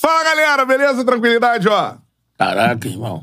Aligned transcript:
Fala, 0.00 0.24
galera, 0.24 0.64
beleza? 0.64 1.04
Tranquilidade, 1.04 1.68
ó. 1.68 1.94
Caraca, 2.38 2.88
irmão. 2.88 3.22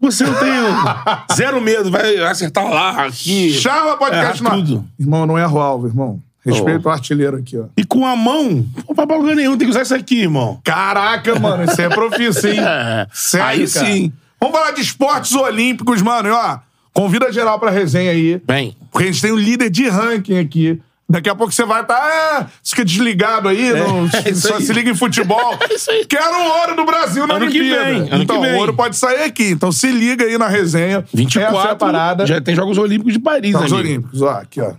Você 0.00 0.24
não 0.24 0.34
tem 0.34 0.52
zero 1.34 1.60
medo, 1.62 1.90
vai 1.90 2.14
acertar 2.18 2.68
lá, 2.68 3.06
aqui. 3.06 3.52
Chama 3.54 3.96
podcast 3.96 4.42
Erra 4.42 4.54
no 4.56 4.60
ar. 4.60 4.66
tudo. 4.66 4.84
Irmão, 5.00 5.26
não 5.26 5.38
erra 5.38 5.52
o 5.52 5.58
alvo, 5.58 5.86
irmão. 5.86 6.22
Respeita 6.44 6.88
o 6.88 6.92
artilheiro 6.92 7.38
aqui, 7.38 7.56
ó. 7.58 7.64
E 7.76 7.84
com 7.84 8.06
a 8.06 8.14
mão, 8.14 8.66
não 8.86 8.94
vai 8.94 9.06
pra 9.06 9.16
lugar 9.16 9.34
nenhum, 9.34 9.56
tem 9.56 9.66
que 9.66 9.70
usar 9.70 9.82
isso 9.82 9.94
aqui, 9.94 10.20
irmão. 10.22 10.60
Caraca, 10.62 11.38
mano, 11.38 11.64
isso 11.64 11.80
é 11.80 11.88
profício, 11.88 12.50
hein? 12.50 12.60
É. 12.68 13.06
Sério, 13.12 13.46
Aí 13.46 13.68
cara. 13.68 13.86
sim. 13.86 14.12
Vamos 14.38 14.56
falar 14.58 14.70
de 14.72 14.82
esportes 14.82 15.32
olímpicos, 15.34 16.00
mano. 16.02 16.28
E, 16.28 16.32
ó, 16.32 16.58
convida 16.92 17.32
geral 17.32 17.58
pra 17.58 17.70
resenha 17.70 18.10
aí. 18.12 18.40
Bem. 18.46 18.76
Porque 18.92 19.08
a 19.08 19.10
gente 19.10 19.22
tem 19.22 19.32
um 19.32 19.36
líder 19.38 19.68
de 19.70 19.88
ranking 19.88 20.38
aqui. 20.38 20.80
Daqui 21.10 21.28
a 21.30 21.34
pouco 21.34 21.52
você 21.52 21.64
vai 21.64 21.80
estar. 21.80 21.94
Tá, 21.96 22.40
é, 22.42 22.46
fica 22.62 22.84
desligado 22.84 23.48
aí, 23.48 23.72
não, 23.72 24.04
é 24.24 24.34
só 24.34 24.56
aí. 24.56 24.62
se 24.62 24.72
liga 24.74 24.90
em 24.90 24.94
futebol. 24.94 25.56
É 25.68 25.74
isso 25.74 25.90
aí. 25.90 26.04
Quero 26.04 26.36
o 26.36 26.60
ouro 26.60 26.76
do 26.76 26.84
Brasil 26.84 27.26
na 27.26 27.34
Ano 27.36 27.48
que 27.48 27.58
Olimpíada. 27.58 27.84
vem, 27.84 27.96
ano 28.00 28.08
que 28.08 28.16
então, 28.22 28.40
vem. 28.42 28.52
o 28.54 28.56
ouro 28.58 28.74
pode 28.74 28.96
sair 28.96 29.22
aqui. 29.24 29.48
Então 29.50 29.72
se 29.72 29.90
liga 29.90 30.24
aí 30.24 30.36
na 30.36 30.48
resenha. 30.48 31.04
24, 31.14 31.58
Essa 31.58 31.68
é 31.68 31.72
a 31.72 31.76
parada. 31.76 32.26
já 32.26 32.40
tem 32.40 32.54
Jogos 32.54 32.76
Olímpicos 32.76 33.12
de 33.14 33.18
Paris 33.18 33.54
os 33.54 33.62
ali. 33.62 33.72
Olímpicos, 33.74 34.20
ó, 34.22 34.30
aqui, 34.30 34.60
ó. 34.60 34.72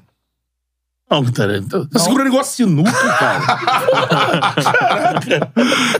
Não, 1.09 1.23
cara, 1.25 1.61
tá, 1.67 1.85
tá 1.91 1.99
segurando 1.99 2.27
igual 2.27 2.43
sinuca, 2.43 2.91
cara. 3.17 3.59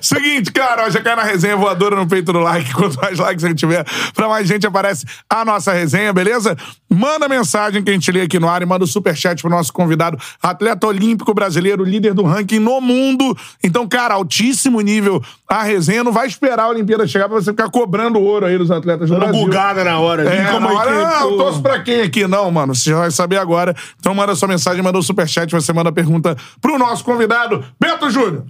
Seguinte, 0.01 0.51
cara, 0.51 0.85
ó, 0.85 0.89
já 0.89 1.01
cai 1.01 1.15
na 1.15 1.23
resenha 1.23 1.55
voadora 1.57 1.95
no 1.95 2.07
peito 2.07 2.31
do 2.31 2.39
like. 2.39 2.71
Quanto 2.73 2.99
mais 3.01 3.17
likes 3.17 3.43
a 3.43 3.47
gente 3.47 3.57
tiver, 3.59 3.83
pra 4.13 4.27
mais 4.27 4.47
gente 4.47 4.65
aparece 4.67 5.05
a 5.29 5.43
nossa 5.43 5.73
resenha, 5.73 6.13
beleza? 6.13 6.55
Manda 6.89 7.27
mensagem 7.27 7.83
que 7.83 7.89
a 7.89 7.93
gente 7.93 8.11
lê 8.11 8.21
aqui 8.21 8.39
no 8.39 8.47
ar 8.47 8.61
e 8.61 8.65
manda 8.65 8.83
o 8.83 8.87
superchat 8.87 9.41
pro 9.41 9.49
nosso 9.49 9.71
convidado, 9.73 10.17
atleta 10.41 10.87
olímpico 10.87 11.33
brasileiro, 11.33 11.83
líder 11.83 12.13
do 12.13 12.23
ranking 12.23 12.59
no 12.59 12.79
mundo. 12.81 13.35
Então, 13.63 13.87
cara, 13.87 14.13
altíssimo 14.15 14.79
nível 14.81 15.21
a 15.47 15.63
resenha. 15.63 16.03
Não 16.03 16.11
vai 16.11 16.27
esperar 16.27 16.65
a 16.65 16.69
Olimpíada 16.69 17.07
chegar 17.07 17.27
pra 17.27 17.37
você 17.41 17.51
ficar 17.51 17.69
cobrando 17.69 18.19
ouro 18.19 18.45
aí 18.45 18.57
dos 18.57 18.71
atletas 18.71 19.09
do 19.09 19.15
Dando 19.15 19.27
Brasil. 19.29 19.45
bugada 19.45 19.83
na 19.83 19.99
hora. 19.99 20.23
É, 20.31 20.45
como 20.51 20.67
na 20.69 20.73
hora, 20.75 20.91
aí 20.91 20.97
que- 21.05 21.13
ah, 21.13 21.19
eu 21.23 21.37
torço 21.37 21.61
pra 21.61 21.79
quem 21.81 22.01
aqui? 22.01 22.27
Não, 22.27 22.49
mano, 22.51 22.75
você 22.75 22.89
já 22.91 22.97
vai 22.97 23.11
saber 23.11 23.37
agora. 23.37 23.75
Então 23.99 24.13
manda 24.13 24.35
sua 24.35 24.47
mensagem, 24.47 24.81
manda 24.81 24.98
o 24.99 25.03
superchat, 25.03 25.51
você 25.51 25.71
manda 25.73 25.89
a 25.89 25.93
pergunta 25.93 26.35
pro 26.61 26.77
nosso 26.77 27.03
convidado, 27.03 27.63
Beto 27.79 28.09
Júnior. 28.09 28.45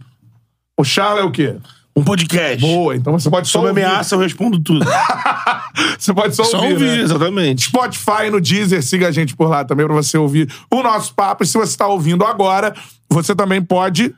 O 0.77 0.83
Charles 0.83 1.23
é 1.23 1.25
o 1.25 1.31
quê? 1.31 1.55
Um 1.95 2.03
podcast. 2.03 2.61
Boa, 2.61 2.95
então 2.95 3.17
você 3.19 3.29
pode 3.29 3.47
só 3.49 3.59
Sob 3.59 3.69
ouvir. 3.69 3.83
ameaça, 3.83 4.15
eu 4.15 4.19
respondo 4.19 4.59
tudo. 4.59 4.85
Você 5.97 6.13
pode 6.13 6.35
só, 6.35 6.43
Só 6.43 6.57
ouvir, 6.57 6.73
ouvir, 6.73 6.85
né? 6.85 7.01
exatamente. 7.01 7.63
Spotify, 7.65 8.29
no 8.31 8.39
Deezer, 8.39 8.81
siga 8.83 9.07
a 9.07 9.11
gente 9.11 9.35
por 9.35 9.49
lá 9.49 9.63
também 9.65 9.85
pra 9.85 9.95
você 9.95 10.17
ouvir 10.17 10.49
o 10.71 10.81
nosso 10.81 11.13
papo. 11.13 11.43
E 11.43 11.47
se 11.47 11.53
você 11.57 11.71
está 11.71 11.87
ouvindo 11.87 12.23
agora, 12.25 12.73
você 13.09 13.35
também 13.35 13.61
pode 13.61 14.13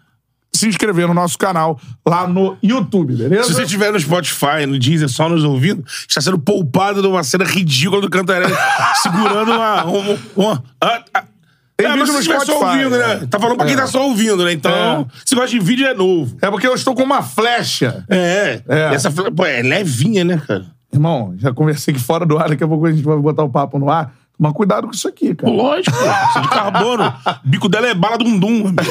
se 0.53 0.67
inscrever 0.67 1.07
no 1.07 1.13
nosso 1.13 1.37
canal 1.37 1.79
lá 2.05 2.27
no 2.27 2.57
YouTube, 2.61 3.15
beleza? 3.15 3.45
Se 3.45 3.53
você 3.53 3.63
estiver 3.63 3.91
no 3.91 3.99
Spotify, 3.99 4.65
no 4.67 4.77
Deezer, 4.77 5.09
só 5.09 5.27
nos 5.29 5.43
ouvindo, 5.43 5.83
está 6.07 6.19
sendo 6.21 6.37
poupado 6.37 7.01
de 7.01 7.07
uma 7.07 7.23
cena 7.23 7.43
ridícula 7.45 8.01
do 8.01 8.09
Cantarelli 8.09 8.53
segurando 9.01 9.51
uma. 9.51 9.83
uma, 9.85 10.19
uma- 10.35 10.63
a- 10.81 11.03
a- 11.13 11.23
Tem 11.81 11.91
é, 11.91 11.93
vídeo 11.95 11.99
mas 11.99 12.07
se 12.09 12.13
no 12.13 12.19
estiver 12.19 12.39
só 12.39 12.45
Spotify, 12.59 12.83
ouvindo, 12.85 12.97
né? 12.97 13.13
é. 13.23 13.27
Tá 13.27 13.39
falando 13.39 13.57
pra 13.57 13.65
quem 13.65 13.75
É. 13.75 13.77
tá 13.77 13.87
só 13.87 14.03
ouvindo, 14.07 14.43
né? 14.45 14.51
Então, 14.53 14.71
É. 14.71 15.05
se 15.25 15.35
gosta 15.35 15.49
de 15.51 15.59
vídeo, 15.59 15.85
é 15.87 15.93
novo. 15.93 16.37
É 16.41 16.49
porque 16.49 16.67
eu 16.67 16.73
estou 16.75 16.93
com 16.95 17.03
uma 17.03 17.21
flecha. 17.21 18.03
É. 18.09 18.61
É. 18.67 18.93
Essa 18.93 19.09
fle- 19.11 19.31
pô, 19.31 19.45
é 19.45 19.61
levinha, 19.61 20.23
né, 20.23 20.41
cara? 20.45 20.65
Irmão, 20.93 21.33
já 21.37 21.53
conversei 21.53 21.93
aqui 21.93 22.03
fora 22.03 22.25
do 22.25 22.37
ar, 22.37 22.49
daqui 22.49 22.63
a 22.63 22.67
pouco 22.67 22.85
a 22.85 22.91
gente 22.91 23.01
vai 23.03 23.17
botar 23.17 23.43
o 23.43 23.49
papo 23.49 23.79
no 23.79 23.89
ar. 23.89 24.13
Toma 24.41 24.53
cuidado 24.55 24.87
com 24.87 24.93
isso 24.93 25.07
aqui, 25.07 25.35
cara. 25.35 25.53
Lógico. 25.53 25.95
Isso 25.95 26.39
é 26.39 26.41
de 26.41 26.49
carbono. 26.49 27.03
O 27.05 27.13
bico 27.47 27.69
dela 27.69 27.87
é 27.87 27.93
bala 27.93 28.17
dum 28.17 28.39
dum. 28.39 28.69
amigo. 28.69 28.81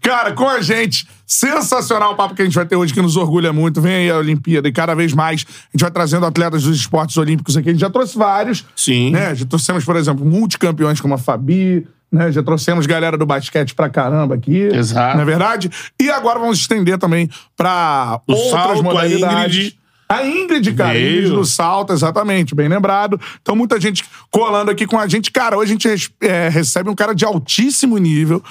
Cara, 0.00 0.32
com 0.32 0.48
a 0.48 0.62
gente, 0.62 1.06
sensacional 1.26 2.12
o 2.12 2.16
papo 2.16 2.34
que 2.34 2.40
a 2.40 2.44
gente 2.46 2.54
vai 2.54 2.64
ter 2.64 2.74
hoje, 2.74 2.94
que 2.94 3.02
nos 3.02 3.18
orgulha 3.18 3.52
muito. 3.52 3.78
Vem 3.82 3.92
aí 3.92 4.10
a 4.10 4.16
Olimpíada 4.16 4.66
e 4.66 4.72
cada 4.72 4.94
vez 4.94 5.12
mais 5.12 5.44
a 5.46 5.76
gente 5.76 5.82
vai 5.82 5.90
trazendo 5.90 6.24
atletas 6.24 6.62
dos 6.62 6.74
esportes 6.74 7.18
olímpicos 7.18 7.54
aqui. 7.54 7.68
A 7.68 7.72
gente 7.72 7.82
já 7.82 7.90
trouxe 7.90 8.16
vários. 8.16 8.64
Sim. 8.74 9.10
Né? 9.10 9.34
Já 9.34 9.44
trouxemos, 9.44 9.84
por 9.84 9.96
exemplo, 9.96 10.24
multicampeões 10.24 10.98
como 10.98 11.12
a 11.12 11.18
Fabi, 11.18 11.86
né? 12.10 12.32
Já 12.32 12.42
trouxemos 12.42 12.86
galera 12.86 13.18
do 13.18 13.26
basquete 13.26 13.74
pra 13.74 13.90
caramba 13.90 14.36
aqui. 14.36 14.56
Exato. 14.72 15.16
Não 15.16 15.22
é 15.22 15.26
verdade? 15.26 15.70
E 16.00 16.10
agora 16.10 16.38
vamos 16.38 16.58
estender 16.58 16.96
também 16.96 17.28
pra 17.54 18.22
O 18.26 18.32
outras 18.32 18.80
modalidades. 18.80 19.78
A 20.10 20.26
Ingrid, 20.26 20.74
cara. 20.74 20.94
Veio. 20.94 21.18
Ingrid 21.18 21.30
do 21.30 21.44
salto, 21.44 21.92
exatamente, 21.92 22.52
bem 22.52 22.66
lembrado. 22.66 23.18
Então, 23.40 23.54
muita 23.54 23.80
gente 23.80 24.04
colando 24.28 24.68
aqui 24.68 24.84
com 24.84 24.98
a 24.98 25.06
gente. 25.06 25.30
Cara, 25.30 25.56
hoje 25.56 25.70
a 25.70 25.74
gente 25.74 26.12
é, 26.20 26.48
recebe 26.48 26.90
um 26.90 26.96
cara 26.96 27.14
de 27.14 27.24
altíssimo 27.24 27.96
nível. 27.96 28.42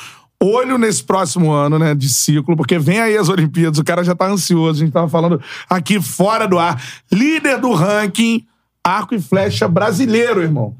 Olho 0.42 0.78
nesse 0.78 1.03
próximo 1.03 1.52
ano, 1.52 1.78
né, 1.78 1.94
de 1.94 2.08
ciclo, 2.08 2.56
porque 2.56 2.80
vem 2.80 3.02
aí 3.02 3.18
as 3.18 3.28
Olimpíadas, 3.28 3.78
o 3.78 3.84
cara 3.84 4.06
já 4.06 4.16
tá 4.16 4.25
ansioso. 4.25 4.81
A 4.81 4.86
gente 4.86 4.94
tava 4.94 5.09
falando 5.09 5.42
aqui 5.70 6.02
fora 6.02 6.47
do 6.47 6.58
ar. 6.58 6.81
Líder 7.12 7.59
do 7.59 7.74
ranking, 7.74 8.47
arco 8.81 9.14
e 9.14 9.22
flecha 9.22 9.68
brasileiro, 9.68 10.41
irmão. 10.41 10.78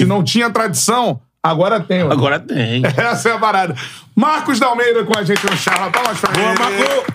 Se 0.00 0.04
não 0.04 0.24
tinha 0.24 0.50
tradição, 0.50 1.20
agora 1.44 1.78
tem. 1.80 1.98
irmão. 1.98 2.12
Agora 2.12 2.40
tem. 2.40 2.82
Essa 2.96 3.28
é 3.28 3.32
a 3.32 3.38
parada. 3.38 3.74
Marcos 4.16 4.58
da 4.58 4.66
Almeida 4.66 5.04
com 5.04 5.16
a 5.16 5.22
gente 5.22 5.44
no 5.44 5.56
charla. 5.56 5.90
Palmas 5.90 6.18
pra 6.18 6.30
Boa. 6.32 6.54
Marco! 6.54 7.12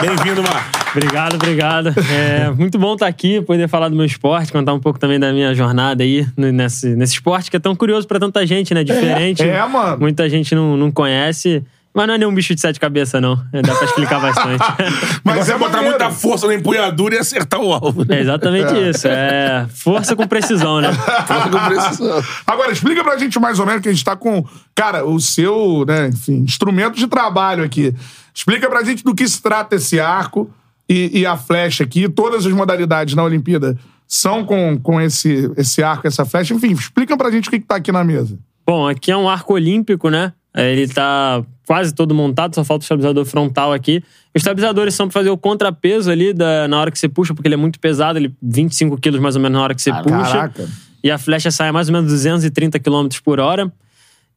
Bem-vindo, 0.00 0.42
Marco. 0.42 0.70
Obrigado, 0.90 1.34
obrigado. 1.34 1.94
É 2.10 2.50
muito 2.50 2.78
bom 2.78 2.94
estar 2.94 3.06
aqui, 3.06 3.40
poder 3.40 3.68
falar 3.68 3.88
do 3.88 3.96
meu 3.96 4.04
esporte, 4.04 4.52
contar 4.52 4.74
um 4.74 4.80
pouco 4.80 4.98
também 4.98 5.18
da 5.18 5.32
minha 5.32 5.54
jornada 5.54 6.02
aí 6.02 6.26
nesse, 6.36 6.94
nesse 6.96 7.14
esporte 7.14 7.50
que 7.50 7.56
é 7.56 7.60
tão 7.60 7.74
curioso 7.76 8.06
pra 8.06 8.18
tanta 8.18 8.46
gente, 8.46 8.74
né? 8.74 8.82
Diferente. 8.82 9.42
é, 9.42 9.66
mano. 9.66 9.98
Muita 10.00 10.28
gente 10.28 10.54
não, 10.54 10.76
não 10.76 10.90
conhece. 10.90 11.62
Mas 11.94 12.06
não 12.06 12.14
é 12.14 12.18
nenhum 12.18 12.34
bicho 12.34 12.54
de 12.54 12.60
sete 12.60 12.80
cabeças, 12.80 13.20
não. 13.20 13.38
É, 13.52 13.60
Dá 13.60 13.74
pra 13.74 13.84
explicar 13.84 14.18
bastante. 14.18 14.64
Mas 15.22 15.44
Você 15.44 15.52
é 15.52 15.58
botar 15.58 15.76
maneiro. 15.82 15.98
muita 15.98 16.10
força 16.10 16.46
na 16.46 16.54
empunhadura 16.54 17.16
e 17.16 17.18
acertar 17.18 17.60
o 17.60 17.70
alvo. 17.72 18.02
É 18.02 18.06
Né? 18.06 18.20
exatamente 18.22 18.72
isso. 18.90 19.06
É 19.08 19.66
força 19.68 20.16
com 20.16 20.26
precisão, 20.26 20.80
né? 20.80 20.90
Força 21.26 21.50
com 21.50 21.58
precisão. 21.66 22.24
Agora, 22.46 22.72
explica 22.72 23.04
pra 23.04 23.18
gente 23.18 23.38
mais 23.38 23.58
ou 23.58 23.66
menos 23.66 23.82
que 23.82 23.88
a 23.90 23.92
gente 23.92 24.04
tá 24.04 24.16
com, 24.16 24.42
cara, 24.74 25.04
o 25.04 25.20
seu, 25.20 25.84
né, 25.86 26.08
enfim, 26.08 26.36
instrumento 26.38 26.96
de 26.96 27.06
trabalho 27.06 27.62
aqui. 27.62 27.94
Explica 28.34 28.70
pra 28.70 28.82
gente 28.82 29.04
do 29.04 29.14
que 29.14 29.28
se 29.28 29.42
trata 29.42 29.76
esse 29.76 30.00
arco 30.00 30.50
e, 30.88 31.20
e 31.20 31.26
a 31.26 31.36
flecha 31.36 31.84
aqui. 31.84 32.08
Todas 32.08 32.46
as 32.46 32.52
modalidades 32.52 33.14
na 33.14 33.22
Olimpíada 33.22 33.76
são 34.08 34.44
com, 34.46 34.78
com 34.78 34.98
esse, 34.98 35.50
esse 35.58 35.82
arco, 35.82 36.06
essa 36.06 36.24
flecha. 36.24 36.54
Enfim, 36.54 36.72
explica 36.72 37.16
pra 37.18 37.30
gente 37.30 37.48
o 37.48 37.50
que, 37.50 37.60
que 37.60 37.66
tá 37.66 37.76
aqui 37.76 37.92
na 37.92 38.02
mesa. 38.02 38.38
Bom, 38.66 38.88
aqui 38.88 39.10
é 39.10 39.16
um 39.16 39.28
arco 39.28 39.52
olímpico, 39.54 40.08
né? 40.08 40.32
É, 40.54 40.72
Ele 40.72 40.86
tá 40.88 41.42
quase 41.66 41.94
todo 41.94 42.14
montado, 42.14 42.54
só 42.54 42.62
falta 42.64 42.82
o 42.82 42.84
estabilizador 42.84 43.24
frontal 43.24 43.72
aqui. 43.72 44.02
Os 44.34 44.40
estabilizadores 44.40 44.94
são 44.94 45.06
pra 45.08 45.12
fazer 45.14 45.30
o 45.30 45.36
contrapeso 45.38 46.10
ali 46.10 46.32
da, 46.32 46.68
na 46.68 46.78
hora 46.80 46.90
que 46.90 46.98
você 46.98 47.08
puxa, 47.08 47.34
porque 47.34 47.48
ele 47.48 47.54
é 47.54 47.58
muito 47.58 47.78
pesado, 47.80 48.18
ele 48.18 48.34
25 48.42 48.96
quilos 48.98 49.20
mais 49.20 49.36
ou 49.36 49.42
menos 49.42 49.56
na 49.56 49.64
hora 49.64 49.74
que 49.74 49.80
você 49.80 49.92
puxa. 49.92 50.08
Caraca. 50.10 50.68
E 51.02 51.10
a 51.10 51.18
flecha 51.18 51.50
sai 51.50 51.68
a 51.68 51.72
mais 51.72 51.88
ou 51.88 51.94
menos 51.94 52.10
230 52.12 52.78
km 52.78 53.08
por 53.24 53.40
hora. 53.40 53.72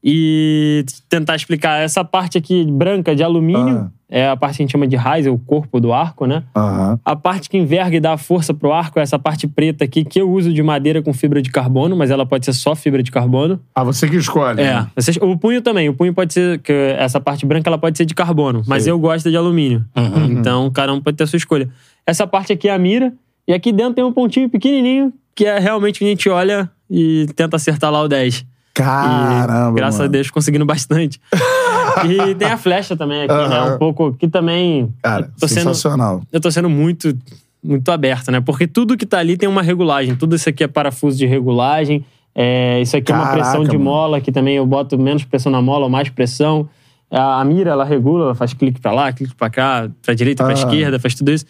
E 0.03 0.85
tentar 1.09 1.35
explicar 1.35 1.81
essa 1.81 2.03
parte 2.05 2.37
aqui 2.37 2.63
branca 2.65 3.15
de 3.15 3.23
alumínio 3.23 3.89
Ah. 3.91 3.91
É 4.09 4.27
a 4.27 4.37
parte 4.37 4.57
que 4.57 4.61
a 4.61 4.65
gente 4.65 4.71
chama 4.71 4.87
de 4.87 4.95
raiz, 4.95 5.25
é 5.25 5.29
o 5.29 5.37
corpo 5.37 5.79
do 5.79 5.91
arco, 5.91 6.25
né? 6.25 6.43
Aham. 6.55 6.99
A 7.03 7.15
parte 7.15 7.49
que 7.49 7.57
enverga 7.57 7.97
e 7.97 7.99
dá 7.99 8.15
força 8.17 8.53
pro 8.53 8.71
arco 8.71 8.99
é 8.99 9.01
essa 9.01 9.17
parte 9.17 9.47
preta 9.47 9.83
aqui, 9.83 10.03
que 10.03 10.21
eu 10.21 10.29
uso 10.29 10.53
de 10.53 10.61
madeira 10.61 11.01
com 11.01 11.11
fibra 11.13 11.41
de 11.41 11.49
carbono, 11.49 11.95
mas 11.95 12.11
ela 12.11 12.25
pode 12.25 12.45
ser 12.45 12.53
só 12.53 12.75
fibra 12.75 13.01
de 13.01 13.11
carbono. 13.11 13.59
Ah, 13.73 13.83
você 13.83 14.07
que 14.07 14.15
escolhe. 14.15 14.61
É. 14.61 14.73
né? 14.81 14.87
O 15.21 15.37
punho 15.37 15.61
também. 15.61 15.89
O 15.89 15.93
punho 15.93 16.13
pode 16.13 16.33
ser. 16.33 16.59
Que 16.59 16.95
essa 16.97 17.19
parte 17.19 17.45
branca 17.45 17.69
ela 17.69 17.77
pode 17.77 17.97
ser 17.97 18.05
de 18.05 18.13
carbono, 18.13 18.61
mas 18.67 18.85
eu 18.85 18.97
gosto 18.99 19.29
de 19.29 19.37
alumínio. 19.37 19.83
Então, 20.29 20.69
cada 20.71 20.93
um 20.93 21.01
pode 21.01 21.17
ter 21.17 21.23
a 21.23 21.27
sua 21.27 21.37
escolha. 21.37 21.69
Essa 22.05 22.27
parte 22.27 22.53
aqui 22.53 22.67
é 22.69 22.73
a 22.73 22.77
mira, 22.77 23.11
e 23.47 23.53
aqui 23.53 23.71
dentro 23.71 23.95
tem 23.95 24.03
um 24.03 24.13
pontinho 24.13 24.49
pequenininho, 24.49 25.11
que 25.33 25.45
é 25.45 25.57
realmente 25.59 25.99
que 25.99 26.05
a 26.05 26.07
gente 26.07 26.29
olha 26.29 26.69
e 26.89 27.25
tenta 27.35 27.55
acertar 27.55 27.91
lá 27.91 28.01
o 28.01 28.07
10. 28.07 28.45
Caramba. 28.75 29.71
E, 29.71 29.75
graças 29.75 29.99
mano. 29.99 30.09
a 30.09 30.11
Deus 30.11 30.29
conseguindo 30.29 30.65
bastante. 30.65 31.19
e 32.05 32.35
tem 32.35 32.47
a 32.51 32.57
flecha 32.57 32.95
também 32.95 33.23
aqui, 33.23 33.33
né? 33.49 33.61
Um 33.73 33.77
pouco. 33.77 34.13
Que 34.13 34.27
também. 34.27 34.93
Cara, 35.01 35.23
eu 35.25 35.39
tô 35.39 35.47
sendo, 35.47 35.69
sensacional. 35.69 36.21
eu 36.31 36.39
tô 36.41 36.51
sendo 36.51 36.69
muito, 36.69 37.17
muito 37.63 37.89
aberto, 37.91 38.31
né? 38.31 38.41
Porque 38.41 38.67
tudo 38.67 38.97
que 38.97 39.05
tá 39.05 39.17
ali 39.19 39.37
tem 39.37 39.47
uma 39.49 39.61
regulagem. 39.61 40.15
Tudo 40.15 40.35
isso 40.35 40.49
aqui 40.49 40.63
é 40.63 40.67
parafuso 40.67 41.17
de 41.17 41.25
regulagem. 41.25 42.05
É, 42.35 42.81
isso 42.81 42.97
aqui 42.97 43.11
é 43.11 43.15
uma 43.15 43.23
Caraca, 43.27 43.41
pressão 43.43 43.63
de 43.63 43.77
mano. 43.77 43.83
mola, 43.89 44.19
que 44.21 44.29
também 44.31 44.55
eu 44.57 44.65
boto 44.65 44.99
menos 44.99 45.23
pressão 45.23 45.49
na 45.51 45.61
mola 45.61 45.85
ou 45.85 45.89
mais 45.89 46.09
pressão. 46.09 46.67
A, 47.09 47.39
a 47.39 47.45
mira, 47.45 47.71
ela 47.71 47.85
regula, 47.85 48.25
ela 48.25 48.35
faz 48.35 48.53
clique 48.53 48.81
pra 48.81 48.91
lá, 48.91 49.13
clique 49.13 49.33
pra 49.35 49.49
cá, 49.49 49.87
pra 50.01 50.13
direita, 50.13 50.43
pra 50.43 50.51
Ah. 50.51 50.57
esquerda, 50.57 50.99
faz 50.99 51.15
tudo 51.15 51.31
isso. 51.31 51.45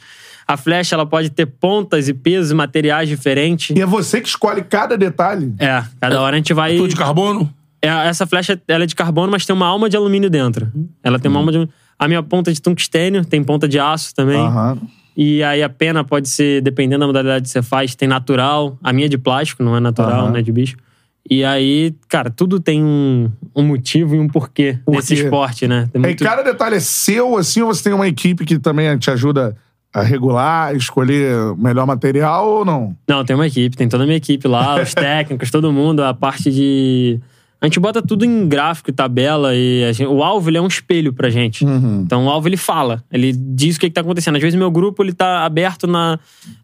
A 0.47 0.55
flecha, 0.57 0.95
ela 0.95 1.05
pode 1.05 1.29
ter 1.31 1.45
pontas 1.47 2.07
e 2.07 2.13
pesos 2.13 2.51
e 2.51 2.53
materiais 2.53 3.09
diferentes. 3.09 3.75
E 3.75 3.81
é 3.81 3.85
você 3.85 4.21
que 4.21 4.27
escolhe 4.27 4.61
cada 4.63 4.97
detalhe. 4.97 5.53
É, 5.57 5.83
cada 5.99 6.21
hora 6.21 6.35
a 6.35 6.37
gente 6.37 6.53
vai... 6.53 6.75
Tudo 6.77 6.89
de 6.89 6.95
carbono? 6.95 7.51
É, 7.81 7.87
essa 8.07 8.25
flecha 8.27 8.59
ela 8.67 8.83
é 8.83 8.87
de 8.87 8.95
carbono, 8.95 9.31
mas 9.31 9.45
tem 9.45 9.55
uma 9.55 9.65
alma 9.65 9.89
de 9.89 9.97
alumínio 9.97 10.29
dentro. 10.29 10.71
Ela 11.03 11.17
tem 11.19 11.29
uma 11.29 11.39
alma 11.39 11.51
de 11.51 11.57
alumínio. 11.57 11.75
A 11.97 12.07
minha 12.07 12.21
ponta 12.21 12.51
é 12.51 12.53
de 12.53 12.61
tungstênio, 12.61 13.23
tem 13.25 13.43
ponta 13.43 13.67
de 13.67 13.79
aço 13.79 14.13
também. 14.13 14.39
Aham. 14.39 14.77
E 15.17 15.41
aí 15.43 15.63
a 15.63 15.69
pena 15.69 16.03
pode 16.03 16.27
ser, 16.27 16.61
dependendo 16.61 16.99
da 16.99 17.07
modalidade 17.07 17.43
que 17.45 17.49
você 17.49 17.61
faz, 17.61 17.95
tem 17.95 18.07
natural. 18.07 18.77
A 18.83 18.91
minha 18.91 19.05
é 19.05 19.09
de 19.09 19.17
plástico, 19.17 19.63
não 19.63 19.75
é 19.75 19.79
natural, 19.79 20.21
Aham. 20.23 20.29
não 20.31 20.35
é 20.37 20.41
de 20.41 20.51
bicho. 20.51 20.75
E 21.27 21.43
aí, 21.43 21.95
cara, 22.07 22.29
tudo 22.29 22.59
tem 22.59 22.83
um, 22.83 23.31
um 23.55 23.63
motivo 23.63 24.13
e 24.13 24.19
um 24.19 24.27
porquê 24.27 24.77
Por 24.85 24.93
nesse 24.95 25.15
quê? 25.15 25.23
esporte, 25.23 25.67
né? 25.67 25.89
Tem 25.91 25.99
E 26.01 26.05
muito- 26.05 26.23
cada 26.23 26.43
detalhe 26.43 26.75
é 26.75 26.79
seu, 26.79 27.35
assim, 27.37 27.61
ou 27.61 27.73
você 27.73 27.83
tem 27.83 27.93
uma 27.93 28.07
equipe 28.07 28.45
que 28.45 28.59
também 28.59 28.95
te 28.99 29.09
ajuda 29.09 29.55
a 29.95 30.03
regular, 30.03 30.75
escolher 30.75 31.33
o 31.51 31.55
melhor 31.55 31.87
material 31.87 32.47
ou 32.49 32.65
não? 32.65 32.95
Não, 33.07 33.23
tem 33.23 33.35
uma 33.35 33.47
equipe, 33.47 33.77
tem 33.77 33.87
toda 33.87 34.03
a 34.03 34.05
minha 34.05 34.17
equipe 34.17 34.47
lá, 34.47 34.81
os 34.81 34.93
técnicos, 34.95 35.49
todo 35.49 35.71
mundo, 35.71 36.03
a 36.03 36.13
parte 36.13 36.51
de. 36.51 37.19
A 37.61 37.65
gente 37.67 37.79
bota 37.79 38.01
tudo 38.01 38.25
em 38.25 38.47
gráfico 38.47 38.89
e 38.91 38.93
tabela 38.93 39.55
e 39.55 39.91
gente- 39.93 40.07
o 40.07 40.21
alvo 40.21 40.49
ele 40.49 40.57
é 40.57 40.61
um 40.61 40.67
espelho 40.67 41.11
pra 41.13 41.29
gente. 41.29 41.65
Então 41.65 42.25
o 42.25 42.29
alvo 42.29 42.47
ele 42.47 42.57
fala, 42.57 43.01
ele 43.11 43.31
diz 43.31 43.77
o 43.77 43.79
que, 43.79 43.87
que 43.87 43.93
tá 43.93 44.01
acontecendo. 44.01 44.35
Às 44.35 44.41
vezes 44.43 44.59
meu 44.59 44.69
grupo 44.69 45.01
ele 45.01 45.13
tá 45.13 45.45
aberto 45.45 45.87
na 45.87 46.19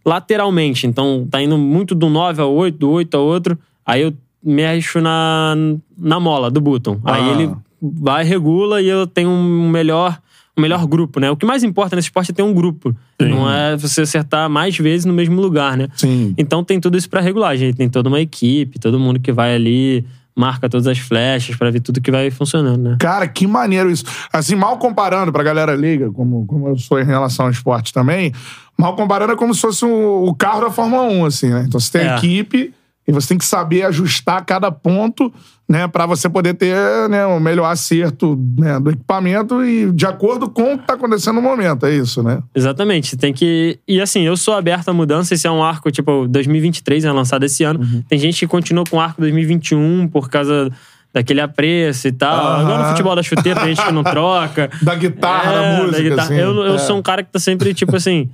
lateralmente, 0.06 0.86
então 0.86 1.26
tá 1.32 1.42
indo 1.42 1.58
muito 1.58 1.96
do 1.96 2.10
9 2.10 2.42
ao 2.42 2.54
8, 2.54 2.78
do 2.78 2.90
8 2.92 3.16
ao 3.18 3.24
outro, 3.24 3.58
aí 3.86 4.02
eu 4.02 4.14
mexo 4.44 5.00
na, 5.00 5.56
na 5.98 6.20
mola 6.20 6.52
do 6.52 6.60
bottom. 6.60 7.00
Aí 7.06 7.22
Ah. 7.30 7.34
ele 7.34 7.52
vai, 7.82 8.24
regula 8.24 8.82
e 8.82 8.88
eu 8.88 9.08
tenho 9.08 9.30
um 9.30 9.70
melhor, 9.70 10.20
melhor 10.62 10.86
grupo, 10.88 11.20
né? 11.20 11.30
O 11.32 11.36
que 11.36 11.46
mais 11.46 11.64
importa 11.64 11.96
nesse 11.96 12.08
esporte 12.08 12.32
é 12.32 12.34
ter 12.34 12.44
um 12.44 12.54
grupo. 12.54 12.96
Não 13.20 13.50
é 13.52 13.76
você 13.76 14.02
acertar 14.02 14.50
mais 14.50 14.78
vezes 14.78 15.06
no 15.06 15.14
mesmo 15.14 15.40
lugar, 15.42 15.76
né? 15.78 15.88
Sim. 15.96 16.34
Então 16.38 16.64
tem 16.64 16.80
tudo 16.80 16.98
isso 16.98 17.10
pra 17.10 17.20
regular, 17.22 17.56
gente. 17.58 17.76
Tem 17.76 17.90
toda 17.90 18.08
uma 18.10 18.20
equipe, 18.22 18.80
todo 18.80 19.00
mundo 19.00 19.20
que 19.20 19.32
vai 19.32 19.54
ali, 19.56 20.06
marca 20.36 20.70
todas 20.70 20.88
as 20.88 20.98
flechas 20.98 21.56
pra 21.56 21.70
ver 21.70 21.82
tudo 21.82 22.00
que 22.02 22.10
vai 22.12 22.32
funcionando, 22.32 22.82
né? 22.82 22.98
Cara, 23.00 23.28
que 23.28 23.46
maneiro 23.46 23.92
isso. 23.92 24.06
Assim, 24.32 24.56
mal 24.56 24.78
comparando 24.78 25.32
pra 25.32 25.44
galera 25.44 25.76
liga, 25.76 26.10
como, 26.12 26.46
como 26.46 26.68
eu 26.70 26.78
sou 26.78 27.00
em 27.00 27.06
relação 27.06 27.46
ao 27.46 27.52
esporte 27.52 27.92
também, 27.94 28.32
mal 28.78 28.96
comparando 28.96 29.34
é 29.34 29.36
como 29.36 29.54
se 29.54 29.62
fosse 29.62 29.84
o, 29.86 30.26
o 30.26 30.34
carro 30.34 30.62
da 30.62 30.72
Fórmula 30.72 31.04
1, 31.04 31.26
assim, 31.26 31.50
né? 31.50 31.66
Então 31.68 31.80
você 31.80 31.92
tem 32.00 32.08
a 32.08 32.14
É. 32.14 32.18
equipe 32.18 32.74
e 33.08 33.12
você 33.12 33.30
tem 33.30 33.38
que 33.38 33.46
saber 33.46 33.84
ajustar 33.84 34.46
cada 34.46 34.72
ponto, 34.72 35.34
né, 35.68 35.88
pra 35.88 36.06
você 36.06 36.30
poder 36.30 36.54
ter 36.54 36.76
né, 37.10 37.26
o 37.26 37.40
melhor 37.40 37.66
acerto 37.72 38.38
né, 38.58 38.80
do 38.80 38.92
equipamento 38.92 39.64
e 39.64 39.92
de 39.92 40.06
acordo 40.06 40.50
com 40.50 40.74
o 40.74 40.78
que 40.78 40.86
tá 40.86 40.94
acontecendo 40.94 41.36
no 41.36 41.42
momento, 41.42 41.86
é 41.86 41.96
isso, 41.96 42.22
né? 42.22 42.42
Exatamente. 42.54 43.16
Tem 43.18 43.34
que. 43.34 43.80
E 43.88 44.00
assim, 44.02 44.22
eu 44.22 44.36
sou 44.38 44.54
aberto 44.54 44.90
à 44.90 44.94
mudança. 44.94 45.34
Esse 45.34 45.48
é 45.48 45.52
um 45.52 45.64
arco, 45.64 45.90
tipo, 45.90 46.28
2023, 46.28 47.06
é 47.06 47.12
lançado 47.12 47.44
esse 47.44 47.64
ano. 47.64 47.80
Uhum. 47.80 48.04
Tem 48.08 48.20
gente 48.20 48.38
que 48.40 48.48
continua 48.48 48.84
com 48.90 48.98
o 48.98 49.00
arco 49.00 49.22
2021 49.22 50.08
por 50.10 50.30
causa 50.30 50.70
daquele 51.14 51.42
apreço 51.42 52.08
e 52.08 52.12
tal. 52.12 52.36
Aham. 52.46 52.62
Agora 52.62 52.84
no 52.84 52.90
futebol 52.90 53.16
da 53.16 53.24
chuteira 53.24 53.60
tem 53.62 53.74
gente 53.76 53.86
que 53.86 53.92
não 53.92 54.04
troca. 54.04 54.70
Da 54.84 54.96
guitarra, 54.96 55.52
da 55.54 55.64
É, 55.64 55.78
música, 55.84 56.02
guitarra. 56.04 56.24
assim. 56.24 56.36
Eu, 56.36 56.56
eu 56.66 56.76
É. 56.76 56.78
sou 56.78 56.98
um 56.98 57.02
cara 57.02 57.24
que 57.24 57.32
tá 57.32 57.40
sempre, 57.40 57.74
tipo 57.74 57.96
assim, 57.96 58.30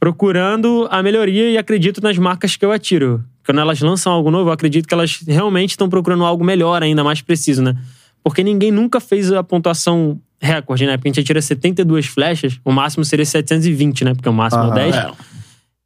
procurando 0.00 0.88
a 0.90 1.02
melhoria 1.02 1.50
e 1.50 1.58
acredito 1.58 2.00
nas 2.02 2.16
marcas 2.16 2.56
que 2.56 2.64
eu 2.64 2.72
atiro. 2.72 3.22
Quando 3.44 3.60
elas 3.60 3.80
lançam 3.80 4.10
algo 4.10 4.30
novo, 4.30 4.48
eu 4.48 4.52
acredito 4.52 4.88
que 4.88 4.94
elas 4.94 5.20
realmente 5.28 5.70
estão 5.70 5.90
procurando 5.90 6.24
algo 6.24 6.42
melhor, 6.42 6.82
ainda 6.82 7.04
mais 7.04 7.20
preciso, 7.20 7.62
né? 7.62 7.76
Porque 8.24 8.42
ninguém 8.42 8.70
nunca 8.70 8.98
fez 8.98 9.30
a 9.30 9.42
pontuação 9.42 10.18
recorde, 10.40 10.86
né? 10.86 10.96
Porque 10.96 11.08
a 11.08 11.10
gente 11.10 11.20
atira 11.20 11.42
72 11.42 12.06
flechas, 12.06 12.58
o 12.64 12.72
máximo 12.72 13.04
seria 13.04 13.26
720, 13.26 14.04
né? 14.04 14.14
Porque 14.14 14.28
o 14.28 14.32
máximo 14.32 14.64
é 14.72 14.74
10. 14.74 14.96
É. 14.96 15.10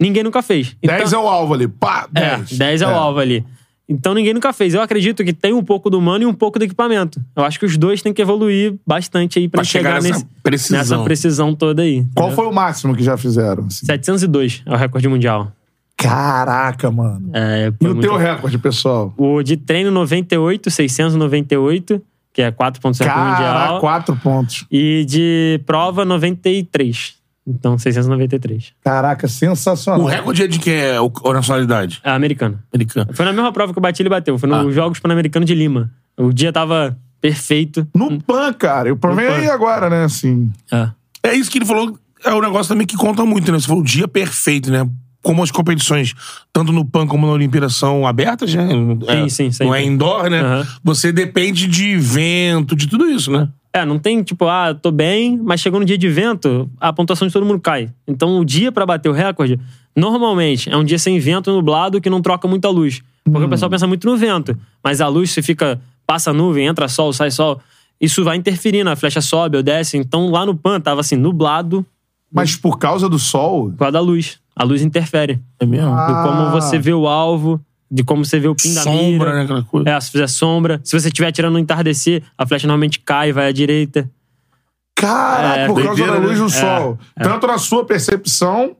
Ninguém 0.00 0.22
nunca 0.22 0.42
fez. 0.42 0.76
10 0.80 1.12
é 1.12 1.18
o 1.18 1.28
alvo 1.28 1.54
ali. 1.54 1.66
Pá, 1.66 2.06
10. 2.10 2.52
É, 2.52 2.56
10 2.56 2.82
é, 2.82 2.86
o 2.86 2.90
alvo 2.90 3.18
ali. 3.18 3.44
Então 3.88 4.14
ninguém 4.14 4.32
nunca 4.32 4.52
fez. 4.52 4.72
Eu 4.72 4.80
acredito 4.80 5.22
que 5.22 5.32
tem 5.32 5.52
um 5.52 5.62
pouco 5.62 5.90
do 5.90 5.98
humano 5.98 6.24
e 6.24 6.26
um 6.26 6.32
pouco 6.32 6.58
do 6.58 6.64
equipamento. 6.64 7.20
Eu 7.36 7.44
acho 7.44 7.58
que 7.60 7.66
os 7.66 7.76
dois 7.76 8.00
têm 8.00 8.14
que 8.14 8.22
evoluir 8.22 8.74
bastante 8.86 9.38
aí 9.38 9.48
pra, 9.48 9.58
Pra 9.58 9.64
chegar 9.64 9.94
nessa 10.02 10.08
nesse- 10.08 10.26
precisão. 10.42 10.78
nessa 10.78 10.98
precisão 11.04 11.54
toda 11.54 11.82
aí. 11.82 12.04
Qual 12.14 12.28
entendeu? 12.28 12.44
foi 12.44 12.46
o 12.46 12.52
máximo 12.54 12.96
que 12.96 13.02
já 13.02 13.16
fizeram? 13.18 13.66
assim? 13.66 13.84
702 13.84 14.62
é 14.64 14.72
o 14.72 14.76
recorde 14.76 15.06
mundial. 15.08 15.52
Caraca, 15.96 16.90
mano. 16.90 17.30
É, 17.32 17.66
E 17.80 17.84
o 17.84 17.88
muito- 17.94 18.00
teu 18.00 18.16
recorde, 18.16 18.58
pessoal? 18.58 19.12
O 19.16 19.42
de 19.42 19.56
treino 19.56 19.90
98, 19.90 20.70
698, 20.70 22.02
que 22.32 22.42
é 22.42 22.50
4.0 22.50 23.06
Cara, 23.06 23.30
mundial. 23.30 23.80
quatro 23.80 24.16
pontos. 24.16 24.66
E 24.70 25.04
de 25.06 25.60
prova 25.66 26.04
93. 26.04 27.14
Então, 27.46 27.76
693. 27.78 28.72
Caraca, 28.82 29.28
sensacional. 29.28 30.00
O 30.00 30.06
recorde 30.08 30.44
é 30.44 30.46
de 30.46 30.58
que 30.58 30.70
é 30.70 30.98
o- 31.00 31.12
a 31.26 31.32
nacionalidade? 31.34 32.00
É 32.02 32.10
americano. 32.10 32.58
Americana. 32.72 33.10
Foi 33.12 33.24
na 33.24 33.32
mesma 33.32 33.52
prova 33.52 33.72
que 33.72 33.78
eu 33.78 33.82
bati, 33.82 34.00
ele 34.02 34.08
bateu. 34.08 34.38
Foi 34.38 34.48
nos 34.48 34.66
Ah. 34.68 34.70
Jogos 34.70 34.98
Pan-Americanos 34.98 35.46
de 35.46 35.54
Lima. 35.54 35.90
O 36.16 36.32
dia 36.32 36.52
tava 36.52 36.96
perfeito. 37.20 37.86
No 37.94 38.20
PAN, 38.22 38.52
cara. 38.54 38.88
Eu 38.88 38.96
provei 38.96 39.26
PAN. 39.26 39.34
aí 39.36 39.48
agora, 39.50 39.90
né? 39.90 40.04
Assim. 40.04 40.50
É. 40.72 40.88
É 41.22 41.34
isso 41.34 41.50
que 41.50 41.58
ele 41.58 41.64
falou, 41.66 41.98
é 42.24 42.32
um 42.34 42.40
negócio 42.40 42.68
também 42.72 42.86
que 42.86 42.96
conta 42.96 43.24
muito, 43.24 43.50
né? 43.52 43.58
Você 43.58 43.66
falou 43.66 43.82
o 43.82 43.86
dia 43.86 44.06
perfeito, 44.08 44.70
né? 44.70 44.88
Como 45.22 45.42
as 45.42 45.50
competições, 45.50 46.14
tanto 46.52 46.70
no 46.70 46.84
PAN 46.84 47.06
como 47.06 47.26
na 47.26 47.32
Olimpíada, 47.32 47.70
são 47.70 48.06
abertas, 48.06 48.54
né? 48.54 48.68
É, 49.06 49.14
Sim, 49.22 49.28
sim, 49.28 49.50
sempre. 49.50 49.66
Não 49.66 49.74
é 49.74 49.82
indoor, 49.82 50.28
né? 50.28 50.40
Aham. 50.40 50.66
Você 50.84 51.10
depende 51.12 51.66
de 51.66 51.96
vento, 51.96 52.76
de 52.76 52.86
tudo 52.86 53.06
isso, 53.08 53.30
né? 53.30 53.48
É, 53.74 53.84
não 53.84 53.98
tem 53.98 54.22
tipo, 54.22 54.46
ah, 54.46 54.72
tô 54.72 54.92
bem, 54.92 55.36
mas 55.36 55.60
chegou 55.60 55.80
no 55.80 55.84
dia 55.84 55.98
de 55.98 56.08
vento, 56.08 56.70
a 56.78 56.92
pontuação 56.92 57.26
de 57.26 57.32
todo 57.32 57.44
mundo 57.44 57.58
cai. 57.58 57.90
Então, 58.06 58.38
o 58.38 58.44
dia 58.44 58.70
pra 58.70 58.86
bater 58.86 59.08
o 59.08 59.12
recorde, 59.12 59.58
normalmente, 59.96 60.70
é 60.70 60.76
um 60.76 60.84
dia 60.84 60.96
sem 60.96 61.18
vento, 61.18 61.50
nublado, 61.50 62.00
que 62.00 62.08
não 62.08 62.22
troca 62.22 62.46
muita 62.46 62.68
luz. 62.68 63.02
Porque 63.24 63.44
o 63.44 63.48
pessoal 63.48 63.68
pensa 63.68 63.84
muito 63.88 64.06
no 64.08 64.16
vento. 64.16 64.56
Mas 64.82 65.00
a 65.00 65.08
luz, 65.08 65.32
se 65.32 65.42
fica, 65.42 65.80
passa 66.06 66.32
nuvem, 66.32 66.66
entra 66.66 66.86
sol, 66.86 67.12
sai 67.12 67.32
sol, 67.32 67.60
isso 68.00 68.22
vai 68.22 68.36
interferindo, 68.36 68.88
a 68.90 68.94
flecha 68.94 69.20
sobe 69.20 69.56
ou 69.56 69.62
desce. 69.62 69.96
Então, 69.96 70.30
lá 70.30 70.46
no 70.46 70.54
PAN, 70.54 70.80
tava 70.80 71.00
assim, 71.00 71.16
nublado 71.16 71.84
Mas 72.30 72.54
por 72.54 72.78
causa 72.78 73.08
do 73.08 73.18
sol. 73.18 73.70
por 73.72 73.78
causa 73.78 73.92
da 73.92 74.00
luz. 74.00 74.38
A 74.54 74.62
luz 74.62 74.82
interfere. 74.82 75.40
É 75.58 75.66
mesmo? 75.66 75.92
Ah. 75.92 76.06
De 76.06 76.28
como 76.28 76.50
você 76.52 76.78
vê 76.78 76.92
o 76.92 77.08
alvo, 77.08 77.60
de 77.94 78.02
como 78.02 78.24
você 78.24 78.40
vê 78.40 78.48
o 78.48 78.56
pin 78.56 78.74
da 78.74 78.82
Sombra, 78.82 79.08
mira. 79.30 79.34
né? 79.34 79.42
Aquela 79.44 79.62
coisa. 79.62 79.88
É, 79.88 80.00
se 80.00 80.10
fizer 80.10 80.26
sombra. 80.26 80.80
Se 80.82 80.98
você 80.98 81.06
estiver 81.08 81.30
tirando 81.30 81.52
no 81.52 81.58
entardecer, 81.60 82.22
a 82.36 82.44
flecha 82.44 82.66
normalmente 82.66 82.98
cai, 82.98 83.30
vai 83.32 83.46
à 83.48 83.52
direita. 83.52 84.10
Caraca, 84.96 85.60
É, 85.60 85.66
por 85.66 85.74
causa 85.82 85.88
doideira, 85.88 86.12
da 86.12 86.18
luz 86.26 86.38
né? 86.38 86.44
do 86.44 86.50
sol. 86.50 86.98
É. 87.16 87.22
Tanto 87.22 87.46
na 87.46 87.58
sua 87.58 87.84
percepção, 87.84 88.76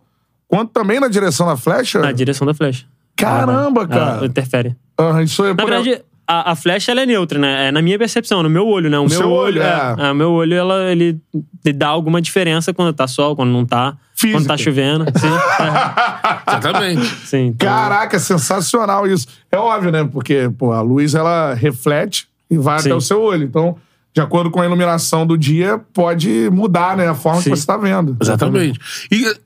quanto 0.48 0.72
também 0.72 0.98
na 0.98 1.08
direção 1.08 1.46
da 1.46 1.56
flecha. 1.56 2.00
Na 2.00 2.12
direção 2.12 2.46
da 2.46 2.54
flecha. 2.54 2.86
Caramba, 3.16 3.82
Ela- 3.82 3.88
cara. 3.88 4.16
ela 4.18 4.26
interfere. 4.26 4.76
Ah, 4.98 5.22
isso 5.22 5.44
é 5.44 5.54
Na 5.54 5.64
verdade, 5.64 6.02
a, 6.26 6.52
a 6.52 6.56
flecha 6.56 6.90
ela 6.92 7.02
é 7.02 7.06
neutra, 7.06 7.38
né? 7.38 7.68
É 7.68 7.72
na 7.72 7.82
minha 7.82 7.98
percepção, 7.98 8.42
no 8.42 8.50
meu 8.50 8.66
olho, 8.66 8.90
né? 8.90 8.98
O, 8.98 9.02
meu 9.02 9.10
seu 9.10 9.30
olho, 9.30 9.62
é. 9.62 9.94
é. 9.98 10.06
é, 10.06 10.10
O 10.10 10.14
meu 10.14 10.32
olho, 10.32 10.54
ela, 10.54 10.90
ele, 10.90 11.20
ele 11.64 11.72
dá 11.72 11.88
alguma 11.88 12.20
diferença 12.20 12.72
quando 12.74 12.92
tá 12.92 13.06
sol, 13.06 13.36
quando 13.36 13.50
não 13.50 13.64
tá. 13.64 13.96
Física. 14.24 14.38
Quando 14.40 14.46
tá 14.46 14.56
chovendo. 14.56 15.04
Sim, 15.04 15.26
Exatamente. 16.48 17.06
sim 17.26 17.46
então, 17.46 17.68
Caraca, 17.68 18.18
sensacional 18.18 19.06
isso. 19.06 19.26
É 19.50 19.56
óbvio, 19.56 19.90
né? 19.90 20.08
Porque, 20.10 20.50
pô, 20.58 20.72
a 20.72 20.80
luz, 20.80 21.14
ela 21.14 21.54
reflete 21.54 22.28
e 22.50 22.56
vai 22.56 22.78
Sim. 22.78 22.88
até 22.88 22.94
o 22.96 23.00
seu 23.00 23.20
olho. 23.20 23.44
Então, 23.44 23.76
de 24.14 24.20
acordo 24.20 24.50
com 24.50 24.60
a 24.60 24.64
iluminação 24.66 25.26
do 25.26 25.36
dia, 25.36 25.80
pode 25.92 26.48
mudar, 26.50 26.96
né? 26.96 27.08
A 27.08 27.14
forma 27.14 27.40
Sim. 27.40 27.50
que 27.50 27.56
você 27.56 27.66
tá 27.66 27.76
vendo. 27.76 28.16
Exatamente. 28.20 28.78
E 29.10 29.36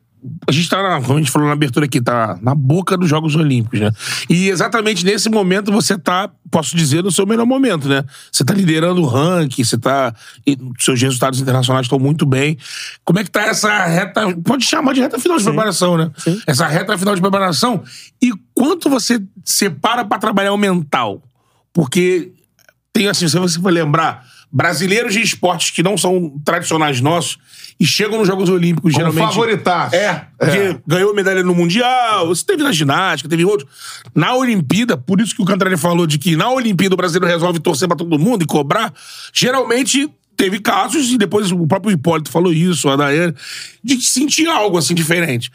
a 0.49 0.53
gente 0.53 0.69
tá, 0.69 0.83
na, 0.83 1.01
como 1.01 1.15
a 1.15 1.19
gente 1.19 1.31
falou 1.31 1.47
na 1.47 1.55
abertura 1.55 1.87
aqui, 1.87 2.01
tá 2.01 2.39
na 2.43 2.55
boca 2.55 2.97
dos 2.97 3.09
Jogos 3.09 3.37
Olímpicos, 3.37 3.81
né? 3.81 3.91
E 4.29 4.49
exatamente 4.49 5.05
nesse 5.05 5.29
momento 5.29 5.71
você 5.71 5.97
tá, 5.97 6.31
posso 6.51 6.77
dizer, 6.77 7.03
no 7.03 7.11
seu 7.11 7.27
melhor 7.27 7.47
momento, 7.47 7.89
né? 7.89 8.05
Você 8.31 8.45
tá 8.45 8.53
liderando 8.53 9.01
o 9.01 9.07
ranking, 9.07 9.63
você 9.63 9.79
tá. 9.79 10.15
e 10.47 10.59
seus 10.79 11.01
resultados 11.01 11.41
internacionais 11.41 11.87
estão 11.87 11.99
muito 11.99 12.27
bem. 12.27 12.59
Como 13.05 13.19
é 13.19 13.25
que 13.25 13.31
tá 13.31 13.43
essa 13.43 13.85
reta. 13.87 14.35
Pode 14.45 14.65
chamar 14.65 14.95
de 14.95 15.01
reta 15.01 15.19
final 15.19 15.39
de 15.39 15.45
preparação, 15.45 15.97
né? 15.97 16.11
Sim. 16.17 16.41
Essa 16.47 16.67
reta 16.67 16.99
final 16.99 17.15
de 17.15 17.21
preparação. 17.21 17.83
E 18.21 18.33
quanto 18.55 18.91
você 18.91 19.23
separa 19.45 20.05
pra 20.05 20.19
trabalhar 20.19 20.53
o 20.53 20.59
mental? 20.59 21.23
Porque 21.73 22.33
tem 22.93 23.09
assim, 23.09 23.29
se 23.29 23.39
você 23.39 23.61
for 23.61 23.73
lembrar, 23.73 24.27
brasileiros 24.51 25.13
de 25.13 25.21
esportes 25.21 25.71
que 25.71 25.83
não 25.83 25.97
são 25.97 26.41
tradicionais 26.45 27.01
nossos 27.01 27.39
e 27.79 27.87
chegam 27.87 28.19
nos 28.19 28.27
Jogos 28.27 28.49
Olímpicos, 28.49 28.93
Como 28.93 29.05
geralmente. 29.13 29.35
favoritaço. 29.35 29.95
É, 29.95 30.27
porque 30.39 30.81
ganhou 30.87 31.15
medalha 31.15 31.43
no 31.43 31.55
Mundial, 31.55 32.27
você 32.27 32.45
teve 32.45 32.63
na 32.63 32.73
ginástica, 32.73 33.29
teve 33.29 33.45
outro. 33.45 33.69
Na 34.15 34.35
Olimpíada, 34.35 34.97
por 34.97 35.21
isso 35.21 35.35
que 35.35 35.43
o 35.43 35.45
Cantarelli 35.45 35.77
falou 35.77 36.07
de 36.07 36.19
que 36.19 36.35
na 36.35 36.51
Olimpíada 36.51 36.95
o 36.95 36.97
brasileiro 36.97 37.33
resolve 37.33 37.61
torcer 37.61 37.87
pra 37.87 37.97
todo 37.97 38.19
mundo 38.19 38.43
e 38.43 38.47
cobrar, 38.47 38.93
geralmente 39.33 40.11
teve 40.37 40.61
casos, 40.61 41.11
e 41.11 41.19
depois 41.19 41.51
o 41.51 41.67
próprio 41.67 41.93
Hipólito 41.93 42.31
falou 42.31 42.53
isso, 42.53 42.89
a 42.89 42.97
Daiane, 42.97 43.35
de 43.83 44.01
sentir 44.01 44.47
algo 44.47 44.79
assim 44.79 44.95
diferente. 44.95 45.51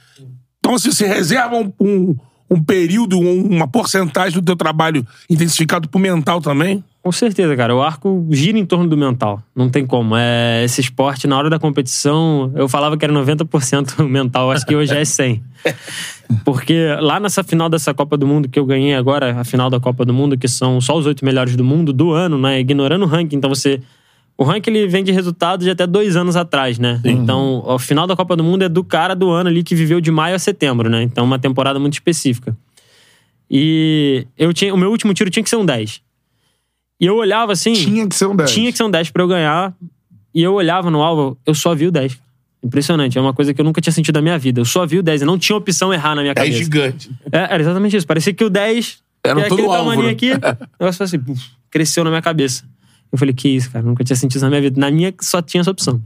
Então, 0.60 0.76
assim, 0.76 0.92
você 0.92 1.08
reserva 1.08 1.56
um, 1.56 1.74
um, 1.80 2.16
um 2.54 2.64
período, 2.64 3.20
um- 3.20 3.48
uma 3.48 3.68
porcentagem 3.68 4.34
do 4.40 4.46
teu 4.46 4.56
trabalho 4.56 5.06
intensificado 5.30 5.88
pro 5.90 6.00
mental 6.00 6.40
também? 6.42 6.84
Com 7.02 7.12
certeza, 7.12 7.54
cara. 7.58 7.76
O 7.76 7.82
arco 7.82 8.26
gira 8.32 8.58
em 8.58 8.66
torno 8.66 8.88
do 8.88 8.96
mental. 8.96 9.42
Não 9.54 9.70
tem 9.70 9.86
como. 9.86 10.16
É, 10.16 10.64
esse 10.64 10.80
esporte, 10.80 11.28
na 11.28 11.38
hora 11.38 11.50
da 11.50 11.60
competição, 11.60 12.50
eu 12.56 12.70
falava 12.70 12.96
que 12.98 13.04
era 13.04 13.14
90% 13.14 14.04
mental. 14.08 14.52
Acho 14.52 14.66
que 14.66 14.74
hoje 14.76 14.94
é 14.96 15.02
100%. 15.02 15.42
Porque 16.46 16.96
lá 17.02 17.20
nessa 17.20 17.44
final 17.44 17.70
dessa 17.70 17.94
Copa 17.94 18.16
do 18.18 18.26
Mundo 18.26 18.48
que 18.48 18.58
eu 18.58 18.66
ganhei 18.66 18.94
agora, 18.96 19.40
a 19.40 19.44
final 19.44 19.70
da 19.70 19.80
Copa 19.80 20.06
do 20.06 20.14
Mundo, 20.14 20.38
que 20.38 20.48
são 20.48 20.80
só 20.80 20.98
os 20.98 21.06
oito 21.06 21.24
melhores 21.26 21.56
do 21.56 21.64
mundo 21.64 21.92
do 21.94 22.12
ano, 22.12 22.38
né? 22.38 22.60
Ignorando 22.60 23.04
o 23.04 23.08
ranking. 23.08 23.36
Então 23.36 23.50
você. 23.50 23.82
O 24.38 24.44
ranking 24.44 24.72
ele 24.72 24.88
vem 24.88 25.04
de 25.04 25.12
resultados 25.12 25.64
de 25.64 25.70
até 25.72 25.86
dois 25.86 26.16
anos 26.16 26.36
atrás, 26.36 26.80
né? 26.80 27.00
Então, 27.06 27.64
o 27.66 27.78
final 27.78 28.08
da 28.08 28.16
Copa 28.16 28.36
do 28.36 28.44
Mundo 28.44 28.64
é 28.64 28.70
do 28.70 28.84
cara 28.84 29.16
do 29.16 29.30
ano 29.30 29.50
ali 29.50 29.64
que 29.64 29.76
viveu 29.76 30.02
de 30.02 30.10
maio 30.12 30.36
a 30.36 30.40
setembro, 30.40 30.90
né? 30.90 31.04
Então, 31.04 31.24
uma 31.24 31.38
temporada 31.38 31.80
muito 31.80 31.94
específica. 31.94 32.56
E 33.50 34.26
eu 34.38 34.52
tinha, 34.54 34.74
o 34.74 34.78
meu 34.78 34.90
último 34.90 35.14
tiro 35.14 35.30
tinha 35.30 35.44
que 35.44 35.50
ser 35.50 35.56
um 35.58 35.66
10. 35.66 36.02
E 37.00 37.06
eu 37.06 37.16
olhava 37.16 37.52
assim. 37.52 37.74
Tinha 37.74 38.08
que 38.08 38.16
ser 38.16 38.26
um 38.26 38.36
10. 38.36 38.52
Tinha 38.52 38.72
que 38.72 38.78
ser 38.78 38.84
um 38.84 38.90
10 38.92 39.12
pra 39.12 39.24
eu 39.24 39.28
ganhar. 39.28 39.74
E 40.34 40.42
eu 40.42 40.54
olhava 40.54 40.90
no 40.90 41.02
alvo, 41.04 41.38
eu 41.46 41.54
só 41.54 41.76
vi 41.76 41.86
o 41.88 41.92
10. 41.92 42.18
Impressionante. 42.64 43.18
É 43.18 43.22
uma 43.22 43.34
coisa 43.34 43.54
que 43.54 43.62
eu 43.62 43.66
nunca 43.66 43.82
tinha 43.82 43.94
sentido 43.94 44.16
na 44.16 44.22
minha 44.22 44.38
vida. 44.40 44.60
Eu 44.62 44.66
só 44.66 44.86
vi 44.86 44.98
o 44.98 45.04
10. 45.04 45.22
Eu 45.22 45.28
não 45.28 45.38
tinha 45.38 45.56
opção 45.56 45.94
errar 45.94 46.16
na 46.16 46.22
minha 46.22 46.32
É 46.32 46.36
cabeça. 46.36 46.58
gigante. 46.58 47.12
É, 47.32 47.38
era 47.54 47.62
exatamente 47.62 47.96
isso. 47.98 48.08
Parecia 48.08 48.34
que 48.34 48.44
o 48.44 48.50
10 48.50 49.04
Era 49.24 49.36
todo 49.44 49.54
aquele 49.54 49.68
alvo, 49.68 49.78
tamanho 49.92 50.04
né? 50.04 50.10
aqui. 50.10 50.32
O 50.32 50.38
negócio 50.84 51.04
assim, 51.04 51.20
cresceu 51.70 52.04
na 52.04 52.10
minha 52.10 52.22
cabeça. 52.22 52.64
Eu 53.14 53.20
falei, 53.20 53.32
que 53.32 53.48
isso, 53.48 53.70
cara, 53.70 53.86
nunca 53.86 54.04
tinha 54.04 54.16
sentido 54.16 54.38
isso 54.38 54.46
na 54.46 54.50
minha 54.50 54.62
vida. 54.62 54.80
Na 54.82 54.90
minha 54.90 55.14
só 55.22 55.40
tinha 55.40 55.62
essa 55.62 55.70
opção. 55.70 56.02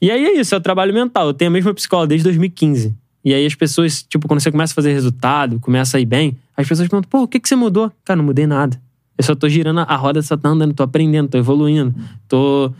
E 0.00 0.12
aí 0.12 0.24
é 0.24 0.40
isso, 0.40 0.54
é 0.54 0.58
o 0.58 0.60
trabalho 0.60 0.94
mental. 0.94 1.26
Eu 1.26 1.34
tenho 1.34 1.50
a 1.50 1.52
mesma 1.52 1.74
psicóloga 1.74 2.06
desde 2.06 2.22
2015. 2.22 2.94
E 3.24 3.34
aí 3.34 3.44
as 3.44 3.56
pessoas, 3.56 4.04
tipo, 4.04 4.28
quando 4.28 4.38
você 4.38 4.52
começa 4.52 4.72
a 4.72 4.76
fazer 4.76 4.92
resultado, 4.92 5.58
começa 5.58 5.96
a 5.96 6.00
ir 6.00 6.06
bem, 6.06 6.36
as 6.56 6.68
pessoas 6.68 6.88
perguntam, 6.88 7.10
pô, 7.10 7.24
o 7.24 7.28
que, 7.28 7.40
que 7.40 7.48
você 7.48 7.56
mudou? 7.56 7.90
Cara, 8.04 8.16
não 8.16 8.24
mudei 8.24 8.46
nada. 8.46 8.80
Eu 9.18 9.24
só 9.24 9.34
tô 9.34 9.48
girando, 9.48 9.80
a 9.80 9.96
roda 9.96 10.22
só 10.22 10.36
tá 10.36 10.50
andando, 10.50 10.72
tô 10.72 10.84
aprendendo, 10.84 11.28
tô 11.28 11.36
evoluindo, 11.36 11.92
tô. 12.28 12.70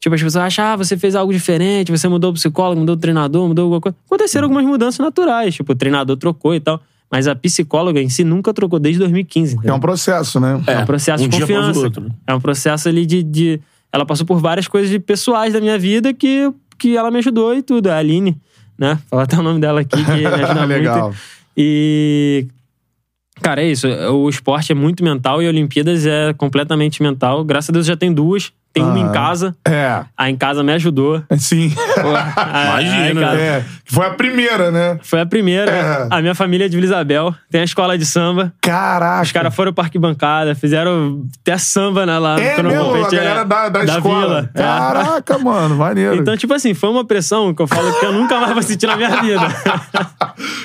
Tipo, 0.00 0.16
as 0.16 0.22
pessoas 0.22 0.44
acham, 0.44 0.64
ah, 0.64 0.76
você 0.76 0.96
fez 0.96 1.14
algo 1.14 1.32
diferente, 1.32 1.92
você 1.92 2.08
mudou 2.08 2.32
o 2.32 2.34
psicólogo, 2.34 2.80
mudou 2.80 2.96
o 2.96 2.98
treinador, 2.98 3.46
mudou 3.46 3.64
alguma 3.64 3.80
coisa. 3.80 3.96
Aconteceram 4.06 4.46
algumas 4.46 4.64
mudanças 4.64 4.98
naturais, 4.98 5.54
tipo, 5.54 5.72
o 5.72 5.76
treinador 5.76 6.16
trocou 6.16 6.54
e 6.54 6.60
tal. 6.60 6.82
Mas 7.10 7.28
a 7.28 7.34
psicóloga 7.34 8.00
em 8.00 8.08
si 8.08 8.24
nunca 8.24 8.52
trocou 8.52 8.78
desde 8.80 8.98
2015. 8.98 9.52
É 9.54 9.56
entendeu? 9.58 9.74
um 9.76 9.80
processo, 9.80 10.40
né? 10.40 10.60
É 10.66 10.78
um 10.78 10.86
processo 10.86 11.22
um 11.24 11.28
de 11.28 11.36
dia 11.36 11.44
após 11.44 11.58
o 11.58 11.62
confiança. 11.66 11.80
outro, 11.86 12.02
né? 12.02 12.10
É 12.26 12.34
um 12.34 12.40
processo 12.40 12.88
ali 12.88 13.06
de, 13.06 13.22
de- 13.22 13.60
Ela 13.92 14.04
passou 14.04 14.26
por 14.26 14.40
várias 14.40 14.66
coisas 14.66 14.90
de 14.90 14.98
pessoais 14.98 15.52
da 15.52 15.60
minha 15.60 15.78
vida 15.78 16.12
que, 16.12 16.52
que 16.78 16.96
ela 16.96 17.10
me 17.10 17.18
ajudou 17.18 17.54
e 17.54 17.62
tudo. 17.62 17.88
A 17.88 17.98
Aline, 17.98 18.36
né? 18.78 18.98
Falar 19.08 19.22
até 19.24 19.38
o 19.38 19.42
nome 19.42 19.60
dela 19.60 19.80
aqui, 19.82 20.04
que 20.04 20.10
me 20.10 20.26
ajuda 20.26 20.64
Legal. 20.66 21.04
muito. 21.08 21.18
E. 21.56 22.46
Cara, 23.40 23.62
é 23.62 23.70
isso. 23.70 23.86
O 23.88 24.28
esporte 24.28 24.72
é 24.72 24.74
muito 24.74 25.02
mental 25.04 25.42
e 25.42 25.46
a 25.46 25.48
Olimpíadas 25.48 26.06
é 26.06 26.32
completamente 26.34 27.02
mental. 27.02 27.44
Graças 27.44 27.70
a 27.70 27.72
Deus 27.72 27.86
já 27.86 27.96
tem 27.96 28.12
duas. 28.12 28.52
Tem 28.74 28.82
uma 28.82 28.98
em 28.98 29.12
casa. 29.12 29.54
É. 29.66 30.02
A 30.18 30.28
em 30.28 30.36
casa 30.36 30.62
me 30.64 30.72
ajudou. 30.72 31.22
Sim. 31.38 31.72
A- 31.96 32.74
a 32.76 32.82
Imagina, 32.82 33.20
casa- 33.20 33.40
É. 33.40 33.64
Foi 33.86 34.06
a 34.06 34.10
primeira, 34.10 34.70
né? 34.72 34.98
Foi 35.02 35.20
a 35.20 35.26
primeira. 35.26 35.70
É. 35.70 36.08
A 36.10 36.20
minha 36.20 36.34
família 36.34 36.64
é 36.64 36.68
de 36.68 36.74
Vila 36.76 36.86
Isabel. 36.86 37.32
Tem 37.50 37.60
a 37.60 37.64
escola 37.64 37.96
de 37.96 38.04
samba. 38.04 38.52
Caraca. 38.60 39.22
Os 39.22 39.30
caras 39.32 39.54
foram 39.54 39.72
pro 39.72 39.84
arquibancada, 39.84 40.54
fizeram 40.56 41.24
até 41.40 41.56
samba 41.56 42.04
né, 42.04 42.18
lá 42.18 42.38
É 42.40 42.58
eu 42.58 42.64
mesmo, 42.64 42.80
a 42.82 42.84
competi, 42.84 43.14
é, 43.16 43.18
galera 43.24 43.44
da, 43.44 43.68
da, 43.68 43.84
escola. 43.84 44.26
vila. 44.26 44.50
É. 44.54 44.58
Caraca, 44.58 45.38
mano, 45.38 45.76
maneiro. 45.76 46.16
Então, 46.16 46.36
tipo 46.36 46.52
assim, 46.52 46.74
foi 46.74 46.90
uma 46.90 47.04
pressão 47.04 47.54
que 47.54 47.62
eu 47.62 47.68
falo 47.68 47.92
que 48.00 48.04
eu 48.06 48.12
nunca 48.12 48.40
mais 48.40 48.52
vou 48.52 48.62
sentir 48.62 48.86
na 48.88 48.96
minha 48.96 49.20
vida. 49.22 49.46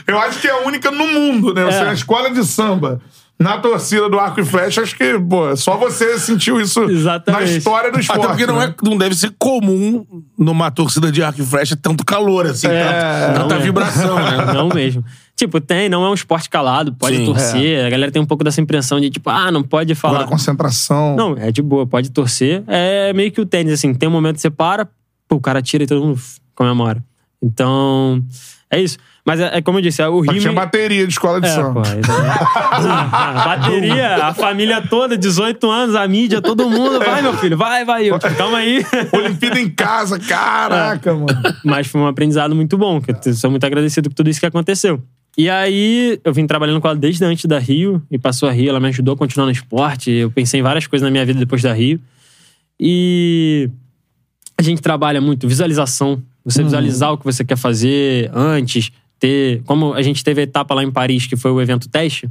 Eu 0.07 0.19
acho 0.19 0.39
que 0.39 0.47
é 0.47 0.51
a 0.51 0.65
única 0.65 0.89
no 0.89 1.05
mundo, 1.07 1.53
né? 1.53 1.63
Você 1.65 1.77
É. 1.77 1.83
é 1.83 1.89
a 1.89 1.93
escola 1.93 2.31
de 2.31 2.43
samba. 2.43 2.99
Na 3.41 3.57
torcida 3.57 4.09
do 4.09 4.19
arco 4.19 4.41
e 4.41 4.45
flecha, 4.45 4.81
acho 4.81 4.93
que, 4.97 5.17
pô, 5.17 5.55
só 5.55 5.77
você 5.77 6.19
sentiu 6.19 6.59
isso 6.59 6.83
Exatamente. 6.83 7.51
na 7.51 7.57
história 7.57 7.89
do 7.89 7.97
esporte. 7.97 8.19
Até 8.19 8.27
porque 8.27 8.45
não, 8.45 8.59
né? 8.59 8.65
é, 8.77 8.89
não 8.89 8.97
deve 8.97 9.15
ser 9.15 9.33
comum 9.39 10.05
numa 10.37 10.69
torcida 10.69 11.09
de 11.09 11.23
arco 11.23 11.41
e 11.41 11.45
flecha 11.45 11.77
tanto 11.77 12.03
calor, 12.03 12.45
assim, 12.47 12.67
É, 12.67 13.27
tanto- 13.27 13.39
tanta 13.43 13.55
Não 13.55 13.61
é. 13.61 13.63
vibração, 13.63 14.15
né? 14.17 14.45
Não 14.53 14.67
mesmo. 14.67 15.05
Tipo, 15.37 15.61
tem, 15.61 15.87
não 15.87 16.03
é 16.03 16.09
um 16.09 16.13
esporte 16.13 16.49
calado, 16.49 16.93
pode 16.93 17.15
Sim. 17.15 17.25
torcer. 17.27 17.85
A 17.85 17.89
galera 17.89 18.11
tem 18.11 18.21
um 18.21 18.25
pouco 18.25 18.43
dessa 18.43 18.59
impressão 18.59 18.99
de, 18.99 19.09
tipo, 19.09 19.29
ah, 19.29 19.49
não 19.49 19.63
pode 19.63 19.95
falar. 19.95 20.15
Agora, 20.15 20.29
concentração. 20.31 21.15
Não, 21.15 21.37
é 21.37 21.49
de 21.49 21.61
boa, 21.61 21.87
pode 21.87 22.11
torcer. 22.11 22.61
É 22.67 23.13
meio 23.13 23.31
que 23.31 23.39
o 23.39 23.45
tênis, 23.45 23.71
assim, 23.71 23.93
tem 23.93 24.09
um 24.09 24.11
momento 24.11 24.35
que 24.35 24.41
você 24.41 24.49
para, 24.49 24.85
pô, 25.29 25.37
o 25.37 25.39
cara 25.39 25.61
tira 25.61 25.85
e 25.85 25.87
todo 25.87 26.03
mundo 26.05 26.19
comemora. 26.53 27.01
Então, 27.41 28.21
é 28.69 28.81
isso. 28.81 28.97
Mas 29.25 29.39
é, 29.39 29.57
é 29.57 29.61
como 29.61 29.77
eu 29.77 29.81
disse, 29.81 30.01
é 30.01 30.07
o 30.07 30.21
rime... 30.21 30.39
tinha 30.39 30.53
bateria 30.53 31.05
de 31.05 31.11
escola 31.11 31.39
de 31.41 31.47
É, 31.47 31.51
samba. 31.51 31.83
a 31.83 33.31
bateria, 33.45 34.25
a 34.25 34.33
família 34.33 34.81
toda, 34.81 35.17
18 35.17 35.69
anos, 35.69 35.95
a 35.95 36.07
mídia, 36.07 36.41
todo 36.41 36.69
mundo. 36.69 36.99
Vai, 36.99 37.21
meu 37.21 37.37
filho, 37.37 37.57
vai, 37.57 37.85
vai. 37.85 38.09
Eu, 38.09 38.17
tipo, 38.17 38.35
calma 38.35 38.57
aí. 38.59 38.83
Olimpíada 39.13 39.59
em 39.59 39.69
casa, 39.69 40.19
caraca, 40.19 41.13
mano. 41.13 41.27
Mas 41.63 41.87
foi 41.87 42.01
um 42.01 42.07
aprendizado 42.07 42.55
muito 42.55 42.77
bom, 42.77 43.01
que 43.01 43.11
eu 43.11 43.33
sou 43.33 43.51
muito 43.51 43.63
agradecido 43.65 44.09
por 44.09 44.15
tudo 44.15 44.29
isso 44.29 44.39
que 44.39 44.45
aconteceu. 44.45 45.01
E 45.37 45.49
aí, 45.49 46.19
eu 46.23 46.33
vim 46.33 46.45
trabalhando 46.47 46.81
com 46.81 46.87
ela 46.87 46.97
desde 46.97 47.23
antes 47.23 47.45
da 47.45 47.59
Rio, 47.59 48.01
e 48.09 48.17
passou 48.17 48.49
a 48.49 48.51
Rio, 48.51 48.69
ela 48.69 48.79
me 48.79 48.87
ajudou 48.87 49.13
a 49.13 49.17
continuar 49.17 49.45
no 49.45 49.51
esporte. 49.51 50.11
Eu 50.11 50.31
pensei 50.31 50.59
em 50.59 50.63
várias 50.63 50.87
coisas 50.87 51.05
na 51.05 51.11
minha 51.11 51.25
vida 51.25 51.39
depois 51.39 51.61
da 51.61 51.71
Rio. 51.73 51.99
E 52.79 53.69
a 54.57 54.61
gente 54.61 54.81
trabalha 54.81 55.21
muito 55.21 55.47
visualização. 55.47 56.21
Você 56.43 56.63
visualizar 56.63 57.13
o 57.13 57.17
que 57.17 57.25
você 57.25 57.43
quer 57.45 57.57
fazer 57.57 58.31
antes, 58.33 58.91
ter. 59.19 59.61
Como 59.65 59.93
a 59.93 60.01
gente 60.01 60.23
teve 60.23 60.41
a 60.41 60.43
etapa 60.43 60.73
lá 60.73 60.83
em 60.83 60.91
Paris, 60.91 61.27
que 61.27 61.35
foi 61.35 61.51
o 61.51 61.61
evento 61.61 61.87
teste. 61.89 62.29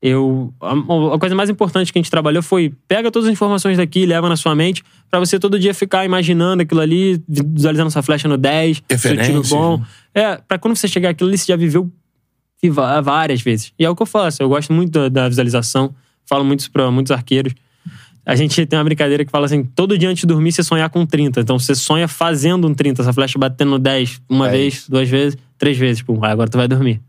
Eu, 0.00 0.54
a, 0.60 0.72
a 1.14 1.18
coisa 1.18 1.34
mais 1.34 1.50
importante 1.50 1.92
que 1.92 1.98
a 1.98 2.00
gente 2.02 2.10
trabalhou 2.10 2.40
foi 2.42 2.72
pega 2.86 3.10
todas 3.10 3.26
as 3.28 3.32
informações 3.32 3.76
daqui, 3.78 4.06
leva 4.06 4.28
na 4.28 4.36
sua 4.36 4.54
mente, 4.54 4.84
pra 5.10 5.18
você 5.18 5.40
todo 5.40 5.58
dia 5.58 5.74
ficar 5.74 6.04
imaginando 6.04 6.62
aquilo 6.62 6.80
ali, 6.80 7.20
visualizando 7.28 7.90
sua 7.90 8.00
flecha 8.02 8.28
no 8.28 8.36
10, 8.36 8.82
seu 8.96 9.16
tiro 9.16 9.42
bom. 9.48 9.78
né? 9.78 9.86
É, 10.14 10.36
pra 10.36 10.56
quando 10.56 10.76
você 10.76 10.86
chegar 10.86 11.10
aquilo 11.10 11.28
ali, 11.28 11.36
você 11.36 11.46
já 11.50 11.56
viveu 11.56 11.90
várias 13.02 13.40
vezes. 13.42 13.72
E 13.78 13.84
é 13.84 13.90
o 13.90 13.96
que 13.96 14.02
eu 14.02 14.06
faço, 14.06 14.42
eu 14.42 14.48
gosto 14.48 14.72
muito 14.72 14.92
da, 14.92 15.08
da 15.08 15.28
visualização, 15.28 15.94
falo 16.26 16.44
muito 16.44 16.60
isso 16.60 16.70
pra 16.70 16.90
muitos 16.90 17.10
arqueiros. 17.10 17.52
A 18.24 18.36
gente 18.36 18.66
tem 18.66 18.78
uma 18.78 18.84
brincadeira 18.84 19.24
que 19.24 19.30
fala 19.30 19.46
assim: 19.46 19.64
todo 19.64 19.96
dia 19.96 20.08
antes 20.10 20.20
de 20.20 20.26
dormir 20.26 20.52
você 20.52 20.62
sonhar 20.62 20.88
com 20.90 21.06
30. 21.06 21.40
Então 21.40 21.58
você 21.58 21.74
sonha 21.74 22.06
fazendo 22.06 22.68
um 22.68 22.74
30, 22.74 23.00
essa 23.02 23.12
flecha 23.12 23.38
batendo 23.38 23.70
no 23.70 23.78
10 23.78 24.20
uma 24.28 24.48
É 24.48 24.50
vez, 24.50 24.74
isso. 24.74 24.90
duas 24.90 25.08
vezes, 25.08 25.38
três 25.58 25.76
vezes. 25.76 25.98
Tipo, 25.98 26.18
ah, 26.24 26.30
agora 26.30 26.48
tu 26.48 26.56
vai 26.56 26.68
dormir. 26.68 27.00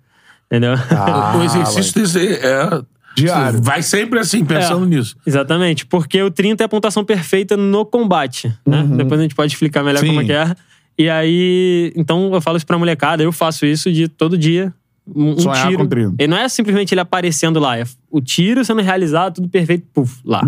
Entendeu? 0.47 0.73
Ah, 0.91 1.35
o 1.39 1.43
exercício 1.43 1.93
desse 2.01 2.19
é. 2.19 2.81
Diário. 3.15 3.61
Vai 3.61 3.81
sempre 3.81 4.19
assim, 4.19 4.45
pensando 4.45 4.85
É. 4.85 4.89
nisso. 4.89 5.15
Exatamente, 5.25 5.85
porque 5.85 6.21
o 6.21 6.31
30 6.31 6.63
é 6.63 6.65
a 6.65 6.69
pontuação 6.69 7.03
perfeita 7.03 7.57
no 7.57 7.85
combate, 7.85 8.53
né? 8.65 8.83
Depois 8.95 9.19
a 9.19 9.23
gente 9.23 9.35
pode 9.35 9.51
explicar 9.51 9.83
melhor 9.83 9.99
Sim. 9.99 10.07
como 10.07 10.21
é 10.21 10.25
que 10.25 10.31
é. 10.31 10.55
E 10.97 11.09
aí, 11.09 11.91
então 11.95 12.33
eu 12.33 12.39
falo 12.41 12.55
isso 12.57 12.65
pra 12.65 12.77
molecada, 12.77 13.23
eu 13.23 13.31
faço 13.31 13.65
isso 13.65 13.91
de 13.91 14.07
todo 14.07 14.37
dia. 14.37 14.73
Um, 15.13 15.37
Sonhar 15.39 15.67
tiro. 15.67 15.79
com 15.79 15.87
30. 15.87 16.23
E 16.23 16.27
não 16.27 16.37
é 16.37 16.47
simplesmente 16.47 16.93
ele 16.93 17.01
aparecendo 17.01 17.59
lá, 17.59 17.77
é 17.79 17.83
o 18.11 18.21
tiro 18.21 18.63
sendo 18.63 18.81
realizado, 18.81 19.35
tudo 19.35 19.49
perfeito, 19.49 19.87
puf, 19.91 20.19
lá. 20.23 20.41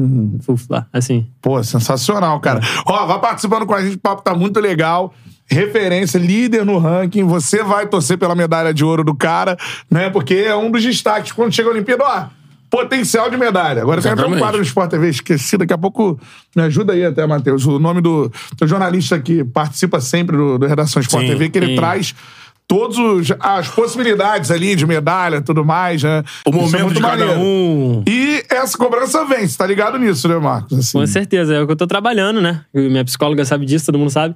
Puf, 0.46 0.66
lá. 0.70 0.86
Assim. 0.94 1.26
Pô, 1.42 1.62
sensacional, 1.64 2.40
cara. 2.40 2.62
Ó, 2.86 3.06
vai 3.08 3.20
participando 3.20 3.66
com 3.66 3.74
a 3.74 3.82
gente, 3.82 3.96
o 3.96 4.00
papo 4.00 4.22
tá 4.22 4.36
muito 4.36 4.60
legal. 4.60 5.14
Referência, 5.52 6.18
líder 6.18 6.66
no 6.66 6.78
ranking. 6.78 7.24
Você 7.26 7.62
vai 7.64 7.86
torcer 7.88 8.18
pela 8.18 8.34
medalha 8.34 8.74
de 8.74 8.86
ouro 8.86 9.04
do 9.04 9.14
cara, 9.14 9.58
né? 9.90 10.10
Porque 10.10 10.36
é 10.36 10.56
um 10.56 10.72
dos 10.72 10.84
destaques 10.84 11.32
quando 11.32 11.54
chega 11.54 11.68
a 11.68 11.72
Olimpíada, 11.72 12.04
ó. 12.04 12.26
Potencial 12.70 13.30
de 13.30 13.36
medalha. 13.36 13.82
Agora 13.82 14.02
tem 14.02 14.14
até 14.14 14.26
um 14.26 14.40
quadro 14.40 14.60
no 14.60 14.64
Sport 14.64 14.90
TV, 14.90 15.10
esqueci, 15.10 15.58
daqui 15.58 15.74
a 15.74 15.78
pouco 15.78 16.18
me 16.56 16.64
ajuda 16.64 16.94
aí 16.94 17.04
até, 17.04 17.28
Matheus. 17.28 17.66
O 17.66 17.78
nome 17.80 18.00
do, 18.00 18.32
do 18.58 18.66
jornalista 18.66 19.20
que 19.20 19.44
participa 19.44 20.00
sempre 20.00 20.38
do, 20.38 20.58
do 20.58 20.66
Redação 20.66 21.02
Sport 21.02 21.24
Sim, 21.24 21.32
TV, 21.32 21.50
que 21.50 21.58
ele 21.58 21.68
sim. 21.68 21.76
traz 21.76 22.16
todas 22.72 22.98
as 23.38 23.68
possibilidades 23.68 24.50
ali 24.50 24.74
de 24.78 24.86
medalha 24.86 25.36
e 25.36 25.42
tudo 25.42 25.66
mais, 25.66 26.02
né? 26.02 26.24
O 26.48 26.52
é 26.52 26.54
momento 26.54 26.84
muito 26.84 26.94
de 26.94 27.02
cada 27.02 27.38
um. 27.38 28.02
E 28.08 28.46
essa 28.50 28.78
cobrança 28.78 29.26
vem, 29.26 29.46
você 29.46 29.58
tá 29.58 29.68
ligado 29.68 30.00
nisso, 30.00 30.30
né, 30.30 30.38
Marcos? 30.38 30.80
Assim. 30.80 30.98
Com 30.98 31.06
certeza, 31.06 31.54
é 31.54 31.62
o 31.62 31.66
que 31.66 31.74
eu 31.74 31.76
tô 31.76 31.86
trabalhando, 31.86 32.40
né? 32.40 32.62
Minha 32.74 33.04
psicóloga 33.04 33.44
sabe 33.44 33.66
disso, 33.66 33.88
todo 33.88 33.98
mundo 33.98 34.10
sabe. 34.12 34.36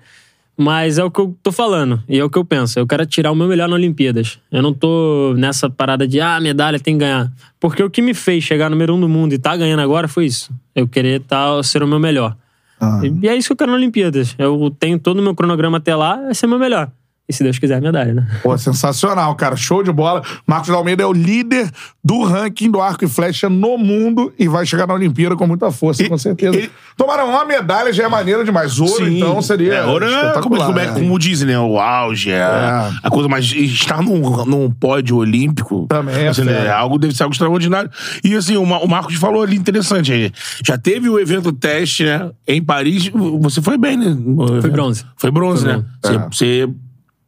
Mas 0.58 0.98
é 0.98 1.04
o 1.04 1.12
que 1.12 1.20
eu 1.20 1.36
tô 1.44 1.52
falando, 1.52 2.02
e 2.08 2.18
é 2.18 2.24
o 2.24 2.30
que 2.30 2.38
eu 2.38 2.46
penso. 2.46 2.80
Eu 2.80 2.88
quero 2.88 3.06
tirar 3.06 3.32
o 3.32 3.36
meu 3.36 3.48
melhor 3.48 3.68
na 3.68 3.76
Olimpíadas. 3.76 4.40
Eu 4.50 4.62
não 4.62 4.74
tô 4.74 5.34
nessa 5.38 5.70
parada 5.70 6.08
de, 6.08 6.22
ah, 6.22 6.40
medalha 6.40 6.80
tem 6.80 6.94
que 6.96 7.00
ganhar. 7.00 7.32
Porque 7.60 7.84
o 7.84 7.90
que 7.90 8.02
me 8.02 8.14
fez 8.14 8.44
chegar 8.44 8.70
número 8.70 8.96
um 8.96 9.00
do 9.00 9.10
mundo 9.10 9.34
e 9.34 9.38
tá 9.38 9.56
ganhando 9.56 9.82
agora 9.82 10.08
foi 10.08 10.26
isso. 10.26 10.54
Eu 10.74 10.88
querer 10.88 11.22
tá, 11.22 11.62
ser 11.62 11.84
o 11.84 11.88
meu 11.88 12.00
melhor. 12.00 12.38
Ah. 12.80 13.02
E 13.04 13.28
é 13.28 13.36
isso 13.36 13.50
que 13.50 13.54
eu 13.54 13.58
quero 13.58 13.72
na 13.72 13.78
Olimpíadas. 13.78 14.34
Eu 14.38 14.74
tenho 14.80 14.98
todo 14.98 15.20
o 15.20 15.22
meu 15.22 15.36
cronograma 15.36 15.78
até 15.78 15.96
lá, 15.96 16.30
é 16.30 16.34
ser 16.34 16.46
o 16.46 16.50
meu 16.50 16.60
melhor. 16.60 16.90
E 17.28 17.34
se 17.34 17.44
Deus 17.44 17.58
quiser, 17.58 17.76
a 17.78 17.82
medalha, 17.82 18.14
né? 18.14 18.28
Pô, 18.44 18.56
sensacional, 18.56 19.34
cara. 19.36 19.56
Show 19.56 19.82
de 19.82 19.92
bola. 19.92 20.22
Marcos 20.46 20.70
Almeida 20.70 21.02
é 21.02 21.06
o 21.08 21.12
líder 21.12 21.72
do 22.04 22.24
ranking 22.24 22.70
do 22.70 22.80
arco 22.80 23.04
e 23.04 23.08
flecha 23.08 23.50
no 23.50 23.80
mundo 23.80 24.32
e 24.38 24.48
vai 24.48 24.64
chegar 24.64 24.86
na 24.86 24.94
Olimpíada 24.94 25.36
com 25.36 25.48
muita 25.48 25.72
força, 25.72 26.04
E- 26.04 26.10
com 26.10 26.18
certeza. 26.20 26.56
e- 26.56 26.70
Tomaram 26.96 27.28
uma 27.28 27.44
medalha, 27.44 27.92
já 27.92 28.04
é 28.04 28.08
maneiro 28.08 28.46
demais. 28.46 28.80
Ouro, 28.80 29.08
então 29.10 29.42
seria. 29.42 29.74
É, 29.74 29.84
ouro 29.86 30.06
é 30.06 30.34
como, 30.40 30.56
como, 30.56 30.80
é- 30.80 30.86
né? 30.86 30.94
como 30.94 31.18
dizem, 31.18 31.48
né? 31.48 31.60
O 31.60 31.80
auge, 31.80 32.30
é, 32.30 32.36
É. 32.36 32.92
a 33.04 33.10
coisa 33.10 33.28
mais. 33.28 33.46
Estar 33.52 34.04
num, 34.04 34.46
num 34.46 34.70
pódio 34.70 35.18
olímpico. 35.18 35.88
Também 35.90 36.16
é 36.16 36.28
assim, 36.28 36.44
né, 36.44 36.70
algo 36.70 37.00
deve 37.00 37.16
ser 37.16 37.24
algo 37.24 37.34
extraordinário. 37.34 37.90
E 38.24 38.36
assim, 38.36 38.56
o, 38.56 38.62
o 38.64 38.88
Marcos 38.88 39.16
falou 39.16 39.42
ali 39.42 39.56
interessante. 39.58 40.14
aí, 40.14 40.32
Já 40.64 40.78
teve 40.78 41.10
o 41.10 41.20
evento 41.20 41.52
teste, 41.52 42.04
né? 42.06 42.30
Em 42.48 42.62
Paris. 42.64 43.10
Você 43.42 43.64
foi 43.64 43.80
bem, 43.80 43.98
né? 43.98 44.16
Foi 44.62 44.70
bronze. 44.70 45.04
Foi 45.18 45.32
bronze, 45.32 45.64
Foi 45.64 45.74
né? 45.74 45.84
bronze. 46.04 46.18
Você, 46.32 46.66
você 46.68 46.70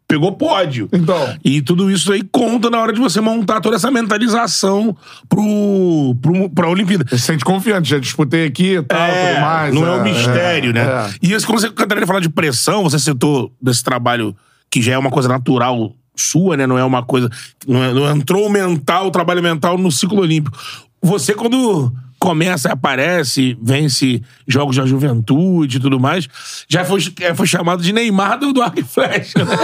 pegou 0.07 0.31
pódio. 0.31 0.87
Então. 0.93 1.35
E 1.43 1.61
tudo 1.61 1.91
isso 1.91 2.11
aí 2.13 2.23
conta 2.31 2.69
na 2.69 2.79
hora 2.79 2.93
de 2.93 2.99
você 2.99 3.19
montar 3.19 3.59
toda 3.59 3.75
essa 3.75 3.91
mentalização 3.91 4.95
pro, 5.27 6.15
pro, 6.21 6.49
pra 6.49 6.69
Olimpíada. 6.69 7.05
Você 7.09 7.17
se 7.17 7.25
sente 7.25 7.43
confiante, 7.43 7.89
já 7.89 7.99
disputei 7.99 8.45
aqui 8.45 8.77
e 8.77 8.81
tal, 8.83 9.07
tudo 9.07 9.41
mais. 9.41 9.73
não 9.73 9.85
é, 9.85 9.91
um 9.97 10.03
mistério, 10.03 10.69
é, 10.69 10.73
né? 10.73 10.81
é. 10.81 11.09
E 11.21 11.33
isso, 11.33 11.45
quando 11.45 11.59
você 11.59 11.69
cantaria 11.69 12.07
falar 12.07 12.21
de 12.21 12.29
pressão, 12.29 12.83
você 12.83 12.97
citou 12.97 13.51
desse 13.61 13.83
trabalho 13.83 14.35
que 14.71 14.81
já 14.81 14.93
é 14.93 14.97
uma 14.97 15.11
coisa 15.11 15.27
natural 15.27 15.93
sua, 16.15 16.57
né? 16.57 16.65
Não 16.65 16.77
é 16.77 16.83
uma 16.83 17.03
coisa. 17.03 17.29
Não, 17.67 17.83
é- 17.83 17.93
não 17.93 18.09
entrou 18.09 18.47
o 18.47 18.49
mental, 18.49 19.07
o 19.07 19.11
trabalho 19.11 19.43
mental 19.43 19.77
no 19.77 19.91
ciclo 19.91 20.19
olímpico. 20.21 20.57
Você, 21.01 21.33
quando 21.33 21.93
começa, 22.19 22.71
aparece, 22.71 23.57
vence 23.61 24.21
jogos 24.47 24.75
da 24.75 24.85
juventude 24.85 25.77
e 25.77 25.79
tudo 25.79 25.99
mais, 25.99 26.27
já 26.67 26.83
foi, 26.83 26.99
é, 27.21 27.33
foi 27.35 27.45
chamado 27.47 27.81
de 27.83 27.93
Neymar 27.93 28.39
do, 28.39 28.51
do 28.53 28.61
arco 28.61 28.79
e 28.79 28.83
flecha. 28.83 29.37
né? 29.43 29.55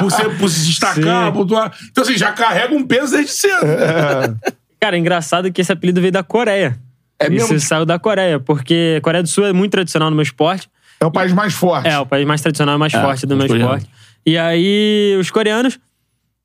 por, 0.00 0.10
ser, 0.10 0.36
por 0.38 0.48
se 0.50 0.66
destacar, 0.66 1.26
Sim. 1.26 1.32
por 1.32 1.42
atuar. 1.44 1.72
Então, 1.90 2.04
assim, 2.04 2.16
já 2.16 2.32
carrega 2.32 2.74
um 2.74 2.84
peso 2.86 3.12
desde 3.12 3.32
cedo. 3.32 3.64
né? 3.66 4.52
Cara, 4.80 4.96
é 4.96 4.98
engraçado 4.98 5.50
que 5.52 5.60
esse 5.60 5.72
apelido 5.72 6.00
veio 6.00 6.12
da 6.12 6.22
Coreia. 6.22 6.78
É 7.18 7.26
Isso 7.26 7.52
mesmo? 7.52 7.60
saiu 7.60 7.84
da 7.86 7.98
Coreia, 7.98 8.40
porque 8.40 8.96
a 8.98 9.00
Coreia 9.00 9.22
do 9.22 9.28
Sul 9.28 9.46
é 9.46 9.52
muito 9.52 9.70
tradicional 9.70 10.10
no 10.10 10.16
meu 10.16 10.24
esporte. 10.24 10.68
É 10.98 11.06
o 11.06 11.10
país 11.10 11.32
mais 11.32 11.54
forte. 11.54 11.88
É, 11.88 11.98
o 11.98 12.06
país 12.06 12.26
mais 12.26 12.40
tradicional 12.40 12.74
e 12.74 12.78
mais 12.78 12.92
É, 12.92 13.00
forte 13.00 13.26
do 13.26 13.36
meu 13.36 13.46
coreanos. 13.46 13.76
esporte. 13.82 13.94
E 14.26 14.36
aí, 14.36 15.16
os 15.20 15.30
coreanos, 15.30 15.78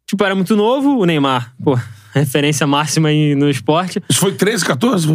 tipo, 0.07 0.23
era 0.23 0.33
muito 0.35 0.55
novo, 0.55 0.97
o 0.99 1.05
Neymar, 1.05 1.51
pô, 1.63 1.77
referência 2.13 2.65
máxima 2.65 3.09
aí 3.09 3.35
no 3.35 3.49
esporte. 3.49 4.01
Isso 4.09 4.19
foi 4.19 4.33
13, 4.33 4.65
14? 4.65 5.07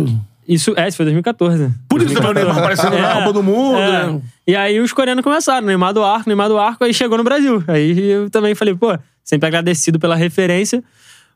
Isso, 0.46 0.74
é, 0.76 0.88
isso 0.88 0.96
foi 0.96 1.06
2014. 1.06 1.72
Por 1.88 2.02
isso 2.02 2.14
também 2.14 2.30
o 2.30 2.34
Neymar 2.34 2.58
aparecendo 2.58 2.98
na 2.98 3.14
Copa 3.14 3.32
do 3.32 3.42
Mundo, 3.42 3.78
é. 3.78 4.06
né? 4.06 4.20
E 4.46 4.56
aí 4.56 4.80
os 4.80 4.92
coreanos 4.92 5.22
começaram, 5.22 5.66
Neymar 5.66 5.94
do 5.94 6.02
Arco, 6.02 6.28
Neymar 6.28 6.48
do 6.48 6.58
Arco, 6.58 6.84
aí 6.84 6.92
chegou 6.92 7.16
no 7.16 7.24
Brasil. 7.24 7.62
Aí 7.68 8.10
eu 8.10 8.28
também 8.28 8.54
falei, 8.54 8.74
pô, 8.74 8.98
sempre 9.22 9.46
agradecido 9.46 9.98
pela 9.98 10.16
referência. 10.16 10.82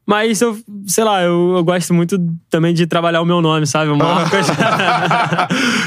Mas 0.06 0.40
eu, 0.40 0.56
sei 0.86 1.02
lá, 1.02 1.20
eu, 1.22 1.54
eu 1.56 1.64
gosto 1.64 1.92
muito 1.92 2.16
também 2.48 2.72
de 2.72 2.86
trabalhar 2.86 3.20
o 3.20 3.24
meu 3.24 3.40
nome, 3.42 3.66
sabe? 3.66 3.90
O 3.90 3.96
Marcos. 3.98 4.46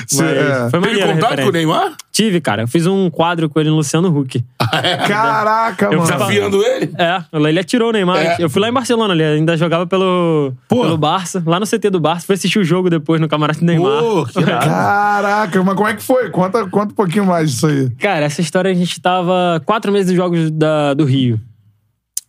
Sim, 0.07 0.23
é. 0.23 0.69
Foi 0.69 0.81
Teve 0.81 1.13
contato 1.13 1.41
com 1.41 1.47
o. 1.47 1.51
Neymar? 1.51 1.93
Tive, 2.11 2.41
cara. 2.41 2.63
Eu 2.63 2.67
fiz 2.67 2.85
um 2.85 3.09
quadro 3.09 3.49
com 3.49 3.57
ele 3.61 3.69
no 3.69 3.77
Luciano 3.77 4.09
Huck. 4.09 4.43
Caraca, 5.07 5.85
Eu 5.85 5.99
mano. 5.99 6.03
Desafiando 6.03 6.61
ele? 6.61 6.91
É, 6.97 7.23
ele 7.47 7.59
atirou 7.59 7.89
o 7.89 7.91
Neymar. 7.93 8.17
É. 8.17 8.35
Eu 8.39 8.49
fui 8.49 8.61
lá 8.61 8.67
em 8.67 8.73
Barcelona, 8.73 9.13
ele 9.13 9.23
ainda 9.23 9.55
jogava 9.55 9.87
pelo, 9.87 10.51
Pô. 10.67 10.81
pelo 10.81 10.97
Barça, 10.97 11.41
lá 11.45 11.57
no 11.57 11.65
CT 11.65 11.89
do 11.89 11.99
Barça. 12.01 12.25
Fui 12.25 12.35
assistir 12.35 12.59
o 12.59 12.63
jogo 12.63 12.89
depois 12.89 13.21
no 13.21 13.29
camarote 13.29 13.61
do 13.61 13.65
Neymar. 13.65 14.01
Pô. 14.01 14.27
Caraca, 14.33 15.63
mas 15.63 15.75
como 15.75 15.87
é 15.87 15.93
que 15.93 16.03
foi? 16.03 16.29
Conta, 16.29 16.65
conta 16.67 16.91
um 16.91 16.95
pouquinho 16.95 17.25
mais 17.25 17.51
disso 17.51 17.67
aí. 17.67 17.89
Cara, 17.91 18.25
essa 18.25 18.41
história 18.41 18.69
a 18.69 18.73
gente 18.73 18.99
tava 18.99 19.61
quatro 19.65 19.89
meses 19.93 20.07
dos 20.07 20.15
jogos 20.17 20.51
da, 20.51 20.93
do 20.93 21.05
Rio. 21.05 21.39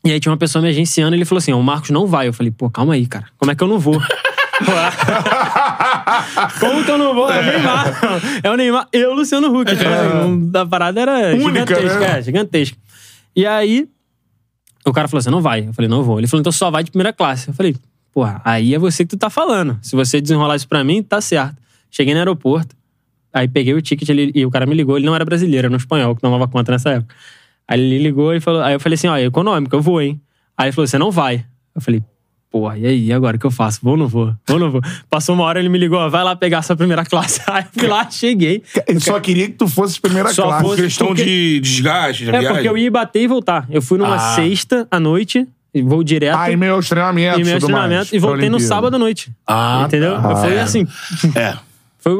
E 0.04 0.10
aí 0.12 0.18
tinha 0.20 0.30
uma 0.32 0.38
pessoa 0.38 0.62
me 0.62 0.68
agenciando 0.68 1.14
e 1.14 1.18
ele 1.18 1.24
falou 1.24 1.38
assim: 1.38 1.52
"Ó, 1.52 1.58
o 1.58 1.62
Marcos 1.62 1.90
não 1.90 2.06
vai. 2.06 2.28
Eu 2.28 2.32
falei, 2.32 2.50
pô, 2.50 2.70
calma 2.70 2.94
aí, 2.94 3.06
cara. 3.06 3.26
Como 3.38 3.50
é 3.50 3.54
que 3.54 3.62
eu 3.62 3.68
não 3.68 3.78
vou? 3.78 4.00
Como 6.60 6.84
que 6.84 6.90
eu 6.90 6.98
não 6.98 7.14
vou? 7.14 7.30
É 7.30 7.40
o 7.40 7.44
Neymar. 7.44 7.86
É 8.42 8.50
o 8.50 8.56
Neymar 8.56 8.88
e 8.92 9.04
o 9.04 9.14
Luciano 9.14 9.48
Huck. 9.48 9.70
Tipo 9.74 9.88
assim, 9.88 10.50
a 10.54 10.66
parada 10.66 11.00
era 11.00 11.34
Única, 11.34 11.74
gigantesca. 11.74 11.98
né? 12.00 12.18
É, 12.18 12.22
gigantesca. 12.22 12.76
E 13.34 13.46
aí, 13.46 13.88
o 14.84 14.92
cara 14.92 15.08
falou 15.08 15.20
assim: 15.20 15.30
não 15.30 15.40
vai. 15.40 15.66
Eu 15.68 15.72
falei, 15.74 15.88
não 15.88 16.02
vou. 16.02 16.18
Ele 16.18 16.26
falou, 16.26 16.40
então 16.40 16.52
só 16.52 16.70
vai 16.70 16.82
de 16.84 16.90
primeira 16.90 17.12
classe. 17.12 17.48
Eu 17.48 17.54
falei, 17.54 17.74
porra, 18.12 18.40
aí 18.44 18.74
é 18.74 18.78
você 18.78 19.04
que 19.04 19.10
tu 19.10 19.16
tá 19.18 19.30
falando. 19.30 19.78
Se 19.82 19.94
você 19.96 20.20
desenrolar 20.20 20.56
isso 20.56 20.68
pra 20.68 20.82
mim, 20.84 21.02
tá 21.02 21.20
certo. 21.20 21.56
Cheguei 21.90 22.14
no 22.14 22.20
aeroporto, 22.20 22.74
aí 23.32 23.48
peguei 23.48 23.74
o 23.74 23.82
ticket 23.82 24.08
ele- 24.08 24.32
e 24.34 24.44
o 24.46 24.50
cara 24.50 24.64
me 24.66 24.74
ligou. 24.74 24.96
Ele 24.96 25.06
não 25.06 25.14
era 25.14 25.24
brasileiro, 25.24 25.66
era 25.66 25.70
no 25.70 25.76
espanhol, 25.76 26.14
que 26.14 26.20
tomava 26.22 26.46
conta 26.48 26.72
nessa 26.72 26.90
época. 26.90 27.14
Aí 27.70 27.80
ele 27.80 28.02
ligou 28.02 28.34
e 28.34 28.40
falou. 28.40 28.60
Aí 28.62 28.72
eu 28.74 28.80
falei 28.80 28.94
assim: 28.94 29.06
ó, 29.08 29.16
é 29.16 29.24
econômico, 29.24 29.74
eu 29.76 29.80
vou, 29.80 30.02
hein? 30.02 30.20
Aí 30.58 30.66
ele 30.66 30.72
falou: 30.72 30.86
você 30.88 30.98
não 30.98 31.10
vai. 31.10 31.44
Eu 31.74 31.80
falei, 31.80 32.02
porra, 32.50 32.76
e 32.76 32.84
aí? 32.84 33.04
E 33.06 33.12
agora 33.12 33.36
o 33.36 33.40
que 33.40 33.46
eu 33.46 33.50
faço? 33.50 33.78
Vou 33.80 33.92
ou 33.92 33.98
não 33.98 34.08
vou? 34.08 34.26
Vou 34.46 34.56
ou 34.56 34.58
não 34.58 34.70
vou? 34.72 34.80
Passou 35.08 35.36
uma 35.36 35.44
hora, 35.44 35.60
ele 35.60 35.68
me 35.68 35.78
ligou: 35.78 35.98
ó, 35.98 36.08
vai 36.08 36.24
lá 36.24 36.34
pegar 36.34 36.62
sua 36.62 36.74
primeira 36.74 37.04
classe. 37.04 37.40
Aí 37.46 37.62
eu 37.62 37.80
fui 37.80 37.88
lá, 37.88 38.10
cheguei. 38.10 38.62
Ele 38.88 38.98
só 38.98 39.20
queria 39.20 39.46
que 39.46 39.52
tu 39.54 39.68
fosse 39.68 40.00
primeira 40.00 40.32
Só 40.34 40.42
classe. 40.48 40.64
fosse- 40.64 40.82
Questão 40.82 41.06
Porque- 41.06 41.24
de 41.24 41.60
desgaste, 41.60 42.24
de 42.24 42.30
É, 42.30 42.32
viagem. 42.32 42.52
porque 42.52 42.68
eu 42.68 42.76
ia 42.76 42.90
bater 42.90 43.22
e 43.22 43.26
voltar. 43.28 43.66
Eu 43.70 43.80
fui 43.80 43.98
numa 43.98 44.16
Ah. 44.16 44.34
sexta 44.34 44.88
à 44.90 44.98
noite, 44.98 45.46
vou 45.84 46.02
direto. 46.02 46.36
Ah, 46.36 46.50
e 46.50 46.56
meus 46.56 46.88
treinamentos. 46.88 47.40
e 47.40 47.44
meu 47.44 47.54
tudo 47.60 47.66
treinamento 47.68 47.94
mais, 47.98 48.12
e 48.12 48.18
voltei 48.18 48.50
no 48.50 48.58
sábado 48.58 48.96
à 48.96 48.98
noite. 48.98 49.30
Ah, 49.46 49.84
Entendeu? 49.86 50.20
tá. 50.20 50.34
Foi 50.36 50.54
É. 50.54 50.60
assim. 50.60 50.86
É. 51.36 51.54
Foi, 52.00 52.12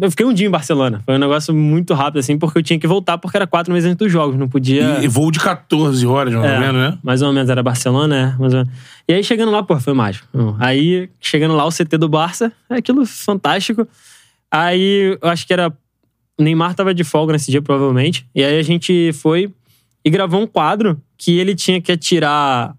eu 0.00 0.10
fiquei 0.10 0.24
um 0.24 0.32
dia 0.32 0.46
em 0.46 0.50
Barcelona. 0.50 1.02
Foi 1.04 1.16
um 1.16 1.18
negócio 1.18 1.52
muito 1.52 1.92
rápido, 1.94 2.20
assim, 2.20 2.38
porque 2.38 2.58
eu 2.58 2.62
tinha 2.62 2.78
que 2.78 2.86
voltar 2.86 3.18
porque 3.18 3.36
era 3.36 3.46
quatro 3.46 3.72
meses 3.72 3.86
antes 3.90 3.98
dos 3.98 4.10
jogos. 4.10 4.38
Não 4.38 4.48
podia. 4.48 5.00
E, 5.00 5.04
e 5.04 5.08
voo 5.08 5.30
de 5.30 5.40
14 5.40 6.06
horas, 6.06 6.32
mais 6.32 6.46
É, 6.46 6.54
ou 6.54 6.60
menos, 6.60 6.80
né? 6.80 6.98
Mais 7.02 7.22
ou 7.22 7.32
menos, 7.32 7.50
era 7.50 7.62
Barcelona, 7.62 8.36
é. 8.38 8.64
E 9.08 9.14
aí 9.14 9.24
chegando 9.24 9.50
lá, 9.50 9.62
pô, 9.62 9.78
foi 9.80 9.92
mágico. 9.92 10.28
Aí, 10.58 11.08
chegando 11.20 11.54
lá, 11.54 11.66
o 11.66 11.70
CT 11.70 11.98
do 11.98 12.08
Barça, 12.08 12.52
é 12.70 12.76
aquilo 12.76 13.04
fantástico. 13.04 13.86
Aí, 14.50 15.18
eu 15.20 15.28
acho 15.28 15.46
que 15.46 15.52
era. 15.52 15.72
O 16.38 16.42
Neymar 16.42 16.74
tava 16.74 16.94
de 16.94 17.02
folga 17.02 17.32
nesse 17.32 17.50
dia, 17.50 17.62
provavelmente. 17.62 18.26
E 18.34 18.44
aí 18.44 18.58
a 18.58 18.62
gente 18.62 19.10
foi 19.14 19.50
e 20.04 20.10
gravou 20.10 20.40
um 20.40 20.46
quadro 20.46 21.00
que 21.18 21.36
ele 21.38 21.54
tinha 21.54 21.80
que 21.80 21.90
atirar. 21.90 22.76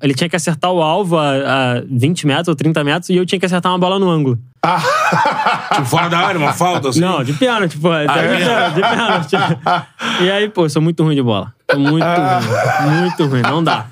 Ele 0.00 0.14
tinha 0.14 0.28
que 0.28 0.36
acertar 0.36 0.70
o 0.70 0.80
alvo 0.80 1.18
a, 1.18 1.78
a 1.78 1.82
20 1.90 2.26
metros 2.26 2.48
ou 2.48 2.54
30 2.54 2.84
metros 2.84 3.10
e 3.10 3.16
eu 3.16 3.26
tinha 3.26 3.38
que 3.38 3.44
acertar 3.44 3.72
uma 3.72 3.78
bola 3.78 3.98
no 3.98 4.08
ângulo. 4.08 4.38
Tipo, 5.74 5.84
fora 5.86 6.08
da 6.08 6.18
área, 6.18 6.38
uma 6.40 6.52
falta, 6.52 6.88
assim. 6.88 7.00
Não, 7.00 7.22
de 7.22 7.32
pênalti, 7.32 7.78
pô. 7.78 7.92
é? 7.94 8.06
de 8.06 8.80
pênalti. 8.80 9.36
E 10.22 10.30
aí, 10.30 10.48
pô, 10.48 10.64
eu 10.64 10.70
sou 10.70 10.82
muito 10.82 11.02
ruim 11.04 11.14
de 11.14 11.22
bola. 11.22 11.52
Tô 11.66 11.78
muito 11.78 12.04
ruim. 12.04 13.00
Muito 13.00 13.26
ruim. 13.26 13.42
Não 13.42 13.62
dá. 13.62 13.86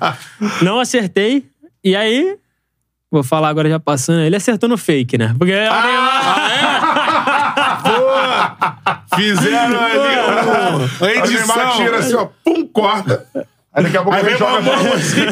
Não 0.61 0.79
acertei. 0.79 1.45
E 1.83 1.95
aí, 1.95 2.35
vou 3.11 3.23
falar 3.23 3.49
agora 3.49 3.69
já 3.69 3.79
passando. 3.79 4.19
Ele 4.21 4.35
acertou 4.35 4.67
no 4.67 4.77
fake, 4.77 5.17
né? 5.17 5.33
Porque 5.37 5.53
é 5.53 5.69
o 5.69 5.73
Fizeram 9.15 9.79
ali 9.83 9.97
o- 9.97 11.05
a 11.05 11.11
edição. 11.13 11.55
Neymar 11.55 11.75
tira 11.77 11.97
assim, 11.99 12.15
ó, 12.15 12.27
pum, 12.43 12.67
corta. 12.67 13.25
Aí 13.73 13.83
daqui 13.83 13.97
a 13.97 14.01
pouco 14.01 14.17
Aí 14.17 14.25
ele 14.25 14.37
joga 14.37 14.51
uma 14.53 14.59
a 14.59 14.61
bola. 14.61 14.83
mão 14.83 14.93
assim. 14.93 15.21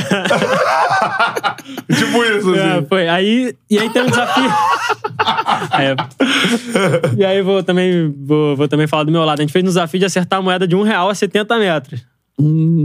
tipo 1.96 2.24
isso, 2.24 2.54
assim. 2.54 2.60
É, 2.60 2.82
foi. 2.88 3.08
Aí, 3.08 3.56
e 3.70 3.80
aí 3.80 3.90
tem 3.90 4.02
um 4.04 4.08
desafio. 4.08 4.52
É. 5.80 5.96
E 7.18 7.26
aí 7.26 7.42
vou 7.42 7.64
também, 7.64 8.14
vou, 8.26 8.56
vou 8.56 8.68
também 8.68 8.88
falar 8.88 9.04
do 9.04 9.12
meu 9.12 9.24
lado. 9.24 9.40
A 9.40 9.42
gente 9.42 9.52
fez 9.52 9.64
um 9.64 9.68
desafio 9.68 10.00
de 10.00 10.06
acertar 10.06 10.40
a 10.40 10.42
moeda 10.42 10.68
de 10.68 10.76
um 10.76 10.84
real 10.84 11.10
a 11.10 11.16
70 11.16 11.58
metros. 11.58 12.06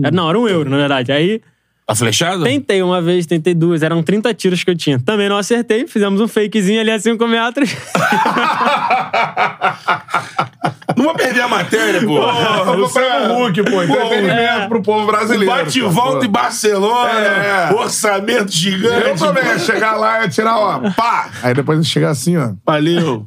É, 0.05 0.11
Não, 0.11 0.29
era 0.29 0.39
um 0.39 0.49
euro, 0.49 0.71
na 0.71 0.77
verdade. 0.77 1.13
Aí 1.13 1.41
A 1.87 1.95
flechada? 1.95 2.45
tentei 2.45 2.83
uma 2.83 3.01
vez, 3.03 3.27
tentei 3.27 3.55
duas. 3.55 3.83
Eram 3.83 4.03
30 4.03 4.33
tiros 4.35 4.65
que 4.65 4.71
eu 4.71 4.77
tinha. 4.77 4.99
Também 5.01 5.29
não 5.29 5.37
acertei. 5.37 5.87
Fizemos 5.87 6.21
um 6.21 6.29
fakezinho 6.29 6.81
ali 6.81 6.91
a 6.91 6.99
5 6.99 7.27
metros. 7.27 7.71
Não 11.01 11.07
vou 11.07 11.15
perder 11.15 11.41
a 11.41 11.49
matéria, 11.49 12.01
pô. 12.03 12.21
Porra, 12.21 12.73
Luciano 12.73 13.47
Huck, 13.47 13.63
pô. 13.63 13.83
Entretenimento 13.83 14.69
pro 14.69 14.83
povo 14.83 15.07
brasileiro. 15.07 15.51
Bate 15.51 15.81
pô. 15.81 15.89
volta 15.89 16.27
em 16.27 16.31
Barcelona. 16.31 17.11
É. 17.11 17.73
Orçamento 17.73 18.53
gigante. 18.53 19.09
Eu 19.09 19.17
também 19.17 19.45
ia 19.47 19.59
chegar 19.59 19.97
lá 19.97 20.19
e 20.21 20.23
ia 20.25 20.29
tirar, 20.29 20.59
ó, 20.59 20.91
pá. 20.91 21.31
Aí 21.43 21.55
depois 21.55 21.79
ia 21.79 21.85
chegar 21.85 22.11
assim, 22.11 22.37
ó. 22.37 22.53
Valeu. 22.67 23.27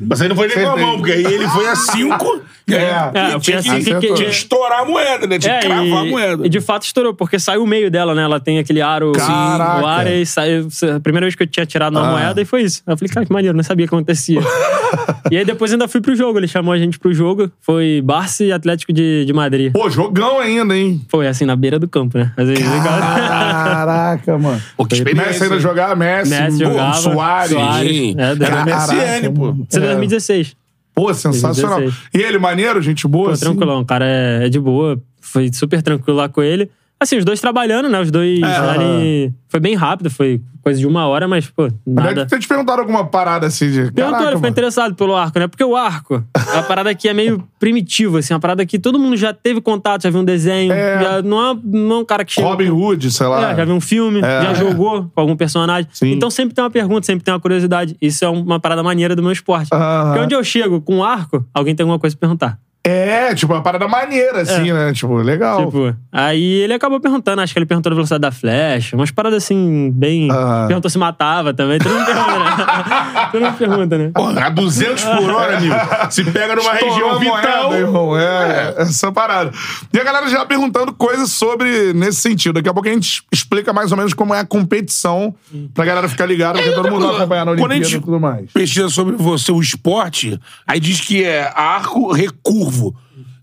Mas 0.00 0.20
aí 0.22 0.28
não 0.28 0.36
foi 0.36 0.48
nem 0.48 0.56
com 0.64 0.70
a 0.70 0.76
mão, 0.76 0.96
porque 0.98 1.12
aí 1.12 1.24
ele 1.24 1.48
foi 1.48 1.66
a 1.68 1.74
5 1.76 2.40
e 2.68 2.74
aí 2.74 2.80
É. 2.84 3.10
É, 3.14 3.26
eu 3.28 3.30
fui 3.32 3.40
tinha, 3.40 3.58
assim 3.58 3.70
que, 3.78 3.84
que- 3.84 3.90
acertou. 3.90 4.14
tinha 4.16 4.28
que 4.28 4.34
estourar 4.34 4.80
a 4.80 4.84
moeda, 4.84 5.26
né? 5.26 5.38
Tinha 5.38 5.58
que 5.58 5.66
É, 5.66 5.68
cravar 5.68 5.98
a 5.98 6.04
moeda. 6.04 6.46
e 6.46 6.48
de 6.48 6.60
fato 6.60 6.82
estourou, 6.82 7.14
porque 7.14 7.38
saiu 7.38 7.62
o 7.62 7.66
meio 7.66 7.90
dela, 7.90 8.14
né? 8.14 8.22
Ela 8.22 8.38
tem 8.40 8.58
aquele 8.58 8.80
aro, 8.82 9.12
Caraca. 9.12 9.82
o 9.82 9.86
ar 9.86 10.06
e 10.06 10.24
saiu. 10.26 10.68
A 10.94 11.00
primeira 11.00 11.24
vez 11.26 11.34
que 11.34 11.42
eu 11.42 11.46
tinha 11.46 11.64
tirado 11.66 11.96
uma 11.98 12.06
Ah. 12.08 12.10
moeda 12.12 12.40
e 12.40 12.44
foi 12.44 12.62
isso. 12.62 12.82
Eu 12.86 12.96
falei, 12.96 13.12
cara, 13.12 13.26
que 13.26 13.32
maneiro, 13.32 13.56
não 13.56 13.64
sabia 13.64 13.86
o 13.86 13.88
que 13.88 13.94
acontecia. 13.94 14.40
e 15.30 15.36
aí 15.36 15.44
depois 15.44 15.72
ainda 15.72 15.88
fui 15.88 16.00
pro 16.00 16.14
jogo, 16.14 16.38
ele 16.38 16.48
chamou 16.48 16.72
a 16.72 16.78
gente 16.78 16.98
pro 16.98 17.12
jogo. 17.12 17.50
Foi 17.60 18.00
Barça 18.04 18.44
e 18.44 18.52
Atlético 18.52 18.92
de, 18.92 19.24
de 19.24 19.32
Madrid. 19.32 19.72
Pô, 19.72 19.88
jogão 19.88 20.38
ainda, 20.38 20.76
hein? 20.76 21.00
Foi 21.08 21.26
assim, 21.26 21.44
na 21.44 21.56
beira 21.56 21.78
do 21.78 21.88
campo, 21.88 22.18
né? 22.18 22.32
Mas 22.36 22.48
aí, 22.50 22.56
Caraca, 22.56 24.36
mano. 24.38 24.60
Pô, 24.76 24.84
que 24.84 24.94
experiência. 24.94 25.26
Messi 25.32 25.42
ainda 25.44 25.60
jogar, 25.60 25.96
Messi, 25.96 26.30
Messi 26.30 26.58
pô, 26.64 26.70
jogava. 26.70 26.94
Suárez. 26.94 27.50
Sim. 27.96 28.14
É, 28.18 28.22
Era 28.22 28.36
Caraca, 28.36 28.94
MSN, 28.94 29.32
pô. 29.34 29.56
É 29.84 29.86
É. 29.86 29.94
2016. 29.94 30.56
Pô, 30.94 31.12
sensacional. 31.14 31.78
2016. 31.78 32.10
E 32.14 32.18
ele, 32.26 32.38
maneiro, 32.38 32.80
gente 32.82 33.06
boa, 33.06 33.26
Pô, 33.26 33.30
assim? 33.32 33.44
tranquilão, 33.44 33.80
o 33.80 33.84
cara 33.86 34.04
é, 34.06 34.46
é 34.46 34.48
de 34.48 34.58
boa. 34.58 35.00
Foi 35.20 35.50
super 35.52 35.82
tranquilo 35.82 36.16
lá 36.16 36.28
com 36.28 36.42
ele. 36.42 36.70
Assim, 37.00 37.16
os 37.16 37.24
dois 37.24 37.40
trabalhando, 37.40 37.88
né? 37.88 38.00
Os 38.00 38.10
dois 38.10 38.42
ali... 38.42 39.32
Foi 39.50 39.60
bem 39.60 39.74
rápido, 39.74 40.10
foi 40.10 40.42
coisa 40.62 40.78
de 40.78 40.86
uma 40.86 41.06
hora, 41.06 41.26
mas, 41.26 41.46
pô, 41.48 41.68
nada... 41.86 42.26
Te 42.26 42.46
perguntado 42.46 42.80
alguma 42.82 43.06
parada 43.06 43.46
assim 43.46 43.70
de. 43.70 43.90
Perguntou, 43.92 44.26
ele 44.26 44.34
ficou 44.36 44.50
interessado 44.50 44.94
pelo 44.94 45.16
arco, 45.16 45.38
né? 45.38 45.46
Porque 45.48 45.64
o 45.64 45.74
arco 45.74 46.22
é 46.36 46.52
uma 46.54 46.62
parada 46.64 46.94
que 46.94 47.08
é 47.08 47.14
meio 47.14 47.42
primitiva, 47.58 48.18
assim, 48.18 48.34
uma 48.34 48.40
parada 48.40 48.66
que 48.66 48.78
todo 48.78 48.98
mundo 48.98 49.16
já 49.16 49.32
teve 49.32 49.60
contato, 49.62 50.02
já 50.02 50.10
viu 50.10 50.20
um 50.20 50.24
desenho. 50.24 50.70
É. 50.72 51.02
já- 51.02 51.22
não, 51.22 51.52
é, 51.52 51.56
não 51.64 51.96
é 51.96 51.98
um 52.00 52.04
cara 52.04 52.24
que 52.26 52.32
chega. 52.34 52.46
Robin 52.46 52.68
Hood, 52.68 53.10
sei 53.10 53.26
lá. 53.26 53.52
É, 53.52 53.56
já 53.56 53.64
viu 53.64 53.74
um 53.74 53.80
filme, 53.80 54.18
É. 54.18 54.42
já 54.42 54.54
jogou 54.54 55.04
com 55.14 55.20
algum 55.20 55.34
personagem. 55.36 55.88
Sim. 55.94 56.12
Então 56.12 56.28
sempre 56.30 56.54
tem 56.54 56.62
uma 56.62 56.70
pergunta, 56.70 57.06
sempre 57.06 57.24
tem 57.24 57.32
uma 57.32 57.40
curiosidade. 57.40 57.96
Isso 58.02 58.22
é 58.24 58.28
uma 58.28 58.60
parada 58.60 58.82
maneira 58.82 59.16
do 59.16 59.22
meu 59.22 59.32
esporte. 59.32 59.70
Porque 59.70 60.18
onde 60.20 60.34
eu 60.34 60.44
chego 60.44 60.78
com 60.82 60.96
um 60.96 61.04
arco, 61.04 61.42
alguém 61.54 61.74
tem 61.74 61.84
alguma 61.84 61.98
coisa 61.98 62.14
pra 62.14 62.28
perguntar. 62.28 62.58
É, 62.88 63.34
tipo, 63.34 63.52
uma 63.52 63.62
parada 63.62 63.86
maneira, 63.86 64.40
assim, 64.42 64.72
né? 64.72 64.92
Tipo, 64.92 65.16
legal. 65.16 65.60
É. 65.62 65.64
Tipo, 65.66 65.96
aí 66.12 66.62
ele 66.62 66.72
acabou 66.74 67.00
perguntando, 67.00 67.42
acho 67.42 67.52
que 67.52 67.58
ele 67.58 67.66
perguntou 67.66 67.90
a 67.92 67.94
velocidade 67.94 68.20
da 68.22 68.32
flecha, 68.32 68.96
umas 68.96 69.10
paradas 69.10 69.44
assim, 69.44 69.90
bem. 69.94 70.30
Aham. 70.30 70.66
Perguntou 70.68 70.90
se 70.90 70.98
matava 70.98 71.52
também. 71.52 71.78
Todo 71.78 71.92
mundo 71.92 72.06
pergunta, 72.06 72.38
né? 72.38 73.28
Todo 73.32 73.40
mundo 73.44 73.56
pergunta, 73.58 73.98
né? 73.98 74.10
Porra, 74.14 74.46
a 74.46 74.48
200 74.48 75.04
por 75.04 75.30
hora, 75.30 75.56
amigo. 75.58 75.74
Se 76.10 76.24
pega 76.24 76.56
numa 76.56 76.72
Estourou 76.74 76.94
região 76.94 77.18
vital. 77.18 77.62
moeda, 77.64 77.78
irmão. 77.78 78.18
É, 78.18 78.74
essa 78.78 79.12
parada. 79.12 79.52
E 79.92 79.98
a 79.98 80.04
galera 80.04 80.28
já 80.28 80.44
perguntando 80.46 80.92
coisas 80.92 81.30
sobre 81.30 81.92
nesse 81.92 82.20
sentido. 82.20 82.54
Daqui 82.54 82.68
a 82.68 82.74
pouco 82.74 82.88
a 82.88 82.92
gente 82.92 83.22
explica 83.30 83.72
mais 83.72 83.90
ou 83.90 83.96
menos 83.98 84.14
como 84.14 84.34
é 84.34 84.40
a 84.40 84.44
competição 84.46 85.34
pra 85.74 85.84
galera 85.84 86.08
ficar 86.08 86.26
ligada, 86.26 86.58
porque 86.58 86.72
todo 86.74 86.90
mundo 86.90 87.06
vai 87.06 87.16
acompanhar 87.16 87.44
na 87.44 87.52
Olimpíada 87.52 87.86
e 87.86 88.00
tudo 88.00 88.20
mais. 88.20 88.50
pesquisa 88.52 88.88
sobre 88.88 89.14
você, 89.16 89.52
o 89.52 89.60
esporte, 89.60 90.38
aí 90.66 90.80
diz 90.80 91.00
que 91.00 91.24
é 91.24 91.52
arco 91.54 92.12
recurvo. 92.12 92.77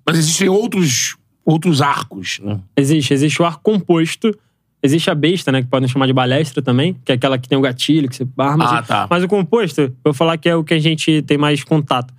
Mas 0.06 0.18
existem 0.18 0.50
outros, 0.50 1.16
outros 1.46 1.82
arcos, 1.82 2.40
né? 2.44 2.60
Existe, 2.78 3.14
existe 3.14 3.42
o 3.42 3.46
arco 3.46 3.62
composto. 3.64 4.32
Existe 4.84 5.10
a 5.10 5.16
besta, 5.16 5.52
né? 5.52 5.64
Que 5.64 5.68
podem 5.68 5.90
chamar 5.90 6.06
de 6.06 6.14
balestra 6.14 6.62
também, 6.62 6.96
que 7.04 7.12
é 7.12 7.16
aquela 7.16 7.40
que 7.40 7.50
tem 7.50 7.58
o 7.58 7.62
gatilho, 7.62 8.08
que 8.08 8.16
você 8.18 8.28
arma. 8.38 8.66
Ah, 8.66 8.80
assim. 8.80 8.88
tá. 8.88 9.08
Mas 9.10 9.24
o 9.24 9.28
composto, 9.28 9.82
eu 9.82 9.94
vou 10.04 10.14
falar 10.14 10.38
que 10.38 10.48
é 10.48 10.56
o 10.56 10.64
que 10.64 10.76
a 10.76 10.80
gente 10.80 11.24
tem 11.24 11.38
mais 11.40 11.64
contato. 11.64 12.14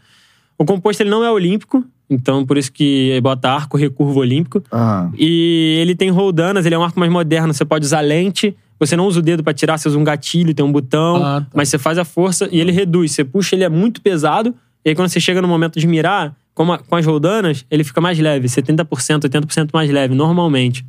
O 0.58 0.64
composto 0.64 1.00
ele 1.02 1.10
não 1.10 1.22
é 1.22 1.30
olímpico, 1.30 1.84
então 2.10 2.44
por 2.44 2.58
isso 2.58 2.72
que 2.72 3.20
bota 3.20 3.50
arco 3.52 3.76
recurvo 3.76 4.18
olímpico. 4.18 4.64
Ah. 4.72 5.08
E 5.16 5.76
ele 5.80 5.94
tem 5.94 6.10
roldanas, 6.10 6.66
ele 6.66 6.74
é 6.74 6.78
um 6.78 6.82
arco 6.82 6.98
mais 6.98 7.12
moderno. 7.12 7.54
Você 7.54 7.64
pode 7.64 7.84
usar 7.84 8.00
lente, 8.00 8.56
você 8.80 8.96
não 8.96 9.06
usa 9.06 9.20
o 9.20 9.22
dedo 9.22 9.44
pra 9.44 9.54
tirar, 9.54 9.78
você 9.78 9.88
usa 9.88 9.96
um 9.98 10.02
gatilho, 10.02 10.52
tem 10.52 10.64
um 10.64 10.72
botão, 10.72 11.16
Ah, 11.22 11.40
tá. 11.42 11.46
mas 11.54 11.68
você 11.68 11.78
faz 11.78 11.98
a 11.98 12.04
força 12.04 12.48
e 12.50 12.58
ele 12.58 12.72
reduz. 12.72 13.12
Você 13.12 13.24
puxa, 13.24 13.54
ele 13.54 13.62
é 13.62 13.68
muito 13.68 14.00
pesado, 14.02 14.52
e 14.84 14.88
aí 14.88 14.94
quando 14.96 15.08
você 15.08 15.20
chega 15.20 15.40
no 15.40 15.46
momento 15.46 15.78
de 15.78 15.86
mirar, 15.86 16.34
com, 16.56 16.72
a- 16.72 16.78
com 16.78 16.96
as 16.96 17.04
roldanas, 17.06 17.64
ele 17.70 17.84
fica 17.84 18.00
mais 18.00 18.18
leve, 18.18 18.48
70%, 18.48 18.84
80% 19.28 19.68
mais 19.72 19.88
leve, 19.90 20.14
normalmente. 20.14 20.84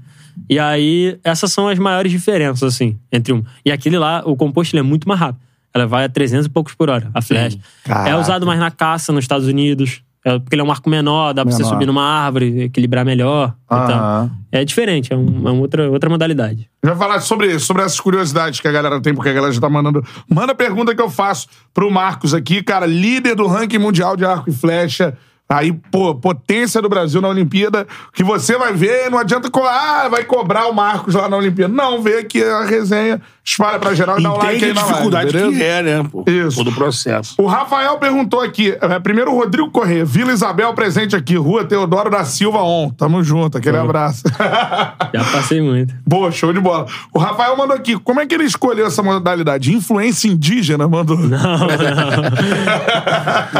E 0.50 0.58
aí, 0.58 1.20
essas 1.24 1.52
são 1.52 1.68
as 1.68 1.78
maiores 1.78 2.12
diferenças, 2.12 2.64
assim, 2.74 2.98
entre 3.12 3.34
um. 3.34 3.44
E 3.66 3.72
aquele 3.72 3.98
lá, 4.00 4.24
o 4.26 4.36
composto, 4.36 4.74
ele 4.76 4.80
é 4.80 4.84
muito 4.84 5.08
mais 5.08 5.20
rápido. 5.20 5.42
Ela 5.74 5.86
vai 5.86 6.06
a 6.06 6.10
300 6.10 6.46
e 6.46 6.50
poucos 6.50 6.74
por 6.74 6.90
hora, 6.90 7.10
a 7.14 7.22
flecha. 7.22 7.60
É 8.06 8.16
usado 8.16 8.46
mais 8.46 8.60
na 8.60 8.72
caça 8.72 9.12
nos 9.12 9.24
Estados 9.26 9.46
Unidos, 9.48 10.02
é, 10.24 10.40
porque 10.40 10.56
ele 10.56 10.62
é 10.62 10.66
um 10.66 10.72
arco 10.72 10.90
menor, 10.90 11.34
dá 11.34 11.44
pra 11.44 11.52
você 11.54 11.64
subir 11.64 11.86
numa 11.86 12.04
árvore, 12.04 12.62
equilibrar 12.64 13.04
melhor. 13.04 13.54
Então, 13.66 13.78
Aham. 13.96 14.32
é 14.52 14.64
diferente, 14.64 15.12
é, 15.12 15.18
um- 15.18 15.48
é 15.48 15.52
uma 15.52 15.62
outra, 15.62 15.90
outra 15.92 16.10
modalidade. 16.10 16.70
Já 16.84 16.96
falar 16.96 17.20
sobre, 17.20 17.60
sobre 17.60 17.84
essas 17.84 18.00
curiosidades 18.00 18.60
que 18.60 18.68
a 18.68 18.72
galera 18.72 19.02
tem, 19.02 19.14
porque 19.14 19.30
a 19.30 19.34
galera 19.34 19.52
já 19.52 19.60
tá 19.62 19.70
mandando. 19.70 20.04
Manda 20.30 20.56
pergunta 20.56 20.96
que 20.96 21.02
eu 21.02 21.10
faço 21.10 21.48
pro 21.74 21.92
Marcos 21.92 22.34
aqui, 22.34 22.64
cara, 22.64 22.86
líder 22.86 23.36
do 23.36 23.48
ranking 23.48 23.78
mundial 23.80 24.16
de 24.16 24.24
arco 24.26 24.50
e 24.50 24.54
flecha. 24.54 25.18
Aí, 25.50 25.72
pô, 25.72 26.14
potência 26.14 26.82
do 26.82 26.90
Brasil 26.90 27.22
na 27.22 27.30
Olimpíada, 27.30 27.88
que 28.14 28.22
você 28.24 28.58
vai 28.58 28.74
ver, 28.74 29.10
não 29.10 29.18
adianta, 29.18 29.50
co- 29.50 29.64
ah, 29.66 30.10
vai 30.10 30.26
cobrar 30.26 30.68
o 30.68 30.74
Marcos 30.74 31.16
lá 31.16 31.30
na 31.30 31.38
Olimpíada. 31.38 31.74
Não, 31.74 32.02
vê 32.02 32.18
aqui 32.20 32.44
a 32.44 32.64
resenha, 32.66 33.22
espalha 33.50 33.80
pra 33.80 33.94
geral 33.96 34.20
e 34.20 34.24
dá 34.24 34.34
um 34.34 34.38
like 34.38 34.58
Entende 34.58 34.66
aí 34.66 34.72
a 34.72 34.74
na 34.74 34.82
live, 34.82 34.92
dificuldade 34.94 35.32
beleza? 35.32 35.58
que 35.58 35.64
é, 35.64 35.82
né? 35.82 36.04
Pô, 36.12 36.24
Isso. 36.28 36.58
Todo 36.58 36.70
o 36.70 36.74
processo. 36.76 37.36
O 37.38 37.46
Rafael 37.48 37.98
perguntou 37.98 38.42
aqui, 38.42 38.78
é, 38.80 39.00
primeiro 39.00 39.32
o 39.32 39.36
Rodrigo 39.38 39.70
Corrêa, 39.72 40.04
Vila 40.04 40.34
Isabel 40.34 40.74
presente 40.74 41.16
aqui, 41.16 41.36
Rua 41.38 41.64
Teodoro 41.64 42.10
da 42.10 42.26
Silva 42.26 42.62
On. 42.62 42.90
Tamo 42.90 43.24
junto, 43.24 43.58
aquele 43.58 43.78
abraço. 43.78 44.24
Já 45.14 45.24
passei 45.32 45.62
muito. 45.62 45.94
Boa, 46.06 46.30
show 46.32 46.52
de 46.52 46.60
bola. 46.60 46.86
O 47.14 47.20
Rafael 47.20 47.56
mandou 47.56 47.76
aqui, 47.76 47.98
como 47.98 48.20
é 48.20 48.26
que 48.26 48.36
ele 48.36 48.44
escolheu 48.44 48.86
essa 48.86 49.02
modalidade? 49.02 49.74
Influência 49.74 50.28
indígena, 50.28 50.88
mandou. 50.88 51.18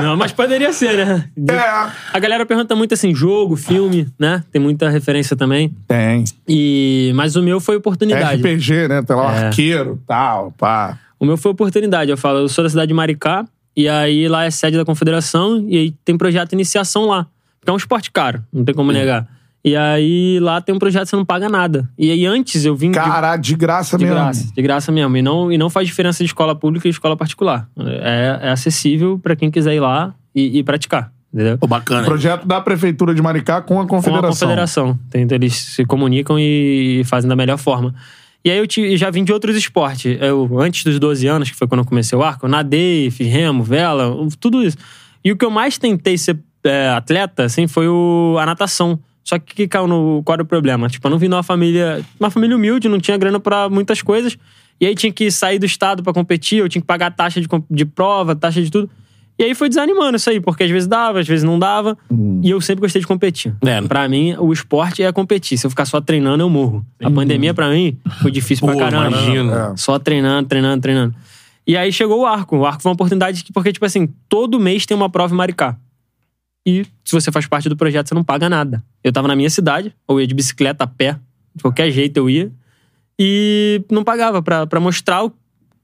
Não, 0.02 0.18
mas 0.18 0.32
poderia 0.32 0.74
ser, 0.74 0.98
né? 1.06 1.26
É. 1.50 1.88
A 2.14 2.20
galera 2.20 2.46
pergunta 2.46 2.76
muito 2.76 2.94
assim, 2.94 3.14
jogo, 3.16 3.56
filme, 3.56 4.08
né? 4.20 4.44
Tem 4.52 4.62
muita 4.62 4.90
referência 4.90 5.36
também. 5.36 5.74
Tem. 5.88 6.24
E... 6.48 7.12
Mas 7.16 7.36
o 7.36 7.42
meu 7.42 7.60
foi 7.60 7.76
oportunidade. 7.78 8.42
RPG, 8.42 8.88
né? 8.88 9.02
Tem 9.02 9.16
lá 9.16 9.28
o 9.28 9.32
É. 9.32 9.46
arqueiro 9.48 9.77
tal, 10.08 10.52
pá. 10.58 10.98
O 11.20 11.26
meu 11.26 11.38
foi 11.38 11.52
oportunidade. 11.52 12.12
Eu 12.12 12.18
falo, 12.18 12.40
eu 12.40 12.48
sou 12.50 12.64
da 12.64 12.70
cidade 12.70 12.88
de 12.90 12.94
Maricá, 12.94 13.46
e 13.76 13.88
aí 13.88 14.28
lá 14.28 14.46
é 14.46 14.52
sede 14.52 14.78
da 14.78 14.86
confederação, 14.86 15.66
e 15.68 15.78
aí 15.78 15.92
tem 16.06 16.18
projeto 16.18 16.50
de 16.50 16.56
iniciação 16.56 17.06
lá. 17.08 17.28
Que 17.64 17.70
é 17.70 17.74
um 17.74 17.78
esporte 17.78 18.12
caro, 18.12 18.44
não 18.54 18.64
tem 18.64 18.74
como 18.74 18.92
negar. 18.92 19.28
E 19.66 19.76
aí 19.76 20.40
lá 20.40 20.62
tem 20.62 20.74
um 20.74 20.80
projeto 20.80 21.04
que 21.04 21.10
você 21.10 21.16
não 21.18 21.26
paga 21.26 21.50
nada. 21.50 21.90
E 21.98 22.10
aí 22.12 22.26
antes 22.26 22.64
eu 22.64 22.76
vim. 22.76 22.90
de- 22.92 22.98
Caralho, 22.98 23.42
de 23.42 23.56
graça 23.56 23.98
De 23.98 24.06
mesmo. 24.06 24.18
graça, 24.20 24.54
de 24.56 24.62
graça 24.62 24.92
mesmo. 24.92 25.18
E 25.18 25.22
não, 25.22 25.52
e 25.52 25.58
não 25.58 25.70
faz 25.70 25.86
diferença 25.88 26.20
de 26.20 26.26
escola 26.28 26.56
pública 26.56 26.88
e 26.88 26.92
escola 26.92 27.18
particular. 27.18 27.68
É, 27.78 28.40
é 28.44 28.50
acessível 28.52 29.20
pra 29.20 29.36
quem 29.36 29.52
quiser 29.52 29.74
ir 29.76 29.82
lá 29.82 30.14
e, 30.34 30.60
e 30.60 30.64
praticar. 30.64 31.12
Entendeu? 31.34 31.58
Pô, 31.58 31.68
bacana. 31.68 32.06
Projeto 32.06 32.46
da 32.48 32.62
Prefeitura 32.62 33.14
de 33.14 33.22
Maricá 33.22 33.62
com 33.62 33.74
a 33.74 33.86
Com 33.86 33.96
a 33.96 33.98
Confederação. 33.98 34.30
confederação. 34.48 35.00
Então, 35.14 35.36
eles 35.36 35.56
se 35.56 35.84
comunicam 35.86 36.40
e 36.40 37.02
fazem 37.06 37.28
da 37.28 37.36
melhor 37.36 37.58
forma. 37.58 37.94
E 38.44 38.52
aí 38.52 38.58
eu 38.58 38.98
já 38.98 39.10
vim 39.10 39.24
de 39.24 39.34
outros 39.34 39.56
esportes. 39.56 40.18
Eu, 40.22 40.60
antes 40.60 40.84
dos 40.84 41.00
12 41.00 41.28
anos, 41.28 41.50
que 41.50 41.56
foi 41.56 41.68
quando 41.68 41.80
eu 41.80 41.86
comecei 41.86 42.18
o 42.18 42.24
arco, 42.24 42.46
eu 42.46 42.50
nadei, 42.50 43.12
fiz 43.12 43.28
remo, 43.28 43.64
vela, 43.64 44.16
tudo 44.40 44.64
isso. 44.64 44.78
E 45.24 45.32
o 45.32 45.38
que 45.38 45.44
eu 45.44 45.52
mais 45.52 45.78
tentei 45.78 46.18
ser 46.18 46.40
é, 46.64 46.90
atleta, 46.90 47.44
assim, 47.44 47.68
foi 47.68 47.88
o, 47.88 48.38
a 48.40 48.46
natação. 48.46 49.00
Só 49.24 49.38
que 49.38 49.54
que 49.54 49.68
caiu 49.68 49.88
no. 49.88 50.22
Qual 50.24 50.36
era 50.36 50.44
o 50.44 50.46
problema? 50.46 50.88
Tipo, 50.88 51.08
eu 51.08 51.12
não 51.12 51.18
vim 51.18 51.28
numa 51.28 51.44
família. 51.44 52.02
Uma 52.18 52.30
família 52.30 52.56
humilde, 52.56 52.88
não 52.88 53.00
tinha 53.00 53.18
grana 53.18 53.40
pra 53.40 53.68
muitas 53.68 54.02
coisas. 54.02 54.38
E 54.80 54.86
aí 54.86 54.96
tinha 54.96 55.12
que 55.12 55.30
sair 55.32 55.60
do 55.60 55.66
estado 55.66 56.04
pra 56.04 56.14
competir, 56.14 56.60
eu 56.60 56.70
tinha 56.70 56.82
que 56.82 56.88
pagar 56.88 57.12
taxa 57.12 57.42
de, 57.42 57.48
de 57.70 57.86
prova, 57.86 58.36
taxa 58.36 58.62
de 58.62 58.70
tudo. 58.72 58.90
E 59.40 59.44
aí 59.44 59.54
foi 59.54 59.70
desanimando 59.70 60.18
isso 60.18 60.30
aí, 60.30 60.40
porque 60.40 60.64
às 60.64 60.72
vezes 60.72 60.88
dava, 60.88 61.20
às 61.20 61.28
vezes 61.28 61.44
não 61.44 61.60
dava. 61.60 61.96
E 62.42 62.50
eu 62.50 62.60
sempre 62.60 62.82
gostei 62.82 63.00
de 63.00 63.08
competir. 63.08 63.56
É. 63.62 63.80
Pra 63.84 64.08
mim, 64.10 64.36
o 64.40 64.52
esporte 64.52 65.04
é 65.04 65.12
competir. 65.12 65.58
Se 65.58 65.68
eu 65.68 65.70
ficar 65.70 65.86
só 65.86 66.02
treinando, 66.02 66.44
eu 66.44 66.50
morro. 66.50 66.84
A 67.04 67.12
pandemia, 67.12 67.54
pra 67.54 67.70
mim, 67.70 67.98
foi 68.22 68.32
difícil 68.32 68.66
Pô, 68.66 68.76
pra 68.76 68.90
caramba. 68.90 69.16
imagino. 69.16 69.54
É. 69.54 69.78
Só 69.78 70.00
treinando, 70.00 70.48
treinando, 70.50 70.82
treinando. 70.82 71.16
E 71.68 71.78
aí 71.78 71.92
chegou 71.92 72.22
o 72.22 72.26
arco. 72.26 72.58
O 72.58 72.66
arco 72.66 72.82
foi 72.82 72.90
uma 72.90 72.96
oportunidade 72.96 73.44
que, 73.44 73.54
porque, 73.54 73.72
tipo 73.72 73.86
assim, 73.86 74.08
todo 74.28 74.60
mês 74.60 74.86
tem 74.86 74.98
uma 74.98 75.10
prova 75.10 75.34
em 75.34 75.38
Maricá. 75.38 75.78
E 76.66 76.86
se 77.06 77.14
você 77.14 77.32
faz 77.32 77.46
parte 77.46 77.70
do 77.70 77.78
projeto, 77.78 78.08
você 78.08 78.16
não 78.16 78.24
paga 78.24 78.50
nada. 78.50 78.84
Eu 79.04 79.12
tava 79.14 79.28
na 79.28 79.36
minha 79.36 79.50
cidade, 79.50 79.94
ou 80.08 80.20
ia 80.20 80.26
de 80.26 80.34
bicicleta, 80.34 80.84
a 80.84 80.88
pé, 80.88 81.18
de 81.56 81.62
qualquer 81.62 81.92
jeito 81.92 82.18
eu 82.18 82.30
ia. 82.30 82.52
E 83.20 83.84
não 83.92 84.04
pagava 84.04 84.42
pra, 84.42 84.66
pra 84.66 84.80
mostrar 84.80 85.24
o 85.24 85.32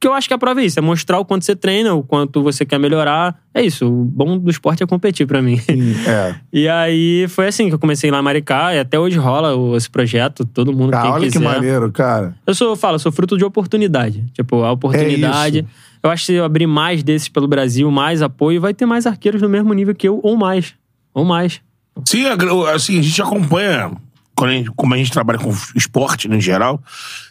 que 0.03 0.07
eu 0.07 0.13
acho 0.13 0.27
que 0.27 0.33
a 0.33 0.37
prova 0.37 0.59
é 0.61 0.65
isso, 0.65 0.77
é 0.77 0.81
mostrar 0.81 1.17
o 1.17 1.23
quanto 1.23 1.45
você 1.45 1.55
treina, 1.55 1.93
o 1.93 2.03
quanto 2.03 2.43
você 2.43 2.65
quer 2.65 2.77
melhorar. 2.77 3.39
É 3.53 3.61
isso, 3.63 3.87
o 3.87 4.03
bom 4.03 4.37
do 4.37 4.51
esporte 4.51 4.83
é 4.83 4.85
competir 4.85 5.25
pra 5.25 5.41
mim. 5.41 5.57
É. 6.05 6.35
E 6.51 6.67
aí 6.67 7.25
foi 7.29 7.47
assim 7.47 7.69
que 7.69 7.73
eu 7.75 7.79
comecei 7.79 8.11
lá 8.11 8.19
em 8.19 8.21
Maricá, 8.21 8.75
e 8.75 8.79
até 8.79 8.99
hoje 8.99 9.17
rola 9.17 9.77
esse 9.77 9.89
projeto, 9.89 10.45
todo 10.45 10.73
mundo 10.73 10.91
Cara, 10.91 11.03
quem 11.03 11.11
olha 11.13 11.23
quiser. 11.27 11.39
que 11.39 11.45
maneiro, 11.45 11.89
cara. 11.91 12.35
Eu 12.45 12.53
sou, 12.53 12.69
eu 12.71 12.75
falo, 12.75 12.95
eu 12.95 12.99
sou 12.99 13.11
fruto 13.13 13.37
de 13.37 13.45
oportunidade. 13.45 14.25
Tipo, 14.33 14.61
a 14.63 14.71
oportunidade. 14.73 15.59
É 15.59 15.61
isso. 15.61 15.69
eu 16.03 16.09
acho 16.09 16.21
que 16.23 16.25
se 16.25 16.33
eu 16.33 16.43
abrir 16.43 16.67
mais 16.67 17.01
desses 17.01 17.29
pelo 17.29 17.47
Brasil, 17.47 17.89
mais 17.89 18.21
apoio, 18.21 18.59
vai 18.59 18.73
ter 18.73 18.85
mais 18.85 19.07
arqueiros 19.07 19.41
no 19.41 19.47
mesmo 19.47 19.73
nível 19.73 19.95
que 19.95 20.07
eu, 20.07 20.19
ou 20.21 20.35
mais. 20.35 20.73
Ou 21.13 21.23
mais. 21.23 21.61
Sim, 22.05 22.25
assim, 22.73 22.99
a 22.99 23.01
gente 23.01 23.21
acompanha, 23.21 23.91
quando 24.35 24.49
a 24.51 24.53
gente- 24.53 24.71
como 24.75 24.93
a 24.93 24.97
gente 24.97 25.11
trabalha 25.11 25.39
com 25.39 25.49
esporte 25.75 26.27
no 26.27 26.41
geral, 26.41 26.81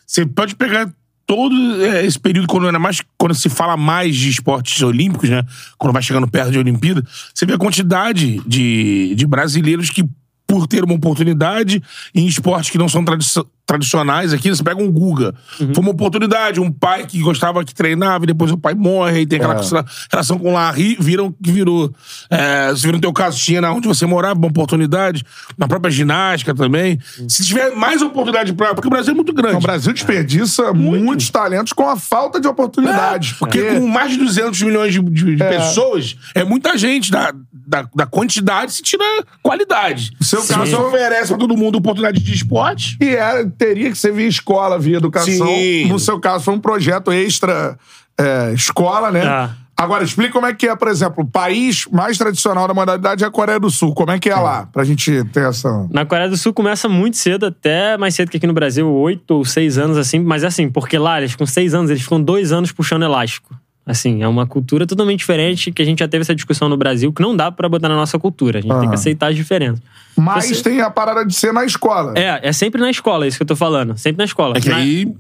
você 0.07 0.25
pode 0.25 0.55
pegar 0.57 0.91
todo 1.27 1.85
é, 1.85 2.05
esse 2.05 2.19
período, 2.19 2.47
quando, 2.49 2.67
ainda 2.67 2.79
mais, 2.79 3.01
quando 3.17 3.35
se 3.35 3.49
fala 3.49 3.77
mais 3.77 4.17
de 4.17 4.29
esportes 4.29 4.83
olímpicos, 4.83 5.29
né? 5.29 5.45
Quando 5.79 5.93
vai 5.93 6.03
chegando 6.03 6.29
perto 6.29 6.51
de 6.51 6.59
Olimpíada, 6.59 7.03
você 7.35 7.47
vê 7.47 7.55
a 7.55 7.59
quantidade 7.59 8.41
de, 8.47 9.15
de 9.15 9.27
brasileiros 9.27 9.91
que, 9.91 10.05
por 10.47 10.67
ter 10.67 10.85
uma 10.85 10.95
oportunidade 10.95 11.83
em 12.15 12.27
esportes 12.27 12.71
que 12.71 12.79
não 12.79 12.89
são 12.89 13.05
tradi- 13.05 13.25
tradicionais 13.67 14.33
aqui, 14.33 14.51
você 14.51 14.63
pega 14.63 14.83
um 14.83 14.91
Guga. 14.91 15.35
Foi 15.57 15.79
uma 15.79 15.91
oportunidade, 15.91 16.61
um 16.61 16.71
pai 16.71 17.07
que 17.07 17.19
gostava 17.21 17.65
que 17.65 17.75
treinava 17.75 18.25
e 18.25 18.27
depois 18.27 18.51
o 18.51 18.59
pai 18.59 18.75
morre, 18.75 19.19
aí 19.19 19.27
tem 19.27 19.39
aquela 19.39 19.55
É. 19.55 19.85
relação 20.11 20.39
com 20.39 20.51
o 20.51 20.53
Larry, 20.53 20.97
viram 21.01 21.33
que 21.43 21.51
virou. 21.51 21.93
É, 22.29 22.71
você 22.71 22.83
viu 22.83 22.93
no 22.93 23.01
teu 23.01 23.13
caso, 23.13 23.39
tinha 23.39 23.61
na 23.61 23.73
onde 23.73 23.87
você 23.89 24.05
morava, 24.05 24.39
uma 24.39 24.49
oportunidade, 24.49 25.25
na 25.57 25.67
própria 25.69 25.91
ginástica 25.91 26.55
também. 26.55 26.99
Se 27.29 27.45
tiver 27.47 27.75
mais 27.75 28.03
oportunidade 28.03 28.53
pra. 28.53 28.75
Porque 28.75 28.89
o 28.89 28.91
Brasil 28.91 29.13
é 29.13 29.17
muito 29.17 29.33
grande. 29.33 29.51
Então, 29.57 29.61
o 29.61 29.63
Brasil 29.63 29.93
desperdiça 29.93 30.73
muitos 30.73 31.31
talentos 31.31 31.73
com 31.73 31.89
a 31.89 31.97
falta 31.97 32.41
de 32.41 32.49
oportunidades. 32.49 33.33
É, 33.33 33.35
porque 33.39 33.63
com 33.75 33.87
mais 33.87 34.11
de 34.11 34.19
200 34.19 34.61
milhões 34.63 34.93
de, 34.93 35.01
de- 35.01 35.37
de 35.37 35.43
É. 35.43 35.49
pessoas, 35.49 36.17
é 36.35 36.45
muita 36.45 36.77
gente 36.77 37.11
da, 37.11 37.33
da, 37.53 37.89
da 37.95 38.07
quantidade 38.07 38.73
se 38.73 38.83
tira 38.83 39.05
qualidade. 39.43 40.11
seu 40.21 40.41
Se 40.43 40.53
caso- 40.53 40.77
oferece 40.83 41.29
pra 41.29 41.39
todo 41.39 41.57
mundo 41.57 41.77
oportunidade 41.77 42.21
de 42.23 42.35
esporte. 42.35 42.97
E 43.01 43.09
era, 43.11 43.52
teria 43.57 43.91
que 43.91 43.99
ser 43.99 44.13
via 44.13 44.27
escola, 44.27 44.79
via 44.79 44.97
educação. 44.97 45.47
Sim. 45.47 45.89
No 45.89 45.99
seu 45.99 46.19
caso, 46.19 46.45
foi 46.45 46.55
um 46.55 46.61
projeto 46.61 47.13
extra 47.13 47.79
é, 48.19 48.53
escola, 48.53 49.11
né? 49.11 49.25
Ah. 49.25 49.51
Agora, 49.77 50.05
explica 50.05 50.33
como 50.33 50.47
é 50.47 50.55
que 50.55 50.69
é, 50.69 50.77
por 50.77 50.87
exemplo, 50.87 51.25
o 51.25 51.27
país 51.27 51.87
mais 51.91 52.17
tradicional 52.17 52.69
da 52.69 52.75
modalidade 52.75 53.25
é 53.25 53.27
a 53.27 53.31
Coreia 53.31 53.59
do 53.59 53.71
Sul. 53.71 53.95
Como 53.95 54.13
é 54.13 54.19
que 54.19 54.29
é 54.31 54.37
lá? 54.37 54.67
Pra 54.67 54.85
gente 54.85 55.25
ter 55.33 55.49
essa. 55.49 55.89
Na 55.91 56.05
Coreia 56.05 56.29
do 56.29 56.37
Sul 56.37 56.53
começa 56.53 56.89
muito 56.89 57.17
cedo, 57.17 57.47
até 57.47 57.97
mais 57.97 58.15
cedo 58.15 58.31
que 58.31 58.37
aqui 58.37 58.47
no 58.47 58.53
Brasil, 58.53 58.89
oito 58.89 59.33
ou 59.33 59.45
seis 59.45 59.79
anos, 59.79 59.97
assim. 59.97 60.21
Mas 60.21 60.45
é 60.45 60.47
assim, 60.47 60.69
porque 60.69 60.97
lá, 60.99 61.19
eles 61.19 61.35
com 61.35 61.47
seis 61.47 61.75
anos, 61.75 61.91
eles 61.91 62.03
ficam 62.03 62.23
dois 62.23 62.53
anos 62.53 62.71
puxando 62.71 63.03
elástico. 63.03 63.53
Assim, 63.85 64.23
é 64.23 64.29
uma 64.29 64.47
cultura 64.47 64.87
totalmente 64.87 65.19
diferente, 65.19 65.73
que 65.73 65.83
a 65.83 65.85
gente 65.85 65.99
já 65.99 66.07
teve 66.09 66.23
essa 66.23 66.35
discussão 66.35 66.69
no 66.69 66.77
Brasil, 66.77 67.13
que 67.13 67.21
não 67.21 67.35
dá 67.37 67.51
pra 67.51 67.69
botar 67.69 67.89
na 67.89 67.97
nossa 67.97 68.17
cultura. 68.17 68.59
A 68.61 68.63
gente 68.63 68.71
tem 68.71 68.79
Aham. 68.79 68.89
que 68.89 68.95
aceitar 68.95 69.29
as 69.31 69.37
diferenças. 69.37 69.83
Mas 70.17 70.47
Você- 70.47 70.63
tem 70.63 70.81
a 70.81 70.89
parada 70.91 71.27
de 71.27 71.35
ser 71.35 71.53
na 71.53 71.65
escola. 71.65 72.15
É, 72.17 72.41
é 72.49 72.53
sempre 72.53 72.81
na 72.81 72.91
escola, 72.91 73.27
isso 73.27 73.37
que 73.37 73.43
eu 73.43 73.47
tô 73.47 73.57
falando. 73.57 73.97
Sempre 73.99 74.19
na 74.19 74.25
escola. 74.25 74.57
É 74.57 74.61
que 74.61 74.69
Na- 74.69 74.77
aí 74.77 75.13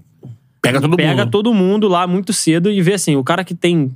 pega 0.61 0.81
todo 0.81 0.97
pega 0.97 1.23
mundo. 1.23 1.31
todo 1.31 1.53
mundo 1.55 1.89
lá 1.89 2.07
muito 2.07 2.33
cedo 2.33 2.71
e 2.71 2.81
vê 2.81 2.95
assim, 2.95 3.17
o 3.17 3.25
cara 3.25 3.43
que 3.43 3.55
tem 3.55 3.91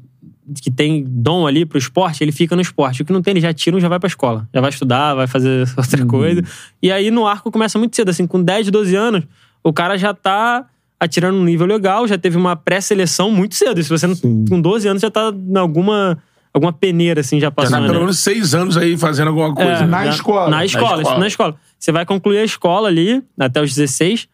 que 0.63 0.71
tem 0.71 1.05
dom 1.05 1.45
ali 1.45 1.65
pro 1.67 1.77
esporte, 1.77 2.23
ele 2.23 2.31
fica 2.31 2.55
no 2.55 2.63
esporte. 2.63 3.03
O 3.03 3.05
que 3.05 3.13
não 3.13 3.21
tem, 3.21 3.33
ele 3.33 3.41
já 3.41 3.53
tira 3.53 3.77
e 3.79 3.81
já 3.81 3.89
vai 3.89 3.99
pra 3.99 4.07
escola. 4.07 4.49
Já 4.55 4.61
vai 4.61 4.71
estudar, 4.71 5.13
vai 5.15 5.27
fazer 5.27 5.67
outra 5.77 6.03
Uhum. 6.03 6.07
coisa. 6.09 6.43
E 6.81 6.91
aí 6.93 7.11
no 7.11 7.27
arco 7.27 7.51
começa 7.51 7.79
muito 7.81 7.97
cedo, 7.97 8.11
assim, 8.11 8.29
com 8.29 8.41
10, 8.43 8.71
12 8.71 8.95
anos, 8.95 9.25
o 9.63 9.73
cara 9.73 9.97
já 9.99 10.15
tá 10.15 10.65
atirando 10.99 11.39
um 11.39 11.45
nível 11.45 11.67
legal, 11.67 12.07
já 12.09 12.17
teve 12.19 12.37
uma 12.37 12.57
pré-seleção 12.57 13.31
muito 13.31 13.55
cedo. 13.55 13.83
Se 13.83 13.89
você 13.89 14.07
não, 14.07 14.17
com 14.49 14.61
12 14.61 14.89
anos 14.89 15.03
já 15.03 15.11
tá 15.11 15.33
em 15.35 15.57
alguma 15.57 16.19
alguma 16.53 16.73
peneira 16.73 17.21
assim 17.21 17.37
já 17.39 17.49
Já 17.49 17.51
passando. 17.51 17.73
tá 17.73 17.81
pelo 17.83 17.93
né? 17.93 17.99
menos 18.01 18.19
seis 18.21 18.55
anos 18.55 18.79
aí 18.79 18.97
fazendo 18.97 19.29
alguma 19.29 19.55
coisa. 19.55 19.71
É, 19.85 19.87
Na 19.87 20.05
já- 20.07 20.11
escola. 20.13 20.49
Na 20.51 20.65
escola, 20.65 20.89
Na 20.89 20.95
isso 20.95 21.03
escola. 21.03 21.19
na 21.21 21.27
escola. 21.27 21.55
Você 21.79 21.93
vai 21.93 22.07
concluir 22.07 22.39
a 22.39 22.45
escola 22.45 22.89
ali 22.89 23.23
até 23.39 23.61
os 23.61 23.75
16, 23.75 24.27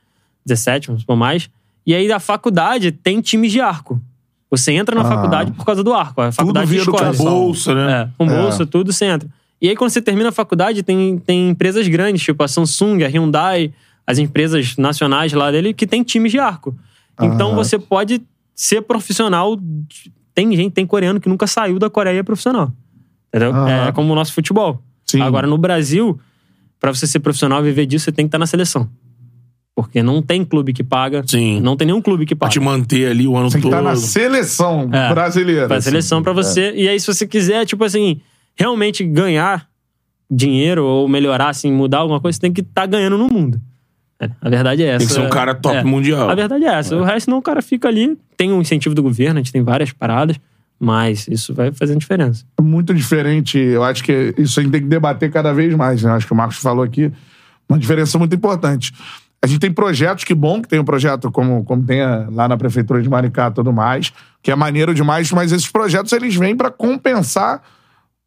17, 0.47 0.87
vamos 0.87 1.03
supor 1.03 1.17
mais. 1.17 1.51
E 1.85 1.93
aí 1.95 2.07
da 2.07 2.21
faculdade 2.21 2.93
tem 2.93 3.21
times 3.21 3.51
de 3.51 3.61
arco. 3.61 4.01
Você 4.49 4.71
entra 4.71 4.95
na 4.95 5.03
Ah. 5.03 5.05
faculdade 5.09 5.51
por 5.51 5.65
causa 5.65 5.83
do 5.83 5.93
arco. 5.93 6.21
A 6.21 6.31
faculdade 6.31 6.71
de 6.71 6.77
escola. 6.77 7.09
educação. 7.09 7.25
Bolsa, 7.27 7.75
né? 7.75 7.93
É, 8.03 8.09
com 8.17 8.31
É. 8.31 8.37
bolsa, 8.43 8.65
tudo 8.65 8.93
você 8.93 9.07
entra. 9.07 9.29
E 9.61 9.69
aí, 9.69 9.75
quando 9.75 9.91
você 9.91 10.01
termina 10.03 10.29
a 10.29 10.33
faculdade, 10.33 10.83
tem, 10.85 11.19
tem 11.19 11.49
empresas 11.49 11.89
grandes, 11.89 12.23
tipo 12.23 12.41
a 12.43 12.47
Samsung, 12.49 13.03
a 13.03 13.09
Hyundai, 13.09 13.73
as 14.07 14.19
empresas 14.19 14.77
nacionais 14.77 15.33
lá 15.33 15.51
dele, 15.51 15.73
que 15.73 15.87
tem 15.87 16.03
times 16.03 16.33
de 16.33 16.39
arco. 16.39 16.77
Então 17.21 17.49
Aham. 17.49 17.57
você 17.57 17.79
pode 17.79 18.23
ser 18.55 18.83
profissional. 18.83 19.57
Tem 20.35 20.55
gente, 20.57 20.73
tem 20.73 20.87
coreano 20.87 21.21
que 21.21 21.29
nunca 21.29 21.47
saiu 21.47 21.79
da 21.79 21.89
Coreia 21.91 22.25
profissional. 22.25 22.73
Entendeu? 23.29 23.51
Aham. 23.55 23.89
É 23.89 23.93
como 23.93 24.13
o 24.13 24.17
nosso 24.17 24.33
futebol. 24.33 24.83
Sim. 25.07 25.21
Agora, 25.21 25.47
no 25.47 25.59
Brasil, 25.59 26.19
pra 26.81 26.93
você 26.93 27.07
ser 27.07 27.21
profissional 27.21 27.61
e 27.61 27.65
viver 27.65 27.87
disso, 27.87 28.07
você 28.07 28.13
tem 28.13 28.25
que 28.27 28.29
estar 28.29 28.39
na 28.39 28.47
seleção. 28.47 28.89
Porque 29.75 30.03
não 30.03 30.21
tem 30.21 30.45
clube 30.45 30.73
que 30.73 30.85
paga. 30.85 31.23
Sim. 31.27 31.61
Não 31.61 31.77
tem 31.77 31.87
nenhum 31.87 32.03
clube 32.03 32.27
que 32.27 32.35
Pra 32.35 32.47
paga. 32.47 32.53
te 32.53 32.61
manter 32.61 33.09
ali 33.11 33.27
o 33.27 33.37
ano 33.37 33.49
Tem 33.51 33.61
que 33.61 33.69
todo. 33.69 33.73
estar 33.79 33.83
na 33.83 33.97
seleção 33.97 34.89
É. 34.93 35.09
brasileira. 35.11 35.67
Pra 35.67 35.77
assim. 35.79 35.89
seleção 35.91 36.23
pra 36.23 36.33
você. 36.33 36.73
E 36.75 36.89
aí, 36.89 36.99
se 37.01 37.07
você 37.07 37.27
quiser, 37.27 37.65
tipo 37.65 37.83
assim, 37.85 38.21
realmente 38.55 39.03
ganhar 39.05 39.67
dinheiro 40.31 40.85
ou 40.85 41.09
melhorar, 41.09 41.49
assim, 41.51 41.71
mudar 41.73 41.99
alguma 41.99 42.21
coisa, 42.21 42.37
você 42.37 42.41
tem 42.41 42.53
que 42.53 42.61
estar 42.61 42.85
ganhando 42.87 43.17
no 43.17 43.29
mundo. 43.29 43.61
É, 44.25 44.31
A 44.41 44.49
verdade 44.49 44.83
é 44.83 44.87
essa. 44.87 44.99
Tem 44.99 45.07
que 45.09 45.13
ser 45.13 45.21
um 45.21 45.29
cara 45.31 45.55
top 45.55 45.77
É. 45.79 45.83
mundial. 45.85 46.31
A 46.31 46.35
verdade 46.35 46.65
é 46.65 46.69
essa. 46.75 46.97
O 46.97 47.03
resto, 47.03 47.31
não, 47.31 47.39
o 47.39 47.43
cara 47.43 47.61
fica 47.61 47.89
ali. 47.89 48.17
Tem 48.37 48.53
um 48.53 48.61
incentivo 48.61 48.95
do 48.95 49.03
governo, 49.03 49.41
a 49.41 49.43
gente 49.43 49.53
tem 49.53 49.63
várias 49.63 49.91
paradas, 49.93 50.37
mas 50.79 51.27
isso 51.29 51.53
vai 51.55 51.73
fazendo 51.73 51.99
diferença. 51.99 52.45
muito 52.61 52.95
diferente. 52.95 53.59
Eu 53.59 53.83
acho 53.85 54.03
que 54.05 54.35
isso 54.39 54.59
a 54.59 54.63
gente 54.63 54.73
tem 54.73 54.81
que 54.83 54.87
debater 54.89 55.31
cada 55.31 55.53
vez 55.53 55.75
mais. 55.75 56.03
Né? 56.03 56.11
Acho 56.13 56.27
que 56.27 56.33
o 56.33 56.37
Marcos 56.37 56.59
falou 56.59 56.85
aqui 56.85 57.11
uma 57.69 57.79
diferença 57.79 58.19
muito 58.19 58.35
importante. 58.37 58.93
A 59.45 59.47
gente 59.49 59.59
tem 59.59 59.73
projetos, 59.73 60.23
que 60.23 60.35
bom 60.35 60.63
que 60.63 60.69
tem 60.69 60.79
um 60.79 60.85
projeto 60.85 61.31
como, 61.33 61.65
como 61.65 61.83
tem 61.85 62.01
a- 62.01 62.29
lá 62.31 62.47
na 62.47 62.57
Prefeitura 62.57 63.03
de 63.03 63.09
Maricá 63.09 63.49
e 63.49 63.51
tudo 63.55 63.73
mais, 63.73 64.13
que 64.41 64.53
é 64.53 64.55
maneiro 64.55 64.95
demais, 64.95 65.33
mas 65.33 65.51
esses 65.51 65.69
projetos 65.69 66.13
eles 66.13 66.37
vêm 66.37 66.55
para 66.57 66.71
compensar 66.71 67.61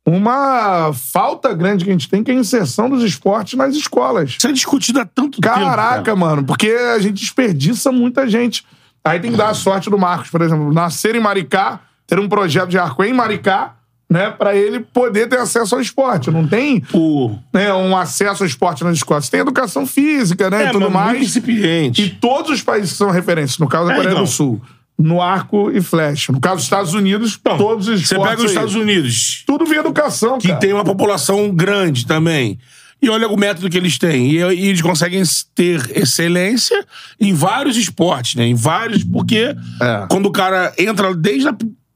uma 0.05 0.91
falta 0.93 1.53
grande 1.53 1.83
que 1.83 1.89
a 1.89 1.93
gente 1.93 2.07
tem, 2.07 2.23
que 2.23 2.29
é 2.31 2.33
a 2.35 2.37
inserção 2.37 2.89
dos 2.89 3.03
esportes 3.03 3.57
nas 3.57 3.75
escolas. 3.75 4.35
Isso 4.37 4.47
é 4.47 4.51
discutido 4.51 4.99
há 4.99 5.05
tanto 5.05 5.41
tempo. 5.41 5.53
Caraca, 5.55 6.01
cara. 6.03 6.15
mano, 6.15 6.43
porque 6.43 6.67
a 6.69 6.99
gente 6.99 7.13
desperdiça 7.21 7.91
muita 7.91 8.27
gente. 8.27 8.63
Aí 9.03 9.19
tem 9.19 9.31
que 9.31 9.37
dar 9.37 9.49
a 9.49 9.53
sorte 9.53 9.89
do 9.89 9.97
Marcos, 9.97 10.29
por 10.29 10.41
exemplo, 10.41 10.71
nascer 10.73 11.15
em 11.15 11.19
Maricá, 11.19 11.79
ter 12.07 12.19
um 12.19 12.27
projeto 12.29 12.69
de 12.69 12.77
arco 12.77 13.03
em 13.03 13.13
Maricá, 13.13 13.75
né, 14.07 14.29
pra 14.29 14.55
ele 14.55 14.79
poder 14.79 15.27
ter 15.27 15.39
acesso 15.39 15.73
ao 15.73 15.81
esporte. 15.81 16.29
Não 16.29 16.47
tem 16.47 16.83
O... 16.93 17.35
né, 17.51 17.73
um 17.73 17.97
acesso 17.97 18.43
ao 18.43 18.47
esporte 18.47 18.83
nas 18.83 18.95
escolas. 18.97 19.27
Tem 19.29 19.39
educação 19.39 19.85
física, 19.87 20.49
né, 20.51 20.65
É, 20.65 20.69
e 20.69 20.71
tudo 20.71 20.89
mas 20.91 21.05
muito 21.05 21.17
mais. 21.17 21.21
incipiente. 21.29 22.01
E 22.03 22.09
todos 22.11 22.51
os 22.51 22.61
países 22.61 22.91
que 22.91 22.97
são 22.97 23.09
referências, 23.09 23.57
no 23.57 23.67
caso 23.67 23.87
da 23.87 23.93
É, 23.93 23.95
Coreia 23.95 24.11
então. 24.13 24.23
do 24.23 24.29
Sul, 24.29 24.61
no 24.97 25.21
arco 25.21 25.69
e 25.71 25.81
flecha. 25.81 26.31
No 26.31 26.39
caso 26.39 26.55
dos 26.57 26.63
Estados 26.63 26.93
Unidos, 26.93 27.37
todos 27.57 27.87
os 27.87 28.07
Você 28.07 28.15
pega 28.17 28.35
os 28.37 28.41
aí. 28.41 28.47
Estados 28.47 28.75
Unidos, 28.75 29.43
Tudo 29.45 29.65
via 29.65 29.79
educação, 29.79 30.37
que 30.37 30.47
cara. 30.47 30.59
tem 30.59 30.71
uma 30.73 30.83
população 30.85 31.49
grande 31.53 32.05
também. 32.05 32.57
E 33.01 33.09
olha 33.09 33.27
o 33.27 33.37
método 33.37 33.69
que 33.69 33.77
eles 33.77 33.97
têm. 33.97 34.31
E, 34.31 34.37
e 34.37 34.67
eles 34.67 34.81
conseguem 34.81 35.21
ter 35.53 35.91
excelência 35.95 36.85
em 37.19 37.33
vários 37.33 37.75
esportes, 37.75 38.35
né? 38.35 38.47
Em 38.47 38.55
vários. 38.55 39.03
Porque 39.03 39.53
É. 39.81 40.05
quando 40.09 40.27
o 40.27 40.31
cara 40.31 40.73
entra 40.79 41.13
desde 41.13 41.49
a 41.49 41.55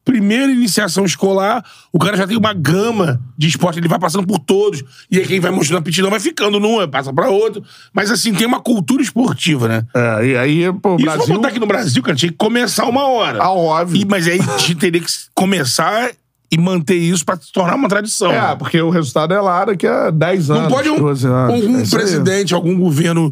primeira 0.10 0.52
iniciação 0.52 1.06
escolar, 1.06 1.64
o 1.94 2.00
cara 2.00 2.18
já 2.18 2.26
tem 2.26 2.36
uma 2.36 2.52
gama 2.52 3.22
de 3.38 3.48
esporte. 3.48 3.78
Ele 3.78 3.88
vai 3.88 4.00
passando 4.00 4.26
por 4.26 4.40
todos. 4.40 4.84
E 5.10 5.20
aí 5.20 5.28
quem 5.28 5.40
vai 5.40 5.52
mostrando 5.52 5.80
aptidão 5.80 6.10
vai 6.10 6.20
ficando 6.20 6.60
num, 6.60 6.88
passa 6.88 7.14
pra 7.14 7.30
outro. 7.30 7.64
Mas 7.94 8.10
assim, 8.10 8.34
tem 8.34 8.48
uma 8.48 8.60
cultura 8.60 9.04
esportiva, 9.04 9.68
né? 9.68 9.86
É, 9.96 10.26
e 10.26 10.38
aí, 10.38 10.74
pô, 10.74 10.94
o 10.94 10.96
Isso 10.96 11.06
Brasil... 11.06 11.36
botar 11.36 11.50
aqui 11.50 11.60
no 11.60 11.68
Brasil, 11.68 12.02
cara, 12.02 12.18
tinha 12.18 12.32
que 12.32 12.38
começar 12.38 12.86
uma 12.86 13.08
hora. 13.08 13.44
Ah, 13.44 13.52
óbvio. 13.52 14.02
E, 14.02 14.06
mas 14.06 14.28
aí 14.28 14.40
a 14.40 14.58
gente 14.58 14.76
teria 14.76 15.00
que 15.00 15.12
começar 15.36 16.10
e 16.52 16.58
manter 16.58 16.96
isso 16.96 17.24
pra 17.24 17.38
se 17.38 17.52
tornar 17.52 17.76
uma 17.76 17.88
tradição. 17.88 18.32
É, 18.32 18.56
porque 18.56 18.82
o 18.82 18.90
resultado 18.90 19.32
é 19.32 19.40
lá 19.40 19.66
daqui 19.66 19.86
a 19.86 20.10
10 20.10 20.50
anos, 20.50 20.64
Não 20.64 20.70
pode 20.72 20.90
um, 20.90 20.98
12 20.98 21.28
anos. 21.28 21.54
algum 21.54 21.80
É 21.80 21.86
presidente, 21.88 22.56
algum 22.56 22.76
governo 22.76 23.32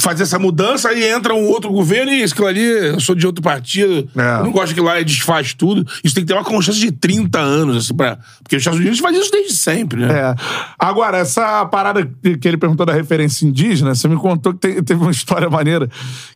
fazer 0.00 0.22
essa 0.22 0.38
mudança, 0.38 0.88
aí 0.88 1.04
entra 1.04 1.34
um 1.34 1.46
outro 1.48 1.70
governo 1.70 2.10
e 2.10 2.22
isso 2.22 2.32
aquilo 2.32 2.48
ali, 2.48 2.62
eu 2.62 2.98
sou 3.00 3.14
de 3.14 3.26
outro 3.26 3.42
partido, 3.42 4.08
É. 4.16 4.38
eu 4.40 4.44
não 4.44 4.50
gosto 4.52 4.74
que 4.74 4.80
lá 4.80 4.98
e 4.98 5.04
desfaz 5.04 5.52
tudo. 5.52 5.86
Isso 6.02 6.14
tem 6.14 6.24
que 6.24 6.28
ter 6.28 6.32
uma 6.34 6.44
constância 6.44 6.80
de 6.80 6.90
30 6.90 7.38
anos, 7.38 7.76
assim, 7.76 7.94
pra... 7.94 8.18
porque 8.42 8.56
os 8.56 8.62
Estados 8.62 8.80
Unidos 8.80 8.98
fazem 9.00 9.20
isso 9.20 9.30
desde 9.30 9.52
sempre, 9.54 10.00
né? 10.06 10.12
É. 10.30 10.34
Agora, 10.78 11.18
essa 11.18 11.66
parada 11.66 12.08
que 12.22 12.38
que 12.38 12.48
ele 12.48 12.56
perguntou 12.56 12.86
da 12.86 12.92
referência 12.94 13.44
indígena, 13.46 13.94
você 13.94 14.08
me 14.08 14.16
contou 14.16 14.54
que 14.54 14.60
te- 14.60 14.82
teve 14.82 15.00
uma 15.02 15.10
história 15.12 15.50
maneira, 15.50 15.88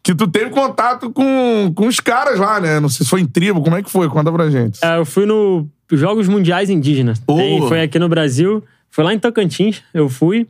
que 0.03 0.15
tu 0.15 0.29
teve 0.29 0.51
contato 0.51 1.11
com, 1.11 1.73
com 1.75 1.87
os 1.87 1.99
caras 1.99 2.39
lá, 2.39 2.61
né? 2.61 2.79
Não 2.79 2.89
sei 2.91 3.05
se 3.05 3.11
foi 3.11 3.21
em 3.23 3.27
tribo, 3.27 3.63
como 3.63 3.77
é 3.77 3.83
que 3.83 3.91
foi? 3.91 4.09
Conta 4.11 4.31
pra 4.31 4.51
gente. 4.51 4.79
É, 4.85 4.99
eu 4.99 5.07
fui 5.07 5.25
no 5.25 5.67
Jogos 5.93 6.29
Mundiais 6.29 6.69
Indígenas. 6.69 7.23
Oh. 7.27 7.37
Tem- 7.37 7.67
foi 7.69 7.81
aqui 7.81 7.99
no 7.99 8.09
Brasil. 8.09 8.63
Foi 8.91 9.03
lá 9.05 9.13
em 9.15 9.19
Tocantins, 9.19 9.83
eu 9.95 10.09
fui. 10.09 10.47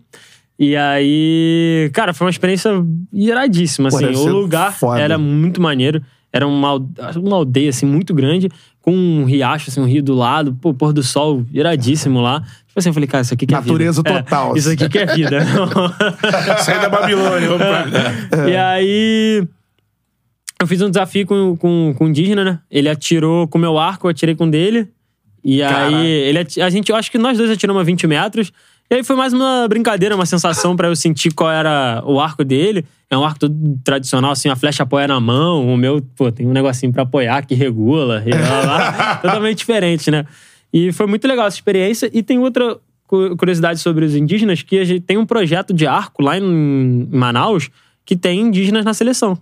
E 0.59 0.75
aí, 0.75 1.91
cara, 1.93 2.15
foi 2.15 2.27
uma 2.27 2.31
experiência 2.31 2.71
iradíssima, 3.13 3.91
Pô, 3.91 3.97
assim. 3.97 4.07
O 4.07 4.27
lugar 4.27 4.73
foda. 4.73 5.01
era 5.01 5.19
muito 5.19 5.61
maneiro. 5.61 6.03
Era 6.33 6.47
uma, 6.47 6.75
uma 7.17 7.37
aldeia, 7.37 7.71
assim, 7.71 7.87
muito 7.87 8.13
grande, 8.15 8.51
com 8.81 8.95
um 8.95 9.25
riacho, 9.25 9.71
assim, 9.71 9.81
um 9.81 9.87
rio 9.87 10.03
do 10.03 10.15
lado, 10.15 10.55
pô, 10.61 10.73
pôr 10.75 10.93
do 10.93 11.03
sol 11.03 11.45
iradíssimo 11.53 12.21
lá. 12.21 12.41
Tipo 12.41 12.79
assim, 12.79 12.89
eu 12.89 12.95
falei, 12.95 13.07
cara, 13.07 13.23
isso 13.23 13.35
aqui 13.35 13.47
que 13.47 13.55
é 13.55 13.57
Natureza 13.57 14.03
vida. 14.03 14.19
É, 14.19 14.23
total, 14.23 14.57
isso 14.57 14.69
assim. 14.69 14.77
aqui 14.77 14.89
que 14.89 14.99
é 14.99 15.07
vida. 15.07 15.41
Sai 16.63 16.81
da 16.81 16.89
Babilônia, 16.89 17.49
vamos 17.49 17.67
pra. 17.67 18.49
E 18.49 18.57
aí. 18.57 19.49
Eu 20.61 20.67
fiz 20.67 20.81
um 20.81 20.89
desafio 20.89 21.27
com, 21.27 21.55
com, 21.57 21.95
com 21.97 22.05
o 22.05 22.09
indígena, 22.09 22.43
né? 22.43 22.59
Ele 22.71 22.89
atirou 22.89 23.47
com 23.47 23.59
o 23.59 23.61
meu 23.61 23.79
arco, 23.79 24.07
eu 24.07 24.11
atirei 24.11 24.35
com 24.35 24.45
o 24.45 24.51
dele. 24.51 24.89
E 25.45 25.63
aí, 25.63 26.07
ele, 26.07 26.39
a 26.39 26.71
gente, 26.71 26.91
eu 26.91 26.97
acho 26.97 27.11
que 27.11 27.19
nós 27.19 27.37
dois 27.37 27.51
atiramos 27.51 27.81
a 27.81 27.85
20 27.85 28.07
metros. 28.07 28.53
E 28.91 28.95
aí 28.95 29.05
foi 29.05 29.17
mais 29.17 29.33
uma 29.33 29.67
brincadeira, 29.69 30.15
uma 30.15 30.27
sensação 30.27 30.77
pra 30.77 30.87
eu 30.89 30.95
sentir 30.97 31.33
qual 31.33 31.51
era 31.51 32.03
o 32.07 32.21
arco 32.21 32.45
dele. 32.45 32.85
É 33.11 33.17
um 33.19 33.25
arco 33.25 33.39
todo 33.41 33.55
tradicional, 33.85 34.31
assim, 34.31 34.49
a 34.49 34.55
flecha 34.57 34.83
apoia 34.85 35.09
na 35.09 35.19
mão. 35.21 35.67
O 35.73 35.77
meu, 35.77 36.01
pô, 36.17 36.31
tem 36.31 36.47
um 36.47 36.53
negocinho 36.53 36.93
pra 36.93 37.03
apoiar 37.03 37.45
que 37.45 37.55
regula. 37.55 38.23
E 38.25 38.31
lá, 38.31 38.61
lá. 38.65 39.17
Totalmente 39.23 39.59
diferente, 39.59 40.11
né? 40.11 40.25
E 40.73 40.93
foi 40.93 41.07
muito 41.07 41.27
legal 41.27 41.47
essa 41.47 41.57
experiência. 41.57 42.11
E 42.13 42.23
tem 42.23 42.39
outra 42.39 42.77
cu- 43.09 43.37
curiosidade 43.37 43.81
sobre 43.81 44.05
os 44.05 44.15
indígenas, 44.15 44.63
que 44.63 44.79
a 44.79 44.85
gente 44.85 45.01
tem 45.01 45.17
um 45.19 45.27
projeto 45.27 45.73
de 45.75 45.87
arco 45.87 46.23
lá 46.23 46.39
em 46.39 47.09
Manaus 47.11 47.69
que 48.05 48.15
tem 48.17 48.41
indígenas 48.41 48.85
na 48.85 48.95
seleção. 48.95 49.37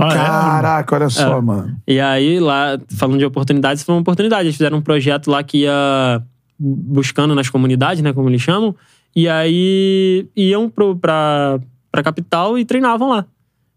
É? 0.00 0.02
Caraca, 0.14 0.94
olha 0.94 1.08
só, 1.10 1.40
mano. 1.42 1.76
E 1.86 1.98
aí, 2.00 2.38
lá, 2.40 2.78
falando 2.96 3.18
de 3.18 3.24
oportunidades, 3.24 3.82
foi 3.82 3.94
uma 3.94 4.00
oportunidade. 4.00 4.44
Eles 4.46 4.56
fizeram 4.56 4.78
um 4.78 4.82
projeto 4.82 5.28
lá 5.30 5.42
que 5.42 5.58
ia 5.58 6.22
buscando 6.58 7.34
nas 7.34 7.48
comunidades, 7.48 8.02
né, 8.02 8.12
como 8.12 8.28
eles 8.28 8.42
chamam. 8.42 8.74
E 9.14 9.28
aí 9.28 10.26
iam 10.36 10.68
pro, 10.68 10.96
pra, 10.96 11.58
pra 11.90 12.02
capital 12.02 12.58
e 12.58 12.64
treinavam 12.64 13.08
lá. 13.10 13.24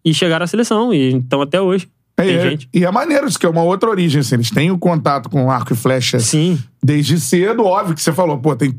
E 0.03 0.13
chegaram 0.13 0.43
à 0.43 0.47
seleção, 0.47 0.93
e 0.93 1.11
então 1.11 1.41
até 1.41 1.61
hoje. 1.61 1.87
É, 2.17 2.23
Tem 2.23 2.35
é- 2.35 2.49
gente. 2.49 2.69
E 2.73 2.83
é 2.85 2.91
maneiro 2.91 3.27
isso, 3.27 3.39
que 3.39 3.45
é 3.45 3.49
uma 3.49 3.63
outra 3.63 3.89
origem, 3.89 4.19
assim. 4.21 4.35
Eles 4.35 4.51
têm 4.51 4.69
o 4.71 4.77
contato 4.77 5.29
com 5.29 5.49
arco 5.49 5.73
e 5.73 5.75
flecha 5.75 6.19
Sim. 6.19 6.59
desde 6.83 7.19
cedo. 7.19 7.63
Óbvio 7.63 7.95
que 7.95 8.01
você 8.01 8.11
falou, 8.11 8.37
pô, 8.37 8.55
tem 8.55 8.75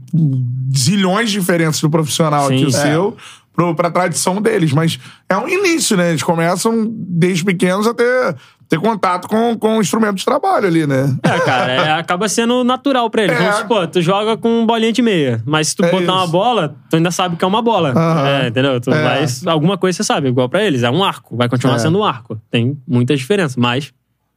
zilhões 0.77 1.31
de 1.31 1.39
diferenças 1.41 1.81
do 1.81 1.91
profissional 1.91 2.49
Sim. 2.49 2.55
aqui, 2.55 2.65
o 2.65 2.69
É. 2.69 2.71
seu, 2.73 3.17
pro, 3.53 3.75
pra 3.75 3.91
tradição 3.91 4.41
deles. 4.41 4.73
Mas 4.73 4.99
é 5.29 5.37
um 5.37 5.49
início, 5.49 5.97
né? 5.97 6.11
Eles 6.11 6.23
começam 6.23 6.87
desde 6.91 7.45
pequenos 7.45 7.87
a 7.87 7.93
ter, 7.95 8.37
ter 8.69 8.79
contato 8.81 9.29
com, 9.29 9.57
com 9.59 9.77
o 9.79 9.81
instrumento 9.81 10.17
de 10.17 10.25
trabalho 10.25 10.67
ali, 10.67 10.87
né? 10.87 11.15
É, 11.23 11.39
cara, 11.41 11.73
é, 11.73 11.93
acaba 11.93 12.29
sendo 12.29 12.65
natural 12.65 13.09
pra 13.11 13.23
eles. 13.25 13.37
É. 13.37 13.39
Vamos 13.41 13.57
supor, 13.57 13.87
tu 13.89 14.01
joga 14.01 14.37
com 14.37 14.65
bolinha 14.67 14.93
de 14.93 15.03
meia, 15.03 15.43
mas 15.45 15.69
se 15.69 15.77
tu 15.77 15.85
É 15.85 15.91
botar 15.91 16.13
uma 16.15 16.23
isso. 16.25 16.33
bola, 16.33 16.75
tu 16.91 16.97
ainda 16.97 17.11
sabe 17.11 17.37
que 17.37 17.45
é 17.45 17.49
uma 17.49 17.61
bola. 17.63 17.91
Aham. 17.91 18.27
É, 18.29 18.49
entendeu? 18.49 18.81
Tu 18.81 18.91
É. 18.91 19.03
vai, 19.03 19.27
alguma 19.53 19.77
coisa 19.77 19.97
você 19.97 20.05
sabe, 20.05 20.29
igual 20.29 20.49
pra 20.49 20.63
eles. 20.65 20.83
É 20.83 20.91
um 20.91 21.05
arco, 21.05 21.37
vai 21.37 21.49
continuar 21.49 21.77
É. 21.77 21.79
sendo 21.79 21.99
um 21.99 22.05
arco. 22.05 22.41
Tem 22.51 22.77
muita 22.87 23.15
diferença, 23.17 23.61
mas. 23.61 23.93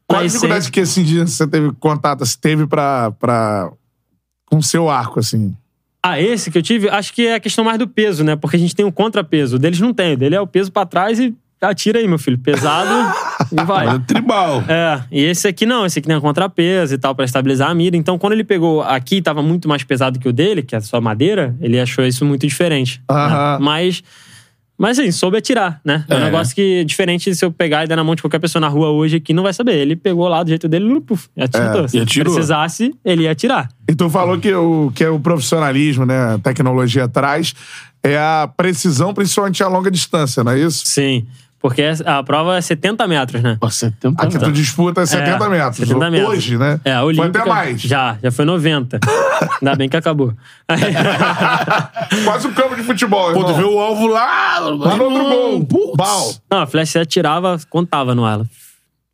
Qual 0.07 0.19
a 0.19 0.23
mas 0.23 0.33
dificuldade 0.33 0.65
sempre- 0.65 0.73
que 0.73 0.79
esse 0.81 1.03
dia 1.03 1.25
você 1.25 1.47
teve 1.47 1.71
contato, 1.79 2.19
você 2.23 2.37
teve 2.39 2.67
pra, 2.67 3.09
pra, 3.11 3.71
com 4.45 4.57
o 4.57 4.63
seu 4.63 4.87
arco, 4.87 5.19
assim? 5.19 5.55
Ah, 6.07 6.21
esse 6.21 6.51
que 6.51 6.57
eu 6.59 6.61
tive, 6.61 6.87
acho 6.87 7.11
que 7.11 7.25
é 7.25 7.33
a 7.33 7.39
questão 7.39 7.65
mais 7.65 7.79
do 7.79 7.87
peso, 7.87 8.23
né? 8.23 8.35
Porque 8.35 8.57
a 8.57 8.59
gente 8.59 8.75
tem 8.75 8.85
um 8.85 8.91
contrapeso. 8.91 9.55
O 9.55 9.59
deles 9.59 9.79
não 9.79 9.91
tem. 9.91 10.15
Dele 10.15 10.35
é 10.35 10.39
o 10.39 10.45
peso 10.45 10.71
pra 10.71 10.85
trás 10.85 11.19
e 11.19 11.33
atira 11.59 11.97
aí, 11.97 12.07
meu 12.07 12.19
filho. 12.19 12.37
Pesado 12.37 12.91
e 13.51 13.55
vai. 13.65 13.87
É 13.87 13.99
tribal. 14.05 14.63
É, 14.67 15.01
e 15.11 15.23
esse 15.23 15.47
aqui 15.47 15.65
não, 15.65 15.83
esse 15.83 15.97
aqui 15.97 16.07
tem 16.07 16.15
um 16.15 16.21
contrapeso 16.21 16.93
e 16.93 16.97
tal, 16.99 17.15
pra 17.15 17.25
estabilizar 17.25 17.71
a 17.71 17.73
mira. 17.73 17.97
Então, 17.97 18.19
quando 18.19 18.33
ele 18.33 18.43
pegou 18.43 18.83
aqui, 18.83 19.19
tava 19.19 19.41
muito 19.41 19.67
mais 19.67 19.83
pesado 19.83 20.19
que 20.19 20.29
o 20.29 20.33
dele, 20.33 20.61
que 20.61 20.75
é 20.75 20.79
só 20.79 21.01
madeira, 21.01 21.55
ele 21.59 21.79
achou 21.79 22.05
isso 22.05 22.23
muito 22.23 22.45
diferente. 22.45 23.01
Né? 23.09 23.57
Mas, 23.59 24.03
mas 24.77 24.99
assim, 24.99 25.11
soube 25.11 25.37
atirar, 25.37 25.79
né? 25.85 26.03
É 26.09 26.15
um 26.15 26.17
É. 26.17 26.23
negócio 26.25 26.53
que, 26.55 26.83
diferente 26.85 27.29
de 27.29 27.35
se 27.35 27.45
eu 27.45 27.51
pegar 27.51 27.83
e 27.85 27.87
der 27.87 27.95
na 27.95 28.03
mão 28.03 28.15
de 28.15 28.21
qualquer 28.21 28.39
pessoa 28.39 28.59
na 28.59 28.67
rua 28.67 28.89
hoje 28.89 29.17
aqui, 29.17 29.33
não 29.33 29.43
vai 29.43 29.53
saber. 29.53 29.75
Ele 29.75 29.95
pegou 29.95 30.27
lá 30.27 30.43
do 30.43 30.49
jeito 30.49 30.67
dele, 30.67 30.99
puf, 31.01 31.27
e 31.35 31.41
atirou. 31.43 31.85
É, 31.85 31.87
Se 31.87 31.99
atirou. 31.99 32.33
precisasse, 32.33 32.93
ele 33.03 33.23
ia 33.23 33.31
atirar. 33.31 33.69
E 33.89 33.95
tu 33.95 34.09
falou 34.09 34.37
que 34.39 34.53
o, 34.53 34.91
que 34.93 35.03
é 35.03 35.09
o 35.09 35.19
profissionalismo, 35.19 36.05
né? 36.05 36.33
A 36.35 36.37
tecnologia 36.39 37.07
traz 37.07 37.53
é 38.03 38.17
a 38.17 38.47
precisão, 38.55 39.13
principalmente 39.13 39.63
a 39.63 39.67
longa 39.67 39.89
distância, 39.89 40.43
não 40.43 40.51
é 40.51 40.59
isso? 40.59 40.85
Sim. 40.85 41.25
Porque 41.65 41.81
a 42.05 42.21
prova 42.21 42.57
é 42.57 42.61
70 42.61 43.07
metros, 43.07 43.41
né? 43.41 43.57
Pô, 43.59 43.67
70 43.71 44.21
Aqui 44.21 44.37
tu 44.37 44.51
disputa 44.51 45.03
70 45.03 45.45
É, 45.45 45.49
metros. 45.49 45.77
70 45.87 46.11
metros. 46.11 46.29
Hoje, 46.29 46.57
né? 46.59 46.79
É, 46.85 46.91
a 46.91 46.99
Foi 46.99 47.05
Olímpica. 47.07 47.39
até 47.41 47.49
mais. 47.49 47.81
Já, 47.81 48.19
já 48.21 48.31
foi 48.31 48.45
90. 48.45 48.99
Ainda 49.59 49.75
bem 49.75 49.89
que 49.89 49.97
acabou. 49.97 50.31
Quase 52.23 52.47
um 52.47 52.53
campo 52.53 52.75
de 52.75 52.83
futebol, 52.83 53.33
Pô, 53.33 53.43
tu 53.45 53.49
irmão. 53.49 53.57
vê 53.57 53.63
o 53.63 53.79
alvo 53.79 54.05
lá. 54.05 54.59
Lá 54.59 54.95
no 54.95 55.03
outro 55.05 55.23
gol. 55.23 55.65
Putz. 55.65 55.95
Bal. 55.97 56.33
Não, 56.51 56.59
a 56.61 56.67
flecha 56.67 56.91
você 56.91 56.99
atirava, 56.99 57.57
contava 57.67 58.13
no 58.13 58.27
ela. 58.27 58.45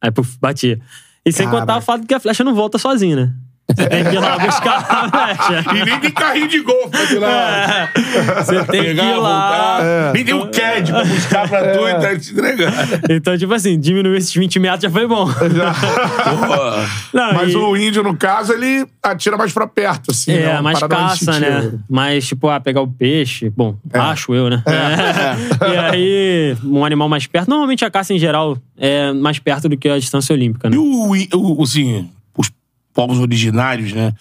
Aí, 0.01 0.11
puf, 0.11 0.37
batia. 0.41 0.77
E 1.25 1.31
sem 1.31 1.45
Caraca. 1.45 1.61
contar 1.61 1.77
o 1.77 1.81
fato 1.81 2.05
que 2.05 2.13
a 2.13 2.19
flecha 2.19 2.43
não 2.43 2.53
volta 2.53 2.77
sozinha, 2.77 3.15
né? 3.15 3.33
Você 3.75 3.87
tem 3.89 4.03
que 4.03 4.15
ir 4.15 4.19
lá 4.19 4.37
buscar 4.39 4.77
a 4.77 5.09
flecha. 5.35 5.65
E 5.75 5.85
nem 5.85 5.99
tem 5.99 6.11
carrinho 6.11 6.47
de 6.47 6.61
golfe 6.61 6.89
pra 6.89 7.03
ir 7.11 7.19
lá. 7.19 7.89
Você 8.43 8.55
tem 8.65 8.81
que 8.81 8.87
Pegar, 8.89 9.03
ir 9.05 9.15
lá. 9.17 9.77
voltar. 9.77 10.13
Nem 10.13 10.25
tem 10.25 10.33
o 10.33 10.47
CAD 10.47 10.91
pra 10.91 11.03
buscar 11.05 11.49
pra 11.49 11.61
tu 11.73 11.87
e 11.87 11.93
tá 11.95 12.19
te 12.19 12.31
entregar. 12.33 12.73
Então, 13.09 13.37
tipo 13.37 13.53
assim, 13.53 13.79
diminuir 13.79 14.17
esses 14.17 14.33
20 14.33 14.59
metros 14.59 14.81
já 14.83 14.89
foi 14.89 15.07
bom. 15.07 15.25
Porra. 15.27 16.89
Não, 17.13 17.33
Mas 17.33 17.53
e- 17.53 17.57
o 17.57 17.75
índio, 17.77 18.03
no 18.03 18.15
caso, 18.15 18.53
ele 18.53 18.85
atira 19.03 19.37
mais 19.37 19.51
pra 19.53 19.67
perto, 19.67 20.11
assim. 20.11 20.31
né? 20.33 20.43
É, 20.43 20.53
Uma 20.53 20.61
mais 20.61 20.79
caça, 20.79 21.39
né? 21.39 21.71
Mais, 21.89 22.27
tipo, 22.27 22.47
ah, 22.49 22.59
pegar 22.59 22.81
o 22.81 22.87
peixe. 22.87 23.49
Bom, 23.49 23.75
É. 23.93 23.99
acho 23.99 24.33
eu, 24.33 24.49
né? 24.49 24.63
e 25.61 25.77
aí, 25.77 26.57
um 26.63 26.83
animal 26.85 27.07
mais 27.09 27.25
perto. 27.27 27.49
Normalmente 27.49 27.83
a 27.85 27.89
caça, 27.91 28.13
em 28.13 28.19
geral, 28.19 28.57
é 28.77 29.11
mais 29.13 29.39
perto 29.39 29.67
do 29.69 29.77
que 29.77 29.87
a 29.89 29.97
distância 29.97 30.33
olímpica, 30.33 30.69
né? 30.69 30.75
E 30.75 30.79
o, 30.79 31.11
o, 31.59 31.63
assim, 31.63 31.99
os 31.99 32.20
povos 32.93 33.19
originários, 33.19 33.93
né? 33.93 34.13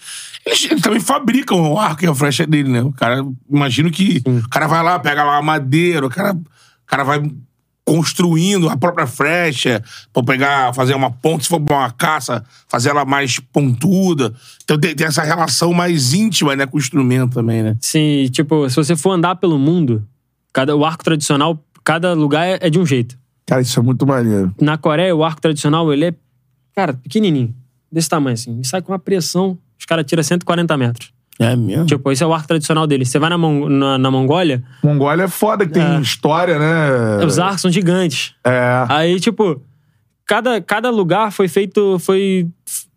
Eles, 0.45 0.63
eles 0.69 0.81
também 0.81 0.99
fabricam 0.99 1.71
o 1.71 1.79
arco 1.79 2.03
e 2.03 2.07
a 2.07 2.15
flecha 2.15 2.45
dele, 2.45 2.69
né? 2.69 2.81
O 2.81 2.91
cara, 2.91 3.25
imagino 3.49 3.91
que 3.91 4.21
o 4.25 4.49
cara 4.49 4.67
vai 4.67 4.83
lá, 4.83 4.99
pega 4.99 5.23
lá 5.23 5.37
a 5.37 5.41
madeira, 5.41 6.05
o 6.05 6.09
cara, 6.09 6.33
o 6.33 6.85
cara 6.85 7.03
vai 7.03 7.21
construindo 7.83 8.69
a 8.69 8.77
própria 8.77 9.07
flecha 9.07 9.83
pra 10.13 10.23
pegar, 10.23 10.73
fazer 10.73 10.95
uma 10.95 11.11
ponta, 11.11 11.43
se 11.43 11.49
for 11.49 11.59
pra 11.59 11.75
uma 11.75 11.91
caça, 11.91 12.43
fazer 12.67 12.89
ela 12.89 13.03
mais 13.03 13.39
pontuda. 13.39 14.33
Então 14.63 14.79
tem, 14.79 14.95
tem 14.95 15.07
essa 15.07 15.23
relação 15.23 15.73
mais 15.73 16.13
íntima, 16.13 16.55
né, 16.55 16.65
com 16.65 16.77
o 16.77 16.79
instrumento 16.79 17.33
também, 17.33 17.63
né? 17.63 17.77
Sim, 17.81 18.29
tipo, 18.31 18.69
se 18.69 18.75
você 18.75 18.95
for 18.95 19.11
andar 19.11 19.35
pelo 19.35 19.57
mundo, 19.57 20.07
cada, 20.53 20.75
o 20.75 20.85
arco 20.85 21.03
tradicional, 21.03 21.63
cada 21.83 22.13
lugar 22.13 22.47
é, 22.47 22.59
é 22.61 22.69
de 22.69 22.79
um 22.79 22.85
jeito. 22.85 23.17
Cara, 23.45 23.61
isso 23.61 23.79
é 23.79 23.83
muito 23.83 24.05
maneiro. 24.05 24.53
Na 24.61 24.77
Coreia, 24.77 25.15
o 25.15 25.23
arco 25.23 25.41
tradicional, 25.41 25.91
ele 25.91 26.05
é, 26.05 26.13
cara, 26.73 26.93
pequenininho. 26.93 27.53
Desse 27.91 28.07
tamanho, 28.09 28.33
assim. 28.33 28.59
E 28.61 28.65
sai 28.65 28.81
com 28.81 28.91
uma 28.91 28.99
pressão, 28.99 29.57
os 29.77 29.85
caras 29.85 30.05
tiram 30.05 30.23
140 30.23 30.77
metros. 30.77 31.11
É 31.39 31.55
mesmo? 31.55 31.85
Tipo, 31.85 32.11
esse 32.11 32.23
é 32.23 32.27
o 32.27 32.33
arco 32.33 32.47
tradicional 32.47 32.85
deles. 32.85 33.09
Você 33.09 33.17
vai 33.17 33.29
na, 33.29 33.37
Mon- 33.37 33.67
na, 33.67 33.97
na 33.97 34.11
Mongólia, 34.11 34.63
Mongólia 34.83 35.23
é 35.23 35.27
foda, 35.27 35.65
que 35.65 35.73
tem 35.73 35.81
É. 35.83 35.99
história, 35.99 36.59
né? 36.59 37.25
os 37.25 37.39
arcos 37.39 37.61
são 37.61 37.71
gigantes. 37.71 38.35
É. 38.45 38.85
Aí, 38.87 39.19
tipo, 39.19 39.59
cada, 40.25 40.61
cada 40.61 40.89
lugar 40.89 41.31
foi 41.31 41.47
feito. 41.47 41.97
Foi. 41.99 42.47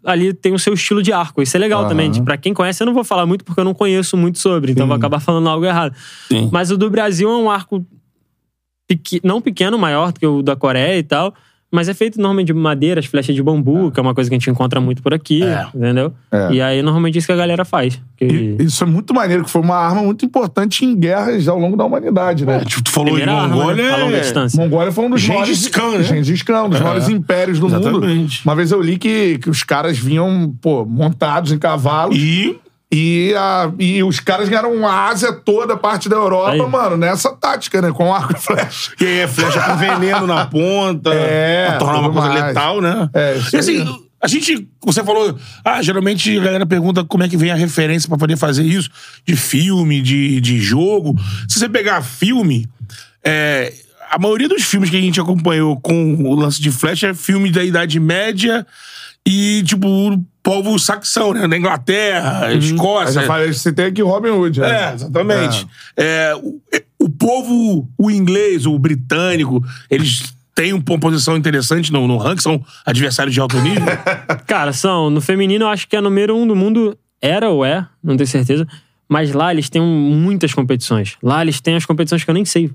Ali 0.05 0.35
tem 0.35 0.53
o 0.53 0.59
seu 0.59 0.75
estilo 0.75 1.03
de 1.03 1.11
arco. 1.13 1.41
Isso 1.41 1.57
é 1.57 1.61
legal 1.61 1.81
Aham. 1.81 1.89
também. 1.89 2.23
Pra 2.25 2.37
quem 2.37 2.53
conhece, 2.53 2.83
eu 2.83 2.87
não 2.87 2.93
vou 2.93 3.05
falar 3.05 3.25
muito 3.25 3.45
porque 3.45 3.59
eu 3.61 3.65
não 3.65 3.73
conheço 3.73 4.17
muito 4.17 4.39
sobre, 4.39 4.73
então 4.73 4.85
Sim. 4.85 4.89
vou 4.89 4.97
acabar 4.97 5.19
falando 5.21 5.49
algo 5.49 5.65
errado. 5.65 5.97
Sim. 6.29 6.51
Mas 6.53 6.71
o 6.71 6.77
do 6.77 6.91
Brasil 6.91 7.31
é 7.31 7.37
um 7.37 7.51
arco 7.51 7.85
pequ- 8.87 9.21
não 9.25 9.41
pequeno, 9.41 9.79
maior 9.79 10.13
do 10.13 10.21
que 10.21 10.27
o 10.27 10.43
da 10.43 10.55
Coreia 10.55 10.99
e 10.99 11.03
tal. 11.03 11.35
Mas 11.75 11.89
é 11.89 11.95
feito 11.95 12.19
normalmente 12.19 12.47
de 12.47 12.55
madeiras, 12.55 13.07
flechas 13.07 13.35
de 13.35 13.43
bambu, 13.43 13.91
que 13.91 13.99
é 13.99 14.03
uma 14.03 14.15
coisa 14.15 14.31
que 14.31 14.35
a 14.37 14.39
gente 14.39 14.49
encontra 14.49 14.81
muito 14.81 15.03
por 15.03 15.13
aqui, 15.13 15.43
É. 15.43 15.67
entendeu? 15.75 16.13
É. 16.31 16.53
E 16.53 16.61
aí, 16.63 16.83
normalmente, 16.83 17.19
isso 17.19 17.27
que 17.27 17.33
a 17.33 17.37
galera 17.37 17.65
faz. 17.65 18.01
Que- 18.17 18.25
E- 18.27 18.57
Isso 18.65 18.85
é 18.85 18.87
muito 18.87 19.13
maneiro, 19.13 19.43
que 19.45 19.51
foi 19.51 19.61
uma 19.61 19.75
arma 19.77 20.03
muito 20.03 20.25
importante 20.25 20.85
em 20.85 20.95
guerras 20.97 21.49
ao 21.49 21.59
longo 21.59 21.77
da 21.77 21.85
humanidade, 21.85 22.47
né? 22.47 22.59
É, 22.59 22.65
tipo, 22.65 22.83
tu 22.83 22.91
falou 22.91 23.11
Primeira 23.11 23.33
em 23.33 23.35
arma, 23.35 23.57
Mongólia. 23.57 23.83
né? 23.85 23.91
a 23.91 23.97
longa 24.05 24.17
é- 24.17 24.21
distância. 24.21 24.63
Mongólia 24.63 24.93
foi 24.93 25.05
um 25.05 25.11
dos 25.11 25.21
Gengis 25.21 25.35
maiores... 25.41 25.69
Khan, 25.69 25.99
né? 25.99 26.03
Gengis 26.05 26.43
Khan, 26.43 26.63
um 26.65 26.69
dos 26.71 26.81
É. 26.81 26.85
maiores 26.85 27.09
impérios 27.09 27.59
do 27.59 27.69
mundo. 27.69 27.89
Exatamente. 27.89 28.43
Uma 28.45 28.55
vez 28.55 28.71
eu 28.71 28.81
li 28.81 28.97
que, 28.97 29.39
que 29.39 29.51
os 29.51 29.63
caras 29.65 29.99
vinham, 29.99 30.55
pô, 30.63 30.85
montados 30.85 31.51
em 31.51 31.59
cavalos 31.59 32.17
E 32.17 32.57
e, 32.93 33.35
a, 33.37 33.73
e 33.79 34.03
os 34.05 34.21
caras 34.21 34.49
ganharam 34.49 34.87
a 34.87 35.09
Ásia 35.09 35.33
toda, 35.33 35.77
parte 35.77 36.09
da 36.09 36.17
Europa, 36.17 36.53
Aí. 36.53 36.61
mano, 36.71 36.97
nessa 36.97 37.35
tática, 37.35 37.83
né? 37.83 37.91
Com 37.93 38.15
arco 38.15 38.35
e 38.37 38.41
flecha. 38.41 38.93
E 39.01 39.05
aí 39.05 39.19
é 39.21 39.27
flecha 39.29 39.61
com 39.61 39.77
veneno 39.77 40.27
na 40.27 40.47
ponta. 40.47 41.11
É, 41.15 41.67
Pra 41.71 41.79
tornar 41.79 42.01
uma 42.01 42.13
coisa 42.13 42.29
mais. 42.29 42.45
letal, 42.47 42.81
né? 42.81 43.09
É, 43.13 43.37
isso 43.37 43.57
E 43.57 43.59
assim, 43.59 44.01
a 44.21 44.29
gente. 44.29 44.69
Você 44.85 45.03
falou. 45.03 45.37
Ah, 45.65 45.83
geralmente 45.83 46.39
a 46.39 46.43
galera 46.43 46.67
pergunta 46.67 47.05
como 47.05 47.25
é 47.25 47.29
que 47.29 47.37
vem 47.37 47.51
a 47.51 47.57
referência 47.57 48.09
pra 48.09 48.17
poder 48.19 48.37
fazer 48.37 48.63
isso. 48.63 48.89
De 49.27 49.35
filme, 49.35 50.01
de, 50.01 50.41
de 50.41 50.61
jogo. 50.61 51.17
Se 51.49 51.59
você 51.59 51.69
pegar 51.69 52.01
filme. 52.03 52.69
é, 53.25 53.73
a 54.11 54.19
maioria 54.19 54.49
dos 54.49 54.63
filmes 54.63 54.91
que 54.91 54.97
a 54.97 55.01
gente 55.01 55.21
acompanhou 55.21 55.81
com 55.81 56.15
o 56.23 56.35
lance 56.37 56.61
de 56.63 56.71
flecha 56.71 57.09
é 57.09 57.15
filme 57.15 57.51
da 57.51 57.65
Idade 57.65 57.99
Média 57.99 58.65
e, 59.27 59.63
tipo, 59.65 60.23
povo 60.45 60.79
saxão, 60.79 61.33
né? 61.35 61.49
Da 61.49 61.57
Inglaterra, 61.57 62.49
Uhum. 62.53 62.59
Escócia. 62.59 63.21
eu 63.21 63.27
falei, 63.27 63.53
você 63.53 63.73
tem 63.73 63.87
aqui 63.87 64.03
Robin 64.03 64.29
Hood, 64.29 64.61
né? 64.61 64.91
É, 64.91 64.95
exatamente. 64.95 65.67
É, 65.97 66.33
o, 66.37 66.61
o 67.01 67.09
povo, 67.11 67.89
o 67.99 68.11
inglês, 68.11 68.67
o 68.67 68.79
britânico, 68.79 69.61
eles 69.91 70.33
têm 70.55 70.73
uma 70.73 70.99
posição 71.01 71.37
interessante 71.37 71.93
no, 71.93 72.07
no 72.07 72.17
ranking, 72.17 72.43
são 72.43 72.65
adversários 72.87 73.35
de 73.35 73.41
alto 73.41 73.59
nível. 73.61 73.83
Cara, 74.47 74.73
são. 74.73 75.11
No 75.11 75.21
feminino, 75.21 75.65
eu 75.65 75.69
acho 75.69 75.89
que 75.89 75.97
é 75.97 76.01
número 76.01 76.37
um 76.37 76.47
do 76.47 76.55
mundo. 76.55 76.97
Era 77.21 77.49
ou 77.49 77.65
é, 77.65 77.87
não 78.03 78.17
tenho 78.17 78.29
certeza. 78.29 78.67
Mas 79.09 79.33
lá 79.33 79.51
eles 79.53 79.69
têm 79.71 79.81
muitas 79.83 80.53
competições. 80.55 81.17
Lá 81.23 81.41
eles 81.43 81.61
têm 81.61 81.75
as 81.75 81.85
competições 81.87 82.23
que 82.23 82.31
eu 82.31 82.35
nem 82.35 82.45
sei. 82.45 82.71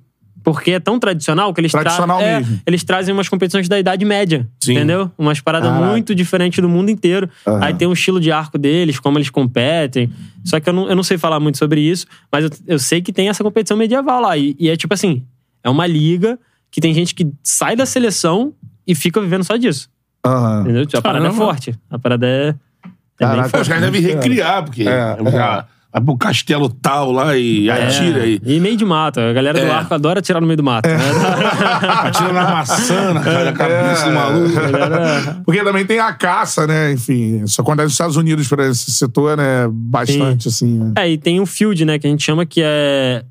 Porque 0.54 0.72
é 0.72 0.80
tão 0.80 1.00
tradicional 1.00 1.54
que 1.54 1.62
eles, 1.62 1.72
tra- 1.72 1.82
Tradicional 1.82 2.20
é, 2.22 2.40
mesmo. 2.40 2.60
eles 2.66 2.84
trazem 2.84 3.14
umas 3.14 3.28
competições 3.30 3.68
da 3.68 3.80
Idade 3.80 4.04
Média. 4.06 4.48
Sim. 4.60 4.74
Entendeu? 4.74 5.12
Umas 5.18 5.40
paradas 5.42 5.70
Caraca. 5.70 5.92
muito 5.92 6.14
diferentes 6.16 6.60
do 6.62 6.68
mundo 6.70 6.90
inteiro. 6.90 7.30
Aham. 7.48 7.64
Aí 7.64 7.74
tem 7.74 7.88
o 7.88 7.94
estilo 7.94 8.20
de 8.20 8.32
arco 8.32 8.58
deles, 8.58 9.00
como 9.00 9.18
eles 9.18 9.30
competem. 9.30 10.10
Só 10.44 10.60
que 10.60 10.70
eu 10.70 10.74
não, 10.74 10.90
eu 10.90 10.96
não 10.96 11.04
sei 11.04 11.18
falar 11.18 11.40
muito 11.40 11.58
sobre 11.58 11.82
isso, 11.82 12.06
mas 12.32 12.44
eu, 12.46 12.50
eu 12.68 12.80
sei 12.80 13.02
que 13.02 13.12
tem 13.14 13.30
essa 13.30 13.44
competição 13.44 13.76
medieval 13.78 14.22
lá. 14.22 14.38
E, 14.38 14.56
e 14.60 14.70
é 14.70 14.76
tipo 14.76 14.94
assim: 14.94 15.24
é 15.64 15.70
uma 15.70 15.86
liga 15.86 16.40
que 16.72 16.80
tem 16.82 16.94
gente 16.94 17.14
que 17.16 17.28
sai 17.44 17.76
da 17.76 17.86
seleção 17.86 18.54
e 18.88 18.94
fica 18.96 19.20
vivendo 19.22 19.44
só 19.44 19.56
disso. 19.58 19.90
Aham. 20.26 20.62
Entendeu? 20.62 20.84
A 20.94 21.02
parada 21.02 21.26
é 21.26 21.30
Caramba. 21.30 21.46
forte. 21.46 21.76
A 21.90 21.98
parada 22.00 22.28
é. 22.28 22.48
é 22.50 22.52
bem 22.84 22.92
Caraca. 23.18 23.50
forte. 23.50 23.62
Os 23.64 23.68
caras 23.68 23.84
devem 23.84 24.02
recriar, 24.02 24.64
porque 24.64 24.84
É, 24.84 25.18
já 25.32 25.66
vai 25.92 26.02
pro 26.04 26.18
castelo 26.18 26.70
tal 26.70 27.12
lá 27.12 27.36
e 27.38 27.70
atira 27.70 28.26
É, 28.28 28.30
e 28.30 28.42
E 28.46 28.60
meio 28.60 28.78
de 28.78 28.86
mato. 28.86 29.20
A 29.20 29.34
galera 29.34 29.60
do 29.60 29.66
É. 29.66 29.72
arco 29.72 29.94
adora 29.94 30.20
atirar 30.20 30.40
no 30.42 30.48
meio 30.48 30.58
do 30.58 30.64
mato. 30.64 30.88
né? 30.88 30.96
atira 32.04 32.34
na 32.34 32.44
maçã, 32.50 33.14
na 33.14 33.22
cara- 33.22 33.54
cabeça 33.54 34.06
do 34.06 34.12
maluco. 34.16 34.54
Galera- 34.72 35.42
Porque 35.46 35.64
também 35.64 35.86
tem 35.86 36.00
a 36.00 36.14
caça, 36.14 36.68
né? 36.68 36.92
Enfim, 36.94 37.44
isso 37.44 37.60
acontece 37.62 37.86
nos 37.86 37.94
Estados 37.94 38.16
Unidos, 38.18 38.48
por 38.48 38.60
exemplo, 38.60 38.74
esse 38.76 38.92
setor, 38.92 39.38
né? 39.38 39.68
Bastante, 39.72 40.48
assim. 40.48 40.78
né? 40.78 40.94
É, 40.98 41.10
e 41.10 41.18
tem 41.18 41.40
o 41.40 41.46
field, 41.46 41.84
né, 41.86 41.98
que 42.00 42.06
a 42.08 42.10
gente 42.10 42.24
chama 42.24 42.46
que 42.46 42.62
é. 42.64 43.24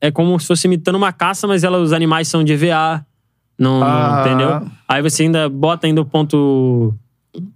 É 0.00 0.10
como 0.10 0.38
se 0.38 0.46
fosse 0.46 0.66
imitando 0.66 0.96
uma 0.96 1.12
caça, 1.12 1.46
mas 1.46 1.64
ela, 1.64 1.78
os 1.78 1.92
animais 1.92 2.28
são 2.28 2.44
de 2.44 2.52
EVA. 2.52 3.04
Não, 3.58 3.80
não- 3.80 3.86
Ah. 3.86 4.24
entendeu? 4.26 4.62
Aí 4.86 5.00
você 5.00 5.22
ainda 5.22 5.48
bota 5.48 5.86
ainda 5.86 6.00
o 6.00 6.04
ponto. 6.04 6.94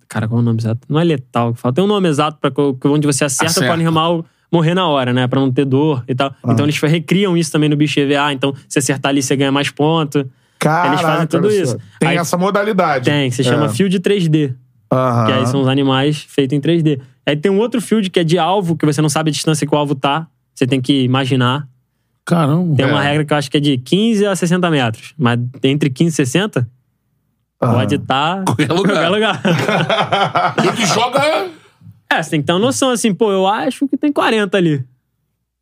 Cara, 0.09 0.27
qual 0.27 0.39
é 0.39 0.43
o 0.43 0.45
nome 0.45 0.59
exato? 0.59 0.81
Não 0.89 0.99
é 0.99 1.05
letal 1.05 1.53
que 1.53 1.61
fala. 1.61 1.75
Tem 1.75 1.85
um 1.85 1.87
nome 1.89 2.09
exato 2.09 2.39
pra 2.41 2.51
onde 2.91 3.07
você 3.07 3.25
acerta, 3.25 3.51
Acerta. 3.51 3.67
para 3.67 3.71
o 3.71 3.75
animal 3.75 4.25
morrer 4.51 4.75
na 4.75 4.87
hora, 4.87 5.13
né? 5.13 5.27
Pra 5.27 5.41
não 5.41 5.51
ter 5.53 5.65
dor 5.65 6.05
e 6.09 6.15
tal. 6.15 6.35
Ah. 6.43 6.53
Então 6.53 6.65
eles 6.65 6.79
recriam 6.81 7.37
isso 7.37 7.51
também 7.53 7.69
no 7.69 7.77
bicho 7.77 7.99
EVA. 8.01 8.33
Então, 8.33 8.55
se 8.69 8.79
acertar 8.79 9.11
ali, 9.11 9.23
você 9.23 9.37
ganha 9.37 9.53
mais 9.53 9.71
ponto. 9.71 10.29
Caraca, 10.59 10.89
Eles 10.89 11.01
fazem 11.03 11.27
tudo 11.27 11.51
isso. 11.51 11.79
Tem 12.01 12.09
Aí- 12.11 12.17
essa 12.17 12.37
modalidade. 12.37 13.05
Tem, 13.05 13.31
que 13.31 13.37
se 13.37 13.45
chama 13.45 13.67
É. 13.67 13.69
field 13.69 13.99
3D. 14.01 14.55
Aham. 14.91 15.27
Que 15.27 15.33
aí 15.33 15.47
são 15.47 15.61
os 15.61 15.69
animais 15.69 16.19
feitos 16.29 16.57
em 16.57 16.61
3D. 16.61 16.99
Aí 17.27 17.37
tem 17.37 17.53
um 17.53 17.59
outro 17.59 17.81
field 17.81 18.09
que 18.11 18.19
é 18.21 18.25
de 18.25 18.39
alvo, 18.39 18.75
que 18.77 18.85
você 18.87 19.01
não 19.03 19.09
sabe 19.09 19.29
a 19.29 19.33
distância 19.33 19.67
que 19.67 19.75
o 19.75 19.79
alvo 19.79 19.95
tá. 19.95 20.27
Você 20.55 20.67
tem 20.67 20.81
que 20.81 21.03
imaginar. 21.05 21.69
Caramba. 22.25 22.75
Tem 22.75 22.87
uma 22.87 23.03
É. 23.05 23.09
regra 23.09 23.25
que 23.25 23.33
eu 23.33 23.37
acho 23.37 23.51
que 23.51 23.57
é 23.59 23.61
de 23.61 23.79
15 23.79 24.27
a 24.27 24.35
60 24.35 24.71
metros. 24.71 25.15
Mas 25.17 25.39
entre 25.63 25.89
15 25.91 26.11
e 26.15 26.17
60, 26.17 26.69
Aham. 27.63 27.75
pode 27.75 27.95
estar 27.95 28.45
Qualquer 28.45 28.73
lugar. 28.73 29.11
lugar. 29.11 29.41
E 30.65 30.73
tu 30.77 30.87
joga. 30.87 31.49
É, 32.11 32.23
você 32.23 32.31
tem 32.31 32.41
que 32.41 32.47
ter 32.47 32.53
uma 32.53 32.59
noção 32.59 32.91
assim, 32.91 33.13
pô, 33.15 33.31
eu 33.33 33.47
acho 33.47 33.87
que 33.89 33.97
tem 33.97 34.13
40 34.13 34.57
ali. 34.57 34.85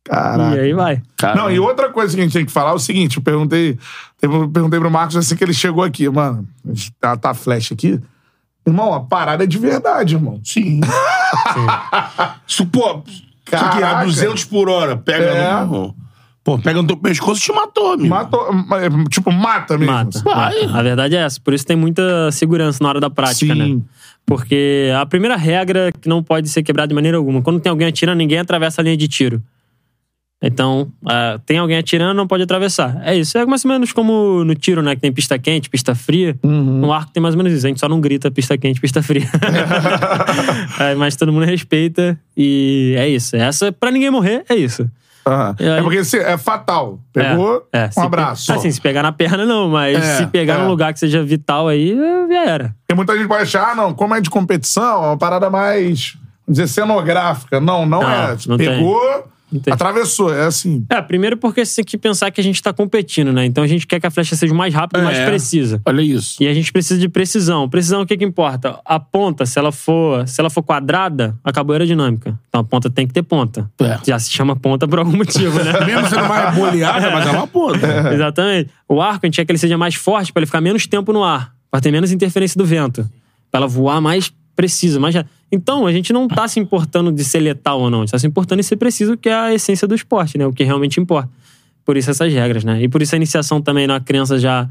Caraca. 0.03 0.55
E 0.55 0.59
aí 0.59 0.73
vai. 0.73 1.01
Não, 1.35 1.51
e 1.51 1.59
outra 1.59 1.89
coisa 1.89 2.15
que 2.15 2.21
a 2.21 2.23
gente 2.23 2.33
tem 2.33 2.45
que 2.45 2.51
falar 2.51 2.69
é 2.71 2.73
o 2.73 2.79
seguinte: 2.79 3.17
eu 3.17 3.23
perguntei, 3.23 3.77
eu 4.21 4.49
perguntei 4.49 4.79
pro 4.79 4.89
Marcos 4.89 5.17
assim 5.17 5.35
que 5.35 5.43
ele 5.43 5.53
chegou 5.53 5.83
aqui, 5.83 6.07
mano. 6.09 6.47
Tá, 6.99 7.17
tá 7.17 7.31
a 7.31 7.33
flecha 7.33 7.73
aqui. 7.73 7.99
Irmão, 8.65 8.93
a 8.93 9.01
parada 9.01 9.43
é 9.43 9.47
de 9.47 9.57
verdade, 9.57 10.15
irmão. 10.15 10.39
Sim. 10.43 10.79
Isso 12.47 12.63
aqui 12.63 13.55
a 13.55 13.59
Caraca. 13.81 14.05
200 14.05 14.43
por 14.45 14.69
hora. 14.69 14.95
Pega 14.97 15.25
É. 15.25 15.65
no. 15.65 15.95
Pô, 16.47 16.57
pega 16.57 16.81
no 16.81 16.87
teu 16.87 16.95
pescoço 16.95 17.41
e 17.41 17.43
te 17.43 17.51
matou, 17.51 17.91
amigo. 17.91 18.07
Matou, 18.07 18.47
é, 18.79 19.09
tipo, 19.09 19.29
mata 19.33 19.77
mesmo. 19.77 19.93
Mata. 19.93 20.21
Vai. 20.23 20.63
A 20.63 20.81
verdade 20.81 21.17
é 21.17 21.19
essa. 21.19 21.41
Por 21.41 21.53
isso 21.53 21.65
tem 21.65 21.75
muita 21.75 22.31
segurança 22.31 22.81
na 22.81 22.87
hora 22.87 23.01
da 23.01 23.09
prática, 23.09 23.53
Sim. 23.53 23.75
né? 23.75 23.81
Porque 24.25 24.89
a 24.97 25.05
primeira 25.05 25.35
regra 25.35 25.91
que 25.91 26.07
não 26.07 26.23
pode 26.23 26.47
ser 26.47 26.63
quebrada 26.63 26.87
de 26.87 26.95
maneira 26.95 27.17
alguma. 27.17 27.41
Quando 27.41 27.59
tem 27.59 27.69
alguém 27.69 27.85
atirando, 27.85 28.19
ninguém 28.19 28.39
atravessa 28.39 28.79
a 28.79 28.83
linha 28.85 28.95
de 28.95 29.09
tiro. 29.09 29.43
Então, 30.41 30.89
ah, 31.05 31.37
tem 31.45 31.57
alguém 31.57 31.79
atirando, 31.79 32.15
não 32.15 32.25
pode 32.25 32.43
atravessar. 32.43 33.01
É 33.03 33.13
isso. 33.13 33.37
É 33.37 33.45
mais 33.45 33.65
ou 33.65 33.71
menos 33.71 33.91
como 33.91 34.45
no 34.45 34.55
tiro, 34.55 34.81
né? 34.81 34.95
Que 34.95 35.01
tem 35.01 35.11
pista 35.11 35.37
quente, 35.37 35.69
pista 35.69 35.95
fria. 35.95 36.33
Uhum. 36.41 36.79
No 36.79 36.93
arco 36.93 37.11
tem 37.11 37.21
mais 37.21 37.35
ou 37.35 37.39
menos 37.39 37.51
isso. 37.51 37.65
A 37.65 37.69
gente 37.69 37.79
só 37.81 37.89
não 37.89 37.99
grita 37.99 38.31
pista 38.31 38.57
quente, 38.57 38.79
pista 38.79 39.03
fria. 39.03 39.27
É, 40.79 40.95
mas 40.95 41.17
todo 41.17 41.33
mundo 41.33 41.43
respeita. 41.45 42.17
E 42.37 42.95
é 42.97 43.09
isso. 43.09 43.35
Essa, 43.35 43.69
pra 43.69 43.91
ninguém 43.91 44.09
morrer, 44.09 44.45
é 44.47 44.55
isso. 44.55 44.89
Aí- 45.59 45.67
É 45.79 45.81
porque 45.81 46.03
se- 46.03 46.19
é 46.19 46.37
fatal. 46.37 46.99
Pegou, 47.13 47.67
É, 47.73 47.79
é. 47.83 47.85
Um 47.87 47.89
pe- 47.89 47.99
abraço. 48.01 48.53
Assim, 48.53 48.71
se 48.71 48.79
pegar 48.81 49.03
na 49.03 49.11
perna, 49.11 49.45
não. 49.45 49.69
Mas 49.69 49.97
É, 49.97 50.17
se 50.17 50.27
pegar 50.27 50.55
é. 50.55 50.57
num 50.59 50.67
lugar 50.67 50.93
que 50.93 50.99
seja 50.99 51.23
vital 51.23 51.67
aí, 51.67 51.95
já 52.29 52.45
era. 52.45 52.75
Porque 52.81 52.95
muita 52.95 53.15
gente 53.17 53.27
pode 53.27 53.43
achar, 53.43 53.71
ah, 53.71 53.75
não, 53.75 53.93
como 53.93 54.15
é 54.15 54.21
de 54.21 54.29
competição, 54.29 55.03
é 55.03 55.07
uma 55.07 55.17
parada 55.17 55.49
mais, 55.49 56.13
vamos 56.47 56.59
dizer, 56.59 56.67
cenográfica. 56.67 57.59
Não, 57.59 57.85
não, 57.85 58.01
Não, 58.01 58.09
é. 58.09 58.37
não 58.47 58.57
tem. 58.57 58.69
Pegou, 58.69 59.03
Não 59.03 59.23
tem. 59.63 59.73
atravessou. 59.73 60.33
É 60.33 60.45
assim. 60.45 60.85
É, 60.89 61.01
primeiro 61.01 61.37
porque 61.37 61.65
você 61.65 61.75
tem 61.77 61.85
que 61.85 61.97
pensar 61.97 62.29
que 62.31 62.41
a 62.41 62.43
gente 62.43 62.61
tá 62.61 62.73
competindo, 62.73 63.31
né? 63.31 63.45
Então 63.45 63.63
a 63.63 63.67
gente 63.67 63.87
quer 63.87 63.99
que 63.99 64.07
a 64.07 64.11
flecha 64.11 64.35
seja 64.35 64.53
mais 64.53 64.73
rápida 64.73 64.99
e 64.99 65.03
mais 65.03 65.17
É. 65.17 65.25
precisa. 65.25 65.81
Olha 65.85 66.01
isso. 66.01 66.41
E 66.41 66.47
a 66.47 66.53
gente 66.53 66.71
precisa 66.71 66.99
de 66.99 67.07
precisão. 67.07 67.69
Precisão, 67.69 68.01
o 68.01 68.05
que 68.05 68.17
que 68.17 68.25
importa? 68.25 68.79
A 68.85 68.99
ponta, 68.99 69.45
se 69.45 69.57
ela 69.57 69.71
for, 69.71 70.27
se 70.27 70.39
ela 70.41 70.49
for 70.49 70.63
quadrada, 70.63 71.35
acabou 71.43 71.73
a 71.73 71.75
aerodinâmica. 71.75 72.37
Então 72.49 72.61
a 72.61 72.63
ponta 72.63 72.89
tem 72.89 73.07
que 73.07 73.13
ter 73.13 73.23
ponta. 73.23 73.69
É. 73.81 73.99
Já 74.05 74.19
se 74.19 74.31
chama 74.31 74.55
ponta 74.55 74.87
por 74.87 74.99
algum 74.99 75.15
motivo, 75.15 75.63
né? 75.63 75.71
Mesmo 75.85 76.07
sendo 76.09 76.27
mais 76.27 76.55
boleada, 76.55 77.09
mas 77.11 77.25
é 77.27 77.31
uma 77.31 77.47
ponta. 77.47 77.87
Exatamente. 78.13 78.69
O 78.87 79.01
arco, 79.01 79.25
a 79.25 79.27
gente 79.27 79.35
quer 79.37 79.45
que 79.45 79.51
ele 79.51 79.59
seja 79.59 79.77
mais 79.77 79.95
forte 79.95 80.31
pra 80.33 80.39
ele 80.41 80.45
ficar 80.47 80.61
menos 80.61 80.85
tempo 80.87 81.13
no 81.13 81.23
ar. 81.23 81.53
Pra 81.71 81.81
ter 81.81 81.91
menos 81.91 82.11
interferência 82.11 82.57
do 82.57 82.65
vento. 82.65 83.03
Pra 83.51 83.59
ela 83.59 83.67
voar 83.67 84.01
mais 84.01 84.31
precisa, 84.55 84.99
mais... 84.99 85.13
rápido. 85.15 85.31
Então, 85.51 85.85
a 85.87 85.91
gente 85.93 86.11
não 86.11 86.27
tá 86.27 86.47
se 86.47 86.59
importando 86.59 87.11
de 87.11 87.23
ser 87.23 87.39
letal 87.39 87.79
ou 87.79 87.89
não. 87.89 87.99
A 87.99 88.01
gente 88.01 88.11
tá 88.11 88.19
se 88.19 88.27
importando 88.27 88.59
em 88.59 88.63
ser 88.63 88.75
preciso, 88.75 89.15
que 89.17 89.29
é 89.29 89.33
a 89.33 89.53
essência 89.53 89.87
do 89.87 89.95
esporte, 89.95 90.37
né? 90.37 90.45
O 90.45 90.51
que 90.51 90.63
realmente 90.63 90.99
importa. 90.99 91.29
Por 91.85 91.95
isso 91.95 92.09
essas 92.09 92.33
regras, 92.33 92.63
né? 92.65 92.81
E 92.83 92.89
por 92.89 93.01
isso 93.01 93.15
a 93.15 93.17
iniciação 93.17 93.61
também 93.61 93.87
na 93.87 93.99
criança 93.99 94.37
já... 94.37 94.67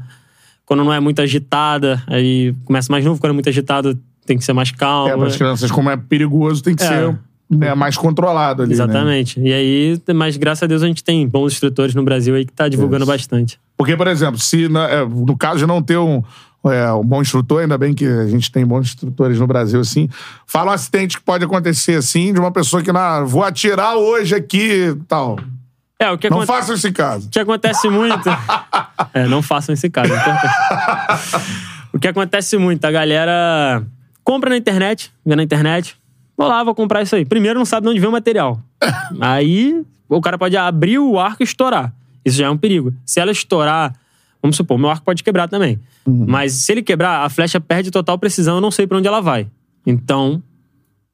Quando 0.65 0.83
não 0.83 0.93
é 0.93 0.99
muito 0.99 1.21
agitada, 1.21 2.03
aí 2.07 2.53
começa 2.65 2.91
mais 2.91 3.03
novo. 3.05 3.19
Quando 3.21 3.31
é 3.31 3.33
muito 3.33 3.47
agitado, 3.49 3.97
tem 4.25 4.37
que 4.37 4.43
ser 4.43 4.51
mais 4.53 4.69
calmo. 4.69 5.09
É, 5.13 5.17
para 5.17 5.27
as 5.27 5.35
crianças, 5.37 5.71
como 5.71 5.89
é 5.89 5.95
perigoso, 5.95 6.61
tem 6.61 6.75
que 6.75 6.83
É. 6.83 6.87
ser 6.87 7.17
né, 7.49 7.73
mais 7.73 7.95
controlado 7.95 8.63
ali. 8.63 8.69
Né? 8.69 8.73
Exatamente. 8.75 9.39
E 9.39 9.53
aí, 9.53 9.97
mas 10.13 10.35
graças 10.35 10.63
a 10.63 10.67
Deus 10.67 10.83
a 10.83 10.87
gente 10.87 11.01
tem 11.03 11.25
bons 11.25 11.53
instrutores 11.53 11.95
no 11.95 12.03
Brasil 12.03 12.35
aí 12.35 12.45
que 12.45 12.51
tá 12.51 12.67
divulgando 12.67 13.05
bastante. 13.05 13.57
Porque, 13.77 13.95
por 13.95 14.07
exemplo, 14.07 14.37
se 14.37 14.67
na- 14.67 14.89
é, 14.89 15.05
no 15.05 15.37
caso 15.37 15.59
de 15.59 15.65
não 15.65 15.81
ter 15.81 15.97
um, 15.97 16.21
é, 16.65 16.91
um 16.91 17.03
bom 17.03 17.21
instrutor, 17.21 17.61
ainda 17.61 17.77
bem 17.77 17.93
que 17.93 18.05
a 18.05 18.27
gente 18.27 18.51
tem 18.51 18.65
bons 18.65 18.87
instrutores 18.87 19.39
no 19.39 19.47
Brasil, 19.47 19.79
assim, 19.79 20.09
fala 20.45 20.71
um 20.71 20.73
acidente 20.73 21.17
que 21.17 21.23
pode 21.23 21.43
acontecer, 21.43 21.95
assim, 21.95 22.33
de 22.33 22.39
uma 22.39 22.51
pessoa 22.51 22.81
que, 22.81 22.91
na, 22.91 23.21
vou 23.21 23.43
atirar 23.43 23.95
hoje 23.95 24.35
aqui 24.35 24.89
e 24.89 24.95
tal. 25.07 25.37
É, 25.99 26.11
o 26.11 26.17
que 26.17 26.29
Não 26.29 26.45
façam 26.45 26.75
esse 26.75 26.91
caso. 26.91 27.27
O 27.27 27.29
que 27.31 27.39
acontece 27.39 27.89
muito. 27.89 28.29
é, 29.13 29.27
não 29.27 29.41
façam 29.41 29.73
esse 29.73 29.89
caso, 29.89 30.13
importante. 30.13 30.53
o 31.91 31.99
que 31.99 32.07
acontece 32.07 32.57
muito, 32.57 32.85
a 32.85 32.91
galera 32.91 33.83
compra 34.23 34.49
na 34.51 34.57
internet, 34.57 35.11
vê 35.25 35.35
na 35.35 35.43
internet. 35.43 35.97
Vou 36.37 36.47
lá, 36.47 36.63
vou 36.63 36.75
comprar 36.75 37.01
isso 37.01 37.15
aí. 37.15 37.25
Primeiro 37.25 37.57
não 37.57 37.65
sabe 37.65 37.85
de 37.85 37.91
onde 37.91 37.99
vem 37.99 38.09
o 38.09 38.11
material. 38.11 38.59
aí 39.19 39.83
o 40.07 40.21
cara 40.21 40.37
pode 40.37 40.55
abrir 40.55 40.99
o 40.99 41.17
arco 41.19 41.41
e 41.41 41.45
estourar. 41.45 41.91
Isso 42.23 42.37
já 42.37 42.45
é 42.45 42.49
um 42.49 42.57
perigo. 42.57 42.93
Se 43.05 43.19
ela 43.19 43.31
estourar, 43.31 43.95
vamos 44.47 44.55
supor, 44.55 44.77
meu 44.77 44.89
arco 44.89 45.03
pode 45.03 45.23
quebrar 45.23 45.47
também. 45.47 45.79
Mas 46.05 46.53
se 46.53 46.71
ele 46.71 46.81
quebrar, 46.81 47.25
a 47.25 47.29
flecha 47.29 47.59
perde 47.59 47.91
total 47.91 48.17
precisão, 48.17 48.55
eu 48.55 48.61
não 48.61 48.71
sei 48.71 48.87
pra 48.87 48.97
onde 48.97 49.07
ela 49.07 49.21
vai. 49.21 49.47
Então, 49.85 50.41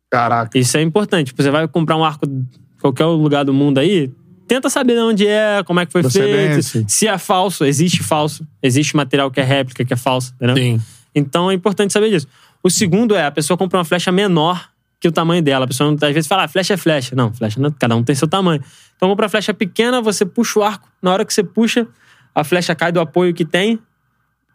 Caraca. 0.10 0.58
isso 0.58 0.78
é 0.78 0.82
importante. 0.82 1.28
Tipo, 1.28 1.42
Você 1.42 1.50
vai 1.50 1.68
comprar 1.68 1.98
um 1.98 2.04
arco 2.04 2.26
em 2.26 2.48
qualquer 2.80 3.06
lugar 3.06 3.44
do 3.44 3.54
mundo 3.54 3.80
aí, 3.80 4.12
tenta 4.48 4.70
saber 4.70 4.94
de 4.94 5.00
onde 5.00 5.28
é, 5.28 5.64
como 5.64 5.80
é 5.80 5.86
que 5.86 5.92
foi 5.92 6.04
feito. 6.04 6.88
Se 6.88 7.08
é 7.08 7.18
falso, 7.18 7.66
existe 7.66 8.04
falso. 8.04 8.48
Existe 8.62 8.96
material 8.96 9.32
que 9.32 9.40
é 9.40 9.44
réplica, 9.44 9.84
que 9.84 9.94
é 9.94 9.98
falso, 9.98 10.34
entendeu? 10.36 10.56
Sim. 10.56 10.82
Então 11.16 11.50
é 11.50 11.54
importante 11.54 11.92
saber 11.92 12.10
disso. 12.10 12.28
O 12.62 12.70
segundo 12.70 13.16
é, 13.16 13.26
a 13.26 13.32
pessoa 13.32 13.58
compra 13.58 13.80
uma 13.80 13.86
flecha 13.86 14.12
menor 14.12 14.70
que 15.00 15.08
o 15.08 15.12
tamanho 15.12 15.42
dela. 15.42 15.66
A 15.66 15.68
pessoa 15.68 15.92
às 15.92 16.14
vezes 16.14 16.28
fala, 16.28 16.44
ah, 16.44 16.48
flecha 16.48 16.76
é 16.76 16.78
flecha. 16.78 17.16
Não, 17.16 17.34
flecha 17.34 17.60
não, 17.60 17.72
cada 17.72 17.96
um 17.96 18.04
tem 18.04 18.16
seu 18.16 18.28
tamanho. 18.28 18.64
Então 18.96 19.10
compra 19.10 19.26
uma 19.26 19.30
flecha 19.30 19.54
pequena, 19.54 20.02
você 20.02 20.26
puxa 20.26 20.60
o 20.60 20.64
arco. 20.64 20.88
Na 21.02 21.12
hora 21.12 21.26
que 21.26 21.34
você 21.34 21.44
puxa, 21.44 21.88
a 22.36 22.44
flecha 22.44 22.74
cai 22.76 22.92
do 22.92 23.00
apoio 23.00 23.34
que 23.34 23.46
tem, 23.46 23.80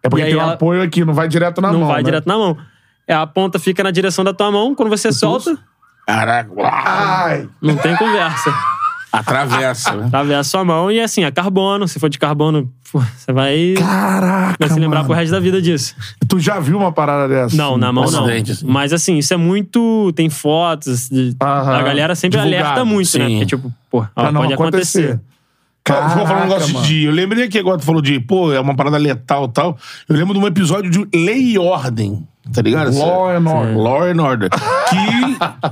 É 0.02 0.08
porque 0.08 0.22
E 0.24 0.26
tem 0.28 0.36
um 0.36 0.40
ela- 0.40 0.52
apoio 0.52 0.80
aqui, 0.82 1.04
não 1.04 1.12
vai 1.12 1.26
direto 1.28 1.60
na 1.60 1.72
não 1.72 1.80
mão. 1.80 1.88
vai 1.88 1.98
né? 1.98 2.02
direto 2.04 2.26
na 2.26 2.36
mão. 2.38 2.56
É, 3.06 3.14
a 3.14 3.26
ponta 3.26 3.58
fica 3.58 3.82
na 3.82 3.90
direção 3.90 4.22
da 4.24 4.32
tua 4.32 4.50
mão, 4.52 4.74
quando 4.74 4.88
você 4.90 5.10
solta, 5.12 5.58
Caraca. 6.06 6.50
Ai. 6.62 7.48
não 7.60 7.76
tem 7.76 7.96
conversa. 7.96 8.54
Atravessa, 9.10 9.94
né? 9.96 10.06
Atravessa 10.06 10.40
a 10.40 10.44
sua 10.44 10.64
mão 10.64 10.90
e 10.92 11.00
assim, 11.00 11.24
é 11.24 11.30
carbono. 11.30 11.88
Se 11.88 11.98
for 11.98 12.10
de 12.10 12.18
carbono, 12.18 12.70
pô, 12.92 13.00
você 13.00 13.32
vai, 13.32 13.74
Caraca. 13.78 14.56
vai 14.60 14.68
se 14.68 14.78
lembrar 14.78 14.98
mano. 14.98 15.08
pro 15.08 15.16
resto 15.16 15.32
da 15.32 15.40
vida 15.40 15.60
disso. 15.62 15.94
Tu 16.28 16.38
já 16.38 16.60
viu 16.60 16.76
uma 16.76 16.92
parada 16.92 17.26
dessa? 17.26 17.56
Não, 17.56 17.78
na 17.78 17.90
mão 17.90 18.04
não. 18.10 18.26
assim. 18.26 18.66
Mas 18.66 18.92
assim, 18.92 19.16
isso 19.16 19.32
é 19.32 19.36
muito. 19.38 20.12
Tem 20.14 20.28
fotos. 20.28 21.08
de-. 21.08 21.34
A 21.40 21.82
galera 21.82 22.14
sempre 22.14 22.38
Divulgado, 22.38 22.64
alerta 22.64 22.84
muito, 22.84 23.18
né? 23.18 23.26
sim. 23.26 23.38
Porque, 23.38 23.46
tipo, 23.46 23.72
pô, 23.90 24.06
ó, 24.14 24.30
não 24.30 24.42
pode 24.42 24.52
acontecer. 24.52 24.98
acontecer. 25.04 25.20
Cara, 25.88 26.08
vou 26.08 26.26
falar 26.26 26.40
um 26.40 26.48
negócio 26.48 26.74
mano. 26.74 26.86
de. 26.86 27.04
Eu 27.04 27.12
lembrei 27.12 27.44
aqui 27.44 27.58
agora, 27.58 27.78
tu 27.78 27.84
falou 27.84 28.00
de, 28.02 28.20
pô, 28.20 28.52
é 28.52 28.60
uma 28.60 28.76
parada 28.76 28.96
letal 28.96 29.46
e 29.46 29.52
tal. 29.52 29.78
Eu 30.08 30.16
lembro 30.16 30.34
de 30.34 30.40
um 30.40 30.46
episódio 30.46 30.90
de 30.90 31.06
Lei 31.18 31.52
e 31.52 31.58
Ordem. 31.58 32.26
Tá 32.50 32.62
ligado? 32.62 32.96
Law 32.96 33.28
and 33.28 33.46
Order. 33.46 33.76
Law 33.78 34.02
and 34.04 34.22
Order. 34.22 34.50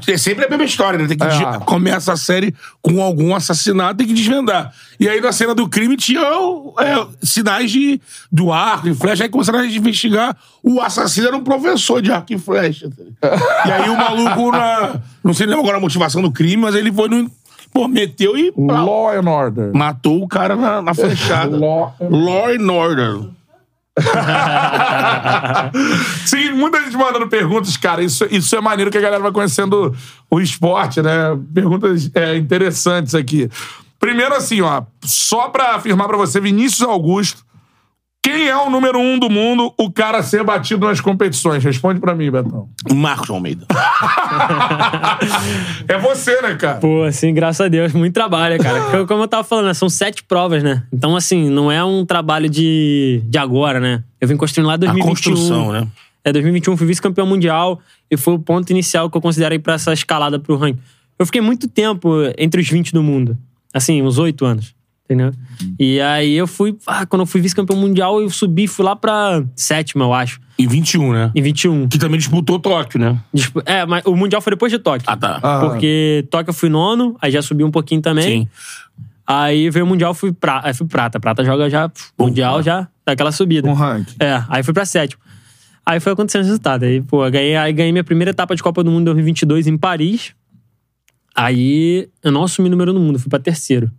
Que 0.02 0.12
é 0.12 0.18
sempre 0.18 0.44
a 0.44 0.48
mesma 0.50 0.64
história, 0.64 0.98
né? 0.98 1.06
Tem 1.08 1.16
que 1.16 1.24
É. 1.24 1.58
começa 1.60 2.12
a 2.12 2.16
série 2.18 2.54
com 2.82 3.02
algum 3.02 3.34
assassinato, 3.34 3.96
tem 3.96 4.06
que 4.06 4.12
desvendar. 4.12 4.72
E 5.00 5.08
aí 5.08 5.18
na 5.20 5.32
cena 5.32 5.54
do 5.54 5.66
crime 5.70 5.96
tinha 5.96 6.20
é, 6.20 7.06
sinais 7.22 7.70
de, 7.70 7.98
do 8.30 8.52
arco 8.52 8.88
e 8.88 8.94
flecha. 8.94 9.22
Aí 9.24 9.30
começaram 9.30 9.60
a 9.60 9.66
investigar. 9.66 10.36
O 10.62 10.78
assassino 10.80 11.28
era 11.28 11.36
um 11.36 11.42
professor 11.44 12.02
de 12.02 12.12
arco 12.12 12.34
e 12.34 12.38
flecha. 12.38 12.90
tá 13.20 13.62
e 13.66 13.72
aí 13.72 13.88
o 13.88 13.96
maluco, 13.96 14.52
na, 14.52 15.00
não 15.24 15.32
sei 15.32 15.46
nem 15.46 15.58
agora 15.58 15.78
a 15.78 15.80
motivação 15.80 16.20
do 16.20 16.30
crime, 16.30 16.58
mas 16.58 16.74
ele 16.74 16.92
foi 16.92 17.08
no. 17.08 17.30
Pô, 17.76 17.86
meteu 17.88 18.34
e. 18.38 18.50
Law 18.56 19.10
and 19.10 19.28
Order. 19.30 19.70
Matou 19.74 20.22
o 20.22 20.26
cara 20.28 20.56
na, 20.56 20.80
na 20.80 20.94
flechada. 20.94 21.54
Law 21.58 21.94
and- 22.00 22.08
Law 22.08 22.46
and 22.48 22.72
Order. 22.72 23.28
Sim, 26.24 26.52
muita 26.52 26.82
gente 26.82 26.96
mandando 26.96 27.28
perguntas, 27.28 27.76
cara. 27.76 28.02
Isso, 28.02 28.26
isso 28.30 28.56
é 28.56 28.60
maneiro 28.62 28.90
que 28.90 28.96
a 28.96 29.00
galera 29.02 29.22
vai 29.22 29.30
conhecendo 29.32 29.94
o 30.30 30.40
esporte, 30.40 31.02
né? 31.02 31.36
Perguntas 31.52 32.10
é, 32.14 32.34
interessantes 32.36 33.14
aqui. 33.14 33.50
Primeiro, 33.98 34.34
assim, 34.34 34.62
ó, 34.62 34.82
só 35.02 35.48
pra 35.48 35.74
afirmar 35.76 36.08
pra 36.08 36.16
você, 36.16 36.40
Vinícius 36.40 36.88
Augusto, 36.88 37.44
Quem 38.26 38.48
é 38.48 38.56
o 38.56 38.68
número 38.68 38.98
um 38.98 39.20
do 39.20 39.30
mundo, 39.30 39.72
o 39.78 39.88
cara 39.88 40.18
a 40.18 40.22
ser 40.22 40.42
batido 40.42 40.84
nas 40.84 41.00
competições? 41.00 41.62
Responde 41.62 42.00
pra 42.00 42.12
mim, 42.12 42.28
Betão. 42.28 42.68
Marcos 42.92 43.30
Almeida. 43.30 43.66
É 45.88 45.98
você, 45.98 46.42
né, 46.42 46.56
cara? 46.56 46.78
Pô, 46.78 47.04
assim, 47.04 47.32
graças 47.32 47.64
a 47.64 47.68
Deus, 47.68 47.92
muito 47.92 48.12
trabalho, 48.12 48.58
cara. 48.58 48.80
Como 49.06 49.22
eu 49.22 49.28
tava 49.28 49.44
falando, 49.44 49.66
né, 49.66 49.74
são 49.74 49.88
sete 49.88 50.24
provas, 50.24 50.62
né? 50.62 50.82
Então, 50.92 51.14
assim, 51.14 51.48
não 51.48 51.70
é 51.70 51.84
um 51.84 52.04
trabalho 52.04 52.50
de, 52.50 53.22
de 53.24 53.38
agora, 53.38 53.78
né? 53.78 54.02
Eu 54.20 54.26
vim 54.26 54.36
construindo 54.36 54.66
lá 54.66 54.72
em 54.72 54.76
A 54.76 54.78
2021. 54.78 55.08
construção, 55.08 55.72
né? 55.72 55.86
É, 56.24 56.32
2021 56.32 56.76
fui 56.76 56.86
vice-campeão 56.86 57.26
mundial 57.26 57.80
e 58.10 58.16
foi 58.16 58.34
o 58.34 58.38
ponto 58.38 58.68
inicial 58.70 59.08
que 59.08 59.16
eu 59.16 59.20
considerei 59.20 59.60
pra 59.60 59.74
essa 59.74 59.92
escalada 59.92 60.40
pro 60.40 60.56
ranking. 60.56 60.80
Eu 61.16 61.26
fiquei 61.26 61.40
muito 61.40 61.68
tempo 61.68 62.10
entre 62.36 62.60
os 62.60 62.68
20 62.68 62.92
do 62.92 63.02
mundo. 63.02 63.38
Assim, 63.72 64.02
uns 64.02 64.18
oito 64.18 64.44
anos. 64.44 64.74
Entendeu? 65.08 65.32
E 65.78 66.00
aí 66.00 66.34
eu 66.34 66.48
fui. 66.48 66.76
Ah, 66.84 67.06
quando 67.06 67.22
eu 67.22 67.26
fui 67.26 67.40
vice-campeão 67.40 67.78
mundial, 67.78 68.20
eu 68.20 68.28
subi, 68.28 68.66
fui 68.66 68.84
lá 68.84 68.96
pra 68.96 69.44
sétima, 69.54 70.04
eu 70.04 70.12
acho. 70.12 70.40
Em 70.58 70.66
21, 70.66 71.12
né? 71.12 71.30
Em 71.32 71.40
21. 71.40 71.86
Que 71.88 71.96
também 71.96 72.18
disputou 72.18 72.58
Tóquio, 72.58 72.98
né? 72.98 73.16
Dispu- 73.32 73.62
É, 73.64 73.86
mas 73.86 74.04
o 74.04 74.16
mundial 74.16 74.42
foi 74.42 74.50
depois 74.50 74.72
de 74.72 74.80
Tóquio. 74.80 75.04
Ah, 75.08 75.16
tá. 75.16 75.38
Ah. 75.40 75.60
Porque 75.60 76.26
Tóquio 76.28 76.50
eu 76.50 76.54
fui 76.54 76.68
nono, 76.68 77.16
aí 77.22 77.30
já 77.30 77.40
subi 77.40 77.62
um 77.62 77.70
pouquinho 77.70 78.00
também. 78.02 78.24
Sim. 78.24 78.48
Aí 79.24 79.70
veio 79.70 79.84
o 79.84 79.88
Mundial, 79.88 80.12
fui, 80.14 80.32
pra, 80.32 80.60
aí 80.64 80.72
fui 80.74 80.86
prata. 80.86 81.18
Prata 81.20 81.44
joga 81.44 81.68
já. 81.70 81.88
pff, 81.88 82.10
mundial 82.18 82.62
já 82.62 82.88
dá 83.04 83.12
aquela 83.12 83.30
subida. 83.32 83.68
Um 83.68 83.74
ranking. 83.74 84.14
É, 84.20 84.42
aí 84.48 84.62
fui 84.64 84.72
pra 84.74 84.84
sétimo. 84.84 85.20
Aí 85.84 86.00
foi 86.00 86.12
acontecendo 86.12 86.42
o 86.42 86.44
resultado. 86.46 86.84
Aí, 86.84 87.00
pô, 87.00 87.28
ganhei, 87.30 87.54
aí 87.56 87.72
ganhei 87.72 87.92
minha 87.92 88.02
primeira 88.04 88.30
etapa 88.32 88.56
de 88.56 88.62
Copa 88.62 88.82
do 88.82 88.90
Mundo 88.90 89.04
2022 89.04 89.66
em 89.68 89.76
Paris. 89.76 90.32
Aí 91.34 92.08
eu 92.22 92.32
não 92.32 92.44
assumi 92.44 92.68
número 92.68 92.92
no 92.92 93.00
mundo, 93.00 93.18
fui 93.18 93.28
pra 93.28 93.38
terceiro. 93.38 93.90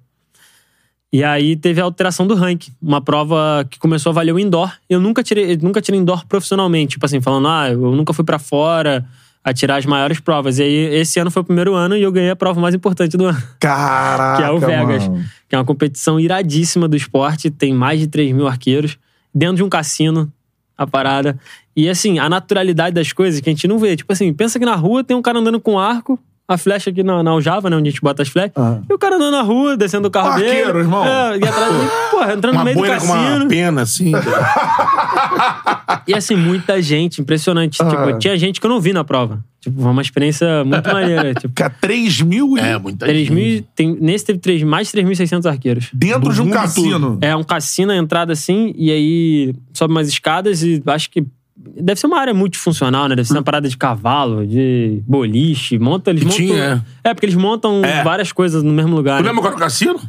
E 1.11 1.23
aí 1.23 1.55
teve 1.55 1.79
a 1.79 1.83
alteração 1.83 2.27
do 2.27 2.35
ranking. 2.35 2.71
Uma 2.81 2.99
prova 3.01 3.65
que 3.69 3.79
começou 3.79 4.09
a 4.09 4.13
valer 4.13 4.33
o 4.33 4.39
indoor. 4.39 4.71
Eu 4.89 4.99
nunca 4.99 5.23
tirei, 5.23 5.53
eu 5.53 5.57
nunca 5.61 5.81
tirei 5.81 5.99
indoor 5.99 6.25
profissionalmente. 6.27 6.91
Tipo 6.91 7.05
assim, 7.05 7.21
falando, 7.21 7.47
ah, 7.47 7.69
eu 7.69 7.95
nunca 7.95 8.13
fui 8.13 8.25
pra 8.25 8.37
fora 8.37 9.05
a 9.43 9.53
tirar 9.53 9.77
as 9.77 9.85
maiores 9.85 10.19
provas. 10.19 10.59
E 10.59 10.63
aí 10.63 10.73
esse 10.95 11.17
ano 11.19 11.31
foi 11.31 11.41
o 11.41 11.45
primeiro 11.45 11.73
ano 11.73 11.95
e 11.95 12.03
eu 12.03 12.11
ganhei 12.11 12.29
a 12.29 12.35
prova 12.35 12.59
mais 12.59 12.75
importante 12.75 13.15
do 13.15 13.25
ano. 13.25 13.41
Caraca, 13.59 14.37
Que 14.37 14.43
é 14.43 14.51
o 14.51 14.59
Vegas. 14.59 15.07
mano. 15.07 15.25
Que 15.47 15.55
é 15.55 15.57
uma 15.57 15.63
competição 15.63 16.19
iradíssima 16.19 16.87
do 16.89 16.97
esporte. 16.97 17.49
Tem 17.49 17.73
mais 17.73 18.01
de 18.01 18.07
3 18.07 18.33
mil 18.33 18.45
arqueiros. 18.45 18.97
Dentro 19.33 19.55
de 19.57 19.63
um 19.63 19.69
cassino, 19.69 20.29
a 20.77 20.85
parada. 20.85 21.39
E 21.73 21.87
assim, 21.87 22.19
a 22.19 22.27
naturalidade 22.27 22.93
das 22.93 23.13
coisas 23.13 23.39
que 23.39 23.49
a 23.49 23.53
gente 23.53 23.67
não 23.67 23.79
vê. 23.79 23.95
Tipo 23.95 24.11
assim, 24.11 24.33
pensa 24.33 24.59
que 24.59 24.65
na 24.65 24.75
rua 24.75 25.05
tem 25.05 25.15
um 25.15 25.21
cara 25.21 25.39
andando 25.39 25.61
com 25.61 25.79
arco. 25.79 26.19
A 26.49 26.57
flecha 26.57 26.89
aqui 26.89 27.03
na, 27.03 27.21
na 27.21 27.31
aljava, 27.31 27.69
né? 27.69 27.75
Onde 27.75 27.89
a 27.89 27.91
gente 27.91 28.01
bota 28.01 28.21
as 28.23 28.29
flechas. 28.29 28.53
Ah. 28.55 28.79
E 28.89 28.93
o 28.93 28.97
cara 28.97 29.17
andando 29.17 29.31
na 29.33 29.41
rua, 29.41 29.75
descendo 29.75 30.07
o 30.07 30.11
carro 30.11 30.31
Um 30.31 30.35
dele. 30.37 30.49
arqueiro, 30.49 30.79
irmão. 30.79 31.05
É, 31.05 31.37
e 31.37 31.43
atrás 31.47 31.73
dele, 31.73 31.89
porra, 32.09 32.33
entrando 32.33 32.53
no 32.53 32.59
Uma 32.59 32.63
meio 32.63 32.77
do 32.77 32.79
boina 32.79 32.97
com 32.99 33.05
uma 33.05 33.15
cassino. 33.15 33.47
pena, 33.47 33.81
assim. 33.81 34.11
E 36.07 36.13
assim, 36.13 36.35
muita 36.37 36.81
gente, 36.81 37.19
impressionante. 37.21 37.81
Ah. 37.81 37.85
Tipo, 37.89 38.17
tinha 38.19 38.37
gente 38.37 38.59
que 38.61 38.65
eu 38.65 38.69
não 38.69 38.79
vi 38.79 38.93
na 38.93 39.03
prova. 39.03 39.43
Tipo, 39.59 39.81
foi 39.81 39.91
uma 39.91 40.01
experiência 40.01 40.63
muito 40.63 40.87
maneira. 40.91 41.33
Tipo, 41.35 41.49
Fica 41.49 41.69
3 41.69 42.21
mil 42.21 42.57
e 42.57 42.61
É, 42.61 42.77
muita 42.77 43.05
3 43.05 43.19
gente. 43.27 43.31
mil, 43.33 43.65
tem, 43.75 43.97
nesse 43.99 44.25
teve 44.25 44.39
3, 44.39 44.63
mais 44.63 44.89
de 44.91 44.97
3.600 45.01 45.45
arqueiros. 45.49 45.89
dentro 45.93 46.21
do 46.21 46.33
de 46.33 46.41
um 46.41 46.49
cassino. 46.49 47.17
É 47.21 47.35
um 47.35 47.43
cassino, 47.43 47.91
a 47.91 47.95
entrada 47.97 48.31
assim, 48.31 48.73
e 48.77 48.89
aí 48.91 49.53
sobe 49.73 49.93
umas 49.93 50.07
escadas 50.07 50.63
e 50.63 50.81
acho 50.87 51.09
que. 51.09 51.25
Deve 51.59 51.99
ser 51.99 52.05
uma 52.07 52.19
área 52.19 52.33
multifuncional, 52.33 53.07
né? 53.07 53.15
Deve 53.15 53.27
ser 53.27 53.33
uma 53.33 53.41
parada 53.43 53.67
de 53.67 53.75
cavalo, 53.75 54.45
de 54.45 55.01
boliche. 55.07 55.79
Monta, 55.79 56.11
eles 56.11 56.23
montam. 56.23 56.37
tinha, 56.37 56.85
É, 57.03 57.13
porque 57.13 57.25
eles 57.25 57.35
montam 57.35 57.83
É. 57.83 58.03
várias 58.03 58.31
coisas 58.31 58.61
no 58.61 58.71
mesmo 58.71 58.95
lugar. 58.95 59.17
Tu 59.17 59.23
né? 59.23 59.29
lembra 59.29 59.41
qual 59.41 59.51
era 59.53 59.57
o 59.57 59.59
cassino? 59.59 59.99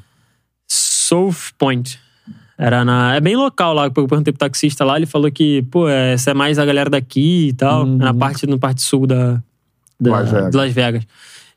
South 0.67 1.53
Point. 1.59 1.99
Era 2.59 2.85
na. 2.85 3.15
É 3.15 3.21
bem 3.21 3.37
local 3.37 3.73
lá. 3.73 3.85
Eu 3.87 3.91
perguntei 3.93 4.33
pro 4.33 4.39
taxista 4.39 4.85
lá, 4.85 4.97
ele 4.97 5.07
falou 5.07 5.31
que, 5.31 5.63
pô, 5.71 5.89
essa 5.89 6.33
é 6.33 6.35
mais 6.35 6.59
a 6.59 6.65
galera 6.65 6.91
daqui 6.91 7.49
e 7.49 7.53
tal. 7.53 7.85
Uhum. 7.85 7.97
Na 7.97 8.13
parte, 8.13 8.47
no 8.47 8.59
parte 8.59 8.83
sul 8.83 9.07
da. 9.07 9.41
da 10.01 10.11
Las 10.11 10.31
Vegas. 10.31 10.51
de 10.51 10.57
Las 10.57 10.73
Vegas. 10.73 11.07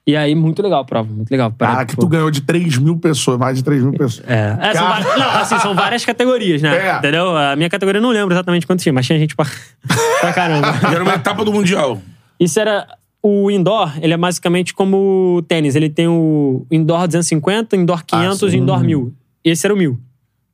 E 0.05 0.15
aí, 0.15 0.33
muito 0.33 0.61
legal 0.63 0.81
a 0.81 0.85
prova, 0.85 1.07
muito 1.11 1.29
legal. 1.29 1.53
Ah, 1.59 1.85
que 1.85 1.95
tu 1.95 2.07
ganhou 2.07 2.31
de 2.31 2.41
3 2.41 2.79
mil 2.79 2.97
pessoas, 2.97 3.37
mais 3.37 3.57
de 3.57 3.63
3 3.63 3.83
mil 3.83 3.91
pessoas. 3.91 4.27
É, 4.27 4.57
é 4.59 4.73
são, 4.73 4.87
várias, 4.87 5.19
não, 5.19 5.29
assim, 5.29 5.59
são 5.59 5.75
várias 5.75 6.05
categorias, 6.05 6.61
né? 6.61 6.71
É. 6.81 6.97
Entendeu? 6.97 7.37
A 7.37 7.55
minha 7.55 7.69
categoria 7.69 7.99
eu 7.99 8.03
não 8.03 8.09
lembro 8.09 8.33
exatamente 8.33 8.65
quanto 8.65 8.81
tinha, 8.81 8.91
mas 8.91 9.05
tinha 9.05 9.19
gente 9.19 9.35
pra, 9.35 9.45
pra 10.19 10.33
caramba. 10.33 10.67
E 10.89 10.95
era 10.95 11.03
uma 11.03 11.13
etapa 11.13 11.45
do 11.45 11.53
Mundial. 11.53 12.01
Isso 12.39 12.59
era. 12.59 12.87
O 13.23 13.51
indoor, 13.51 13.93
ele 14.01 14.13
é 14.13 14.17
basicamente 14.17 14.73
como 14.73 15.35
o 15.37 15.41
tênis. 15.43 15.75
Ele 15.75 15.91
tem 15.91 16.07
o 16.07 16.65
indoor 16.71 17.05
250, 17.05 17.75
indoor 17.75 18.03
500 18.03 18.51
e 18.51 18.57
indoor 18.57 18.83
1000. 18.83 19.13
Esse 19.43 19.67
era 19.67 19.73
o 19.75 19.77
1000. 19.77 19.99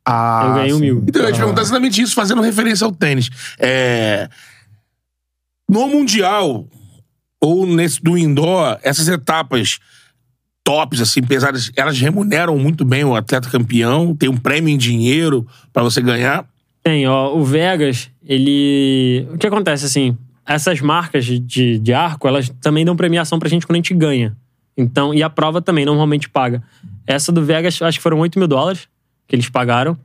Ah, 0.05 0.43
Eu 0.47 0.53
ganhei 0.53 0.73
um 0.73 0.77
sim. 0.77 0.81
mil. 0.81 1.03
Então, 1.07 1.21
eu 1.21 1.27
ia 1.27 1.33
te 1.33 1.39
perguntar 1.39 1.61
exatamente 1.61 2.01
isso, 2.01 2.13
fazendo 2.13 2.41
referência 2.41 2.83
ao 2.83 2.91
tênis. 2.91 3.29
É... 3.57 4.29
No 5.69 5.87
Mundial, 5.87 6.65
ou 7.41 7.65
nesse 7.65 8.01
do 8.01 8.17
indoor, 8.17 8.79
essas 8.81 9.07
etapas 9.07 9.79
tops, 10.63 10.99
assim, 10.99 11.21
pesadas, 11.23 11.71
elas 11.77 11.97
remuneram 11.97 12.57
muito 12.57 12.83
bem 12.83 13.05
o 13.05 13.15
atleta 13.15 13.49
campeão, 13.49 14.13
tem 14.13 14.27
um 14.27 14.35
prêmio 14.35 14.73
em 14.73 14.77
dinheiro 14.77 15.47
pra 15.71 15.81
você 15.81 16.01
ganhar. 16.01 16.45
Tem, 16.83 17.07
ó, 17.07 17.33
o 17.33 17.43
Vegas, 17.43 18.09
ele. 18.25 19.25
O 19.33 19.37
que 19.37 19.47
acontece, 19.47 19.85
assim? 19.85 20.17
Essas 20.45 20.81
marcas 20.81 21.25
de, 21.25 21.39
de, 21.39 21.79
de 21.79 21.93
arco, 21.93 22.27
elas 22.27 22.49
também 22.61 22.83
dão 22.83 22.95
premiação 22.95 23.39
pra 23.39 23.49
gente 23.49 23.65
quando 23.65 23.75
a 23.75 23.79
gente 23.79 23.93
ganha. 23.93 24.35
Então, 24.77 25.13
e 25.13 25.23
a 25.23 25.29
prova 25.29 25.61
também 25.61 25.85
normalmente 25.85 26.29
paga. 26.29 26.61
Essa 27.05 27.31
do 27.31 27.43
Vegas, 27.43 27.81
acho 27.81 27.97
que 27.97 28.03
foram 28.03 28.19
8 28.19 28.37
mil 28.37 28.47
dólares 28.47 28.87
que 29.27 29.35
eles 29.35 29.49
pagaram. 29.49 29.97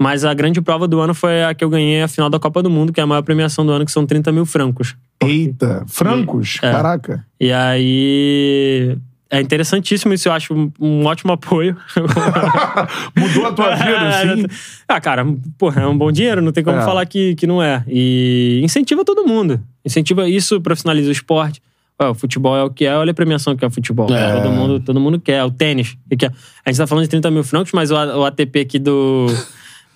Mas 0.00 0.24
a 0.24 0.32
grande 0.32 0.62
prova 0.62 0.88
do 0.88 0.98
ano 0.98 1.12
foi 1.12 1.44
a 1.44 1.52
que 1.52 1.62
eu 1.62 1.68
ganhei 1.68 2.02
a 2.02 2.08
final 2.08 2.30
da 2.30 2.38
Copa 2.38 2.62
do 2.62 2.70
Mundo, 2.70 2.90
que 2.90 3.00
é 3.00 3.02
a 3.02 3.06
maior 3.06 3.20
premiação 3.20 3.66
do 3.66 3.70
ano, 3.72 3.84
que 3.84 3.92
são 3.92 4.06
30 4.06 4.32
mil 4.32 4.46
francos. 4.46 4.96
Eita, 5.22 5.84
francos? 5.86 6.56
É. 6.62 6.70
Caraca. 6.72 7.26
E 7.38 7.52
aí. 7.52 8.96
É 9.32 9.40
interessantíssimo 9.40 10.12
isso, 10.12 10.26
eu 10.26 10.32
acho 10.32 10.72
um, 10.80 11.04
ótimo 11.04 11.32
apoio. 11.32 11.76
Mudou 13.14 13.46
a 13.46 13.52
tua 13.52 13.74
vida, 13.76 14.08
assim? 14.08 14.44
ah, 14.88 15.00
cara, 15.00 15.24
porra, 15.56 15.82
é 15.82 15.86
um 15.86 15.96
bom 15.96 16.10
dinheiro, 16.10 16.40
não 16.42 16.50
tem 16.50 16.64
como 16.64 16.78
É. 16.78 16.82
falar 16.82 17.04
que, 17.06 17.34
que 17.36 17.46
não 17.46 17.62
é. 17.62 17.84
E 17.86 18.60
incentiva 18.64 19.04
todo 19.04 19.26
mundo. 19.26 19.60
Incentiva 19.84 20.28
isso, 20.28 20.60
profissionaliza 20.60 21.10
o 21.10 21.12
esporte. 21.12 21.62
Ué, 22.02 22.08
o 22.08 22.14
futebol 22.14 22.56
é 22.56 22.64
o 22.64 22.70
que 22.70 22.86
é, 22.86 22.96
olha 22.96 23.10
a 23.10 23.14
premiação 23.14 23.54
que 23.54 23.64
é 23.64 23.68
o 23.68 23.70
futebol. 23.70 24.12
É. 24.12 24.40
Todo, 24.40 24.50
mundo, 24.50 24.80
todo 24.80 24.98
mundo 24.98 25.20
quer. 25.20 25.44
O 25.44 25.50
tênis. 25.50 25.96
o 26.10 26.16
que 26.16 26.24
é? 26.24 26.30
A 26.64 26.70
gente 26.70 26.78
tá 26.78 26.86
falando 26.86 27.04
de 27.04 27.10
30 27.10 27.30
mil 27.30 27.44
francos, 27.44 27.72
mas 27.72 27.90
o, 27.90 27.94
o 27.94 28.24
ATP 28.24 28.60
aqui 28.60 28.78
do, 28.78 29.26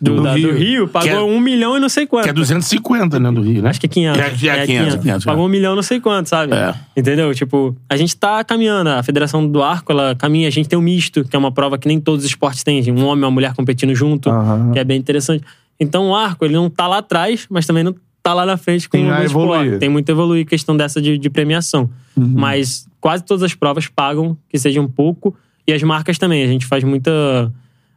do, 0.01 0.17
Do 0.17 0.23
da- 0.23 0.33
do 0.33 0.37
Rio. 0.39 0.55
Rio, 0.57 0.89
pagou 0.89 1.09
Que 1.09 1.15
é- 1.15 1.21
um 1.21 1.41
milhão 1.41 1.77
e 1.77 1.81
não 1.81 1.89
sei 1.89 2.07
quanto. 2.07 2.25
Que 2.25 2.31
é 2.31 2.33
250, 2.33 3.19
né, 3.19 3.31
do 3.33 3.41
Rio, 3.41 3.63
né? 3.63 3.71
Acho 3.71 3.81
que 3.81 3.87
é 3.87 3.89
500. 3.89 4.21
É, 4.21 4.31
que 4.31 4.49
é 4.49 4.67
500, 4.67 4.95
500, 4.97 5.25
Pagou 5.25 5.45
é. 5.45 5.47
um 5.47 5.51
milhão 5.51 5.75
não 5.75 5.83
sei 5.83 6.01
quanto, 6.01 6.29
sabe? 6.29 6.53
É. 6.55 6.75
Entendeu? 6.97 7.33
Tipo, 7.35 7.75
a 7.89 7.97
gente 7.97 8.17
tá 8.17 8.43
caminhando. 8.45 8.91
A 8.91 9.03
Federação 9.03 9.47
do 9.49 9.63
Arco, 9.63 9.93
ela 9.93 10.15
caminha. 10.15 10.49
A 10.49 10.51
gente 10.51 10.69
tem 10.69 10.79
o 10.79 10.83
misto, 10.83 11.25
que 11.25 11.35
é 11.35 11.39
uma 11.39 11.53
prova 11.53 11.79
que 11.79 11.89
nem 11.89 12.01
todos 12.01 12.25
os 12.25 12.31
esportes 12.31 12.63
têm. 12.63 12.83
Um 12.91 13.05
homem 13.07 13.23
e 13.23 13.25
uma 13.25 13.31
mulher 13.31 13.55
competindo 13.55 13.95
junto, 13.95 14.29
Aham. 14.29 14.73
que 14.73 14.79
é 14.79 14.85
bem 14.85 14.99
interessante. 14.99 15.43
Então 15.81 16.11
o 16.11 16.15
arco, 16.15 16.45
ele 16.45 16.55
não 16.55 16.69
tá 16.69 16.87
lá 16.87 16.99
atrás, 16.99 17.47
mas 17.49 17.67
também 17.67 17.83
não 17.83 17.95
tá 18.23 18.33
lá 18.35 18.45
na 18.47 18.57
frente 18.57 18.89
com 18.89 18.97
Tem 18.99 19.11
o 19.11 19.23
esporte. 19.23 19.79
Tem 19.79 19.89
muito 19.89 20.09
a 20.09 20.13
evoluir 20.13 20.47
questão 20.47 20.77
dessa 20.77 21.01
de, 21.01 21.17
de 21.19 21.31
premiação. 21.31 21.89
Uhum. 22.17 22.33
Mas 22.37 22.87
quase 23.01 23.23
todas 23.25 23.43
as 23.43 23.55
provas 23.55 23.87
pagam, 23.87 24.37
que 24.49 24.59
seja 24.59 24.81
um 24.81 24.89
pouco. 24.89 25.35
E 25.67 25.73
as 25.73 25.83
marcas 25.83 26.19
também. 26.19 26.43
A 26.43 26.47
gente 26.47 26.67
faz 26.67 26.85
muita... 26.85 27.53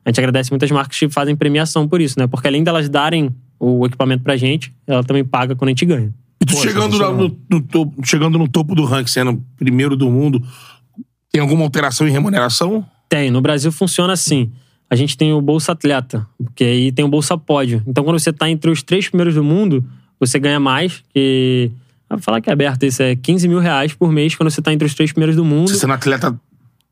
A 0.07 0.09
gente 0.09 0.19
agradece 0.21 0.49
muitas 0.51 0.71
marcas 0.71 0.97
que 0.97 1.09
fazem 1.09 1.35
premiação 1.35 1.85
por 1.85 1.99
isso, 1.99 2.17
né? 2.17 2.27
Porque 2.27 2.47
além 2.47 2.63
delas 2.63 2.87
darem 2.87 3.29
o 3.59 3.85
equipamento 3.85 4.23
pra 4.23 4.37
gente, 4.37 4.73
ela 4.87 5.03
também 5.03 5.25
paga 5.25 5.53
quando 5.53 5.67
a 5.67 5.71
gente 5.71 5.85
ganha. 5.85 6.13
E 6.41 6.45
tu 6.45 6.53
Pô, 6.55 6.61
chegando, 6.61 6.97
lá 6.97 7.11
no, 7.11 7.37
no 7.49 7.61
topo, 7.61 7.93
chegando 8.05 8.37
no 8.39 8.47
topo 8.47 8.73
do 8.73 8.85
ranking, 8.85 9.11
sendo 9.11 9.43
primeiro 9.57 9.97
do 9.97 10.09
mundo, 10.09 10.41
tem 11.29 11.41
alguma 11.41 11.63
alteração 11.65 12.07
em 12.07 12.11
remuneração? 12.11 12.85
Tem. 13.09 13.29
No 13.29 13.41
Brasil 13.41 13.69
funciona 13.69 14.13
assim. 14.13 14.49
A 14.89 14.95
gente 14.95 15.17
tem 15.17 15.33
o 15.33 15.41
Bolsa 15.41 15.73
Atleta, 15.73 16.25
porque 16.41 16.63
aí 16.63 16.91
tem 16.93 17.03
o 17.03 17.09
Bolsa 17.09 17.37
Pódio. 17.37 17.83
Então, 17.85 18.05
quando 18.05 18.17
você 18.17 18.31
tá 18.31 18.49
entre 18.49 18.71
os 18.71 18.81
três 18.81 19.09
primeiros 19.09 19.35
do 19.35 19.43
mundo, 19.43 19.83
você 20.17 20.39
ganha 20.39 20.59
mais, 20.59 21.03
que. 21.13 21.69
Ah, 22.09 22.15
Vou 22.15 22.23
falar 22.23 22.39
que 22.39 22.49
é 22.49 22.53
aberto, 22.53 22.83
isso 22.85 23.03
é 23.03 23.13
15 23.13 23.45
mil 23.49 23.59
reais 23.59 23.93
por 23.93 24.09
mês 24.09 24.33
quando 24.35 24.49
você 24.49 24.61
tá 24.61 24.71
entre 24.71 24.85
os 24.87 24.93
três 24.95 25.11
primeiros 25.11 25.35
do 25.35 25.43
mundo. 25.43 25.67
Você 25.67 25.75
sendo 25.75 25.91
atleta 25.91 26.39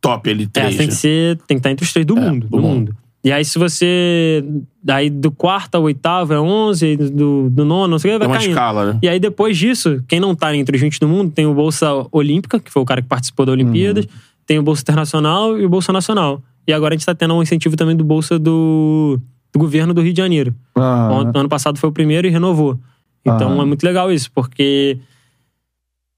top 0.02 0.30
ali, 0.30 0.44
É, 0.44 0.48
três. 0.48 0.76
tem 0.76 0.88
que 0.88 0.94
né? 0.94 1.00
ser. 1.00 1.38
Tem 1.48 1.56
que 1.56 1.60
estar 1.60 1.72
entre 1.72 1.86
os 1.86 1.94
três 1.94 2.06
do 2.06 2.18
mundo. 2.18 2.48
do 2.48 2.58
Do 2.58 2.62
mundo. 2.62 2.76
mundo. 2.92 2.98
E 3.26 3.32
aí, 3.32 3.44
se 3.44 3.58
você. 3.58 4.46
Daí 4.84 5.10
do 5.10 5.32
quarto 5.32 5.74
ao 5.76 5.84
oitavo 5.84 6.32
é 6.32 6.40
11, 6.40 6.96
do, 6.96 7.50
do 7.50 7.66
nono, 7.66 7.88
não 7.88 7.98
sei 8.00 8.12
o 8.12 8.14
que, 8.14 8.20
vai 8.20 8.28
Tem 8.28 8.36
uma 8.36 8.38
caindo. 8.40 8.52
escala, 8.52 8.94
né? 8.94 9.00
E 9.02 9.10
aí, 9.10 9.20
depois 9.20 9.58
disso, 9.58 10.04
quem 10.08 10.20
não 10.20 10.36
tá 10.36 10.56
entre 10.56 10.76
os 10.76 10.82
20 10.82 11.00
do 11.00 11.08
mundo, 11.08 11.32
tem 11.32 11.48
o 11.48 11.54
Bolsa 11.56 11.88
Olímpica, 12.12 12.60
que 12.60 12.72
foi 12.72 12.84
o 12.84 12.86
cara 12.86 13.02
que 13.02 13.08
participou 13.08 13.44
da 13.44 13.52
Olimpíadas, 13.52 14.08
tem 14.46 14.60
o 14.60 14.64
Bolsa 14.64 14.84
Internacional 14.84 15.58
e 15.60 15.66
o 15.66 15.70
Bolsa 15.70 15.92
Nacional. 15.92 16.40
E 16.68 16.72
agora 16.72 16.94
a 16.94 16.98
gente 16.98 17.06
tá 17.06 17.16
tendo 17.16 17.34
um 17.34 17.42
incentivo 17.42 17.76
também 17.76 17.96
do 17.96 18.04
Bolsa 18.04 18.38
do, 18.38 19.20
do 19.52 19.58
governo 19.60 19.92
do 19.92 20.02
Rio 20.02 20.14
de 20.14 20.22
Janeiro. 20.22 20.54
Ah, 20.76 21.10
O 21.34 21.38
ano 21.40 21.50
passado 21.50 21.80
foi 21.80 21.90
o 21.90 21.94
primeiro 21.94 22.28
e 22.28 22.30
renovou. 22.30 22.80
Então 23.26 23.60
Ah. 23.60 23.64
é 23.64 23.66
muito 23.66 23.84
legal 23.84 24.12
isso, 24.12 24.30
porque 24.36 25.00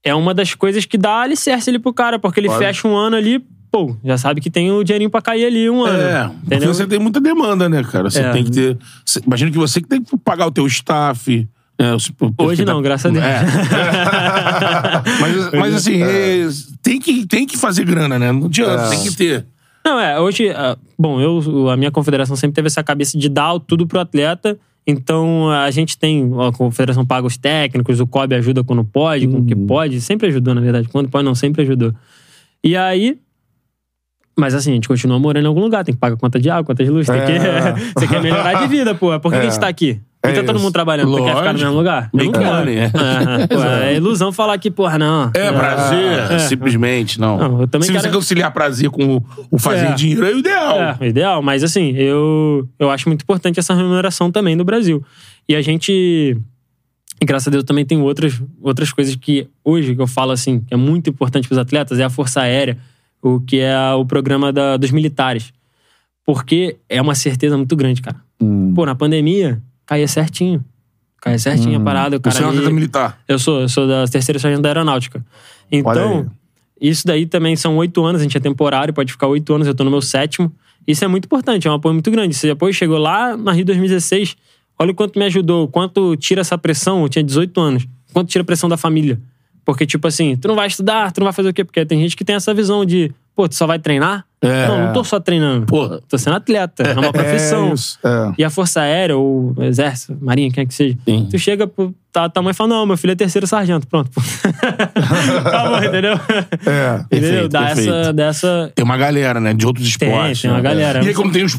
é 0.04 0.14
uma 0.14 0.34
das 0.34 0.54
coisas 0.54 0.84
que 0.84 0.98
dá 0.98 1.22
alicerce 1.22 1.70
ali 1.70 1.78
pro 1.78 1.92
cara, 1.94 2.18
porque 2.18 2.38
ele 2.38 2.50
fecha 2.50 2.86
um 2.86 2.94
ano 2.94 3.16
ali, 3.16 3.42
pô, 3.70 3.96
já 4.04 4.16
sabe 4.18 4.40
que 4.40 4.50
tem 4.50 4.70
o 4.70 4.82
dinheirinho 4.82 5.10
pra 5.10 5.20
cair 5.22 5.44
ali 5.46 5.68
um 5.70 5.84
ano. 5.84 6.02
É, 6.02 6.24
porque 6.28 6.46
entendeu? 6.46 6.74
você 6.74 6.86
tem 6.86 6.98
muita 6.98 7.20
demanda, 7.20 7.68
né, 7.68 7.82
cara? 7.84 8.10
Você 8.10 8.20
É. 8.20 8.32
tem 8.32 8.44
que 8.44 8.50
ter. 8.50 8.78
você- 9.04 9.20
imagina 9.26 9.50
que 9.50 9.58
você 9.58 9.80
que 9.80 9.88
tem 9.88 10.02
que 10.02 10.16
pagar 10.18 10.46
o 10.46 10.50
teu 10.50 10.66
staff. 10.66 11.48
os- 11.94 12.12
Hoje 12.38 12.64
não, 12.64 12.82
graças 12.82 13.06
a 13.06 13.10
Deus. 13.14 13.24
É. 13.24 13.40
mas, 15.20 15.52
mas 15.52 15.74
assim, 15.74 16.02
é, 16.02 16.48
tem, 16.82 16.98
que, 17.00 17.26
tem 17.26 17.46
que 17.46 17.56
fazer 17.56 17.84
grana, 17.84 18.18
né? 18.18 18.32
Não 18.32 18.46
adianta, 18.46 18.90
tem 18.90 19.02
que 19.02 19.14
ter. 19.16 19.46
Não, 19.84 19.98
é, 19.98 20.18
hoje, 20.20 20.50
ah, 20.50 20.76
bom, 20.98 21.20
eu, 21.20 21.68
a 21.70 21.76
minha 21.76 21.90
confederação 21.90 22.36
sempre 22.36 22.54
teve 22.56 22.66
essa 22.66 22.82
cabeça 22.82 23.16
de 23.16 23.28
dar 23.28 23.58
tudo 23.60 23.86
pro 23.86 24.00
atleta. 24.00 24.58
Então, 24.86 25.50
a 25.50 25.70
gente 25.70 25.98
tem, 25.98 26.30
a 26.48 26.50
confederação 26.52 27.04
paga 27.04 27.26
os 27.26 27.36
técnicos, 27.36 28.00
o 28.00 28.06
COB 28.06 28.34
ajuda 28.34 28.64
quando 28.64 28.82
pode, 28.84 29.28
com 29.28 29.38
o 29.38 29.44
que 29.44 29.54
pode. 29.54 30.00
Sempre 30.00 30.28
ajudou, 30.28 30.54
na 30.54 30.60
verdade. 30.62 30.88
Quando 30.88 31.08
pode, 31.10 31.24
não, 31.24 31.34
sempre 31.34 31.62
ajudou. 31.62 31.94
E 32.64 32.74
aí. 32.76 33.18
Mas 34.38 34.54
assim, 34.54 34.70
a 34.70 34.74
gente 34.74 34.86
continua 34.86 35.18
morando 35.18 35.44
em 35.44 35.48
algum 35.48 35.60
lugar, 35.60 35.84
tem 35.84 35.92
que 35.94 36.00
pagar 36.00 36.16
conta 36.16 36.38
de 36.38 36.48
água, 36.48 36.64
conta 36.64 36.84
de 36.84 36.90
luz, 36.90 37.06
tem 37.08 37.20
que. 37.24 37.32
É. 37.32 37.74
Você 37.96 38.06
quer 38.06 38.22
melhorar 38.22 38.54
de 38.62 38.68
vida, 38.68 38.94
pô. 38.94 39.18
Por 39.18 39.32
que, 39.32 39.38
que 39.40 39.46
a 39.46 39.50
gente 39.50 39.58
tá 39.60 39.66
aqui? 39.68 40.00
Por 40.22 40.32
que 40.32 40.38
É 40.38 40.42
tá 40.42 40.46
todo 40.52 40.60
mundo 40.60 40.72
trabalhando? 40.72 41.08
Porque 41.10 41.24
quer 41.24 41.36
ficar 41.36 41.52
no 41.52 41.58
Lógico. 41.58 41.64
mesmo 41.64 41.76
lugar? 41.78 42.10
Make 42.12 42.32
quero. 42.32 42.70
é. 42.70 42.84
É, 43.42 43.46
pô, 43.46 43.62
é 43.82 43.94
ilusão 43.96 44.32
falar 44.32 44.58
que, 44.58 44.70
porra, 44.70 44.98
não. 44.98 45.30
É, 45.34 45.52
prazer, 45.52 46.40
simplesmente, 46.40 47.20
não. 47.20 47.36
Não, 47.38 47.60
eu 47.62 47.68
também 47.68 47.86
Se 47.86 47.92
você 47.92 48.02
quero- 48.02 48.14
conciliar 48.14 48.52
prazer 48.52 48.90
com 48.90 49.22
o, 49.50 49.58
fazer 49.58 49.86
É. 49.86 49.92
dinheiro, 49.94 50.26
é 50.26 50.34
o 50.34 50.38
ideal. 50.38 50.80
É, 50.80 50.96
o 51.00 51.04
ideal, 51.04 51.42
mas 51.42 51.62
assim, 51.64 51.92
eu, 51.96 52.68
eu 52.78 52.90
acho 52.90 53.08
muito 53.08 53.22
importante 53.22 53.58
essa 53.60 53.74
remuneração 53.74 54.30
também 54.30 54.54
no 54.56 54.64
Brasil. 54.64 55.04
E 55.48 55.54
a 55.56 55.62
gente. 55.62 56.36
E 57.20 57.24
graças 57.26 57.48
a 57.48 57.50
Deus 57.50 57.64
também 57.64 57.84
tem 57.84 58.00
outras, 58.00 58.40
outras 58.62 58.92
coisas 58.92 59.16
que 59.16 59.48
hoje 59.64 59.94
que 59.96 60.00
eu 60.00 60.06
falo 60.06 60.30
assim, 60.30 60.60
que 60.60 60.72
é 60.72 60.76
muito 60.76 61.10
importante 61.10 61.48
para 61.48 61.54
os 61.54 61.58
atletas, 61.58 61.98
é 61.98 62.04
a 62.04 62.10
Força 62.10 62.40
Aérea, 62.42 62.78
o 63.22 63.40
que 63.40 63.58
é 63.60 63.92
o 63.92 64.04
programa 64.06 64.52
da- 64.52 64.76
dos 64.76 64.90
militares. 64.90 65.52
Porque 66.24 66.76
é 66.88 67.00
uma 67.00 67.14
certeza 67.14 67.56
muito 67.56 67.74
grande, 67.74 68.02
cara. 68.02 68.16
Hum. 68.40 68.72
Pô, 68.74 68.84
na 68.84 68.94
pandemia, 68.94 69.62
caía 69.86 70.06
certinho. 70.06 70.64
Caía 71.20 71.38
certinho 71.38 71.78
a 71.78 71.82
parada. 71.82 72.16
O 72.16 72.20
cara 72.20 72.36
Você 72.36 72.42
é 72.42 72.46
ali- 72.46 72.72
militar. 72.72 73.18
eu 73.26 73.38
sou, 73.38 73.60
eu 73.62 73.68
sou 73.68 73.86
da 73.88 74.06
terceira 74.06 74.38
sargento 74.38 74.62
da 74.62 74.68
aeronáutica. 74.68 75.24
Então, 75.70 76.30
isso 76.80 77.06
daí 77.06 77.26
também 77.26 77.56
são 77.56 77.76
oito 77.78 78.04
anos, 78.04 78.20
a 78.20 78.24
gente 78.24 78.36
é 78.36 78.40
temporário, 78.40 78.94
pode 78.94 79.10
ficar 79.12 79.26
oito 79.26 79.52
anos, 79.54 79.66
eu 79.66 79.74
tô 79.74 79.84
no 79.84 79.90
meu 79.90 80.02
sétimo. 80.02 80.52
Isso 80.86 81.04
é 81.04 81.08
muito 81.08 81.24
importante, 81.24 81.66
é 81.66 81.70
um 81.70 81.74
apoio 81.74 81.94
muito 81.94 82.10
grande. 82.10 82.34
Esse 82.34 82.48
apoio 82.50 82.72
chegou 82.72 82.98
lá 82.98 83.36
na 83.36 83.52
Rio 83.52 83.64
2016, 83.64 84.36
olha 84.78 84.92
o 84.92 84.94
quanto 84.94 85.18
me 85.18 85.24
ajudou, 85.24 85.66
quanto 85.68 86.14
tira 86.16 86.40
essa 86.40 86.56
pressão, 86.56 87.02
eu 87.02 87.08
tinha 87.08 87.22
18 87.22 87.60
anos, 87.60 87.86
quanto 88.12 88.28
tira 88.28 88.42
a 88.42 88.44
pressão 88.44 88.68
da 88.68 88.76
família. 88.76 89.20
Porque, 89.68 89.84
tipo 89.84 90.08
assim, 90.08 90.34
tu 90.34 90.48
não 90.48 90.54
vai 90.56 90.66
estudar, 90.66 91.12
tu 91.12 91.20
não 91.20 91.26
vai 91.26 91.32
fazer 91.34 91.50
o 91.50 91.52
quê? 91.52 91.62
Porque 91.62 91.84
tem 91.84 92.00
gente 92.00 92.16
que 92.16 92.24
tem 92.24 92.34
essa 92.34 92.54
visão 92.54 92.86
de, 92.86 93.12
pô, 93.36 93.46
tu 93.46 93.54
só 93.54 93.66
vai 93.66 93.78
treinar? 93.78 94.24
É. 94.40 94.66
Não, 94.66 94.86
não 94.86 94.92
tô 94.94 95.04
só 95.04 95.20
treinando. 95.20 95.66
Porra. 95.66 96.00
Tô 96.08 96.16
sendo 96.16 96.36
atleta, 96.36 96.84
é 96.84 96.94
uma 96.98 97.12
profissão. 97.12 97.68
É 97.68 97.74
isso. 97.74 97.98
É. 98.02 98.32
E 98.38 98.44
a 98.44 98.48
Força 98.48 98.80
Aérea, 98.80 99.14
ou 99.18 99.52
o 99.54 99.62
Exército, 99.62 100.16
Marinha, 100.22 100.50
quem 100.50 100.62
é 100.62 100.66
que 100.66 100.72
seja. 100.72 100.96
Sim. 101.04 101.28
Tu 101.30 101.38
chega, 101.38 101.66
pro- 101.66 101.94
tá, 102.10 102.30
tua 102.30 102.42
mãe 102.42 102.54
fala, 102.54 102.70
não, 102.70 102.86
meu 102.86 102.96
filho 102.96 103.10
é 103.10 103.14
terceiro 103.14 103.46
sargento. 103.46 103.86
Pronto. 103.86 104.10
Acabou, 105.44 105.84
entendeu? 105.84 106.12
É. 106.14 107.00
entendeu? 107.04 107.06
Perfeito, 107.10 107.48
Dá 107.50 107.66
perfeito. 107.66 107.92
essa, 107.92 108.12
dessa... 108.14 108.72
Tem 108.74 108.82
uma 108.86 108.96
galera, 108.96 109.38
né? 109.38 109.52
De 109.52 109.66
outros 109.66 109.86
esportes. 109.86 110.40
tem 110.40 110.50
uma 110.50 110.56
né? 110.56 110.62
galera. 110.62 111.04
E 111.04 111.08
aí, 111.08 111.14
como 111.14 111.30
tem 111.30 111.44
os 111.44 111.52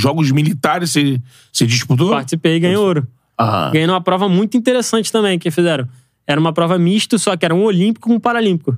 Jogos 0.00 0.30
Militares, 0.30 0.90
você, 0.92 1.18
você 1.52 1.66
disputou? 1.66 2.10
Participei 2.10 2.54
e 2.54 2.60
ganhei 2.60 2.76
ouro. 2.76 3.04
Ah. 3.36 3.70
Ganhei 3.72 3.88
numa 3.88 4.00
prova 4.00 4.28
muito 4.28 4.56
interessante 4.56 5.10
também 5.10 5.40
que 5.40 5.50
fizeram. 5.50 5.88
Era 6.28 6.38
uma 6.38 6.52
prova 6.52 6.78
misto, 6.78 7.18
só 7.18 7.34
que 7.38 7.44
era 7.46 7.54
um 7.54 7.62
olímpico 7.62 8.08
com 8.08 8.16
um 8.16 8.20
paralímpico. 8.20 8.76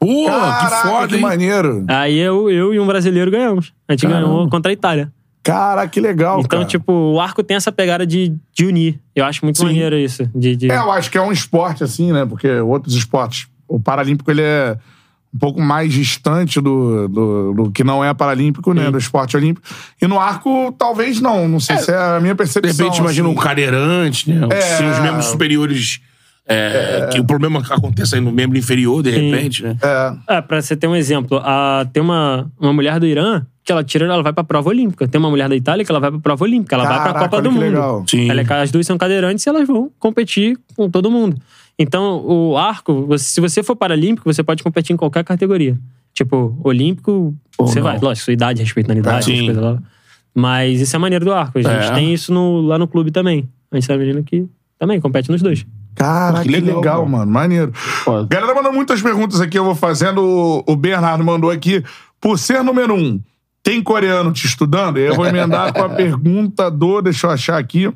Pô, 0.00 0.26
Caraca, 0.26 0.76
que 0.76 0.88
foda, 0.88 1.08
que 1.08 1.14
hein? 1.14 1.20
maneiro. 1.20 1.84
Aí 1.88 2.18
eu, 2.18 2.50
eu 2.50 2.74
e 2.74 2.80
um 2.80 2.86
brasileiro 2.86 3.30
ganhamos. 3.30 3.72
A 3.86 3.92
gente 3.92 4.06
Caramba. 4.06 4.26
ganhou 4.26 4.48
contra 4.48 4.70
a 4.70 4.72
Itália. 4.72 5.12
Caraca, 5.42 5.88
que 5.88 6.00
legal, 6.00 6.40
então, 6.40 6.58
cara. 6.58 6.64
tipo, 6.68 6.92
o 6.92 7.20
arco 7.20 7.42
tem 7.42 7.56
essa 7.56 7.72
pegada 7.72 8.06
de, 8.06 8.34
de 8.52 8.66
unir. 8.66 9.00
Eu 9.14 9.24
acho 9.24 9.44
muito 9.44 9.58
Sim. 9.58 9.66
maneiro 9.66 9.96
isso. 9.96 10.28
De, 10.34 10.54
de... 10.56 10.70
É, 10.70 10.76
eu 10.76 10.90
acho 10.90 11.10
que 11.10 11.16
é 11.16 11.22
um 11.22 11.32
esporte, 11.32 11.82
assim, 11.82 12.12
né? 12.12 12.26
Porque 12.26 12.50
outros 12.60 12.94
esportes. 12.94 13.46
O 13.66 13.78
Paralímpico, 13.80 14.30
ele 14.30 14.42
é 14.42 14.76
um 15.32 15.38
pouco 15.38 15.60
mais 15.60 15.92
distante 15.92 16.60
do, 16.60 17.08
do, 17.08 17.54
do 17.54 17.70
que 17.70 17.84
não 17.84 18.04
é 18.04 18.12
Paralímpico, 18.12 18.74
né? 18.74 18.86
Sim. 18.86 18.90
Do 18.90 18.98
esporte 18.98 19.36
olímpico. 19.36 19.66
E 20.02 20.06
no 20.06 20.18
arco, 20.18 20.74
talvez 20.76 21.20
não. 21.20 21.48
Não 21.48 21.60
sei 21.60 21.78
se 21.78 21.92
é 21.92 21.96
a 21.96 22.20
minha 22.20 22.34
De 22.34 22.38
percepção. 22.38 22.86
repente, 22.86 22.98
imagina 22.98 23.28
assim. 23.28 23.36
um 23.36 23.40
cadeirante, 23.40 24.30
né? 24.30 24.48
É. 24.50 24.90
Os 24.90 24.98
membros 24.98 25.26
superiores. 25.26 26.00
É, 26.48 27.08
Que 27.12 27.20
o 27.20 27.24
problema 27.24 27.60
aconteça 27.70 28.16
aí 28.16 28.20
no 28.22 28.32
membro 28.32 28.56
inferior, 28.58 29.02
de 29.02 29.12
Sim. 29.12 29.30
repente, 29.30 29.62
né? 29.62 29.76
É. 30.28 30.36
É, 30.36 30.40
pra 30.40 30.60
você 30.62 30.74
ter 30.76 30.86
um 30.86 30.96
exemplo, 30.96 31.38
a, 31.42 31.86
tem 31.92 32.02
uma, 32.02 32.50
uma 32.58 32.72
mulher 32.72 32.98
do 32.98 33.06
Irã 33.06 33.44
que 33.64 33.70
ela 33.70 33.84
tira, 33.84 34.06
ela 34.06 34.22
vai 34.22 34.32
pra 34.32 34.42
prova 34.42 34.70
olímpica. 34.70 35.06
Tem 35.06 35.18
uma 35.18 35.28
mulher 35.28 35.46
da 35.48 35.54
Itália 35.54 35.84
que 35.84 35.92
ela 35.92 36.00
vai 36.00 36.10
pra 36.10 36.18
prova 36.20 36.44
olímpica, 36.44 36.74
ela 36.74 36.84
vai 36.84 36.94
pra 36.94 37.04
Caraca, 37.12 37.24
Copa 37.28 37.42
do 37.42 37.50
Mundo. 37.52 37.60
legal. 37.60 38.04
Sim. 38.08 38.30
Ela 38.30 38.40
é- 38.40 38.62
as 38.62 38.70
duas 38.70 38.86
são 38.86 38.96
cadeirantes 38.96 39.44
e 39.44 39.48
elas 39.48 39.66
vão 39.68 39.90
competir 39.98 40.58
com 40.74 40.88
todo 40.88 41.10
mundo. 41.10 41.36
Então, 41.78 42.24
o 42.26 42.56
arco, 42.56 43.04
você- 43.06 43.24
se 43.24 43.40
você 43.42 43.62
for 43.62 43.76
paralímpico, 43.76 44.24
você 44.32 44.42
pode 44.42 44.62
competir 44.62 44.94
em 44.94 44.96
qualquer 44.96 45.22
categoria. 45.22 45.78
Tipo, 46.14 46.58
olímpico, 46.64 47.34
você 47.58 47.76
não. 47.78 47.84
vai. 47.84 47.98
Lógico, 48.00 48.24
sua 48.24 48.32
idade, 48.32 48.62
respeitando 48.62 48.98
a 48.98 49.02
idade, 49.02 49.24
Sim. 49.26 49.44
coisas 49.44 49.62
lá. 49.62 49.78
Mas 50.34 50.80
isso 50.80 50.96
é 50.96 50.98
maneiro 50.98 51.24
do 51.26 51.32
arco. 51.32 51.58
A 51.58 51.62
gente 51.62 51.72
É. 51.88 51.92
tem 51.92 52.12
isso 52.14 52.32
no- 52.32 52.62
lá 52.62 52.78
no 52.78 52.88
clube 52.88 53.10
também. 53.10 53.48
A 53.70 53.76
gente 53.76 53.86
tá 53.86 53.96
menina 53.98 54.22
que 54.22 54.46
também 54.78 54.98
compete 55.00 55.30
nos 55.30 55.42
dois. 55.42 55.66
Caraca, 55.94 56.42
que 56.42 56.48
legal, 56.48 56.76
legal, 56.76 57.06
mano. 57.06 57.30
Maneiro. 57.30 57.72
Foda. 57.74 58.28
Galera 58.30 58.54
mandou 58.54 58.72
muitas 58.72 59.02
perguntas 59.02 59.40
aqui, 59.40 59.58
eu 59.58 59.64
vou 59.64 59.74
fazendo. 59.74 60.22
O- 60.22 60.64
O 60.72 60.76
Bernardo 60.76 61.24
mandou 61.24 61.50
aqui. 61.50 61.84
Por 62.20 62.38
ser 62.38 62.62
número 62.64 62.94
um, 62.94 63.20
tem 63.62 63.82
coreano 63.82 64.32
te 64.32 64.46
estudando? 64.46 64.98
Eu 64.98 65.14
vou 65.14 65.26
emendar 65.26 65.72
com 65.72 65.82
a 65.82 65.88
pergunta 65.94 66.70
do. 66.70 67.00
Deixa 67.02 67.26
eu 67.26 67.30
achar 67.30 67.58
aqui. 67.58 67.92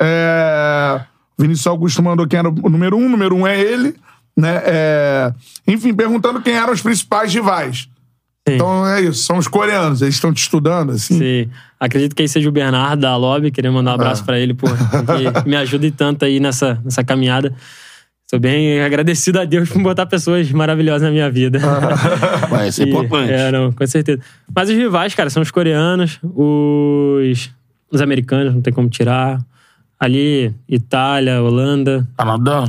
É, 0.00 1.00
Vinícius 1.38 1.66
Augusto 1.66 2.02
mandou 2.02 2.26
quem 2.26 2.38
era 2.38 2.48
o 2.48 2.68
número 2.70 2.96
um. 2.96 3.06
O 3.06 3.08
número 3.08 3.34
um 3.36 3.46
é 3.46 3.58
ele. 3.60 3.94
Né? 4.36 4.62
É, 4.64 5.32
Enfim, 5.66 5.92
perguntando 5.92 6.40
quem 6.40 6.54
eram 6.54 6.72
os 6.72 6.80
principais 6.82 7.32
rivais. 7.34 7.88
Sim. 8.48 8.54
Então 8.56 8.86
é 8.86 9.00
isso, 9.02 9.22
são 9.24 9.38
os 9.38 9.48
coreanos. 9.48 10.02
Eles 10.02 10.14
estão 10.14 10.32
te 10.32 10.38
estudando, 10.42 10.90
assim. 10.92 11.18
Sim. 11.18 11.50
Acredito 11.78 12.14
que 12.16 12.22
aí 12.22 12.28
seja 12.28 12.48
o 12.48 12.52
Bernardo 12.52 13.00
da 13.02 13.16
Lobby. 13.16 13.50
Queria 13.50 13.70
mandar 13.70 13.92
um 13.92 13.94
abraço 13.94 14.22
Ah. 14.22 14.26
pra 14.26 14.38
ele, 14.38 14.54
por 14.54 14.70
que 14.76 14.76
me 15.48 15.56
ajuda 15.56 15.90
tanto 15.96 16.24
aí 16.24 16.40
nessa, 16.40 16.80
nessa 16.84 17.02
caminhada. 17.04 17.52
Sou 18.30 18.38
bem 18.38 18.80
agradecido 18.82 19.40
a 19.40 19.44
Deus 19.46 19.70
por 19.70 19.80
botar 19.82 20.04
pessoas 20.04 20.50
maravilhosas 20.52 21.02
na 21.02 21.10
minha 21.10 21.30
vida. 21.30 21.58
Vai 22.50 22.70
ser 22.70 22.86
E- 22.86 22.90
importante. 22.90 23.32
É, 23.32 23.50
não, 23.50 23.72
com 23.72 23.86
certeza. 23.86 24.20
Mas 24.54 24.68
os 24.68 24.76
rivais, 24.76 25.14
cara, 25.14 25.30
são 25.30 25.42
os 25.42 25.50
coreanos, 25.50 26.18
os, 26.22 27.50
os 27.90 28.02
americanos, 28.02 28.52
não 28.54 28.60
tem 28.60 28.72
como 28.72 28.88
tirar. 28.90 29.38
Ali, 29.98 30.52
Itália, 30.68 31.40
Holanda. 31.42 32.06
Canadá. 32.18 32.68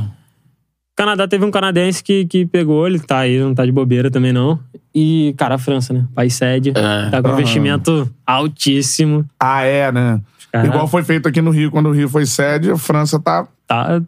Canadá 0.96 1.28
teve 1.28 1.44
um 1.44 1.50
canadense 1.50 2.02
que, 2.02 2.26
que 2.26 2.44
pegou, 2.46 2.86
ele 2.86 2.98
tá 2.98 3.18
aí, 3.18 3.38
não 3.38 3.54
tá 3.54 3.64
de 3.64 3.72
bobeira 3.72 4.10
também 4.10 4.32
não. 4.32 4.58
E, 4.94 5.34
cara, 5.36 5.54
a 5.54 5.58
França, 5.58 5.92
né? 5.92 6.06
País 6.14 6.34
sede. 6.34 6.70
É. 6.70 7.10
Tá 7.10 7.22
com 7.22 7.28
Aham. 7.28 7.40
investimento 7.40 8.12
altíssimo. 8.26 9.24
Ah, 9.38 9.62
é, 9.62 9.92
né? 9.92 10.20
Cara, 10.52 10.66
Igual 10.66 10.88
foi 10.88 11.02
feito 11.04 11.28
aqui 11.28 11.40
no 11.40 11.50
Rio, 11.50 11.70
quando 11.70 11.88
o 11.88 11.92
Rio 11.92 12.08
foi 12.08 12.26
sede, 12.26 12.70
a 12.70 12.76
França 12.76 13.20
tá. 13.20 13.46
tá, 13.66 14.02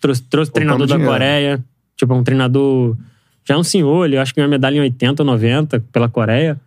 trouxe, 0.00 0.22
trouxe 0.22 0.52
treinador 0.52 0.86
da 0.86 0.96
dinheiro. 0.96 1.10
Coreia. 1.10 1.64
Tipo, 1.96 2.14
um 2.14 2.22
treinador. 2.22 2.96
Já 3.44 3.54
é 3.54 3.58
um 3.58 3.64
senhor, 3.64 4.04
ele 4.04 4.18
acho 4.18 4.32
que 4.34 4.40
ganhou 4.40 4.50
medalha 4.50 4.76
em 4.76 4.80
80 4.80 5.22
ou 5.22 5.26
90 5.26 5.80
pela 5.92 6.08
Coreia. 6.08 6.60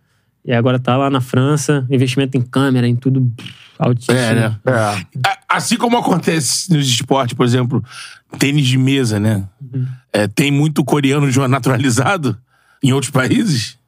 E 0.44 0.52
agora 0.52 0.78
tá 0.78 0.96
lá 0.96 1.08
na 1.08 1.20
França, 1.20 1.86
investimento 1.90 2.36
em 2.36 2.42
câmera, 2.42 2.86
em 2.86 2.94
tudo 2.94 3.32
altíssimo. 3.78 4.18
É, 4.18 4.34
né? 4.34 4.56
É. 4.66 5.30
Assim 5.48 5.76
como 5.76 5.96
acontece 5.96 6.72
nos 6.72 6.86
esportes, 6.86 7.34
por 7.34 7.46
exemplo, 7.46 7.82
tênis 8.38 8.66
de 8.66 8.76
mesa, 8.76 9.18
né? 9.18 9.44
Uhum. 9.60 9.86
É, 10.12 10.26
tem 10.26 10.50
muito 10.50 10.84
coreano 10.84 11.30
já 11.30 11.46
naturalizado 11.48 12.36
em 12.88 12.92
outros 12.92 13.10
países? 13.10 13.78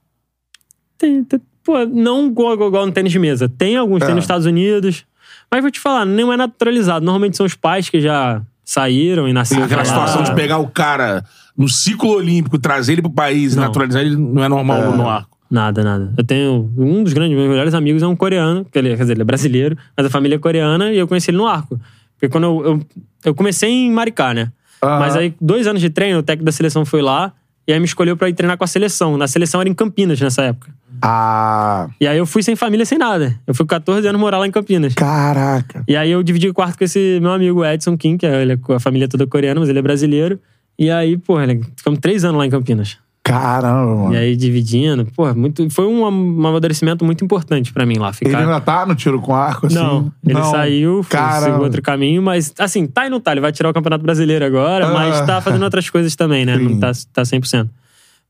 Tem, 0.99 1.23
tem- 1.25 1.41
pô, 1.63 1.85
não 1.85 2.29
igual, 2.29 2.87
no 2.87 2.93
tênis 2.93 3.13
de 3.13 3.19
mesa. 3.19 3.49
Tem 3.49 3.77
alguns, 3.77 4.01
tem 4.01 4.11
É. 4.13 4.15
nos 4.15 4.25
Estados 4.25 4.47
Unidos. 4.47 5.05
Mas 5.51 5.61
vou 5.61 5.71
te 5.71 5.79
falar, 5.79 6.05
não 6.05 6.33
é 6.33 6.37
naturalizado. 6.37 7.05
Normalmente 7.05 7.37
são 7.37 7.47
os 7.47 7.55
pais 7.55 7.89
que 7.91 8.01
já 8.01 8.43
saíram 8.65 9.29
e 9.29 9.33
nasceram 9.33 9.65
Aquela 9.65 9.83
pra 9.83 9.89
situação 9.91 10.23
lá. 10.23 10.25
de 10.29 10.35
pegar 10.35 10.59
o 10.59 10.69
cara 10.69 11.25
no 11.57 11.69
ciclo 11.69 12.11
olímpico, 12.11 12.59
trazer 12.59 12.95
ele 12.95 13.03
pro 13.03 13.11
país 13.11 13.55
e 13.55 13.57
naturalizar 13.57 14.03
ele 14.03 14.17
não 14.17 14.43
é 14.43 14.49
normal 14.49 14.97
no 14.97 15.09
arco. 15.09 15.37
Nada, 15.49 15.85
nada. 15.85 16.13
Eu 16.19 16.25
tenho. 16.25 16.73
Um 16.77 17.05
dos 17.05 17.13
grandes, 17.13 17.37
meus 17.37 17.49
melhores 17.49 17.73
amigos 17.75 18.03
é 18.03 18.07
um 18.07 18.17
coreano, 18.17 18.65
que 18.65 18.77
ele, 18.77 18.89
quer 18.97 19.03
dizer, 19.03 19.13
ele 19.13 19.23
é 19.23 19.25
brasileiro, 19.25 19.79
mas 19.97 20.05
a 20.07 20.11
família 20.11 20.35
é 20.35 20.39
coreana 20.41 20.93
e 20.93 20.99
eu 20.99 21.07
conheci 21.07 21.31
ele 21.31 21.37
no 21.39 21.47
arco. 21.47 21.79
Porque 22.15 22.29
quando 22.29 22.45
eu. 22.45 22.65
Eu, 22.65 22.87
eu 23.27 23.35
comecei 23.35 23.71
em 23.71 23.91
Maricá, 23.93 24.35
né? 24.35 24.51
Mas 24.83 25.15
aí, 25.17 25.35
dois 25.41 25.67
anos 25.67 25.81
de 25.81 25.89
treino, 25.91 26.19
o 26.19 26.23
técnico 26.23 26.45
da 26.47 26.53
seleção 26.53 26.85
foi 26.85 27.01
lá 27.03 27.33
e 27.67 27.73
aí 27.73 27.79
me 27.81 27.87
escolheu 27.87 28.17
pra 28.17 28.29
ir 28.29 28.35
treinar 28.35 28.57
com 28.57 28.65
a 28.65 28.67
seleção. 28.67 29.17
Na 29.17 29.27
seleção 29.27 29.61
era 29.61 29.69
em 29.69 29.75
Campinas 29.75 30.21
nessa 30.21 30.43
época. 30.43 30.71
Ah, 31.03 31.89
E 32.01 32.07
aí 32.07 32.17
eu 32.17 32.25
fui 32.27 32.43
sem 32.43 32.57
família, 32.57 32.87
sem 32.87 32.97
nada. 32.99 33.39
Eu 33.47 33.55
fui 33.55 33.65
com 33.67 33.71
14 33.71 34.07
anos 34.07 34.21
morar 34.21 34.39
lá 34.39 34.47
em 34.47 34.51
Campinas. 34.51 34.95
caraca. 34.95 35.85
E 35.87 35.95
aí 35.97 36.11
eu 36.11 36.23
dividi 36.23 36.49
o 36.49 36.55
quarto 36.55 36.79
com 36.79 36.85
esse 36.85 37.19
meu 37.21 37.33
amigo 37.33 37.65
Edson 37.65 37.97
Kim, 37.97 38.17
que 38.17 38.27
é, 38.27 38.43
ele 38.43 38.53
é 38.53 38.57
com 38.57 38.73
a 38.73 38.81
família 38.81 39.07
toda 39.09 39.27
coreana, 39.27 39.61
mas 39.61 39.69
ele 39.69 39.79
é 39.79 39.83
brasileiro. 39.83 40.41
E 40.79 40.91
aí, 40.91 41.17
pô, 41.17 41.37
ficamos 41.77 42.01
três 42.01 42.25
anos 42.25 42.39
lá 42.39 42.47
em 42.47 42.51
Campinas. 42.51 42.99
Caramba, 43.27 43.95
mano. 43.97 44.15
E 44.15 44.17
aí 44.17 44.37
dividindo. 44.37 45.05
Pô, 45.07 45.35
muito, 45.35 45.69
foi 45.71 45.85
um, 45.87 46.03
um 46.05 46.47
amadurecimento 46.47 47.05
muito 47.05 47.25
importante 47.25 47.73
pra 47.73 47.85
mim 47.85 47.99
lá. 47.99 48.13
Ficar... 48.13 48.31
Ele 48.31 48.37
ainda 48.37 48.61
tá 48.61 48.87
no 48.87 48.95
tiro 48.95 49.21
com 49.21 49.35
arco, 49.35 49.67
assim? 49.67 49.75
Não, 49.75 50.13
ele 50.25 50.35
Não. 50.35 50.51
saiu, 50.51 51.03
foi, 51.03 51.19
seguiu 51.41 51.61
outro 51.61 51.83
caminho, 51.83 52.23
mas 52.23 52.55
assim, 52.59 52.87
tá 52.87 53.07
e 53.07 53.11
não 53.11 53.19
tá. 53.21 53.33
Ele 53.33 53.41
vai 53.41 53.51
tirar 53.51 53.71
o 53.71 53.75
Campeonato 53.75 54.05
Brasileiro 54.05 54.45
agora, 54.45 54.87
Ah. 54.87 54.93
mas 54.93 55.21
tá 55.23 55.41
fazendo 55.41 55.63
outras 55.65 55.91
coisas 55.91 56.15
também, 56.15 56.45
né? 56.47 56.57
Sim. 56.57 56.65
Não 56.69 56.79
tá, 56.79 56.93
tá 57.13 57.23
100%. 57.23 57.69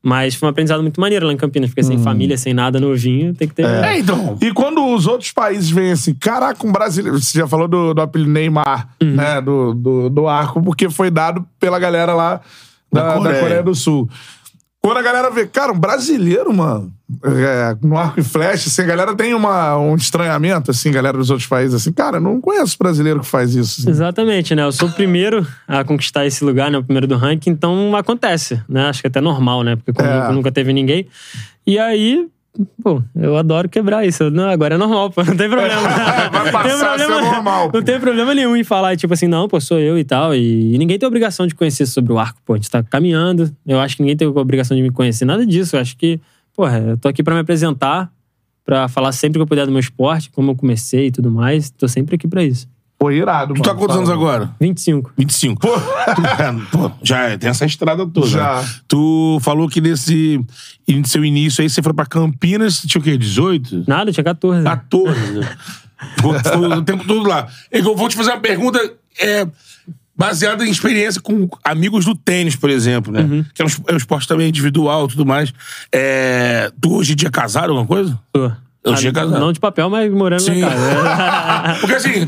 Mas 0.01 0.35
foi 0.35 0.47
um 0.47 0.51
aprendizado 0.51 0.81
muito 0.81 1.01
maneiro 1.01 1.25
lá 1.27 1.33
em 1.33 1.37
Campinas, 1.37 1.69
porque 1.69 1.81
Hum. 1.81 1.83
sem 1.89 1.97
família, 1.99 2.37
sem 2.37 2.53
nada, 2.53 2.79
novinho, 2.79 3.33
tem 3.33 3.47
que 3.47 3.53
ter. 3.55 3.65
É, 3.65 3.99
então. 3.99 4.37
E 4.41 4.51
quando 4.53 4.83
os 4.93 5.05
outros 5.07 5.31
países 5.31 5.69
veem 5.69 5.91
assim, 5.91 6.13
caraca, 6.13 6.65
um 6.65 6.71
brasileiro. 6.71 7.19
Você 7.21 7.37
já 7.37 7.47
falou 7.47 7.67
do, 7.67 7.93
do 7.93 8.01
apelido 8.01 8.29
Neymar, 8.31 8.89
Uhum. 9.01 9.11
né? 9.15 9.41
Do, 9.41 9.73
do, 9.73 10.09
do 10.09 10.27
arco, 10.27 10.61
porque 10.61 10.89
foi 10.89 11.09
dado 11.11 11.45
pela 11.59 11.77
galera 11.79 12.13
lá 12.13 12.41
da, 12.91 13.01
Da 13.01 13.07
da 13.13 13.17
Coreia. 13.19 13.39
Coreia. 13.41 13.63
do 13.63 13.75
Sul. 13.75 14.07
Quando 14.87 14.99
a 14.99 15.01
galera 15.01 15.29
vê, 15.29 15.45
cara, 15.45 15.73
um 15.73 15.77
brasileiro, 15.77 16.53
mano, 16.53 16.93
é, 17.25 17.75
no 17.85 17.97
arco 17.97 18.21
e 18.21 18.23
flecha, 18.23 18.69
assim, 18.69 18.81
a 18.83 18.85
galera 18.85 19.13
tem 19.15 19.33
uma, 19.33 19.77
um 19.77 19.95
estranhamento, 19.97 20.71
assim, 20.71 20.89
galera 20.91 21.17
dos 21.17 21.29
outros 21.29 21.45
países, 21.45 21.75
assim, 21.75 21.91
cara, 21.91 22.21
não 22.21 22.39
conheço 22.39 22.77
brasileiro 22.79 23.19
que 23.19 23.25
faz 23.25 23.53
isso. 23.53 23.81
assim. 23.81 23.89
Exatamente, 23.89 24.55
né? 24.55 24.63
Eu 24.63 24.71
sou 24.71 24.87
o 24.87 24.91
primeiro 24.93 25.45
a 25.67 25.83
conquistar 25.83 26.25
esse 26.25 26.41
lugar, 26.41 26.71
né? 26.71 26.77
O 26.77 26.83
primeiro 26.85 27.05
do 27.05 27.17
ranking, 27.17 27.49
então 27.49 27.97
acontece, 27.97 28.61
né? 28.69 28.87
Acho 28.87 29.01
que 29.01 29.07
é 29.07 29.09
até 29.09 29.19
normal, 29.19 29.61
né? 29.61 29.75
Porque 29.75 30.01
É. 30.01 30.05
nunca, 30.05 30.31
nunca 30.31 30.51
teve 30.53 30.71
ninguém. 30.71 31.05
E 31.65 31.77
aí, 31.77 32.25
pô, 32.83 33.01
eu 33.15 33.37
adoro 33.37 33.67
quebrar 33.69 34.05
isso. 34.05 34.29
Não, 34.31 34.49
agora 34.49 34.75
é 34.75 34.77
normal, 34.77 35.09
pô, 35.11 35.23
não 35.23 35.35
tem 35.35 35.49
problema. 35.49 35.81
Vai 36.31 36.43
Não 36.43 36.51
passar 36.51 36.63
tem 36.63 36.71
a 36.71 36.97
ser 36.97 37.05
problema- 37.05 37.21
normal. 37.33 37.71
Não 37.73 37.81
tem 37.83 37.99
problema 37.99 38.33
nenhum 38.35 38.55
em 38.55 38.63
falar, 38.63 38.95
tipo 38.95 39.13
assim, 39.13 39.27
não, 39.27 39.47
pô, 39.47 39.59
sou 39.59 39.79
eu 39.79 39.97
e 39.97 40.03
tal. 40.03 40.33
E, 40.35 40.73
e 40.73 40.77
ninguém 40.77 40.97
tem 40.97 41.07
obrigação 41.07 41.45
de 41.47 41.53
conhecer 41.55 41.85
sobre 41.85 42.11
o 42.13 42.19
arco, 42.19 42.39
pô. 42.45 42.53
A 42.53 42.57
gente 42.57 42.69
tá 42.69 42.81
caminhando. 42.83 43.51
Eu 43.65 43.79
acho 43.79 43.95
que 43.95 44.01
ninguém 44.01 44.15
tem 44.17 44.27
obrigação 44.27 44.75
de 44.75 44.83
me 44.83 44.91
conhecer. 44.91 45.25
Nada 45.25 45.45
disso. 45.45 45.75
Eu 45.75 45.81
acho 45.81 45.95
que, 45.97 46.19
porra, 46.55 46.77
eu 46.79 46.97
tô 46.97 47.07
aqui 47.07 47.21
pra 47.23 47.33
me 47.33 47.41
apresentar, 47.41 48.11
pra 48.65 48.87
falar 48.87 49.11
sempre 49.11 49.37
que 49.39 49.41
eu 49.43 49.47
puder 49.47 49.65
do 49.65 49.71
meu 49.71 49.79
esporte, 49.79 50.29
como 50.31 50.51
eu 50.51 50.55
comecei 50.55 51.07
e 51.07 51.11
tudo 51.11 51.31
mais. 51.31 51.69
Tô 51.69 51.87
sempre 51.87 52.15
aqui 52.15 52.27
pra 52.27 52.43
isso. 52.43 52.67
Pô, 52.99 53.11
irado, 53.11 53.49
mano. 53.53 53.61
Tu 53.63 53.67
tá 53.69 53.75
quantos 53.75 53.95
anos 53.95 54.09
agora? 54.09 54.49
25. 54.59 55.11
25. 55.15 55.61
Tu, 55.61 55.67
é, 56.25 56.53
pô, 56.71 56.91
já 57.03 57.29
é, 57.29 57.37
tem 57.37 57.49
essa 57.49 57.63
estrada 57.65 58.07
toda. 58.07 58.25
Já. 58.27 58.61
né? 58.61 58.69
Tu 58.87 59.37
falou 59.41 59.69
que 59.69 59.79
nesse 59.79 60.43
seu 61.05 61.23
início 61.23 61.61
aí, 61.61 61.69
você 61.69 61.81
foi 61.81 61.93
pra 61.93 62.05
Campinas, 62.07 62.79
tinha 62.79 62.99
o 62.99 63.03
quê? 63.03 63.15
18? 63.15 63.83
Nada, 63.87 64.11
tinha 64.11 64.23
14. 64.23 64.63
14. 64.63 65.19
Ficou, 66.15 66.33
ficou 66.39 66.67
o 66.71 66.81
tempo 66.83 67.05
todo 67.05 67.27
lá. 67.27 67.47
Eu 67.71 67.95
vou 67.95 68.09
te 68.09 68.15
fazer 68.15 68.31
uma 68.31 68.39
pergunta 68.39 68.79
é, 69.21 69.47
baseada 70.15 70.65
em 70.65 70.71
experiência 70.71 71.21
com 71.21 71.47
amigos 71.63 72.03
do 72.05 72.15
tênis, 72.15 72.55
por 72.55 72.69
exemplo, 72.71 73.13
né? 73.13 73.21
Uhum. 73.21 73.45
Que 73.53 73.61
é 73.61 73.65
um, 73.65 73.69
é 73.89 73.93
um 73.93 73.97
esporte 73.97 74.27
também 74.27 74.49
individual 74.49 75.05
e 75.05 75.09
tudo 75.09 75.23
mais. 75.25 75.53
É, 75.91 76.71
tu 76.81 76.95
hoje 76.95 77.13
em 77.13 77.15
dia 77.15 77.27
é 77.27 77.31
casado, 77.31 77.69
alguma 77.69 77.85
coisa? 77.85 78.19
Tô. 78.33 78.51
Eu 78.83 78.93
Ah, 78.93 78.95
tinha 78.95 79.11
casado. 79.13 79.39
Não 79.39 79.51
de 79.51 79.59
papel, 79.59 79.87
mas 79.89 80.11
morando 80.11 80.41
Sim. 80.41 80.61
na 80.61 80.69
casa. 80.69 81.77
Porque 81.81 81.95
assim, 81.95 82.27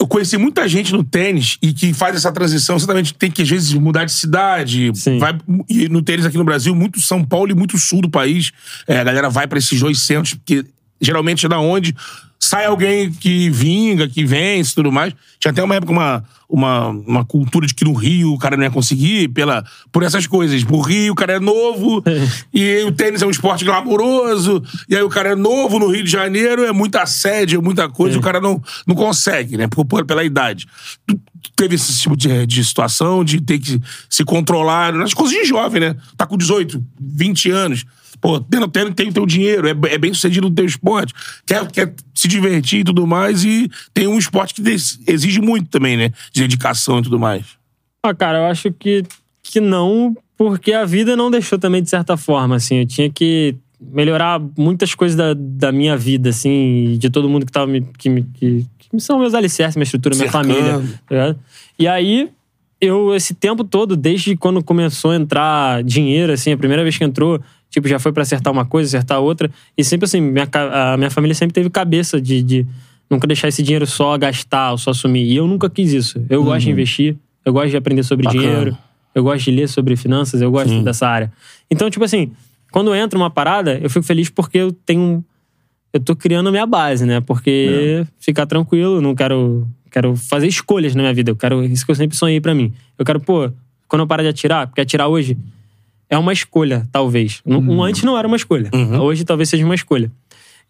eu 0.00 0.06
conheci 0.06 0.38
muita 0.38 0.66
gente 0.66 0.94
no 0.94 1.04
tênis 1.04 1.58
e 1.60 1.74
que 1.74 1.92
faz 1.92 2.16
essa 2.16 2.32
transição, 2.32 2.74
exatamente 2.74 3.12
tem 3.12 3.30
que 3.30 3.42
às 3.42 3.48
vezes 3.48 3.74
mudar 3.74 4.06
de 4.06 4.12
cidade. 4.12 4.90
Sim. 4.94 5.18
Vai, 5.18 5.38
e 5.68 5.90
no 5.90 6.00
tênis 6.00 6.24
aqui 6.24 6.38
no 6.38 6.44
Brasil, 6.44 6.74
muito 6.74 6.98
São 7.02 7.22
Paulo 7.22 7.50
e 7.50 7.54
muito 7.54 7.76
sul 7.76 8.00
do 8.00 8.08
país. 8.08 8.50
É, 8.88 8.98
a 8.98 9.04
galera 9.04 9.28
vai 9.28 9.46
pra 9.46 9.58
esses 9.58 9.78
dois 9.78 10.00
centros, 10.00 10.32
porque 10.32 10.64
geralmente 10.98 11.44
é 11.44 11.48
da 11.50 11.60
onde 11.60 11.94
sai 12.42 12.64
alguém 12.64 13.12
que 13.12 13.50
vinga, 13.50 14.08
que 14.08 14.24
vence 14.24 14.72
e 14.72 14.74
tudo 14.74 14.90
mais. 14.90 15.14
Tinha 15.38 15.52
até 15.52 15.62
uma 15.62 15.74
época 15.74 15.92
uma, 15.92 16.24
uma, 16.48 16.88
uma 16.88 17.24
cultura 17.24 17.66
de 17.66 17.74
que 17.74 17.84
no 17.84 17.92
Rio 17.92 18.32
o 18.32 18.38
cara 18.38 18.56
não 18.56 18.64
ia 18.64 18.70
conseguir 18.70 19.28
pela, 19.28 19.62
por 19.92 20.02
essas 20.02 20.26
coisas. 20.26 20.64
No 20.64 20.80
Rio 20.80 21.12
o 21.12 21.14
cara 21.14 21.34
é 21.34 21.38
novo 21.38 22.02
e 22.52 22.82
o 22.84 22.92
tênis 22.92 23.20
é 23.22 23.26
um 23.26 23.30
esporte 23.30 23.64
glamouroso 23.64 24.62
e 24.88 24.96
aí 24.96 25.02
o 25.02 25.08
cara 25.08 25.30
é 25.30 25.34
novo 25.36 25.78
no 25.78 25.88
Rio 25.88 26.02
de 26.02 26.10
Janeiro, 26.10 26.64
é 26.64 26.72
muita 26.72 27.02
assédio, 27.02 27.58
é 27.60 27.62
muita 27.62 27.88
coisa, 27.88 28.18
o 28.18 28.22
cara 28.22 28.40
não, 28.40 28.60
não 28.86 28.94
consegue, 28.94 29.56
né? 29.58 29.68
Por, 29.68 29.84
por- 29.84 30.04
pela 30.06 30.24
idade. 30.24 30.66
Teve 31.54 31.74
esse 31.74 31.98
tipo 32.00 32.16
de, 32.16 32.46
de 32.46 32.64
situação 32.64 33.22
de 33.22 33.40
ter 33.40 33.58
que 33.58 33.78
se 34.08 34.24
controlar 34.24 34.92
nas 34.94 35.12
coisas 35.12 35.36
de 35.36 35.44
jovem, 35.44 35.80
né? 35.80 35.96
Tá 36.16 36.26
com 36.26 36.36
18, 36.36 36.82
20 36.98 37.50
anos. 37.50 37.84
Pô, 38.20 38.40
tendo, 38.40 38.68
tendo, 38.68 38.94
tem 38.94 39.08
o 39.08 39.12
teu 39.12 39.26
dinheiro, 39.26 39.66
é, 39.68 39.70
é 39.92 39.98
bem 39.98 40.12
sucedido 40.14 40.48
no 40.48 40.54
teu 40.54 40.64
esporte, 40.64 41.12
quer, 41.46 41.70
quer 41.70 41.94
se 42.14 42.26
divertir 42.28 42.80
e 42.80 42.84
tudo 42.84 43.06
mais, 43.06 43.44
e 43.44 43.70
tem 43.92 44.06
um 44.06 44.18
esporte 44.18 44.54
que 44.54 44.62
exige 45.06 45.40
muito 45.40 45.68
também, 45.68 45.96
né? 45.96 46.10
De 46.32 46.40
dedicação 46.42 46.98
e 46.98 47.02
tudo 47.02 47.18
mais. 47.18 47.44
Ah, 48.02 48.14
cara, 48.14 48.38
eu 48.38 48.44
acho 48.46 48.72
que, 48.72 49.04
que 49.42 49.60
não, 49.60 50.16
porque 50.36 50.72
a 50.72 50.84
vida 50.84 51.14
não 51.16 51.30
deixou 51.30 51.58
também, 51.58 51.82
de 51.82 51.90
certa 51.90 52.16
forma, 52.16 52.56
assim. 52.56 52.76
Eu 52.80 52.86
tinha 52.86 53.10
que 53.10 53.54
melhorar 53.80 54.40
muitas 54.58 54.94
coisas 54.94 55.16
da, 55.16 55.34
da 55.34 55.72
minha 55.72 55.96
vida, 55.96 56.30
assim, 56.30 56.96
de 56.98 57.08
todo 57.10 57.28
mundo 57.28 57.46
que 57.46 57.52
tava 57.52 57.66
me, 57.66 57.80
que, 57.98 58.08
me- 58.10 58.26
que, 58.34 58.66
que 58.78 59.00
são 59.00 59.18
meus 59.18 59.32
alicerces, 59.34 59.76
minha 59.76 59.84
estrutura, 59.84 60.14
minha 60.16 60.30
Cercando. 60.30 60.52
família. 60.54 60.78
tá 61.08 61.14
ligado? 61.14 61.38
E 61.78 61.86
aí, 61.88 62.28
eu, 62.80 63.14
esse 63.14 63.34
tempo 63.34 63.64
todo, 63.64 63.96
desde 63.96 64.36
quando 64.36 64.62
começou 64.62 65.12
a 65.12 65.16
entrar 65.16 65.82
dinheiro, 65.84 66.32
assim, 66.32 66.52
a 66.52 66.56
primeira 66.58 66.82
vez 66.82 66.96
que 66.98 67.04
entrou, 67.04 67.40
tipo, 67.70 67.88
já 67.88 67.98
foi 67.98 68.12
pra 68.12 68.22
acertar 68.22 68.52
uma 68.52 68.66
coisa, 68.66 68.98
acertar 68.98 69.20
outra. 69.20 69.50
E 69.78 69.84
sempre 69.84 70.04
assim, 70.04 70.20
minha, 70.20 70.48
a 70.52 70.96
minha 70.96 71.10
família 71.10 71.34
sempre 71.34 71.54
teve 71.54 71.70
cabeça 71.70 72.20
de, 72.20 72.42
de 72.42 72.66
nunca 73.08 73.26
deixar 73.26 73.48
esse 73.48 73.62
dinheiro 73.62 73.86
só 73.86 74.18
gastar 74.18 74.72
ou 74.72 74.78
só 74.78 74.92
sumir. 74.92 75.24
E 75.24 75.36
eu 75.36 75.46
nunca 75.46 75.70
quis 75.70 75.92
isso. 75.92 76.22
Eu 76.28 76.42
gosto 76.44 76.64
de 76.64 76.70
investir, 76.70 77.16
eu 77.44 77.52
gosto 77.52 77.70
de 77.70 77.76
aprender 77.76 78.02
sobre 78.02 78.24
Bacana. 78.24 78.42
dinheiro, 78.42 78.78
eu 79.14 79.22
gosto 79.22 79.44
de 79.44 79.50
ler 79.52 79.68
sobre 79.68 79.96
finanças, 79.96 80.42
eu 80.42 80.50
gosto 80.50 80.82
dessa 80.82 81.06
área. 81.08 81.32
Então, 81.70 81.88
tipo 81.88 82.04
assim, 82.04 82.32
quando 82.70 82.94
entra 82.94 83.18
uma 83.18 83.30
parada, 83.30 83.78
eu 83.82 83.88
fico 83.88 84.04
feliz 84.04 84.28
porque 84.28 84.58
eu 84.58 84.72
tenho. 84.72 85.24
Eu 85.92 85.98
tô 85.98 86.14
criando 86.14 86.48
a 86.48 86.52
minha 86.52 86.66
base, 86.66 87.04
né? 87.04 87.20
Porque 87.20 88.06
ficar 88.18 88.46
tranquilo, 88.46 89.00
não 89.00 89.14
quero. 89.14 89.66
Quero 89.90 90.14
fazer 90.14 90.46
escolhas 90.46 90.94
na 90.94 91.02
minha 91.02 91.12
vida. 91.12 91.32
Eu 91.32 91.36
quero. 91.36 91.64
Isso 91.64 91.84
que 91.84 91.90
eu 91.90 91.96
sempre 91.96 92.16
sonhei 92.16 92.40
pra 92.40 92.54
mim. 92.54 92.72
Eu 92.96 93.04
quero, 93.04 93.18
pô, 93.18 93.50
quando 93.88 94.02
eu 94.02 94.06
parar 94.06 94.22
de 94.22 94.28
atirar, 94.28 94.68
porque 94.68 94.80
atirar 94.80 95.08
hoje 95.08 95.36
é 96.10 96.18
uma 96.18 96.32
escolha, 96.32 96.86
talvez. 96.92 97.40
Um- 97.46 97.56
Um 97.76 97.82
antes 97.82 98.02
não 98.02 98.18
era 98.18 98.26
uma 98.26 98.36
escolha. 98.36 98.68
Hoje 99.00 99.24
talvez 99.24 99.48
seja 99.48 99.64
uma 99.64 99.74
escolha. 99.74 100.10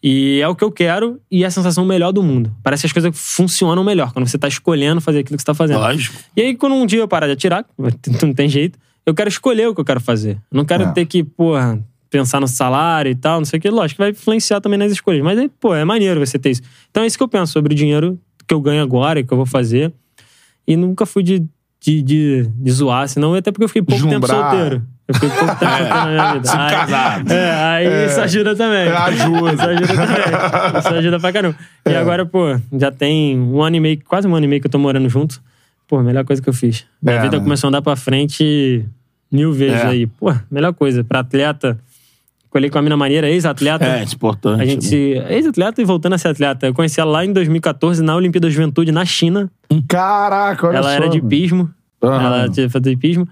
E 0.03 0.41
é 0.41 0.49
o 0.49 0.55
que 0.55 0.65
eu 0.65 0.71
quero 0.73 1.21
e 1.31 1.43
é 1.45 1.47
a 1.47 1.51
sensação 1.51 1.85
melhor 1.85 2.11
do 2.13 2.23
mundo. 2.23 2.55
Parece 2.63 2.83
que 2.83 2.87
as 2.87 2.93
coisas 2.93 3.11
funcionam 3.19 3.85
melhor 3.85 4.13
quando 4.13 4.27
você 4.27 4.39
tá 4.39 4.49
escolhendo 4.49 5.01
fazer 5.01 5.19
aquilo 5.21 5.37
que 5.37 5.43
você 5.43 5.47
tá 5.47 5.55
fazendo. 5.55 5.81
Lógico. 5.81 6.17
E 6.37 6.41
aí, 6.41 6.55
quando 6.57 6.75
um 6.75 6.87
dia 6.87 7.01
eu 7.01 7.09
parar 7.09 7.27
de 7.27 7.33
atirar, 7.33 7.67
não 8.23 8.33
tem 8.33 8.49
jeito, 8.49 8.79
eu 9.05 9.15
quero 9.15 9.29
escolher 9.29 9.69
o 9.69 9.75
que 9.75 9.81
eu 9.81 9.85
quero 9.85 10.01
fazer. 10.01 10.37
Eu 10.51 10.57
não 10.57 10.65
quero 10.65 10.85
É. 10.85 10.93
ter 10.93 11.05
que, 11.05 11.23
porra, 11.23 11.79
pensar 12.09 12.41
no 12.41 12.49
salário 12.49 13.11
e 13.11 13.15
tal, 13.15 13.41
não 13.41 13.45
sei 13.45 13.59
o 13.59 13.61
que. 13.63 13.69
Lógico 13.69 13.97
que 13.97 14.03
vai 14.03 14.11
influenciar 14.11 14.61
também 14.63 14.79
nas 14.79 14.91
escolhas. 14.91 15.23
Mas 15.23 15.39
aí, 15.39 15.51
pô, 15.61 15.75
é 15.75 15.85
maneiro 15.85 16.19
você 16.25 16.39
ter 16.39 16.51
isso. 16.51 16.63
Então 16.91 17.03
é 17.03 17.07
isso 17.07 17.19
que 17.19 17.23
eu 17.23 17.29
penso 17.29 17.53
sobre 17.53 17.73
o 17.75 17.77
dinheiro 17.77 18.19
que 18.49 18.55
eu 18.55 18.61
ganho 18.61 18.83
agora 18.83 19.21
e 19.21 19.25
que 19.25 19.33
eu 19.33 19.37
vou 19.37 19.47
fazer. 19.47 19.93
E 20.67 20.77
nunca 20.77 21.05
fui 21.05 21.23
de, 21.23 21.45
de, 21.81 22.03
de, 22.03 22.51
de 22.57 22.71
zoar, 22.73 23.09
senão 23.09 23.35
até 23.35 23.51
porque 23.51 23.65
eu 23.65 23.69
fiquei 23.69 23.83
pouco 23.83 24.03
tempo 24.07 24.21
Deslumbrar. 24.27 24.51
solteiro. 24.53 24.83
Eu 25.09 25.15
fiquei 25.15 25.31
pouco 25.31 25.47
tempo 25.47 25.73
solteiro 25.73 25.95
na 25.95 26.07
minha 26.07 26.33
vida. 26.35 26.51
Aí- 26.63 26.71
casados. 26.71 27.33
É, 27.33 27.53
aí 27.53 28.07
isso 28.07 28.21
ajuda 28.21 28.55
também. 28.57 28.89
É, 28.89 28.97
ajuda. 28.97 29.53
Isso 29.53 29.63
ajuda 29.63 29.87
também. 29.97 30.79
Isso 30.81 30.89
ajuda 30.95 31.21
pra 31.21 31.33
caramba. 31.33 31.57
E 31.87 31.95
agora, 31.95 32.27
pô, 32.27 32.59
já 32.79 32.91
tem 32.93 33.39
um 33.39 33.61
ano 33.63 33.77
e 33.77 33.81
meio, 33.81 33.99
quase 34.07 34.29
um 34.29 34.35
ano 34.37 34.45
e 34.45 34.49
meio 34.49 34.61
que 34.61 34.67
eu 34.67 34.71
tô 34.71 34.79
morando 34.79 35.09
junto. 35.09 35.41
Pô, 35.89 36.01
melhor 36.03 36.25
coisa 36.25 36.41
que 36.41 36.49
eu 36.49 36.53
fiz. 36.53 36.85
Minha 37.03 37.17
É, 37.17 37.23
vida 37.23 37.39
né? 37.39 37.43
começou 37.43 37.67
a 37.67 37.69
andar 37.69 37.83
pra 37.83 37.97
frente 37.97 38.85
mil 39.33 39.53
vezes 39.53 39.81
É. 39.81 39.87
aí. 39.87 40.07
Pô, 40.07 40.33
melhor 40.51 40.73
coisa. 40.75 41.03
Pra 41.03 41.21
atleta, 41.21 41.77
colhei 42.51 42.69
com 42.69 42.79
a 42.79 42.83
Mina 42.83 42.97
Maneira, 42.97 43.31
ex-atleta. 43.31 43.87
É, 43.87 44.03
isso 44.03 44.15
é 44.15 44.17
importante. 44.17 44.61
A 44.61 44.67
gente 44.67 44.85
se. 44.85 44.97
Ex-atleta 45.29 45.81
e 45.81 45.85
voltando 45.85 46.15
a 46.15 46.19
ser 46.19 46.29
atleta. 46.29 46.67
Eu 46.67 46.75
conheci 46.75 47.01
ela 47.01 47.11
lá 47.11 47.25
em 47.25 47.33
2014 47.33 48.03
na 48.03 48.15
Olimpíada 48.15 48.49
da 48.49 48.53
Juventude, 48.53 48.93
na 48.93 49.05
China. 49.05 49.51
Caraca, 49.89 50.67
olha 50.67 50.77
ela 50.77 50.89
só. 50.89 50.95
era 50.95 51.09
de 51.09 51.23
pismo. 51.23 51.71
Aham. 52.03 52.27
Ela 52.27 52.49
tinha 52.49 52.69
feito 52.69 52.91
de 52.91 52.97
pismo. 52.97 53.29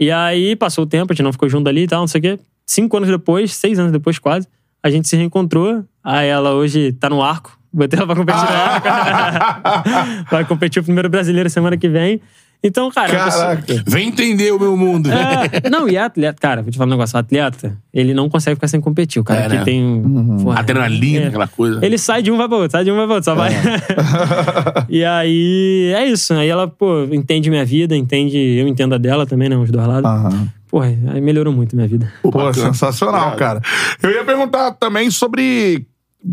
E 0.00 0.10
aí 0.10 0.56
passou 0.56 0.84
o 0.84 0.86
tempo, 0.86 1.12
a 1.12 1.14
gente 1.14 1.22
não 1.22 1.32
ficou 1.32 1.48
junto 1.48 1.68
ali 1.68 1.82
e 1.82 1.86
tal, 1.86 2.00
não 2.00 2.08
sei 2.08 2.18
o 2.18 2.22
quê. 2.22 2.38
Cinco 2.66 2.96
anos 2.96 3.08
depois, 3.08 3.54
seis 3.54 3.78
anos 3.78 3.92
depois 3.92 4.18
quase, 4.18 4.48
a 4.82 4.90
gente 4.90 5.06
se 5.06 5.16
reencontrou. 5.16 5.84
Aí 6.02 6.28
ela 6.28 6.52
hoje 6.54 6.92
tá 6.92 7.08
no 7.08 7.22
arco. 7.22 7.56
Botei 7.72 7.98
ela 7.98 8.06
pra 8.06 8.16
competir 8.16 8.42
no 8.42 8.56
arco. 8.56 8.88
Vai 10.30 10.44
competir 10.44 10.80
o 10.80 10.84
primeiro 10.84 11.08
brasileiro 11.08 11.48
semana 11.48 11.76
que 11.76 11.88
vem. 11.88 12.20
Então, 12.64 12.90
cara. 12.90 13.10
Caraca. 13.10 13.82
Vem 13.86 14.08
entender 14.08 14.52
o 14.52 14.58
meu 14.58 14.76
mundo. 14.76 15.10
É, 15.10 15.68
não, 15.68 15.88
e 15.88 15.96
é 15.96 16.00
atleta, 16.02 16.38
cara, 16.40 16.62
vou 16.62 16.70
te 16.70 16.78
falar 16.78 16.88
um 16.88 16.90
negócio. 16.92 17.16
O 17.16 17.20
atleta, 17.20 17.76
ele 17.92 18.14
não 18.14 18.28
consegue 18.28 18.54
ficar 18.54 18.68
sem 18.68 18.80
competir. 18.80 19.20
O 19.20 19.24
cara 19.24 19.40
É, 19.40 19.48
que 19.48 19.54
né? 19.56 19.64
tem. 19.64 20.02
porra, 20.42 20.60
Adrenalina, 20.60 21.24
é. 21.24 21.28
aquela 21.28 21.48
coisa. 21.48 21.84
Ele 21.84 21.98
sai 21.98 22.22
de 22.22 22.30
um, 22.30 22.36
vai 22.36 22.46
pra 22.48 22.56
outro, 22.58 22.70
sai 22.72 22.84
de 22.84 22.92
um, 22.92 22.96
vai 22.96 23.06
pra 23.06 23.14
outro, 23.16 23.24
só 23.30 23.34
vai. 23.34 23.50
e 24.88 25.04
aí, 25.04 25.92
é 25.96 26.06
isso. 26.06 26.34
Aí 26.34 26.48
ela, 26.48 26.68
pô, 26.68 27.04
entende 27.10 27.50
minha 27.50 27.64
vida, 27.64 27.96
entende, 27.96 28.36
eu 28.38 28.68
entendo 28.68 28.94
a 28.94 28.98
dela 28.98 29.26
também, 29.26 29.48
né? 29.48 29.56
Os 29.56 29.70
dois 29.70 29.86
lados. 29.86 30.04
Aham. 30.08 30.48
Porra, 30.68 30.86
aí 30.86 31.20
melhorou 31.20 31.52
muito 31.52 31.76
minha 31.76 31.86
vida. 31.86 32.10
Pô, 32.22 32.30
bacana. 32.30 32.54
sensacional, 32.54 33.36
cara. 33.36 33.60
Eu 34.02 34.10
ia 34.10 34.24
perguntar 34.24 34.70
também 34.72 35.10
sobre. 35.10 35.86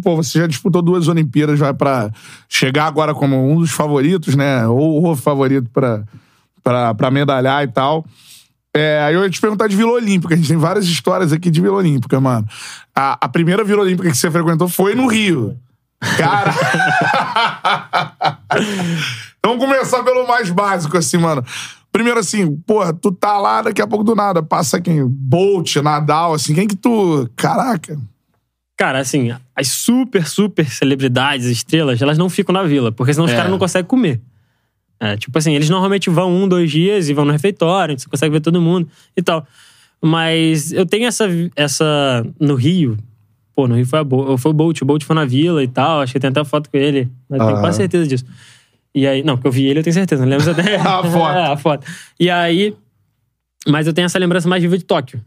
Pô, 0.04 0.16
você 0.16 0.40
já 0.40 0.48
disputou 0.48 0.82
duas 0.82 1.08
Olimpíadas, 1.08 1.60
vai 1.60 1.74
pra 1.74 2.12
chegar 2.48 2.86
agora 2.86 3.14
como 3.14 3.52
um 3.52 3.60
dos 3.60 3.72
favoritos, 3.72 4.36
né? 4.36 4.68
Ou 4.68 5.12
o 5.12 5.16
favorito 5.16 5.70
pra 5.72 7.12
medalhar 7.12 7.64
e 7.64 7.68
tal. 7.68 8.06
É, 8.74 9.02
aí 9.02 9.16
eu 9.16 9.24
ia 9.24 9.30
te 9.30 9.42
perguntar 9.42 9.68
de 9.68 9.76
Vila 9.76 9.92
Olímpica. 9.94 10.34
A 10.34 10.38
gente 10.38 10.48
tem 10.48 10.58
várias 10.58 10.86
histórias 10.86 11.34
aqui 11.34 11.50
de 11.50 11.60
Vila 11.60 11.78
Olímpica, 11.78 12.20
mano. 12.20 12.48
A, 12.96 13.18
a 13.26 13.30
primeira 13.30 13.64
Vila 13.64 13.82
Olímpica 13.82 14.10
que 14.10 14.18
você 14.18 14.30
frequentou 14.30 14.68
foi 14.68 14.94
no 14.94 15.08
Rio. 15.08 15.58
Cara. 16.18 16.54
Vamos 19.44 19.66
começar 19.66 20.04
pelo 20.04 20.28
mais 20.28 20.50
básico, 20.50 20.98
assim, 20.98 21.18
mano. 21.18 21.44
Primeiro, 21.92 22.20
assim, 22.20 22.56
porra, 22.68 22.94
tu 22.94 23.12
tá 23.12 23.38
lá, 23.40 23.64
daqui 23.64 23.82
a 23.82 23.88
pouco 23.88 24.04
do 24.04 24.16
nada, 24.16 24.44
passa 24.44 24.80
quem? 24.80 25.04
Bolt, 25.06 25.78
Nadal, 25.78 26.34
assim, 26.34 26.54
quem 26.54 26.68
que 26.68 26.76
tu. 26.76 27.28
Caraca. 27.36 28.00
Cara, 28.80 29.00
assim, 29.00 29.30
as 29.54 29.68
super, 29.68 30.26
super 30.26 30.66
celebridades, 30.70 31.46
estrelas, 31.48 32.02
elas 32.02 32.18
não 32.18 32.30
ficam 32.30 32.54
na 32.54 32.64
vila, 32.64 32.94
porque 32.94 33.14
senão 33.14 33.26
os 33.26 33.32
É. 33.32 33.36
caras 33.36 33.52
não 33.52 33.60
conseguem 33.60 33.86
comer. 33.86 34.22
É, 35.02 35.18
tipo 35.18 35.38
assim, 35.38 35.54
eles 35.54 35.70
normalmente 35.70 36.10
vão 36.10 36.32
um, 36.34 36.48
dois 36.48 36.72
dias 36.72 37.10
e 37.10 37.14
vão 37.14 37.26
no 37.26 37.32
refeitório, 37.34 38.00
você 38.00 38.08
consegue 38.08 38.32
ver 38.32 38.40
todo 38.40 38.62
mundo 38.62 38.88
e 39.18 39.22
tal. 39.22 39.46
Mas 40.02 40.72
eu 40.72 40.86
tenho 40.86 41.06
essa. 41.08 41.28
essa 41.58 42.26
no 42.40 42.56
Rio. 42.56 42.98
Pô, 43.54 43.68
no 43.68 43.76
Rio 43.76 43.86
foi, 43.86 44.00
a 44.00 44.04
Bo 44.04 44.38
foi 44.38 44.52
o 44.52 44.54
Bolt. 44.54 44.82
O 44.82 44.86
Bolt 44.86 45.04
foi 45.04 45.14
na 45.16 45.26
vila 45.26 45.62
e 45.62 45.68
tal. 45.68 46.00
Acho 46.00 46.14
que 46.14 46.20
tem 46.22 46.30
até 46.30 46.42
foto 46.46 46.70
com 46.70 46.78
ele. 46.78 47.10
Mas 47.30 47.40
tenho 47.40 47.52
Aham. 47.52 47.60
quase 47.62 47.78
certeza 47.78 48.08
disso. 48.08 48.26
E 48.96 49.06
aí. 49.06 49.22
Não, 49.24 49.36
porque 49.36 49.50
eu 49.50 49.52
vi 49.52 49.66
ele, 49.66 49.80
eu 49.80 49.84
tenho 49.84 49.94
certeza. 49.94 50.26
Não 50.26 50.30
lembro 50.30 50.50
até. 50.50 50.76
A 50.80 51.04
foto. 51.04 51.18
É, 51.38 51.46
a 51.52 51.58
foto. 51.58 51.86
E 52.18 52.30
aí. 52.30 52.74
Mas 53.68 53.88
eu 53.88 53.94
tenho 53.94 54.06
essa 54.06 54.18
lembrança 54.18 54.48
mais 54.48 54.62
viva 54.64 54.78
de 54.78 54.86
Tóquio. 54.86 55.22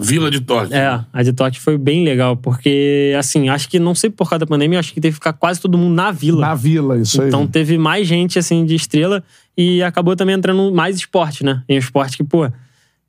Vila 0.00 0.30
de 0.30 0.40
Tóquio. 0.40 0.74
É, 0.74 1.00
a 1.12 1.22
de 1.22 1.32
Tóquio 1.32 1.60
foi 1.60 1.76
bem 1.76 2.04
legal, 2.04 2.36
porque, 2.36 3.12
assim, 3.18 3.48
acho 3.48 3.68
que, 3.68 3.78
não 3.80 3.94
sei 3.94 4.08
por 4.10 4.28
causa 4.28 4.40
da 4.40 4.46
pandemia, 4.46 4.78
acho 4.78 4.92
que 4.94 5.00
teve 5.00 5.12
que 5.14 5.16
ficar 5.18 5.32
quase 5.32 5.60
todo 5.60 5.76
mundo 5.76 5.94
na 5.94 6.12
vila. 6.12 6.40
Na 6.40 6.54
vila, 6.54 6.98
isso 6.98 7.20
aí. 7.20 7.28
Então 7.28 7.46
teve 7.46 7.76
mais 7.76 8.06
gente, 8.06 8.38
assim, 8.38 8.64
de 8.64 8.74
estrela 8.76 9.24
e 9.56 9.82
acabou 9.82 10.14
também 10.14 10.36
entrando 10.36 10.72
mais 10.72 10.96
esporte, 10.96 11.44
né? 11.44 11.62
Em 11.68 11.76
esporte 11.76 12.16
que, 12.16 12.22
pô. 12.24 12.44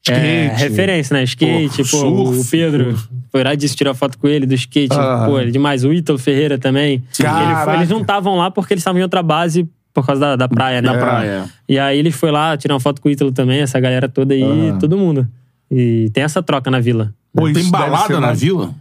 É, 0.07 0.45
Skate. 0.47 0.61
referência, 0.63 1.13
né? 1.13 1.23
Skate, 1.25 1.83
Pô, 1.91 1.99
pô, 2.01 2.25
surf. 2.33 2.39
o 2.39 2.45
Pedro. 2.49 2.97
Foi 3.31 3.43
lá 3.43 3.53
disso, 3.53 3.75
tirar 3.75 3.93
foto 3.93 4.17
com 4.17 4.27
ele 4.27 4.45
do 4.47 4.53
skate. 4.55 4.95
Ah. 4.95 5.25
Pô, 5.27 5.39
ele 5.39 5.51
demais. 5.51 5.83
O 5.83 5.93
Ítalo 5.93 6.17
Ferreira 6.17 6.57
também. 6.57 7.03
Ele 7.19 7.55
foi- 7.65 7.75
eles 7.75 7.89
não 7.89 8.01
estavam 8.01 8.35
lá 8.37 8.49
porque 8.49 8.73
eles 8.73 8.81
estavam 8.81 8.99
em 8.99 9.03
outra 9.03 9.21
base 9.21 9.67
por 9.93 10.05
causa 10.05 10.21
da, 10.21 10.35
da 10.37 10.47
praia, 10.49 10.81
né? 10.81 10.89
Na 10.91 10.97
praia. 10.97 11.45
E 11.67 11.77
aí 11.77 11.99
ele 11.99 12.11
foi 12.11 12.31
lá 12.31 12.55
tirar 12.57 12.73
uma 12.73 12.79
foto 12.79 13.01
com 13.01 13.09
o 13.09 13.11
Ítalo 13.11 13.31
também, 13.31 13.59
essa 13.59 13.79
galera 13.79 14.07
toda 14.07 14.33
aí, 14.33 14.41
Aham. 14.41 14.79
todo 14.79 14.97
mundo. 14.97 15.27
E 15.72 16.09
tem 16.13 16.24
essa 16.24 16.41
troca 16.41 16.70
na 16.72 16.80
vila. 16.80 17.13
Pô, 17.34 17.51
Tem 17.51 17.70
balada 17.70 18.15
na 18.15 18.28
mais- 18.28 18.41
vila? 18.41 18.74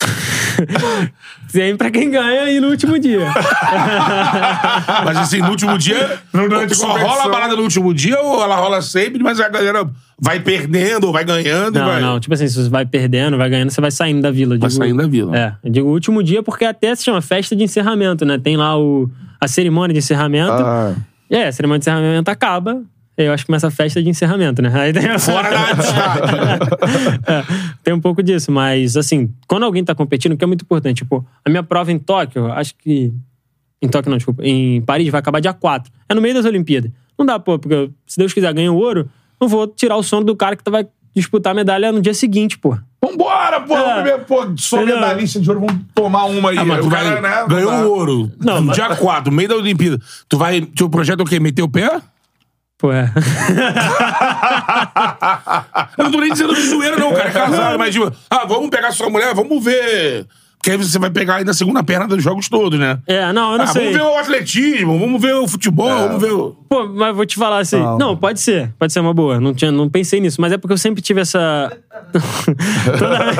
Tem 1.52 1.76
pra 1.76 1.90
quem 1.90 2.10
ganha 2.10 2.50
e 2.50 2.60
no 2.60 2.68
último 2.68 2.98
dia. 2.98 3.20
Mas 5.04 5.16
assim, 5.18 5.38
no 5.40 5.50
último 5.50 5.76
dia. 5.78 6.18
Durante 6.32 6.72
a 6.72 6.76
só 6.76 6.86
competição. 6.88 7.10
rola 7.14 7.24
a 7.24 7.28
balada 7.28 7.56
no 7.56 7.62
último 7.62 7.92
dia 7.94 8.20
ou 8.20 8.42
ela 8.42 8.56
rola 8.56 8.80
sempre, 8.82 9.22
mas 9.22 9.38
a 9.40 9.48
galera 9.48 9.88
vai 10.20 10.40
perdendo 10.40 11.04
ou 11.06 11.12
vai 11.12 11.24
ganhando 11.24 11.76
e 11.76 11.78
Não, 11.80 11.86
vai. 11.86 12.00
não. 12.00 12.18
Tipo 12.20 12.34
assim, 12.34 12.48
se 12.48 12.54
você 12.62 12.68
vai 12.68 12.84
perdendo, 12.86 13.36
vai 13.36 13.48
ganhando, 13.48 13.70
você 13.70 13.80
vai 13.80 13.90
saindo 13.90 14.22
da 14.22 14.30
vila. 14.30 14.58
Vai 14.58 14.68
digo- 14.68 14.82
saindo 14.82 15.02
da 15.02 15.08
vila. 15.08 15.36
É. 15.36 15.54
Eu 15.64 15.70
digo 15.70 15.88
último 15.90 16.22
dia 16.22 16.42
porque 16.42 16.64
até 16.64 16.94
se 16.94 17.04
chama 17.04 17.20
festa 17.20 17.54
de 17.54 17.62
encerramento, 17.64 18.24
né? 18.24 18.38
Tem 18.38 18.56
lá 18.56 18.78
o, 18.78 19.10
a 19.40 19.46
cerimônia 19.48 19.92
de 19.92 19.98
encerramento. 19.98 20.52
Ah, 20.52 20.94
E 21.30 21.36
aí, 21.36 21.44
a 21.44 21.52
cerimônia 21.52 21.78
de 21.80 21.84
encerramento 21.84 22.30
acaba. 22.30 22.82
Eu 23.16 23.32
acho 23.32 23.44
que 23.44 23.46
começa 23.46 23.66
a 23.68 23.70
festa 23.70 24.02
de 24.02 24.08
encerramento, 24.10 24.60
né? 24.60 24.70
Aí 24.74 24.92
tem... 24.92 25.18
Fora 25.18 25.48
da 25.50 25.56
É, 27.26 27.44
tem 27.82 27.94
um 27.94 28.00
pouco 28.00 28.22
disso, 28.22 28.52
mas 28.52 28.96
assim, 28.96 29.32
quando 29.48 29.62
alguém 29.64 29.82
tá 29.82 29.94
competindo, 29.94 30.32
o 30.32 30.36
que 30.36 30.44
é 30.44 30.46
muito 30.46 30.62
importante, 30.62 30.98
tipo, 30.98 31.26
a 31.44 31.48
minha 31.50 31.62
prova 31.62 31.90
em 31.90 31.98
Tóquio, 31.98 32.52
acho 32.52 32.74
que. 32.76 33.12
Em 33.80 33.88
Tóquio, 33.88 34.10
não, 34.10 34.16
desculpa. 34.18 34.42
Em 34.44 34.80
Paris 34.82 35.08
vai 35.08 35.18
acabar 35.20 35.40
dia 35.40 35.52
4. 35.52 35.90
É 36.08 36.14
no 36.14 36.20
meio 36.20 36.34
das 36.34 36.44
Olimpíadas. 36.44 36.90
Não 37.18 37.24
dá, 37.24 37.38
pô, 37.38 37.58
porque 37.58 37.90
se 38.06 38.18
Deus 38.18 38.32
quiser 38.32 38.52
ganhar 38.52 38.72
o 38.72 38.76
ouro, 38.76 39.08
não 39.40 39.48
vou 39.48 39.66
tirar 39.66 39.96
o 39.96 40.02
sono 40.02 40.24
do 40.24 40.36
cara 40.36 40.54
que 40.56 40.62
tá- 40.62 40.70
vai 40.70 40.86
disputar 41.14 41.52
a 41.52 41.54
medalha 41.54 41.90
no 41.92 42.00
dia 42.02 42.12
seguinte, 42.12 42.58
pô. 42.58 42.76
Vambora, 43.02 43.60
pô! 43.62 43.76
É. 43.76 43.94
Primeiro, 43.94 44.24
Pô, 44.24 44.46
sou 44.58 44.80
Entendeu? 44.80 45.00
medalhista 45.00 45.40
de 45.40 45.48
ouro, 45.48 45.64
vamos 45.66 45.82
tomar 45.94 46.24
uma 46.26 46.50
aí. 46.50 46.58
Ah, 46.58 46.64
mas 46.64 46.80
tu 46.80 46.86
O 46.86 46.90
vai, 46.90 47.04
cara, 47.04 47.20
né, 47.22 47.46
ganhou 47.48 47.72
o 47.72 47.90
ouro. 47.90 48.32
Não, 48.38 48.56
no 48.60 48.66
mas- 48.66 48.76
dia 48.76 48.94
4, 48.94 49.30
no 49.30 49.36
meio 49.36 49.48
da 49.48 49.56
Olimpíada. 49.56 49.98
Tu 50.28 50.36
vai. 50.36 50.60
Teu 50.60 50.88
projeto 50.90 51.20
é 51.20 51.22
o 51.22 51.26
quê? 51.26 51.38
Meter 51.40 51.62
o 51.62 51.68
pé? 51.68 52.00
Pô, 52.78 52.92
é. 52.92 53.10
Eu 55.96 56.04
não 56.04 56.10
tô 56.10 56.20
nem 56.20 56.30
dizendo 56.30 56.54
de 56.54 56.68
zoeira, 56.68 56.96
não, 56.96 57.14
cara. 57.14 57.30
É 57.30 57.32
casado, 57.32 57.78
mas 57.78 57.94
tipo, 57.94 58.12
ah, 58.30 58.44
vamos 58.46 58.68
pegar 58.68 58.92
sua 58.92 59.08
mulher, 59.08 59.34
vamos 59.34 59.64
ver. 59.64 60.26
Porque 60.66 60.72
aí 60.72 60.76
você 60.76 60.98
vai 60.98 61.10
pegar 61.10 61.36
aí 61.36 61.44
na 61.44 61.54
segunda 61.54 61.80
perna 61.84 62.08
dos 62.08 62.20
jogos 62.22 62.48
todos, 62.48 62.78
né? 62.78 62.98
É, 63.06 63.32
não, 63.32 63.52
eu 63.52 63.58
não 63.58 63.64
ah, 63.64 63.68
sei. 63.68 63.92
vamos 63.92 63.98
ver 63.98 64.02
o 64.02 64.18
atletismo, 64.18 64.98
vamos 64.98 65.22
ver 65.22 65.34
o 65.34 65.46
futebol, 65.46 66.08
vamos 66.08 66.20
ver 66.20 66.32
o. 66.32 66.56
Pô, 66.68 66.88
mas 66.88 67.14
vou 67.14 67.24
te 67.24 67.36
falar 67.36 67.60
assim. 67.60 67.78
Não. 67.78 67.98
Não, 67.98 68.16
pode 68.16 68.40
ser. 68.40 68.72
Pode 68.78 68.92
ser 68.92 69.00
uma 69.00 69.14
boa. 69.14 69.38
Não, 69.38 69.54
tinha, 69.54 69.70
não 69.70 69.88
pensei 69.88 70.20
nisso. 70.20 70.40
Mas 70.40 70.52
é 70.52 70.58
porque 70.58 70.72
eu 70.72 70.78
sempre 70.78 71.00
tive 71.00 71.20
essa. 71.20 71.70
Toda 72.98 73.24
vez. 73.24 73.36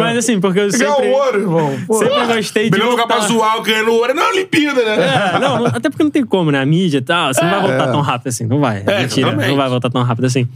Mas 0.00 0.18
assim, 0.18 0.40
porque 0.40 0.58
eu 0.60 0.70
Ganhar 0.70 0.92
sempre. 0.94 1.08
o 1.08 1.12
ouro, 1.12 1.40
irmão. 1.40 1.78
Pô. 1.86 1.94
Sempre 1.98 2.26
gostei 2.34 2.64
de. 2.70 2.78
Melhor 2.78 2.90
lugar 2.90 3.06
pra 3.06 3.20
zoar 3.20 3.58
o 3.58 3.62
ganhando 3.62 3.92
ouro 3.92 4.10
é 4.10 4.14
na 4.14 4.28
Olimpíada, 4.28 4.82
né? 4.84 4.96
É, 5.34 5.38
não, 5.38 5.66
até 5.66 5.88
porque 5.90 6.02
não 6.02 6.10
tem 6.10 6.24
como, 6.24 6.50
né? 6.50 6.60
A 6.60 6.66
mídia 6.66 6.98
e 6.98 7.02
tal. 7.02 7.32
Você 7.32 7.42
não 7.42 7.50
vai 7.50 7.60
voltar 7.60 7.86
tão 7.92 8.00
rápido 8.00 8.28
assim. 8.28 8.44
Não 8.46 8.58
vai. 8.60 8.78
É, 8.86 8.92
É, 8.92 9.00
mentira. 9.02 9.28
exatamente. 9.28 9.48
Não 9.50 9.56
vai 9.56 9.68
voltar 9.68 9.90
tão 9.90 10.02
rápido 10.02 10.24
assim. 10.24 10.48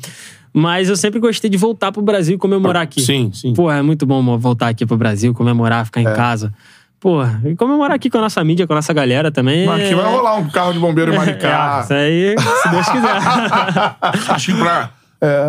Mas 0.52 0.88
eu 0.88 0.96
sempre 0.96 1.20
gostei 1.20 1.48
de 1.50 1.56
voltar 1.56 1.92
pro 1.92 2.00
Brasil 2.02 2.34
e 2.34 2.38
comemorar 2.38 2.82
aqui. 2.82 3.00
Sim, 3.02 3.30
sim. 3.32 3.52
Pô, 3.54 3.70
é 3.70 3.82
muito 3.82 4.06
bom 4.06 4.38
voltar 4.38 4.68
aqui 4.68 4.84
pro 4.86 4.96
Brasil, 4.96 5.32
comemorar, 5.34 5.84
ficar 5.84 6.00
em 6.00 6.04
casa. 6.04 6.52
Pô, 6.98 7.20
e 7.44 7.54
comemorar 7.54 7.94
aqui 7.94 8.10
com 8.10 8.18
a 8.18 8.22
nossa 8.22 8.42
mídia, 8.42 8.66
com 8.66 8.72
a 8.72 8.76
nossa 8.76 8.92
galera 8.92 9.30
também. 9.30 9.66
Mas 9.66 9.84
aqui 9.84 9.92
é- 9.92 9.94
vai 9.94 10.04
rolar 10.12 10.34
um 10.36 10.48
carro 10.48 10.72
de 10.72 10.80
bombeiro 10.80 11.12
em 11.12 11.14
É, 11.16 11.18
Maricá. 11.18 11.80
isso 11.84 11.92
aí, 11.94 12.34
se 12.62 12.68
Deus 12.70 12.88
quiser. 12.88 13.12
Acho 14.34 14.46
que 14.52 14.58
pra. 14.58 14.90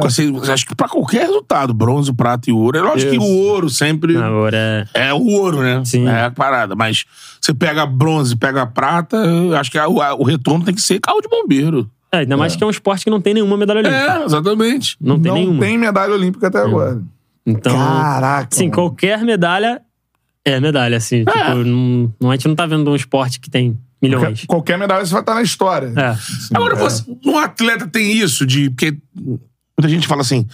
Assim, 0.03 0.35
acho 0.51 0.65
que 0.65 0.75
pra 0.75 0.87
qualquer 0.89 1.21
resultado, 1.27 1.73
bronze, 1.73 2.11
prata 2.13 2.49
e 2.49 2.53
ouro. 2.53 2.77
É 2.77 2.81
lógico 2.81 3.11
que 3.11 3.17
Isso. 3.17 3.25
o 3.25 3.37
ouro 3.47 3.69
sempre. 3.69 4.17
Agora, 4.17 4.89
É 4.93 5.13
o 5.13 5.23
ouro, 5.27 5.61
né? 5.61 5.83
Sim. 5.85 6.07
É 6.07 6.23
a 6.25 6.31
parada. 6.31 6.75
Mas 6.75 7.05
você 7.39 7.53
pega 7.53 7.85
bronze, 7.85 8.35
pega 8.35 8.65
prata, 8.65 9.17
eu 9.17 9.55
acho 9.55 9.69
que 9.69 9.77
a- 9.77 9.87
o, 9.87 10.01
a- 10.01 10.15
o 10.15 10.23
retorno 10.23 10.65
tem 10.65 10.73
que 10.73 10.81
ser 10.81 10.99
carro 10.99 11.21
de 11.21 11.27
bombeiro. 11.27 11.89
é, 12.11 12.19
ainda 12.19 12.35
mais 12.35 12.55
que 12.55 12.63
é 12.63 12.67
um 12.67 12.71
esporte 12.71 13.03
que 13.03 13.09
não 13.11 13.21
tem 13.21 13.35
nenhuma 13.35 13.55
medalha 13.55 13.79
olímpica. 13.81 14.19
É, 14.21 14.25
exatamente. 14.25 14.97
Não 14.99 15.19
tem 15.19 15.31
Não 15.31 15.39
nenhuma. 15.39 15.59
tem 15.59 15.77
medalha 15.77 16.13
olímpica 16.13 16.47
até 16.47 16.57
agora. 16.59 16.99
Então, 17.45 17.75
Caraca. 17.77 18.47
sim, 18.55 18.69
qualquer 18.71 19.23
medalha 19.23 19.81
é 20.43 20.59
medalha, 20.59 20.97
assim. 20.97 21.23
Tipo, 21.25 21.37
não, 21.63 22.13
não- 22.19 22.31
a 22.31 22.35
gente 22.35 22.47
não 22.47 22.55
tá 22.55 22.65
vendo 22.65 22.89
um 22.89 22.95
esporte 22.95 23.39
que 23.39 23.49
tem 23.49 23.77
milhões. 24.01 24.23
Qualquer, 24.23 24.45
qualquer 24.47 24.77
medalha 24.79 25.05
você 25.05 25.11
vai 25.11 25.21
estar 25.21 25.35
na 25.35 25.41
história. 25.43 25.93
É. 25.95 26.17
Agora, 26.55 26.75
você, 26.75 27.03
um 27.25 27.37
atleta 27.37 27.85
tem 27.87 28.11
isso 28.17 28.45
de. 28.45 28.69
Porque 28.71 28.97
muita 29.79 29.87
gente 29.89 30.07
fala 30.07 30.21
assim. 30.21 30.45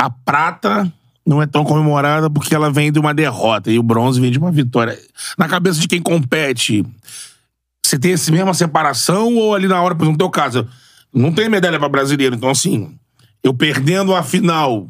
A 0.00 0.08
prata 0.08 0.90
não 1.26 1.42
é 1.42 1.46
tão 1.46 1.62
comemorada 1.64 2.30
porque 2.30 2.54
ela 2.54 2.70
vem 2.72 2.90
de 2.90 2.98
uma 2.98 3.12
derrota 3.12 3.70
e 3.70 3.78
o 3.78 3.82
bronze 3.82 4.18
vem 4.18 4.30
de 4.30 4.38
uma 4.38 4.50
vitória. 4.50 4.98
Na 5.38 5.46
cabeça 5.46 5.78
de 5.78 5.86
quem 5.86 6.00
compete, 6.00 6.84
você 7.84 7.98
tem 7.98 8.12
essa 8.14 8.32
mesma 8.32 8.54
separação 8.54 9.34
ou 9.36 9.54
ali 9.54 9.68
na 9.68 9.80
hora, 9.82 9.94
por 9.94 10.02
exemplo, 10.04 10.12
no 10.12 10.18
teu 10.18 10.30
caso, 10.30 10.66
não 11.12 11.30
tem 11.30 11.48
medalha 11.48 11.78
pra 11.78 11.88
brasileiro, 11.90 12.34
então 12.34 12.48
assim, 12.48 12.94
eu 13.44 13.52
perdendo 13.52 14.14
a 14.14 14.22
final. 14.22 14.88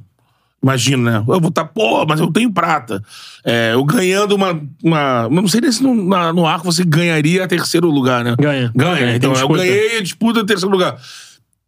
Imagina, 0.62 1.10
né? 1.10 1.18
Eu 1.26 1.40
vou 1.40 1.48
estar, 1.48 1.64
pô, 1.64 2.04
mas 2.06 2.20
eu 2.20 2.30
tenho 2.30 2.52
prata. 2.52 3.02
É, 3.42 3.70
eu 3.72 3.82
ganhando 3.82 4.34
uma. 4.34 4.60
uma 4.84 5.26
não 5.30 5.48
sei 5.48 5.62
nem 5.62 5.72
se 5.72 5.82
no, 5.82 5.94
na- 5.94 6.34
no 6.34 6.46
arco 6.46 6.70
você 6.70 6.84
ganharia 6.84 7.48
terceiro 7.48 7.88
lugar, 7.88 8.22
né? 8.22 8.36
Ganha. 8.38 8.70
Ganha. 8.76 8.94
Ganha, 9.00 9.16
então, 9.16 9.32
eu 9.32 9.48
ganhei 9.48 9.96
a 9.96 10.02
disputa 10.02 10.44
terceiro 10.44 10.70
lugar. 10.70 10.98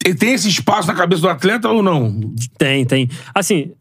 Tem, 0.02 0.14
tem 0.14 0.32
esse 0.34 0.48
espaço 0.48 0.88
na 0.88 0.94
cabeça 0.94 1.22
do 1.22 1.28
atleta 1.28 1.68
ou 1.68 1.82
não? 1.82 2.32
Tem, 2.58 2.84
tem. 2.84 3.08
Assim, 3.34 3.72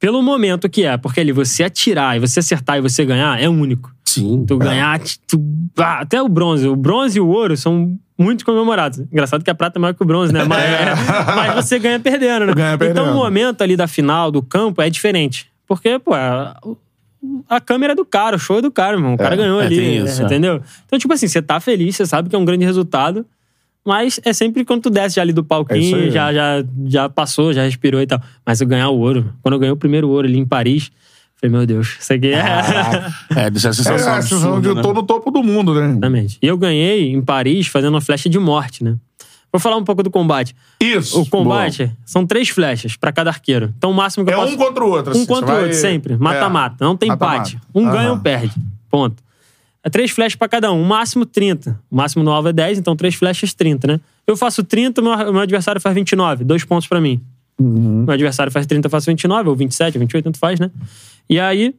pelo 0.00 0.22
momento 0.22 0.68
que 0.68 0.84
é, 0.84 0.96
porque 0.96 1.20
ali 1.20 1.32
você 1.32 1.64
atirar 1.64 2.16
e 2.16 2.20
você 2.20 2.40
acertar 2.40 2.78
e 2.78 2.80
você 2.80 3.04
ganhar 3.04 3.40
é 3.40 3.48
único. 3.48 3.92
Sim. 4.04 4.44
Tu 4.46 4.56
ganhar, 4.56 4.98
tu- 5.26 5.44
ah, 5.78 6.00
até 6.00 6.20
o 6.22 6.28
bronze. 6.28 6.66
O 6.66 6.76
bronze 6.76 7.18
e 7.18 7.20
o 7.20 7.28
ouro 7.28 7.56
são 7.56 7.96
muito 8.18 8.44
comemorados. 8.44 9.00
Engraçado 9.00 9.44
que 9.44 9.50
a 9.50 9.54
prata 9.54 9.78
é 9.78 9.80
maior 9.80 9.94
que 9.94 10.02
o 10.02 10.06
bronze, 10.06 10.32
né? 10.32 10.44
Mas, 10.44 10.64
mas 11.36 11.54
você 11.54 11.78
ganha 11.78 12.00
perdendo, 12.00 12.46
né? 12.46 12.54
Ganha 12.54 12.78
perdendo. 12.78 13.00
Então 13.00 13.12
o 13.12 13.16
momento 13.16 13.62
ali 13.62 13.76
da 13.76 13.86
final, 13.86 14.30
do 14.30 14.42
campo, 14.42 14.80
é 14.80 14.88
diferente. 14.88 15.50
Porque, 15.66 15.98
pô, 15.98 16.14
a, 16.14 16.58
a 17.48 17.60
câmera 17.60 17.92
é 17.92 17.96
do 17.96 18.04
cara, 18.04 18.36
o 18.36 18.38
show 18.38 18.58
é 18.58 18.62
do 18.62 18.70
cara, 18.70 18.96
irmão. 18.96 19.14
O 19.14 19.18
cara 19.18 19.36
ganhou 19.36 19.60
é, 19.60 19.66
ali, 19.66 19.76
tem 19.76 20.04
isso, 20.04 20.22
é. 20.22 20.24
entendeu? 20.24 20.62
Então, 20.86 20.98
tipo 20.98 21.12
assim, 21.12 21.28
você 21.28 21.42
tá 21.42 21.60
feliz, 21.60 21.94
você 21.96 22.06
sabe 22.06 22.28
que 22.28 22.36
é 22.36 22.38
um 22.38 22.44
grande 22.44 22.64
resultado. 22.64 23.26
Mas 23.88 24.20
é 24.22 24.32
sempre 24.34 24.64
quando 24.66 24.82
tu 24.82 24.90
desce 24.90 25.16
já 25.16 25.22
ali 25.22 25.32
do 25.32 25.40
É 25.40 25.44
palquinho, 25.44 25.96
aí. 25.96 26.10
já, 26.10 26.30
já, 26.32 26.62
já 26.86 27.08
passou, 27.08 27.54
já 27.54 27.62
respirou 27.62 28.02
e 28.02 28.06
tal. 28.06 28.20
Mas 28.44 28.60
eu 28.60 28.66
ganhar 28.66 28.90
o 28.90 28.98
ouro. 28.98 29.32
Quando 29.42 29.54
eu 29.54 29.58
ganhei 29.58 29.72
o 29.72 29.76
primeiro 29.76 30.08
ouro 30.10 30.28
ali 30.28 30.38
em 30.38 30.44
Paris, 30.44 30.90
falei, 31.40 31.56
meu 31.56 31.66
Deus, 31.66 31.96
isso 31.98 32.12
aqui 32.12 32.32
é. 32.32 32.38
É, 33.34 33.50
dessa 33.50 33.68
É, 33.70 33.72
sensação. 33.72 33.94
a 33.94 34.20
sensação 34.22 34.60
de 34.60 34.68
absurda, 34.68 34.68
eu 34.68 34.74
né? 34.74 34.82
tô 34.82 34.92
no 34.92 35.02
topo 35.02 35.30
do 35.30 35.42
mundo, 35.42 35.72
né? 35.74 35.88
Exatamente. 35.92 36.38
E 36.42 36.46
eu 36.46 36.58
ganhei 36.58 37.10
em 37.12 37.22
Paris 37.22 37.66
fazendo 37.66 37.94
uma 37.94 38.00
flecha 38.02 38.28
de 38.28 38.38
morte, 38.38 38.84
né? 38.84 38.96
Vou 39.50 39.58
falar 39.58 39.76
um 39.78 39.84
pouco 39.84 40.02
do 40.02 40.10
combate. 40.10 40.54
Isso. 40.78 41.18
O 41.22 41.24
combate 41.26 41.90
são 42.04 42.26
três 42.26 42.50
flechas 42.50 42.96
pra 42.96 43.10
cada 43.10 43.30
arqueiro. 43.30 43.72
Então 43.78 43.90
o 43.90 43.94
máximo 43.94 44.22
que 44.26 44.30
É 44.30 44.34
eu 44.34 44.40
posso... 44.40 44.52
um 44.52 44.56
contra 44.58 44.84
o 44.84 44.90
outro. 44.90 45.12
Um 45.12 45.16
assim, 45.16 45.26
contra 45.26 45.44
o 45.46 45.48
vai- 45.54 45.62
outro, 45.62 45.78
sempre. 45.78 46.12
É. 46.12 46.16
Mata-mata. 46.18 46.84
Não 46.84 46.94
tem 46.94 47.08
Mata-mata. 47.08 47.36
empate. 47.52 47.58
Um 47.74 47.84
ganha 47.84 48.08
Aham. 48.08 48.10
ou 48.12 48.18
perde. 48.18 48.52
Ponto. 48.90 49.22
É 49.84 49.88
três 49.90 50.10
flechas 50.10 50.34
pra 50.36 50.48
cada 50.48 50.72
um. 50.72 50.82
O 50.82 50.84
máximo 50.84 51.24
30. 51.24 51.78
O 51.90 51.96
máximo 51.96 52.22
no 52.24 52.30
alvo 52.30 52.48
é 52.48 52.52
10, 52.52 52.78
então 52.78 52.96
três 52.96 53.14
flechas 53.14 53.54
30, 53.54 53.86
né? 53.86 54.00
Eu 54.26 54.36
faço 54.36 54.62
30, 54.64 55.00
meu, 55.00 55.16
meu 55.32 55.40
adversário 55.40 55.80
faz 55.80 55.94
29. 55.94 56.44
Dois 56.44 56.64
pontos 56.64 56.86
pra 56.88 57.00
mim. 57.00 57.20
Meu 57.60 58.10
adversário 58.12 58.52
faz 58.52 58.66
30, 58.66 58.86
eu 58.86 58.90
faço 58.90 59.06
29, 59.06 59.48
ou 59.48 59.56
27, 59.56 59.96
ou 59.96 60.00
28, 60.00 60.24
tanto 60.24 60.38
faz, 60.38 60.60
né? 60.60 60.70
E 61.28 61.40
aí, 61.40 61.74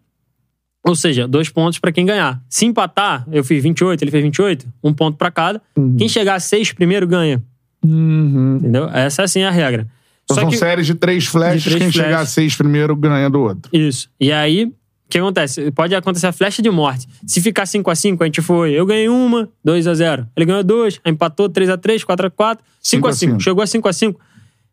ou 0.86 0.96
seja, 0.96 1.28
dois 1.28 1.50
pontos 1.50 1.80
pra 1.80 1.92
quem 1.92 2.06
ganhar. 2.06 2.42
Se 2.50 2.66
empatar, 2.66 3.26
eu 3.32 3.44
fiz 3.44 3.62
28, 3.64 4.02
ele 4.04 4.12
fez 4.12 4.24
28, 4.24 4.68
um 4.84 4.94
ponto 4.94 5.18
pra 5.18 5.30
cada. 5.32 5.62
Quem 5.98 6.10
chegar 6.10 6.36
a 6.36 6.40
6 6.40 6.74
primeiro 6.74 7.08
ganha. 7.08 7.42
Entendeu? 7.84 8.90
Essa 8.90 9.24
assim 9.24 9.42
é 9.42 9.48
a 9.48 9.52
regra. 9.52 9.88
Então 10.26 10.36
Só 10.36 10.42
são 10.42 10.50
que- 10.50 10.58
séries 10.58 10.86
de 10.86 10.96
três 10.96 11.26
flechas, 11.26 11.64
de 11.64 11.70
três 11.70 11.84
quem 11.84 11.92
chegar 11.92 12.08
a 12.08 12.12
flechas. 12.18 12.30
seis 12.30 12.56
primeiro 12.56 12.96
ganha 12.96 13.30
do 13.30 13.40
outro. 13.40 13.70
Isso. 13.74 14.10
E 14.20 14.32
aí, 14.32 14.72
o 15.10 15.12
que 15.12 15.18
acontece? 15.18 15.72
Pode 15.72 15.96
acontecer 15.96 16.28
a 16.28 16.32
flecha 16.32 16.62
de 16.62 16.70
morte. 16.70 17.08
Se 17.26 17.42
ficar 17.42 17.64
5x5, 17.64 18.22
a, 18.22 18.26
gente 18.26 18.44
foi. 18.44 18.74
Eu 18.74 18.86
ganhei 18.86 19.10
uma, 19.10 19.50
2x0. 19.66 20.28
Ele 20.38 20.46
ganhou 20.46 20.64
duas, 20.64 21.00
aí 21.04 21.12
empatou 21.12 21.50
3x3, 21.50 22.06
4x4, 22.06 22.60
5x5. 22.84 23.14
5. 23.14 23.40
Chegou 23.40 23.64
a 23.64 23.66
5x5. 23.66 24.16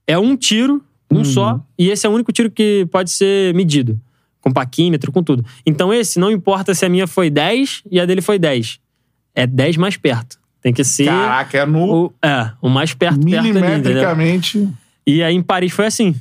É 0.07 0.19
um 0.19 0.37
tiro, 0.37 0.83
Uhum. 1.11 1.21
um 1.21 1.25
só, 1.25 1.61
e 1.79 1.89
esse 1.89 2.05
é 2.07 2.11
o 2.11 2.13
único 2.13 2.33
tiro 2.33 2.51
que 2.51 2.87
pode 2.91 3.11
ser 3.11 3.55
medido. 3.55 3.99
Com 4.41 4.53
paquímetro, 4.53 5.11
com 5.11 5.23
tudo. 5.23 5.45
Então, 5.65 5.93
esse, 5.93 6.19
não 6.19 6.31
importa 6.31 6.75
se 6.75 6.85
a 6.85 6.89
minha 6.89 7.07
foi 7.07 7.31
10 7.31 7.83
e 7.91 7.99
a 7.99 8.05
dele 8.05 8.21
foi 8.21 8.39
10. 8.39 8.79
É 9.35 9.47
10 9.47 9.77
mais 9.77 9.97
perto. 9.97 10.39
Tem 10.61 10.73
que 10.73 10.85
ser. 10.85 11.07
Caraca, 11.07 11.59
é 11.59 11.65
no 11.67 12.07
O, 12.07 12.13
é, 12.23 12.51
o 12.61 12.69
mais 12.69 12.93
perto, 12.93 13.21
perto 13.21 13.39
ali, 13.39 13.53
milimetricamente. 13.53 14.69
E 15.07 15.23
aí 15.23 15.35
em 15.35 15.43
Paris 15.43 15.73
foi 15.73 15.87
assim. 15.87 16.15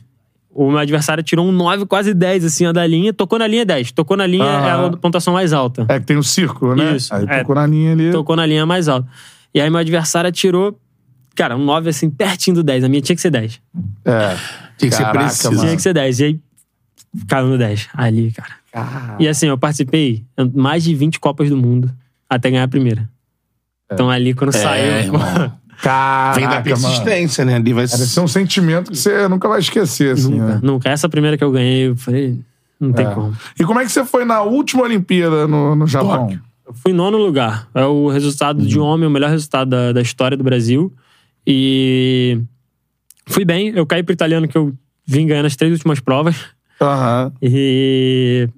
O 0.58 0.70
meu 0.72 0.80
adversário 0.80 1.22
tirou 1.22 1.46
um 1.46 1.52
9, 1.52 1.86
quase 1.86 2.14
10, 2.14 2.46
assim, 2.46 2.66
ó, 2.66 2.72
da 2.72 2.88
linha. 2.88 3.12
Tocou 3.12 3.38
na 3.38 3.46
linha 3.46 3.66
10. 3.66 3.92
Tocou 3.92 4.16
na 4.16 4.26
linha 4.26 4.46
é 4.46 4.72
Aham. 4.72 4.86
a 4.88 4.98
pontuação 4.98 5.34
mais 5.34 5.52
alta. 5.52 5.86
É 5.90 6.00
que 6.00 6.06
tem 6.06 6.16
o 6.16 6.24
círculo, 6.24 6.74
né? 6.74 6.96
Isso, 6.96 7.14
Aí 7.14 7.26
é. 7.28 7.40
tocou 7.40 7.56
na 7.56 7.68
linha 7.68 7.92
ali. 7.92 8.10
Tocou 8.10 8.38
na 8.38 8.46
linha 8.46 8.66
mais 8.66 8.88
alta. 8.88 9.06
E 9.54 9.60
aí 9.60 9.70
meu 9.70 9.80
adversário 9.80 10.32
tirou, 10.32 10.80
cara, 11.36 11.58
um 11.58 11.66
9, 11.66 11.90
assim, 11.90 12.10
pertinho 12.10 12.56
do 12.56 12.64
10. 12.64 12.86
A 12.86 12.88
minha 12.90 13.02
tinha 13.02 13.18
que 13.18 13.22
ser 13.22 13.32
10. 13.32 13.62
É. 14.06 14.38
Tinha 14.78 14.90
que 14.90 14.96
ser 14.96 15.04
Caraca, 15.04 15.26
preciso. 15.26 15.50
mano. 15.50 15.62
Tinha 15.62 15.76
que 15.76 15.82
ser 15.82 15.94
10. 15.94 16.20
E 16.22 16.24
aí 16.24 16.40
caiu 17.28 17.48
no 17.48 17.58
10. 17.58 17.90
Ali, 17.94 18.32
cara. 18.32 19.16
E 19.20 19.28
assim, 19.28 19.48
eu 19.48 19.58
participei 19.58 20.24
mais 20.54 20.86
de 20.86 20.96
20 20.96 21.20
Copas 21.20 21.50
do 21.50 21.58
Mundo 21.58 21.92
até 22.30 22.50
ganhar 22.50 22.64
a 22.64 22.68
primeira. 22.70 23.10
Então 23.92 24.10
ali, 24.10 24.34
quando 24.34 24.54
saiu... 24.54 24.86
irmão. 25.00 25.22
Caraca, 25.82 26.36
Vem 26.40 26.44
da 26.46 26.52
mano. 26.52 26.64
persistência, 26.64 27.46
né? 27.46 27.56
Ali 27.56 27.74
vai 27.74 27.86
Deve 27.88 28.04
ser 28.06 28.20
um 28.20 28.28
sentimento 28.28 28.92
que 28.92 28.98
você 28.98 29.28
nunca 29.28 29.48
vai 29.48 29.60
esquecer, 29.60 30.14
assim, 30.14 30.32
Nunca, 30.32 30.46
né? 30.56 30.60
nunca. 30.64 30.90
Essa 30.90 31.08
primeira 31.10 31.38
que 31.38 31.44
eu 31.44 31.52
ganhei, 31.52 31.90
eu 31.90 31.96
falei, 31.96 32.40
não 32.80 32.92
tem 32.94 33.06
É. 33.06 33.10
como. 33.14 33.36
E 33.60 33.64
como 33.64 33.80
é 33.80 33.86
que 33.86 33.92
você 33.92 34.04
foi 34.06 34.26
na 34.26 34.42
última 34.42 34.84
Olimpíada 34.84 35.48
no, 35.48 35.76
no 35.76 35.88
Japão? 35.88 36.28
Tóquio. 36.28 36.42
Eu 36.68 36.74
fui 36.74 36.92
em 36.92 36.96
nono 36.96 37.18
lugar. 37.18 37.68
É 37.76 37.86
o 37.86 38.10
resultado 38.10 38.66
de 38.66 38.80
homem, 38.80 39.08
o 39.08 39.12
melhor 39.12 39.30
resultado 39.30 39.70
da, 39.70 39.92
da 39.94 40.02
história 40.02 40.36
do 40.36 40.44
Brasil. 40.44 40.92
E 41.46 42.40
fui 43.28 43.46
bem. 43.46 43.70
Eu 43.76 43.86
caí 43.86 44.02
pro 44.02 44.14
italiano 44.14 44.48
que 44.48 44.58
eu 44.58 44.74
vim 45.06 45.28
ganhando 45.28 45.46
as 45.46 45.56
três 45.56 45.72
últimas 45.74 46.00
provas. 46.00 46.36
Aham. 46.82 47.32
E 47.42 48.50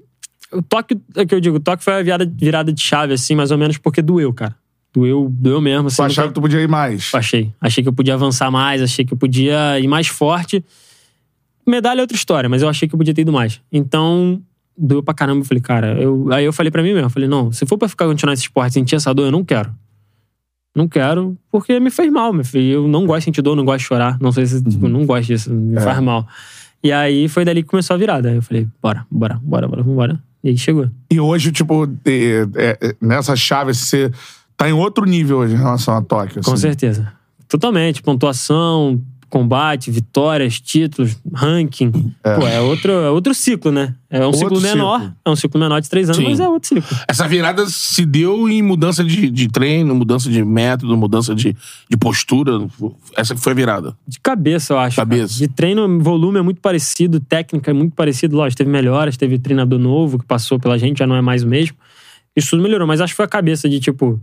o 0.53 0.61
toque, 0.61 0.97
é 1.15 1.25
que 1.25 1.35
eu 1.35 1.41
digo, 1.41 1.57
o 1.57 1.59
toque 1.59 1.83
foi 1.83 1.93
a 1.95 2.01
virada, 2.03 2.25
virada 2.33 2.71
de 2.71 2.81
chave, 2.81 3.13
assim, 3.13 3.35
mais 3.35 3.51
ou 3.51 3.57
menos, 3.57 3.77
porque 3.77 4.01
doeu, 4.01 4.33
cara. 4.33 4.55
Doeu, 4.93 5.27
doeu 5.29 5.61
mesmo. 5.61 5.87
Assim, 5.87 5.97
Tu 5.97 6.03
achava 6.03 6.27
que 6.29 6.33
tu 6.33 6.41
podia 6.41 6.61
ir 6.61 6.67
mais? 6.67 7.11
Achei. 7.13 7.53
Achei 7.61 7.83
que 7.83 7.89
eu 7.89 7.93
podia 7.93 8.13
avançar 8.13 8.49
mais, 8.49 8.81
achei 8.81 9.05
que 9.05 9.13
eu 9.13 9.17
podia 9.17 9.79
ir 9.79 9.87
mais 9.87 10.07
forte. 10.07 10.63
Medalha 11.65 11.99
é 11.99 12.01
outra 12.01 12.15
história, 12.15 12.49
mas 12.49 12.61
eu 12.61 12.69
achei 12.69 12.87
que 12.87 12.95
eu 12.95 12.97
podia 12.97 13.13
ter 13.13 13.21
ido 13.21 13.31
mais. 13.31 13.61
Então, 13.71 14.41
doeu 14.77 15.03
pra 15.03 15.13
caramba. 15.13 15.41
Eu 15.41 15.45
falei, 15.45 15.61
cara, 15.61 16.01
eu... 16.01 16.31
aí 16.31 16.45
eu 16.45 16.53
falei 16.53 16.71
pra 16.71 16.81
mim 16.81 16.93
mesmo, 16.93 17.07
eu 17.07 17.09
falei, 17.09 17.27
não, 17.27 17.51
se 17.51 17.65
for 17.65 17.77
pra 17.77 17.89
ficar 17.89 18.05
continuar 18.07 18.33
esse 18.33 18.43
esporte 18.43 18.71
e 18.71 18.73
sentir 18.75 18.95
essa 18.95 19.13
dor, 19.13 19.25
eu 19.25 19.31
não 19.31 19.43
quero. 19.43 19.73
Não 20.75 20.87
quero, 20.87 21.35
porque 21.51 21.79
me 21.79 21.89
fez 21.89 22.11
mal, 22.11 22.31
meu 22.31 22.45
filho. 22.45 22.73
Eu 22.73 22.87
não 22.87 23.05
gosto 23.07 23.19
de 23.19 23.25
sentir 23.25 23.41
dor, 23.41 23.55
não 23.55 23.65
gosto 23.65 23.79
de 23.79 23.85
chorar. 23.85 24.17
Não 24.21 24.31
sei 24.31 24.45
se, 24.45 24.63
tipo, 24.63 24.87
não 24.87 25.05
gosto 25.05 25.25
disso, 25.25 25.51
me 25.51 25.81
faz 25.81 25.99
mal. 25.99 26.27
E 26.83 26.91
aí 26.91 27.27
foi 27.27 27.43
dali 27.43 27.63
que 27.63 27.69
começou 27.69 27.95
a 27.95 27.97
virada. 27.97 28.29
Aí 28.29 28.35
eu 28.35 28.41
falei, 28.43 28.67
bora, 28.81 29.05
bora, 29.09 29.39
bora, 29.43 29.67
bora, 29.67 29.83
vambora. 29.83 30.19
E 30.43 30.49
aí 30.49 30.57
chegou. 30.57 30.87
E 31.11 31.19
hoje, 31.19 31.51
tipo, 31.51 31.85
é, 32.05 32.47
é, 32.55 32.77
é, 32.79 32.95
nessa 33.01 33.35
chave, 33.35 33.73
você 33.73 34.11
tá 34.57 34.67
em 34.67 34.73
outro 34.73 35.05
nível 35.05 35.37
hoje 35.37 35.53
em 35.53 35.57
relação 35.57 35.95
a 35.95 36.01
Tóquio. 36.01 36.41
Com 36.43 36.51
assim. 36.53 36.61
certeza. 36.61 37.13
Totalmente. 37.47 38.01
Pontuação, 38.01 39.01
combate, 39.29 39.91
vitórias, 39.91 40.59
títulos, 40.59 41.17
ranking. 41.33 41.91
Pô, 41.91 42.47
é 42.47 42.59
outro, 42.59 42.91
é 42.91 43.09
outro 43.09 43.33
ciclo, 43.33 43.71
né? 43.71 43.93
É 44.09 44.21
um 44.21 44.27
Outro 44.27 44.39
ciclo 44.39 44.61
menor. 44.61 44.99
ciclo. 45.01 45.15
É 45.25 45.29
um 45.29 45.35
ciclo 45.35 45.59
menor 45.59 45.81
de 45.81 45.89
três 45.89 46.09
anos, 46.09 46.21
Sim. 46.21 46.29
mas 46.29 46.39
é 46.39 46.47
outro 46.47 46.69
ciclo. 46.69 46.97
Essa 47.07 47.27
virada 47.27 47.65
se 47.67 48.05
deu 48.05 48.47
em 48.49 48.61
mudança 48.61 49.03
de, 49.03 49.29
de 49.29 49.47
treino, 49.49 49.93
mudança 49.93 50.29
de 50.29 50.43
método, 50.43 50.95
mudança 50.97 51.35
de, 51.35 51.55
de 51.89 51.97
postura. 51.97 52.53
Essa 53.15 53.35
que 53.35 53.41
foi 53.41 53.51
a 53.51 53.55
virada. 53.55 53.97
De 54.07 54.19
cabeça, 54.19 54.73
eu 54.73 54.79
acho. 54.79 54.95
cara. 54.95 55.07
Cabeça. 55.07 55.33
De 55.35 55.47
treino, 55.49 55.99
volume 56.01 56.39
é 56.39 56.41
muito 56.41 56.61
parecido, 56.61 57.19
técnica 57.19 57.69
é 57.71 57.73
muito 57.73 57.93
parecido. 57.95 58.35
Lógico, 58.37 58.57
teve 58.57 58.69
melhoras, 58.69 59.17
teve 59.17 59.37
treinador 59.37 59.77
novo 59.77 60.17
que 60.19 60.25
passou 60.25 60.57
pela 60.57 60.77
gente, 60.77 60.99
já 60.99 61.07
não 61.07 61.15
é 61.15 61.21
mais 61.21 61.43
o 61.43 61.47
mesmo. 61.47 61.75
Isso 62.35 62.51
tudo 62.51 62.63
melhorou, 62.63 62.87
mas 62.87 63.01
acho 63.01 63.11
que 63.13 63.17
foi 63.17 63.25
a 63.25 63.29
cabeça 63.29 63.67
de 63.69 63.79
tipo. 63.79 64.19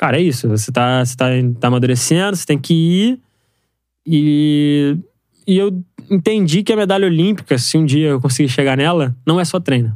Cara, 0.00 0.16
é 0.16 0.22
isso. 0.22 0.48
Você 0.48 0.72
tá, 0.72 1.04
você 1.04 1.14
tá, 1.14 1.26
tá 1.60 1.68
amadurecendo, 1.68 2.34
você 2.34 2.46
tem 2.46 2.58
que 2.58 2.72
ir. 2.72 3.20
E, 4.06 4.96
e 5.46 5.58
eu 5.58 5.84
entendi 6.10 6.62
que 6.62 6.72
a 6.72 6.76
medalha 6.76 7.06
olímpica, 7.06 7.58
se 7.58 7.76
um 7.76 7.84
dia 7.84 8.08
eu 8.08 8.18
conseguir 8.18 8.48
chegar 8.48 8.78
nela, 8.78 9.14
não 9.26 9.38
é 9.38 9.44
só 9.44 9.60
treino. 9.60 9.94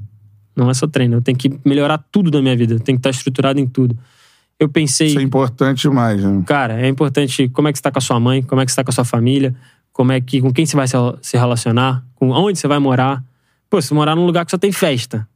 Não 0.54 0.68
é 0.68 0.74
só 0.74 0.86
treino. 0.86 1.16
Eu 1.16 1.22
tenho 1.22 1.38
que 1.38 1.58
melhorar 1.64 1.96
tudo 2.12 2.30
da 2.30 2.42
minha 2.42 2.54
vida. 2.54 2.74
Eu 2.74 2.80
tenho 2.80 2.98
que 2.98 3.00
estar 3.00 3.08
estruturado 3.08 3.58
em 3.58 3.66
tudo. 3.66 3.96
Eu 4.60 4.68
pensei. 4.68 5.06
Isso 5.06 5.18
é 5.18 5.22
importante 5.22 5.80
demais, 5.80 6.22
né? 6.22 6.42
Cara, 6.46 6.78
é 6.78 6.86
importante 6.86 7.48
como 7.48 7.68
é 7.68 7.72
que 7.72 7.78
você 7.78 7.82
tá 7.82 7.90
com 7.90 7.98
a 7.98 8.02
sua 8.02 8.20
mãe, 8.20 8.42
como 8.42 8.60
é 8.60 8.66
que 8.66 8.72
você 8.72 8.76
tá 8.76 8.84
com 8.84 8.90
a 8.90 8.94
sua 8.94 9.06
família, 9.06 9.56
como 9.90 10.12
é 10.12 10.20
que, 10.20 10.38
com 10.42 10.52
quem 10.52 10.66
você 10.66 10.76
vai 10.76 10.86
se, 10.86 10.96
se 11.22 11.38
relacionar, 11.38 12.04
com 12.14 12.28
onde 12.28 12.58
você 12.58 12.68
vai 12.68 12.78
morar. 12.78 13.24
Pô, 13.70 13.80
se 13.80 13.94
morar 13.94 14.14
num 14.14 14.26
lugar 14.26 14.44
que 14.44 14.50
só 14.50 14.58
tem 14.58 14.70
festa. 14.70 15.26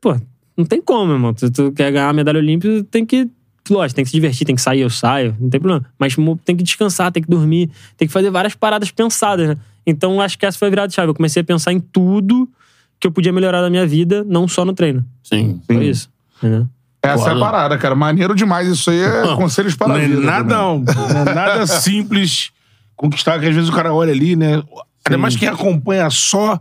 Pô, 0.00 0.18
não 0.56 0.64
tem 0.64 0.80
como, 0.80 1.12
irmão. 1.12 1.34
Tu, 1.34 1.50
tu 1.50 1.70
quer 1.70 1.92
ganhar 1.92 2.08
a 2.08 2.14
medalha 2.14 2.38
olímpica, 2.38 2.82
tem 2.90 3.04
que. 3.04 3.28
Lógico, 3.70 3.96
tem 3.96 4.04
que 4.04 4.10
se 4.10 4.16
divertir, 4.16 4.46
tem 4.46 4.54
que 4.54 4.60
sair, 4.60 4.80
eu 4.80 4.90
saio, 4.90 5.34
não 5.40 5.48
tem 5.48 5.58
problema. 5.58 5.86
Mas 5.98 6.14
tem 6.44 6.54
que 6.56 6.62
descansar, 6.62 7.10
tem 7.10 7.22
que 7.22 7.28
dormir, 7.30 7.70
tem 7.96 8.06
que 8.06 8.12
fazer 8.12 8.30
várias 8.30 8.54
paradas 8.54 8.90
pensadas, 8.90 9.48
né? 9.48 9.56
Então 9.86 10.20
acho 10.20 10.38
que 10.38 10.44
essa 10.44 10.58
foi 10.58 10.68
a 10.68 10.70
virada 10.70 10.88
de 10.88 10.94
chave. 10.94 11.08
Eu 11.10 11.14
comecei 11.14 11.40
a 11.40 11.44
pensar 11.44 11.72
em 11.72 11.80
tudo 11.80 12.48
que 13.00 13.06
eu 13.06 13.12
podia 13.12 13.32
melhorar 13.32 13.62
na 13.62 13.70
minha 13.70 13.86
vida, 13.86 14.24
não 14.24 14.46
só 14.46 14.64
no 14.64 14.72
treino. 14.74 15.04
Sim. 15.22 15.60
Foi 15.66 15.86
isso. 15.86 16.10
Entendeu? 16.38 16.68
Essa 17.02 17.30
é 17.30 17.32
a 17.34 17.38
parada, 17.38 17.76
cara. 17.76 17.94
Maneiro 17.94 18.34
demais. 18.34 18.66
Isso 18.68 18.90
aí 18.90 19.00
é 19.00 19.22
Não, 19.24 19.36
conselhos 19.36 19.74
para 19.74 19.88
não 19.88 19.94
a 19.96 20.00
é 20.02 20.08
vida. 20.08 20.20
nada, 20.20 20.54
também. 20.54 20.84
não 20.84 21.20
é 21.30 21.34
nada 21.34 21.66
simples 21.68 22.50
conquistar, 22.96 23.38
que 23.40 23.46
às 23.46 23.54
vezes 23.54 23.68
o 23.68 23.72
cara 23.72 23.92
olha 23.92 24.12
ali, 24.12 24.36
né? 24.36 24.62
Ainda 25.06 25.18
mais 25.18 25.36
quem 25.36 25.48
acompanha 25.48 26.08
só 26.08 26.58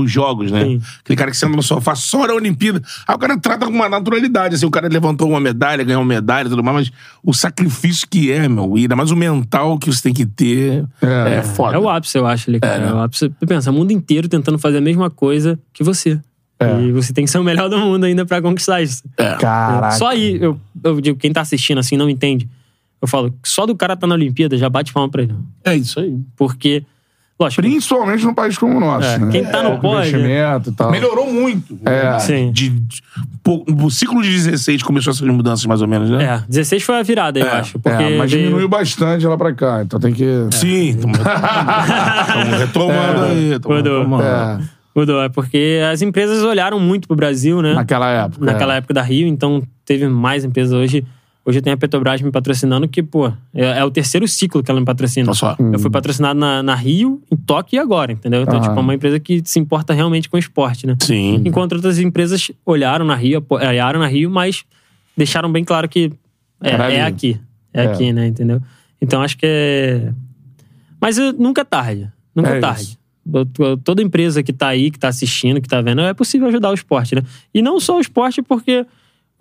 os 0.00 0.10
jogos, 0.10 0.50
né? 0.50 0.64
Sim. 0.64 0.80
Aquele 1.04 1.16
cara 1.16 1.30
que 1.30 1.36
senta 1.36 1.54
no 1.54 1.62
sofá 1.62 1.94
só 1.94 2.26
na 2.26 2.32
Olimpíada. 2.34 2.80
Aí 3.06 3.14
o 3.14 3.18
cara 3.18 3.38
trata 3.38 3.66
com 3.66 3.72
uma 3.72 3.88
naturalidade. 3.88 4.54
Assim, 4.54 4.64
o 4.64 4.70
cara 4.70 4.88
levantou 4.88 5.28
uma 5.28 5.38
medalha, 5.40 5.84
ganhou 5.84 6.00
uma 6.00 6.08
medalha 6.08 6.46
e 6.46 6.50
tudo 6.50 6.62
mais, 6.64 6.88
mas 6.88 6.92
o 7.22 7.34
sacrifício 7.34 8.08
que 8.08 8.32
é, 8.32 8.48
meu, 8.48 8.76
e 8.78 8.82
ainda 8.82 8.96
mais 8.96 9.10
o 9.10 9.16
mental 9.16 9.78
que 9.78 9.92
você 9.92 10.02
tem 10.02 10.14
que 10.14 10.24
ter 10.24 10.84
é, 11.02 11.34
É. 11.38 11.42
foda. 11.42 11.76
É 11.76 11.78
o 11.78 11.88
ápice, 11.88 12.16
eu 12.16 12.26
acho, 12.26 12.48
ali, 12.50 12.58
cara. 12.58 12.74
É, 12.74 12.78
né? 12.80 12.88
É 12.90 12.94
o 12.94 13.00
ápice. 13.00 13.32
Você 13.38 13.46
pensa, 13.46 13.70
o 13.70 13.74
mundo 13.74 13.90
inteiro 13.92 14.28
tentando 14.28 14.58
fazer 14.58 14.78
a 14.78 14.80
mesma 14.80 15.10
coisa 15.10 15.58
que 15.72 15.84
você. 15.84 16.18
É. 16.58 16.80
E 16.80 16.92
você 16.92 17.12
tem 17.12 17.24
que 17.24 17.30
ser 17.30 17.38
o 17.38 17.44
melhor 17.44 17.68
do 17.68 17.76
mundo 17.78 18.04
ainda 18.04 18.24
pra 18.24 18.40
conquistar 18.40 18.80
isso. 18.80 19.02
É. 19.18 19.34
Caraca. 19.36 19.96
Só 19.96 20.06
aí, 20.08 20.38
eu, 20.40 20.58
eu 20.84 21.00
digo, 21.00 21.18
quem 21.18 21.32
tá 21.32 21.40
assistindo 21.40 21.78
assim 21.78 21.96
não 21.96 22.08
entende. 22.08 22.48
Eu 23.00 23.08
falo, 23.08 23.34
só 23.44 23.66
do 23.66 23.74
cara 23.74 23.96
tá 23.96 24.06
na 24.06 24.14
Olimpíada, 24.14 24.56
já 24.56 24.70
bate 24.70 24.92
palma 24.92 25.08
pra 25.10 25.22
ele. 25.22 25.34
É 25.64 25.74
isso 25.74 25.98
aí. 25.98 26.16
Porque, 26.36 26.84
lógico, 27.40 27.62
Principalmente 27.62 28.24
num 28.24 28.34
país 28.34 28.56
como 28.56 28.76
o 28.76 28.80
nosso, 28.80 29.06
É, 29.08 29.18
né? 29.18 29.28
quem 29.32 29.44
tá 29.44 29.62
no 29.62 29.74
investimento 29.74 30.70
e 30.70 30.72
tal. 30.72 30.90
Melhorou 30.90 31.32
muito. 31.32 31.78
É. 31.84 32.18
Sim. 32.20 32.52
De, 32.52 32.68
de- 32.70 33.02
pô, 33.42 33.64
o 33.68 33.90
ciclo 33.90 34.22
de 34.22 34.30
16 34.30 34.82
começou 34.82 35.12
essas 35.12 35.26
mudanças, 35.28 35.66
mais 35.66 35.82
ou 35.82 35.88
menos, 35.88 36.08
né? 36.10 36.22
é, 36.24 36.42
16 36.48 36.82
foi 36.84 36.98
a 37.00 37.02
virada, 37.02 37.40
eu 37.40 37.46
É, 37.46 37.50
acho. 37.58 37.78
Porque 37.78 38.02
É, 38.02 38.16
mas 38.16 38.30
veio- 38.30 38.44
diminuiu 38.44 38.68
bastante 38.68 39.26
lá 39.26 39.36
pra 39.36 39.52
cá. 39.52 39.82
Então 39.82 39.98
tem 39.98 40.12
que... 40.12 40.24
Sim, 40.52 40.90
estamos 40.90 41.18
retomando 42.58 43.24
aí. 43.24 43.58
tamo 43.58 43.74
Mudou. 43.74 43.98
retomando. 43.98 44.22
É, 44.24 44.58
Mudou, 44.94 45.22
é 45.22 45.28
porque 45.28 45.80
as 45.90 46.02
empresas 46.02 46.42
olharam 46.42 46.78
muito 46.78 47.08
pro 47.08 47.16
Brasil, 47.16 47.62
né? 47.62 47.72
naquela 47.74 48.10
época. 48.10 48.44
naquela 48.44 48.74
é. 48.74 48.78
época 48.78 48.92
da 48.94 49.02
Rio, 49.02 49.26
então 49.26 49.62
teve 49.86 50.06
mais 50.06 50.44
empresas 50.44 50.72
hoje. 50.72 51.04
Hoje 51.44 51.60
tem 51.60 51.72
a 51.72 51.76
Petrobras 51.76 52.20
me 52.22 52.30
patrocinando, 52.30 52.86
que, 52.86 53.02
pô, 53.02 53.26
é, 53.52 53.78
é 53.80 53.84
o 53.84 53.90
terceiro 53.90 54.28
ciclo 54.28 54.62
que 54.62 54.70
ela 54.70 54.78
me 54.78 54.86
patrocina. 54.86 55.34
Só. 55.34 55.56
Eu 55.72 55.78
fui 55.80 55.90
patrocinado 55.90 56.38
na, 56.38 56.62
na 56.62 56.74
Rio, 56.74 57.20
em 57.30 57.36
Tóquio 57.36 57.76
e 57.76 57.80
agora, 57.80 58.12
entendeu? 58.12 58.42
Então, 58.42 58.54
Aham. 58.58 58.68
tipo, 58.68 58.78
é 58.78 58.80
uma 58.80 58.94
empresa 58.94 59.18
que 59.18 59.42
se 59.44 59.58
importa 59.58 59.92
realmente 59.92 60.28
com 60.30 60.36
o 60.36 60.40
esporte, 60.40 60.86
né? 60.86 60.96
Sim. 61.00 61.42
Enquanto 61.44 61.72
outras 61.72 61.98
empresas 61.98 62.52
olharam 62.64 63.04
na 63.04 63.16
Rio, 63.16 63.38
apoiaram 63.38 63.98
na 63.98 64.06
Rio, 64.06 64.30
mas 64.30 64.64
deixaram 65.16 65.50
bem 65.50 65.64
claro 65.64 65.88
que 65.88 66.12
é, 66.62 66.70
é 66.96 67.02
aqui. 67.02 67.40
É, 67.74 67.84
É. 67.84 67.86
aqui, 67.88 68.12
né? 68.12 68.28
Entendeu? 68.28 68.60
Então 69.00 69.20
acho 69.20 69.36
que 69.36 69.44
é. 69.44 70.12
Mas 71.00 71.18
eh, 71.18 71.32
nunca 71.32 71.62
é 71.62 71.64
tarde. 71.64 72.08
Nunca 72.32 72.50
É 72.50 72.58
é, 72.58 72.60
tarde. 72.60 72.82
isso. 72.82 72.98
Eu- 73.34 73.48
eu- 73.66 73.76
Toda 73.78 74.00
empresa 74.00 74.42
que 74.44 74.52
tá 74.52 74.68
aí, 74.68 74.92
que 74.92 74.98
tá 74.98 75.08
assistindo, 75.08 75.60
que 75.60 75.68
tá 75.68 75.80
vendo, 75.80 76.02
é 76.02 76.14
possível 76.14 76.46
ajudar 76.46 76.70
o 76.70 76.74
esporte, 76.74 77.16
né? 77.16 77.22
E 77.52 77.60
não 77.60 77.80
só 77.80 77.96
o 77.96 78.00
esporte, 78.00 78.42
porque 78.42 78.86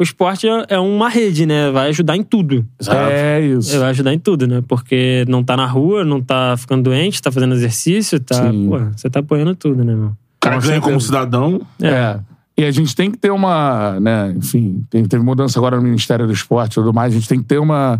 o 0.02 0.04
esporte 0.04 0.48
é 0.48 0.66
é 0.68 0.80
uma 0.80 1.08
rede, 1.08 1.46
né? 1.46 1.70
Vai 1.70 1.90
ajudar 1.90 2.18
em 2.18 2.24
tudo. 2.24 2.66
É 2.90 3.40
isso. 3.40 3.78
Vai 3.80 3.92
ajudar 3.92 4.12
em 4.12 4.18
tudo, 4.18 4.48
né? 4.48 4.64
Porque 4.68 5.24
não 5.28 5.44
tá 5.44 5.56
na 5.56 5.68
rua, 5.68 6.04
não 6.04 6.20
tá 6.20 6.56
ficando 6.58 6.82
doente, 6.82 7.22
tá 7.22 7.32
fazendo 7.32 7.54
exercício, 7.54 8.20
tá. 8.20 8.50
Sim. 8.50 8.68
Pô, 8.68 8.80
você 8.80 9.12
tá 9.12 9.20
apoiando 9.20 9.54
tudo, 9.56 9.84
né, 9.84 9.94
meu? 9.94 10.08
O 10.08 10.16
cara 10.40 10.58
ganha 10.58 10.82
como 10.82 11.00
cidadão. 11.00 11.62
É. 11.80 12.20
E 12.58 12.66
a 12.66 12.72
gente 12.72 12.94
tem 12.96 13.10
que 13.10 13.18
ter 13.18 13.32
uma, 13.32 13.98
né, 14.00 14.34
enfim, 14.36 14.86
teve 14.90 15.20
mudança 15.24 15.58
agora 15.58 15.78
no 15.78 15.84
Ministério 15.84 16.28
do 16.28 16.34
Esporte 16.34 16.74
e 16.74 16.76
tudo 16.76 16.94
mais, 16.94 17.14
a 17.14 17.16
gente 17.18 17.28
tem 17.28 17.40
que 17.40 17.46
ter 17.46 17.58
uma, 17.58 18.00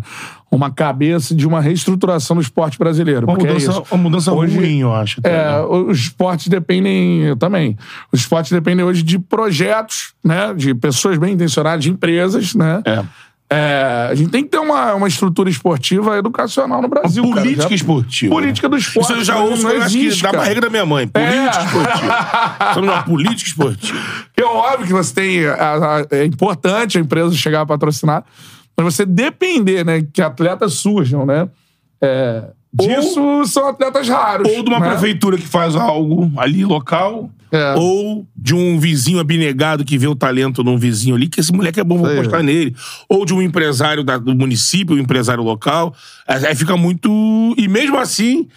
uma 0.50 0.70
cabeça 0.70 1.34
de 1.34 1.46
uma 1.46 1.58
reestruturação 1.60 2.36
do 2.36 2.42
esporte 2.42 2.78
brasileiro. 2.78 3.26
Uma 3.26 3.32
é 3.34 3.38
mudança, 3.38 3.70
isso. 3.70 3.84
uma 3.90 4.02
mudança 4.02 4.32
Hoje- 4.32 4.56
ruim, 4.56 4.80
eu 4.80 4.94
acho. 4.94 5.20
até, 5.20 5.30
É, 5.34 5.44
né? 5.52 5.60
os 5.62 5.98
esportes 5.98 6.48
dependem, 6.48 7.22
eu 7.22 7.36
também. 7.36 7.76
Os 8.12 8.20
esportes 8.20 8.52
dependem 8.52 8.84
hoje 8.84 9.02
de 9.02 9.18
projetos, 9.18 10.12
né? 10.22 10.52
De 10.54 10.74
pessoas 10.74 11.16
bem 11.18 11.32
intencionadas, 11.32 11.82
de 11.82 11.90
empresas, 11.90 12.54
né? 12.54 12.82
É. 12.84 13.02
É, 13.52 14.08
a 14.10 14.14
gente 14.14 14.30
tem 14.30 14.42
que 14.42 14.50
ter 14.50 14.58
uma, 14.58 14.94
uma 14.94 15.06
estrutura 15.08 15.50
esportiva 15.50 16.16
educacional 16.16 16.80
no 16.80 16.88
Brasil. 16.88 17.22
cara. 17.30 17.42
política 17.42 17.68
Já- 17.68 17.74
esportiva. 17.74 18.34
Política 18.34 18.68
do 18.68 18.76
esporte. 18.76 19.04
Isso 19.10 19.20
eu 19.20 19.24
já 19.24 19.34
não 19.34 19.50
ouço, 19.50 19.68
eu 19.68 19.82
acho 19.82 19.96
que 19.96 20.20
cara. 20.22 20.38
barriga 20.38 20.60
da 20.62 20.70
minha 20.70 20.86
mãe. 20.86 21.06
Política 21.06 21.60
É. 21.60 21.64
esportiva. 21.64 22.56
Somos 22.74 22.88
uma 22.90 23.02
política 23.02 23.48
esportiva. 23.50 23.98
É 24.36 24.44
óbvio 24.44 24.86
que 24.86 24.92
você 24.92 25.14
tem. 25.14 25.46
a- 25.46 25.54
a- 26.00 26.06
é 26.10 26.24
importante 26.24 26.98
a 26.98 27.00
empresa 27.00 27.34
chegar 27.34 27.60
a 27.60 27.66
patrocinar, 27.66 28.24
mas 28.76 28.94
você 28.94 29.04
depender, 29.04 29.84
né? 29.84 30.02
Que 30.12 30.22
atletas 30.22 30.74
surjam, 30.74 31.26
né? 31.26 31.48
É, 32.00 32.44
disso 32.72 33.44
são 33.46 33.68
atletas 33.68 34.08
raros. 34.08 34.50
Ou 34.50 34.62
de 34.62 34.70
uma 34.70 34.80
né? 34.80 34.90
prefeitura 34.90 35.36
que 35.36 35.46
faz 35.46 35.74
algo 35.76 36.30
ali 36.36 36.64
local. 36.64 37.30
É. 37.54 37.74
Ou 37.74 38.26
de 38.34 38.54
um 38.54 38.78
vizinho 38.80 39.18
abnegado 39.20 39.84
que 39.84 39.98
vê 39.98 40.06
o 40.06 40.14
talento 40.14 40.64
num 40.64 40.78
vizinho 40.78 41.14
ali, 41.14 41.28
que 41.28 41.38
esse 41.38 41.52
moleque 41.52 41.78
é 41.78 41.84
bom, 41.84 41.98
vou 41.98 42.10
apostar 42.10 42.42
nele. 42.42 42.74
Ou 43.06 43.26
de 43.26 43.34
um 43.34 43.42
empresário 43.42 44.02
da- 44.02 44.16
do 44.16 44.34
município, 44.34 44.96
um 44.96 44.98
empresário 44.98 45.42
local. 45.42 45.94
Aí 46.26 46.46
aí 46.46 46.54
fica 46.54 46.78
muito. 46.78 47.10
E 47.58 47.68
mesmo 47.68 47.98
assim, 47.98 48.48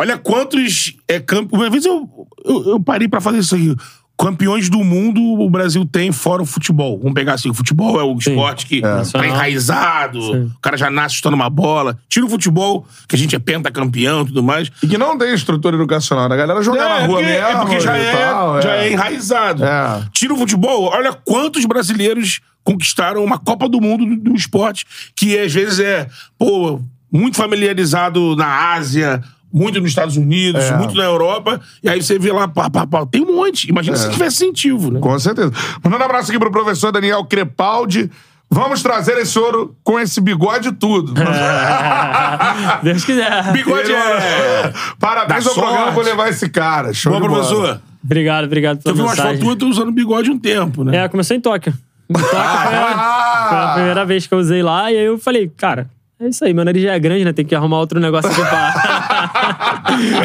olha 0.00 0.16
quantos 0.16 0.94
é 1.06 1.20
campo. 1.20 1.54
Uma 1.54 1.68
vez 1.68 1.84
eu, 1.84 2.08
eu, 2.46 2.64
eu 2.70 2.80
parei 2.80 3.08
pra 3.08 3.20
fazer 3.20 3.40
isso 3.40 3.54
aí. 3.56 3.74
Campeões 4.16 4.68
do 4.70 4.84
mundo 4.84 5.20
o 5.20 5.50
Brasil 5.50 5.84
tem 5.84 6.12
fora 6.12 6.40
o 6.40 6.46
futebol. 6.46 6.98
Vamos 6.98 7.14
pegar 7.14 7.34
assim: 7.34 7.50
o 7.50 7.54
futebol 7.54 8.00
é 8.00 8.04
o 8.04 8.16
esporte 8.16 8.64
que 8.64 8.80
tá 8.80 8.96
Nacional. 8.98 9.28
enraizado, 9.28 10.20
Sim. 10.22 10.52
o 10.56 10.60
cara 10.62 10.76
já 10.76 10.88
nasce 10.88 11.16
chutando 11.16 11.34
uma 11.34 11.50
bola. 11.50 11.98
Tira 12.08 12.24
o 12.24 12.28
futebol, 12.30 12.86
que 13.08 13.16
a 13.16 13.18
gente 13.18 13.34
é 13.34 13.38
pentacampeão 13.40 14.22
e 14.22 14.26
tudo 14.26 14.40
mais. 14.42 14.70
E 14.82 14.86
que 14.86 14.96
não 14.96 15.18
tem 15.18 15.34
estrutura 15.34 15.74
educacional, 15.76 16.28
né? 16.28 16.36
A 16.36 16.38
galera 16.38 16.62
jogar 16.62 16.88
na 16.88 17.00
É, 17.00 17.06
rua 17.06 17.16
porque, 17.18 17.24
mesmo. 17.32 17.46
é 17.48 17.56
porque 17.56 17.80
já, 17.80 17.96
é, 17.96 18.12
tal, 18.28 18.62
já 18.62 18.76
é 18.76 18.92
enraizado. 18.92 19.64
É. 19.64 20.04
Tira 20.12 20.32
o 20.32 20.36
futebol, 20.36 20.84
olha 20.92 21.12
quantos 21.12 21.64
brasileiros 21.64 22.40
conquistaram 22.62 23.22
uma 23.22 23.38
Copa 23.38 23.68
do 23.68 23.80
Mundo 23.80 24.06
do, 24.06 24.16
do 24.16 24.34
esporte, 24.36 24.86
que 25.16 25.36
às 25.38 25.52
vezes 25.52 25.80
é, 25.80 26.06
pô, 26.38 26.80
muito 27.12 27.36
familiarizado 27.36 28.34
na 28.36 28.72
Ásia, 28.74 29.22
muito 29.54 29.80
nos 29.80 29.90
Estados 29.90 30.16
Unidos, 30.16 30.64
É. 30.64 30.76
muito 30.76 30.94
na 30.96 31.04
Europa, 31.04 31.60
e 31.80 31.88
aí 31.88 32.02
você 32.02 32.18
vê 32.18 32.32
lá, 32.32 32.48
pá, 32.48 32.68
pá, 32.68 32.84
pá, 32.84 33.06
tem 33.06 33.22
um 33.22 33.36
monte. 33.36 33.70
Imagina 33.70 33.96
se 33.96 34.10
tivesse 34.10 34.42
incentivo, 34.44 34.90
né? 34.90 34.98
Com 34.98 35.16
certeza. 35.18 35.52
Mandando 35.82 36.02
um 36.02 36.06
abraço 36.06 36.30
aqui 36.30 36.38
pro 36.40 36.50
professor 36.50 36.90
Daniel 36.90 37.24
Crepaldi. 37.24 38.10
Vamos 38.50 38.82
trazer 38.82 39.16
esse 39.18 39.38
ouro 39.38 39.74
com 39.82 39.98
esse 39.98 40.20
bigode 40.20 40.68
e 40.68 40.72
tudo. 40.72 41.14
Deus 42.82 43.04
quiser. 43.04 43.52
Bigode 43.52 43.92
é... 43.92 44.72
Parabéns 44.98 45.44
Dá 45.44 45.50
ao 45.50 45.54
programa 45.56 45.78
sorte. 45.84 45.94
por 45.94 46.04
levar 46.04 46.28
esse 46.28 46.48
cara. 46.48 46.92
Show 46.92 47.12
Bom, 47.12 47.20
de 47.20 47.28
bola. 47.28 47.40
professor, 47.42 47.80
Obrigado, 48.04 48.44
obrigado 48.44 48.82
pela 48.82 48.92
eu 48.92 48.96
vi 48.96 49.02
umas 49.02 49.18
fotos 49.18 49.40
tuas 49.40 49.56
tu 49.56 49.66
usando 49.66 49.90
bigode 49.90 50.30
um 50.30 50.38
tempo, 50.38 50.84
né? 50.84 50.98
É, 50.98 51.08
começou 51.08 51.34
em 51.36 51.40
Tóquio. 51.40 51.72
Em 52.10 52.12
Tóquio 52.12 52.28
foi, 52.28 52.38
a, 52.38 53.46
foi 53.48 53.58
a 53.58 53.70
primeira 53.74 54.04
vez 54.04 54.26
que 54.26 54.34
eu 54.34 54.38
usei 54.38 54.62
lá, 54.62 54.92
e 54.92 54.96
aí 54.98 55.04
eu 55.06 55.18
falei, 55.18 55.50
cara, 55.56 55.88
é 56.24 56.28
isso 56.28 56.44
aí, 56.44 56.54
meu 56.54 56.64
nariz 56.64 56.82
já 56.82 56.92
é 56.94 56.98
grande, 56.98 57.24
né? 57.24 57.32
Tem 57.32 57.44
que 57.44 57.54
arrumar 57.54 57.78
outro 57.78 58.00
negócio 58.00 58.30
aqui 58.30 58.40
pra. 58.40 58.74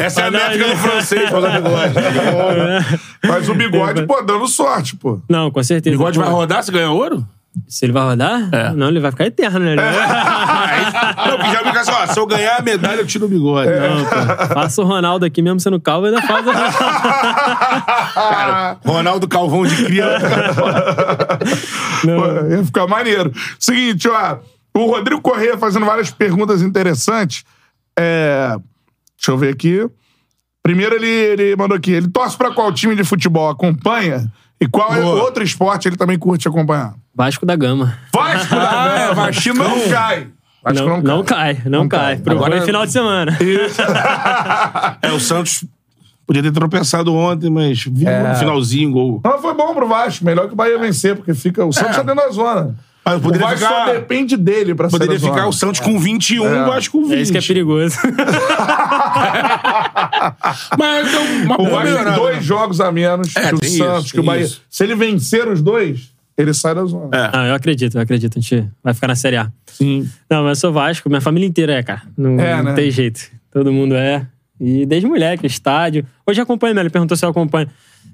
Essa 0.00 0.22
é 0.22 0.26
a 0.26 0.30
métrica 0.30 0.68
do 0.68 0.76
francês, 0.76 1.30
fazer 1.30 1.50
bigode. 1.52 1.94
Mas 3.26 3.48
o 3.48 3.54
bigode, 3.54 4.06
pô, 4.06 4.22
dando 4.22 4.46
sorte, 4.48 4.96
pô. 4.96 5.20
Não, 5.28 5.50
com 5.50 5.62
certeza. 5.62 5.96
Bigode 5.96 6.18
Pô, 6.18 6.24
vai 6.24 6.32
rodar 6.34 6.62
se 6.62 6.72
ganhar 6.72 6.90
ouro? 6.90 7.26
Se 7.66 7.84
ele 7.84 7.92
vai 7.92 8.04
rodar? 8.04 8.48
É. 8.52 8.70
Não, 8.72 8.88
ele 8.88 9.00
vai 9.00 9.10
ficar 9.10 9.26
eterno, 9.26 9.58
né? 9.58 9.72
Ele 9.74 9.80
vai- 9.80 11.28
Não, 11.28 11.36
porque 11.36 11.52
já 11.52 11.64
fica 11.64 11.80
assim, 11.80 11.90
ó, 11.90 12.06
se 12.06 12.18
eu 12.20 12.24
ganhar 12.26 12.56
a 12.58 12.62
medalha, 12.62 13.00
eu 13.00 13.06
tiro 13.06 13.26
o 13.26 13.28
bigode. 13.28 13.68
Não, 13.70 14.04
pô. 14.04 14.54
Faça 14.54 14.80
o 14.80 14.84
Ronaldo 14.84 15.26
aqui 15.26 15.42
mesmo 15.42 15.58
sendo 15.58 15.80
calvo, 15.80 16.06
ainda 16.06 16.22
faz. 16.22 16.46
Ronaldo 18.84 19.26
Calvão 19.28 19.64
de 19.66 19.84
cria. 19.84 20.06
Pô, 22.02 22.54
ia 22.54 22.64
ficar 22.64 22.86
maneiro. 22.86 23.32
Seguinte, 23.58 24.08
ó. 24.08 24.38
O 24.74 24.86
Rodrigo 24.86 25.20
Corrêa 25.20 25.58
fazendo 25.58 25.84
várias 25.86 26.10
perguntas 26.10 26.62
interessantes. 26.62 27.44
É, 27.98 28.56
deixa 29.16 29.30
eu 29.30 29.38
ver 29.38 29.52
aqui. 29.52 29.86
Primeiro 30.62 30.94
ele, 30.94 31.06
ele 31.08 31.56
mandou 31.56 31.76
aqui. 31.76 31.90
Ele 31.92 32.08
torce 32.08 32.36
pra 32.36 32.52
qual 32.52 32.72
time 32.72 32.94
de 32.94 33.02
futebol 33.04 33.48
acompanha? 33.50 34.30
E 34.60 34.68
qual 34.68 34.94
é 34.94 35.00
Boa. 35.00 35.22
outro 35.22 35.42
esporte 35.42 35.88
ele 35.88 35.96
também 35.96 36.18
curte 36.18 36.46
acompanhar? 36.46 36.94
Vasco 37.14 37.44
da 37.46 37.56
Gama. 37.56 37.98
Vasco 38.14 38.54
da 38.54 38.66
Gama. 39.08 39.14
Vasco 39.14 39.54
não 39.54 39.88
cai. 39.88 40.28
Vasco 40.62 40.86
Não, 40.86 41.00
não 41.00 41.24
cai, 41.24 41.62
não, 41.64 41.80
Não 41.80 41.88
cai. 41.88 42.00
cai. 42.00 42.16
Provou 42.18 42.44
Agora- 42.44 42.62
em 42.62 42.66
final 42.66 42.84
de 42.86 42.92
semana. 42.92 43.36
É, 45.02 45.10
o 45.12 45.18
Santos 45.20 45.64
podia 46.26 46.42
ter 46.42 46.52
tropeçado 46.52 47.12
ontem, 47.14 47.50
mas 47.50 47.82
viu 47.84 48.08
no 48.28 48.34
finalzinho, 48.36 48.92
gol. 48.92 49.20
Não, 49.24 49.40
foi 49.40 49.54
bom 49.54 49.74
pro 49.74 49.88
Vasco. 49.88 50.24
Melhor 50.24 50.46
que 50.46 50.52
o 50.52 50.56
Bahia 50.56 50.78
vencer, 50.78 51.16
porque 51.16 51.34
fica, 51.34 51.64
o 51.64 51.72
Santos 51.72 51.96
tá 51.96 52.02
dentro 52.02 52.22
da 52.22 52.30
zona. 52.30 52.76
Mas 53.04 53.16
O 53.16 53.20
poderia 53.20 53.46
Vasco 53.46 53.64
ficar- 53.66 53.86
só 53.86 53.92
depende 53.94 54.36
dele 54.36 54.74
pra 54.74 54.88
Poderia 54.88 55.18
sair 55.18 55.28
da 55.28 55.34
ficar 55.34 55.48
o 55.48 55.52
Santos 55.52 55.80
com 55.80 55.98
21, 55.98 56.44
É. 56.46 56.62
o 56.62 56.66
Vasco 56.66 56.98
com 57.00 57.04
20. 57.08 57.18
É 57.18 57.22
isso 57.22 57.32
que 57.32 57.38
é 57.38 57.42
perigoso. 57.42 57.96
Mas 60.78 61.08
então, 61.08 61.22
uma 61.44 61.54
O 61.54 61.58
boa 61.58 61.70
Vasco 61.70 61.82
tem 61.84 61.92
melhorada. 61.92 62.16
dois 62.16 62.44
jogos 62.44 62.80
a 62.80 62.92
menos 62.92 63.34
É, 63.36 63.48
que 63.48 63.54
o 63.54 63.58
tem 63.58 63.70
Santos, 63.70 64.04
isso, 64.04 64.12
que 64.14 64.18
o 64.20 64.22
tem 64.22 64.26
Bahia. 64.30 64.44
isso. 64.44 64.62
Se 64.68 64.84
ele 64.84 64.94
vencer 64.94 65.48
os 65.48 65.62
dois, 65.62 66.10
ele 66.36 66.52
sai 66.54 66.74
da 66.74 66.84
zona. 66.84 67.08
É. 67.12 67.36
Não, 67.36 67.46
eu 67.46 67.54
acredito, 67.54 67.96
eu 67.96 68.00
acredito. 68.02 68.38
A 68.38 68.40
gente 68.40 68.68
vai 68.82 68.94
ficar 68.94 69.08
na 69.08 69.14
Série 69.14 69.36
A. 69.36 69.50
Sim. 69.66 70.08
Não, 70.28 70.42
mas 70.44 70.58
eu 70.58 70.60
sou 70.68 70.72
Vasco, 70.72 71.08
minha 71.08 71.20
família 71.20 71.46
inteira 71.46 71.72
é, 71.74 71.82
cara. 71.82 72.02
Não, 72.16 72.38
É, 72.38 72.56
não 72.56 72.64
né? 72.64 72.72
tem 72.74 72.90
jeito. 72.90 73.20
Todo 73.50 73.72
mundo 73.72 73.94
é. 73.94 74.26
E 74.60 74.84
desde 74.84 75.08
moleque, 75.08 75.46
estádio. 75.46 76.04
Hoje 76.26 76.40
acompanho, 76.40 76.74
né? 76.74 76.82
Ele 76.82 76.90
perguntou 76.90 77.16
se 77.16 77.24
eu 77.24 77.30
acompanho. 77.30 77.68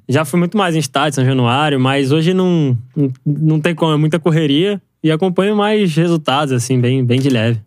Já 0.08 0.24
fui 0.24 0.38
muito 0.38 0.56
mais 0.56 0.74
em 0.76 0.78
estádio, 0.78 1.16
São 1.16 1.24
Januário, 1.24 1.80
mas 1.80 2.12
hoje 2.12 2.32
não, 2.32 2.76
não, 2.96 3.12
não 3.24 3.60
tem 3.60 3.74
como, 3.74 3.92
é 3.92 3.96
muita 3.96 4.18
correria. 4.18 4.80
E 5.02 5.10
acompanho 5.10 5.56
mais 5.56 5.94
resultados, 5.94 6.52
assim, 6.52 6.80
bem, 6.80 7.04
bem 7.04 7.20
de 7.20 7.28
leve. 7.28 7.60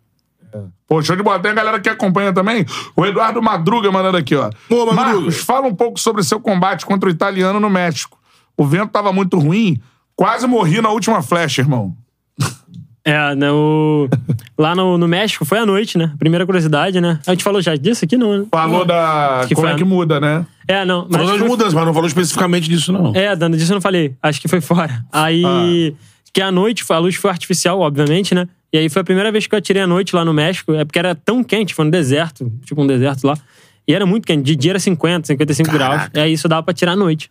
Pô, 0.90 1.00
show 1.00 1.14
de 1.14 1.22
bola. 1.22 1.38
Tem 1.38 1.52
a 1.52 1.54
galera 1.54 1.78
que 1.78 1.88
acompanha 1.88 2.32
também. 2.32 2.66
O 2.96 3.06
Eduardo 3.06 3.40
Madruga 3.40 3.92
mandando 3.92 4.16
aqui, 4.16 4.34
ó. 4.34 4.50
Ô, 4.68 4.86
Madruga. 4.86 4.94
Marcos, 4.94 5.36
fala 5.38 5.68
um 5.68 5.74
pouco 5.74 6.00
sobre 6.00 6.24
seu 6.24 6.40
combate 6.40 6.84
contra 6.84 7.08
o 7.08 7.12
italiano 7.12 7.60
no 7.60 7.70
México. 7.70 8.18
O 8.56 8.66
vento 8.66 8.90
tava 8.90 9.12
muito 9.12 9.38
ruim. 9.38 9.80
Quase 10.16 10.48
morri 10.48 10.80
na 10.80 10.90
última 10.90 11.22
flecha, 11.22 11.62
irmão. 11.62 11.96
É, 13.04 13.34
no, 13.34 14.08
lá 14.58 14.74
no, 14.74 14.98
no 14.98 15.08
México 15.08 15.44
foi 15.44 15.58
à 15.58 15.64
noite, 15.64 15.96
né? 15.96 16.12
Primeira 16.18 16.44
curiosidade, 16.44 17.00
né? 17.00 17.18
A 17.26 17.30
gente 17.30 17.42
falou 17.42 17.62
já 17.62 17.74
disso 17.74 18.04
aqui, 18.04 18.16
não, 18.16 18.38
né? 18.40 18.46
Falou 18.50 18.84
da. 18.84 19.44
Que 19.48 19.54
como 19.54 19.66
foi 19.66 19.70
é 19.70 19.74
a- 19.74 19.78
que 19.78 19.84
muda, 19.84 20.20
né? 20.20 20.44
É, 20.68 20.84
não. 20.84 21.06
Mas 21.08 21.12
Falou 21.16 21.26
das 21.32 21.38
foi- 21.38 21.48
mudanças, 21.48 21.74
mas 21.74 21.86
não 21.86 21.94
falou 21.94 22.06
especificamente 22.06 22.68
disso, 22.68 22.92
não. 22.92 23.12
É, 23.14 23.34
dando 23.34 23.56
disso 23.56 23.72
eu 23.72 23.76
não 23.76 23.80
falei. 23.80 24.14
Acho 24.22 24.40
que 24.40 24.48
foi 24.48 24.60
fora. 24.60 25.04
Aí, 25.10 25.94
que 26.32 26.42
a 26.42 26.52
noite, 26.52 26.84
a 26.90 26.98
luz 26.98 27.14
foi 27.16 27.30
artificial, 27.30 27.80
obviamente, 27.80 28.34
né? 28.34 28.46
E 28.72 28.78
aí 28.78 28.88
foi 28.88 29.00
a 29.02 29.04
primeira 29.04 29.32
vez 29.32 29.46
que 29.46 29.54
eu 29.54 29.58
atirei 29.58 29.82
à 29.82 29.86
noite 29.86 30.14
lá 30.14 30.24
no 30.24 30.32
México. 30.34 30.72
É 30.74 30.84
porque 30.84 30.98
era 30.98 31.14
tão 31.14 31.42
quente, 31.42 31.74
foi 31.74 31.86
no 31.86 31.90
deserto, 31.90 32.52
tipo 32.64 32.80
um 32.82 32.86
deserto 32.86 33.26
lá. 33.26 33.36
E 33.88 33.94
era 33.94 34.04
muito 34.06 34.26
quente. 34.26 34.44
De 34.44 34.54
dia 34.54 34.72
era 34.72 34.78
50, 34.78 35.26
55 35.26 35.72
graus. 35.72 36.08
E 36.14 36.20
aí 36.20 36.32
isso 36.34 36.46
dava 36.46 36.62
pra 36.62 36.72
tirar 36.74 36.92
à 36.92 36.96
noite. 36.96 37.30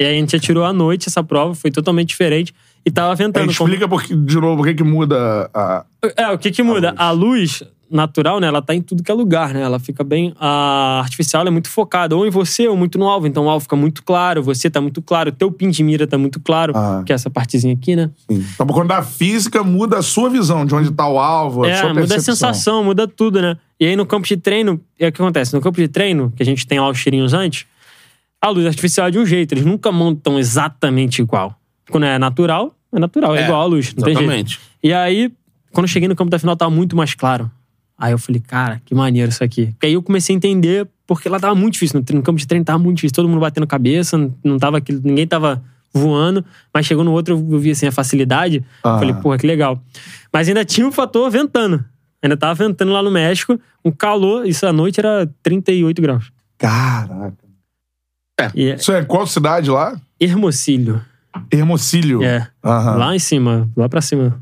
E 0.00 0.04
aí 0.04 0.16
a 0.16 0.18
gente 0.18 0.34
atirou 0.34 0.64
à 0.64 0.72
noite 0.72 1.08
essa 1.08 1.22
prova, 1.22 1.54
foi 1.54 1.70
totalmente 1.70 2.08
diferente. 2.08 2.52
E 2.84 2.90
tava 2.90 3.12
É, 3.12 3.16
ventando. 3.16 3.54
como- 3.56 3.70
explica 3.70 3.88
porque, 3.88 4.14
de 4.14 4.36
novo 4.40 4.56
por 4.58 4.66
que 4.66 4.74
que 4.74 4.82
muda 4.84 5.48
a. 5.54 5.84
é, 6.16 6.28
o 6.30 6.38
que 6.38 6.50
que 6.50 6.62
muda? 6.62 6.94
A 6.96 7.10
luz 7.12 7.62
natural, 7.88 8.40
né? 8.40 8.46
Ela 8.46 8.62
tá 8.62 8.74
em 8.74 8.80
tudo 8.80 9.02
que 9.02 9.10
é 9.10 9.14
lugar, 9.14 9.52
né? 9.52 9.60
Ela 9.60 9.78
fica 9.78 10.02
bem... 10.02 10.32
A 10.40 11.00
artificial 11.00 11.46
é 11.46 11.50
muito 11.50 11.68
focada 11.68 12.16
ou 12.16 12.26
em 12.26 12.30
você 12.30 12.66
ou 12.66 12.74
muito 12.74 12.98
no 12.98 13.06
alvo. 13.06 13.26
Então 13.26 13.44
o 13.44 13.50
alvo 13.50 13.64
fica 13.64 13.76
muito 13.76 14.02
claro, 14.02 14.42
você 14.42 14.70
tá 14.70 14.80
muito 14.80 15.02
claro, 15.02 15.28
o 15.28 15.32
teu 15.32 15.52
pin 15.52 15.68
de 15.68 15.82
mira 15.84 16.06
tá 16.06 16.16
muito 16.16 16.40
claro, 16.40 16.72
Ah. 16.74 17.02
que 17.04 17.12
é 17.12 17.14
essa 17.14 17.28
partezinha 17.28 17.74
aqui, 17.74 17.94
né? 17.94 18.10
Então, 18.30 18.66
quando 18.68 18.88
da 18.88 19.02
física, 19.02 19.62
muda 19.62 19.98
a 19.98 20.02
sua 20.02 20.30
visão 20.30 20.64
de 20.64 20.74
onde 20.74 20.90
tá 20.90 21.06
o 21.06 21.18
alvo, 21.18 21.64
a 21.64 21.68
É, 21.68 21.76
sua 21.76 21.88
muda 21.90 22.00
a 22.00 22.08
percepção. 22.08 22.34
sensação, 22.34 22.82
muda 22.82 23.06
tudo, 23.06 23.42
né? 23.42 23.58
E 23.78 23.84
aí 23.84 23.94
no 23.94 24.06
campo 24.06 24.26
de 24.26 24.38
treino, 24.38 24.80
é 24.98 25.08
o 25.08 25.12
que 25.12 25.20
acontece? 25.20 25.52
No 25.54 25.60
campo 25.60 25.78
de 25.78 25.86
treino, 25.86 26.32
que 26.34 26.42
a 26.42 26.46
gente 26.46 26.66
tem 26.66 26.80
lá 26.80 26.88
os 26.88 26.96
cheirinhos 26.96 27.34
antes, 27.34 27.66
a 28.40 28.48
luz 28.48 28.64
artificial 28.64 29.08
é 29.08 29.10
de 29.10 29.18
um 29.18 29.26
jeito, 29.26 29.52
eles 29.52 29.66
nunca 29.66 29.92
montam 29.92 30.38
exatamente 30.38 31.20
igual. 31.20 31.54
Quando 31.90 32.04
é 32.04 32.18
natural, 32.18 32.74
é 32.92 32.98
natural, 32.98 33.34
é, 33.36 33.42
É, 33.42 33.44
igual 33.44 33.60
a 33.62 33.64
luz, 33.64 33.94
não 33.94 34.04
tem 34.04 34.14
jeito. 34.14 34.22
Exatamente. 34.22 34.60
E 34.82 34.92
aí, 34.92 35.32
quando 35.72 35.84
eu 35.84 35.88
cheguei 35.88 36.08
no 36.08 36.16
campo 36.16 36.30
da 36.30 36.38
final, 36.38 36.56
tava 36.56 36.70
muito 36.70 36.96
mais 36.96 37.14
claro. 37.14 37.50
Aí 37.98 38.12
eu 38.12 38.18
falei, 38.18 38.40
cara, 38.40 38.80
que 38.84 38.94
maneiro 38.94 39.30
isso 39.30 39.44
aqui. 39.44 39.66
Porque 39.66 39.86
aí 39.86 39.92
eu 39.92 40.02
comecei 40.02 40.34
a 40.34 40.36
entender, 40.36 40.88
porque 41.06 41.28
lá 41.28 41.38
tava 41.38 41.54
muito 41.54 41.74
difícil. 41.74 42.02
No, 42.12 42.22
campo 42.22 42.38
de 42.38 42.46
treino 42.46 42.64
tava 42.64 42.78
muito 42.78 42.96
difícil. 42.96 43.14
Todo 43.14 43.28
mundo 43.28 43.40
batendo 43.40 43.66
cabeça, 43.66 44.18
não- 44.42 44.58
tava 44.58 44.78
aquilo, 44.78 45.00
ninguém 45.04 45.26
tava 45.26 45.62
voando, 45.94 46.44
mas 46.72 46.86
chegou 46.86 47.04
no 47.04 47.12
outro, 47.12 47.34
eu 47.34 47.58
vi 47.58 47.70
assim 47.70 47.86
a 47.86 47.92
facilidade. 47.92 48.64
Ah. 48.82 48.98
Falei, 48.98 49.14
porra, 49.14 49.38
que 49.38 49.46
legal. 49.46 49.80
Mas 50.32 50.48
ainda 50.48 50.64
tinha 50.64 50.88
o 50.88 50.90
fator 50.92 51.30
ventando. 51.30 51.84
Ainda 52.22 52.36
tava 52.36 52.54
ventando 52.54 52.92
lá 52.92 53.02
no 53.02 53.10
México, 53.10 53.60
um 53.84 53.90
calor, 53.90 54.46
isso 54.46 54.66
à 54.66 54.72
noite 54.72 54.98
era 55.00 55.28
38 55.42 56.00
graus. 56.00 56.32
Caraca. 56.56 57.36
E 58.54 58.70
é 58.70 58.74
Isso 58.76 58.92
é 58.92 59.04
qual 59.04 59.26
cidade 59.26 59.70
lá? 59.70 60.00
Hermocílio. 60.18 61.00
Hermocílio. 61.50 62.22
É. 62.22 62.46
Aham. 62.64 62.96
Lá 62.96 63.14
em 63.16 63.18
cima, 63.18 63.68
lá 63.76 63.88
pra 63.88 64.00
cima. 64.00 64.40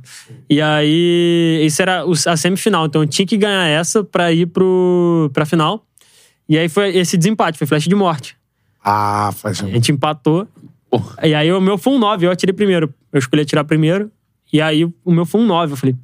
E 0.49 0.61
aí, 0.61 1.62
isso 1.65 1.81
era 1.83 2.05
a 2.27 2.37
semifinal. 2.37 2.87
Então 2.87 3.03
eu 3.03 3.07
tinha 3.07 3.27
que 3.27 3.37
ganhar 3.37 3.67
essa 3.67 4.03
pra 4.03 4.33
ir 4.33 4.47
pro, 4.47 5.31
pra 5.33 5.47
final. 5.47 5.85
E 6.49 6.59
aí 6.59 6.69
foi 6.69 6.97
esse 6.97 7.17
desempate, 7.17 7.57
foi 7.59 7.67
flecha 7.67 7.89
de 7.89 7.95
morte. 7.95 8.37
Ah, 8.85 9.31
faz 9.37 9.62
A 9.62 9.67
gente 9.67 9.93
empatou. 9.93 10.49
E 11.23 11.35
aí 11.35 11.53
o 11.53 11.61
meu 11.61 11.79
foi 11.79 11.93
um 11.93 11.99
9, 11.99 12.27
eu 12.27 12.31
atirei 12.31 12.53
primeiro. 12.53 12.93
Eu 13.12 13.19
escolhi 13.19 13.43
atirar 13.43 13.65
primeiro. 13.65 14.11
E 14.53 14.61
aí 14.61 14.85
o 14.85 15.12
meu 15.12 15.25
foi 15.25 15.41
um 15.41 15.47
9. 15.47 15.73
Eu 15.73 15.77
falei, 15.77 15.95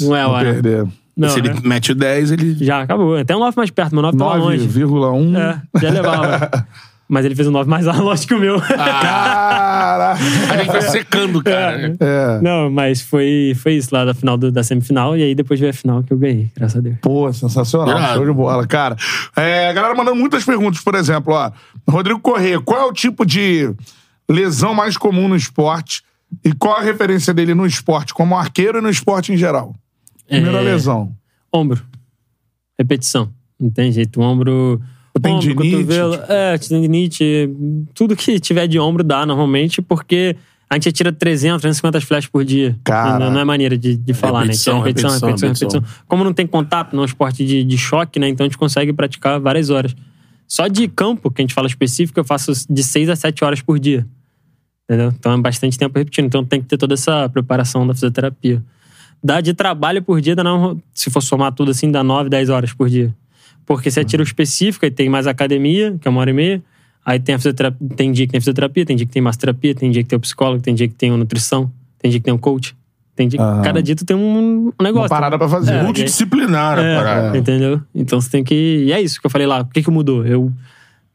não 0.00 0.16
é 0.16 0.22
a 0.22 0.26
Vou 0.26 0.34
hora. 0.34 0.52
perder. 0.52 0.86
Não, 1.16 1.28
Se 1.30 1.38
ele 1.38 1.48
né? 1.48 1.60
mete 1.64 1.92
o 1.92 1.94
10, 1.94 2.32
ele. 2.32 2.64
Já 2.64 2.82
acabou. 2.82 3.16
Até 3.16 3.34
um 3.34 3.38
9 3.38 3.56
mais 3.56 3.70
perto, 3.70 3.92
meu 3.94 4.02
9 4.02 4.18
tava 4.18 4.34
longe. 4.34 4.68
9,1. 4.68 5.36
É, 5.38 5.80
já 5.80 5.90
levava. 5.90 6.50
Mas 7.08 7.24
ele 7.24 7.34
fez 7.36 7.46
um 7.46 7.52
9 7.52 7.68
mais 7.70 7.86
longe 7.98 8.26
que 8.26 8.34
o 8.34 8.38
meu. 8.40 8.60
Caraca. 8.60 10.22
A 10.52 10.56
gente 10.58 10.66
vai 10.72 10.82
secando, 10.82 11.42
cara. 11.42 11.96
É. 12.00 12.40
Não, 12.42 12.70
mas 12.70 13.00
foi, 13.00 13.52
foi 13.56 13.74
isso 13.74 13.94
lá 13.94 14.04
da 14.04 14.12
final 14.14 14.36
do- 14.36 14.50
da 14.50 14.62
semifinal. 14.62 15.16
E 15.16 15.22
aí 15.22 15.34
depois 15.34 15.58
veio 15.60 15.70
a 15.70 15.72
final 15.74 16.02
que 16.02 16.12
eu 16.12 16.18
ganhei, 16.18 16.50
graças 16.56 16.76
a 16.76 16.80
Deus. 16.80 16.96
Pô, 17.00 17.32
sensacional. 17.32 17.96
Irado. 17.96 18.14
Show 18.16 18.26
de 18.26 18.32
bola, 18.32 18.66
cara. 18.66 18.96
É, 19.36 19.68
a 19.68 19.72
galera 19.72 19.94
mandando 19.94 20.16
muitas 20.16 20.44
perguntas, 20.44 20.80
por 20.82 20.94
exemplo, 20.94 21.32
ó. 21.32 21.50
Rodrigo 21.88 22.18
Corrêa, 22.20 22.60
qual 22.60 22.80
é 22.80 22.84
o 22.84 22.92
tipo 22.92 23.24
de 23.24 23.72
lesão 24.28 24.74
mais 24.74 24.96
comum 24.96 25.28
no 25.28 25.36
esporte? 25.36 26.02
E 26.44 26.52
qual 26.52 26.76
a 26.76 26.82
referência 26.82 27.32
dele 27.32 27.54
no 27.54 27.64
esporte, 27.66 28.12
como 28.12 28.36
arqueiro 28.36 28.78
e 28.78 28.80
no 28.80 28.90
esporte 28.90 29.32
em 29.32 29.36
geral? 29.36 29.74
Primeira 30.28 30.58
É, 30.58 30.62
lesão. 30.62 31.12
Ombro. 31.52 31.80
Repetição. 32.78 33.30
Não 33.58 33.70
tem 33.70 33.92
jeito. 33.92 34.20
Ombro. 34.20 34.82
Tendinite, 35.20 35.50
Ombro, 35.52 35.70
cotovelo. 35.70 36.12
tipo- 36.18 36.32
É, 36.32 36.58
tendinite. 36.58 37.50
Tudo 37.94 38.14
que 38.16 38.38
tiver 38.40 38.66
de 38.66 38.78
ombro 38.78 39.02
dá 39.04 39.24
normalmente, 39.26 39.80
porque 39.82 40.36
a 40.68 40.74
gente 40.74 40.88
atira 40.88 41.12
300, 41.12 41.60
350 41.62 42.00
flechas 42.00 42.28
por 42.30 42.44
dia. 42.44 42.76
Cara. 42.84 43.18
Não, 43.24 43.32
não 43.32 43.40
é 43.40 43.44
maneira 43.44 43.78
de, 43.78 43.96
de 43.96 44.14
falar, 44.14 44.40
Repetição, 44.42 44.78
né? 44.80 44.84
Repetição, 44.86 45.10
repetição, 45.10 45.28
repetição, 45.28 45.48
repetição. 45.48 45.80
repetição. 45.80 46.04
Como 46.08 46.24
não 46.24 46.32
tem 46.32 46.46
contato, 46.46 46.92
não 46.94 47.00
é 47.00 47.02
um 47.02 47.06
esporte 47.06 47.44
de, 47.44 47.62
de 47.64 47.78
choque, 47.78 48.18
né? 48.18 48.28
Então 48.28 48.44
a 48.44 48.48
gente 48.48 48.58
consegue 48.58 48.92
praticar 48.92 49.38
várias 49.40 49.70
horas. 49.70 49.94
Só 50.48 50.66
de 50.68 50.86
campo, 50.88 51.30
que 51.30 51.40
a 51.40 51.44
gente 51.44 51.54
fala 51.54 51.66
específico, 51.66 52.18
eu 52.20 52.24
faço 52.24 52.52
de 52.70 52.82
6 52.82 53.08
a 53.08 53.16
7 53.16 53.42
horas 53.44 53.60
por 53.60 53.78
dia. 53.78 54.06
Entendeu? 54.88 55.12
Então 55.18 55.32
é 55.32 55.36
bastante 55.38 55.76
tempo 55.78 55.98
repetindo. 55.98 56.26
Então 56.26 56.44
tem 56.44 56.60
que 56.60 56.66
ter 56.68 56.76
toda 56.76 56.94
essa 56.94 57.28
preparação 57.28 57.86
da 57.86 57.92
fisioterapia. 57.94 58.62
Dá 59.22 59.40
de 59.40 59.54
trabalho 59.54 60.02
por 60.02 60.20
dia, 60.20 60.36
dá 60.36 60.44
não, 60.44 60.80
se 60.92 61.10
for 61.10 61.20
somar 61.20 61.50
tudo 61.52 61.70
assim, 61.72 61.90
dá 61.90 62.04
9, 62.04 62.28
10 62.28 62.48
horas 62.50 62.72
por 62.72 62.88
dia. 62.88 63.12
Porque 63.66 63.90
você 63.90 64.00
atira 64.00 64.22
o 64.22 64.24
específico, 64.24 64.84
aí 64.84 64.90
tem 64.90 65.08
mais 65.08 65.26
academia, 65.26 65.96
que 66.00 66.06
é 66.06 66.10
uma 66.10 66.20
hora 66.20 66.30
e 66.30 66.32
meia. 66.34 66.62
Aí 67.04 67.18
tem 67.20 67.34
a 67.34 67.38
fisioterapia, 67.38 67.88
tem 67.96 68.10
dia 68.12 68.26
que 68.26 68.32
tem 68.32 68.40
fisioterapia, 68.40 68.84
tem 68.86 68.96
dia 68.96 69.06
que 69.06 69.12
tem 69.12 69.22
massoterapia, 69.22 69.74
tem 69.74 69.90
dia 69.90 70.02
que 70.02 70.08
tem 70.08 70.16
o 70.16 70.20
psicólogo, 70.20 70.62
tem 70.62 70.74
dia 70.74 70.88
que 70.88 70.94
tem 70.94 71.12
o 71.12 71.16
nutrição, 71.16 71.70
tem 72.00 72.10
dia 72.10 72.20
que 72.20 72.24
tem 72.24 72.34
o 72.34 72.38
coach. 72.38 72.74
Tem 73.14 73.28
dia, 73.28 73.40
Aham. 73.40 73.62
Cada 73.62 73.82
dia 73.82 73.96
tu 73.96 74.04
tem 74.04 74.14
um, 74.16 74.72
um 74.78 74.82
negócio. 74.82 75.04
Uma 75.04 75.08
parada 75.08 75.38
pra 75.38 75.48
fazer. 75.48 75.72
É, 75.72 75.82
Multidisciplinar 75.82 76.78
a 76.78 76.82
É, 76.82 76.96
parada. 76.96 77.38
Entendeu? 77.38 77.80
Então 77.94 78.20
você 78.20 78.28
tem 78.28 78.44
que. 78.44 78.54
E 78.54 78.92
é 78.92 79.00
isso 79.00 79.18
que 79.20 79.26
eu 79.26 79.30
falei 79.30 79.46
lá. 79.46 79.62
O 79.62 79.64
que, 79.66 79.82
que 79.82 79.90
mudou? 79.90 80.26
Eu 80.26 80.52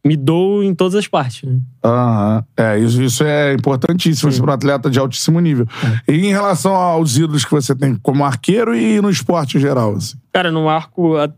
me 0.04 0.18
dou 0.18 0.64
em 0.64 0.74
todas 0.74 0.96
as 0.96 1.08
partes. 1.08 1.44
Né? 1.48 1.60
Aham. 1.86 2.44
É, 2.58 2.80
isso, 2.80 3.04
isso 3.04 3.24
é 3.24 3.54
importantíssimo 3.54 4.34
para 4.42 4.52
um 4.52 4.54
atleta 4.56 4.90
de 4.90 4.98
altíssimo 4.98 5.40
nível. 5.40 5.68
É. 6.08 6.12
E 6.14 6.26
em 6.26 6.32
relação 6.32 6.74
aos 6.74 7.18
ídolos 7.18 7.46
que 7.46 7.52
você 7.52 7.76
tem 7.76 7.96
como 7.96 8.26
arqueiro 8.26 8.76
e 8.76 9.00
no 9.00 9.10
esporte 9.12 9.58
em 9.58 9.62
geral? 9.62 9.94
Assim? 9.96 10.18
Cara, 10.34 10.52
no 10.52 10.68
arco, 10.68 11.18
a- 11.18 11.30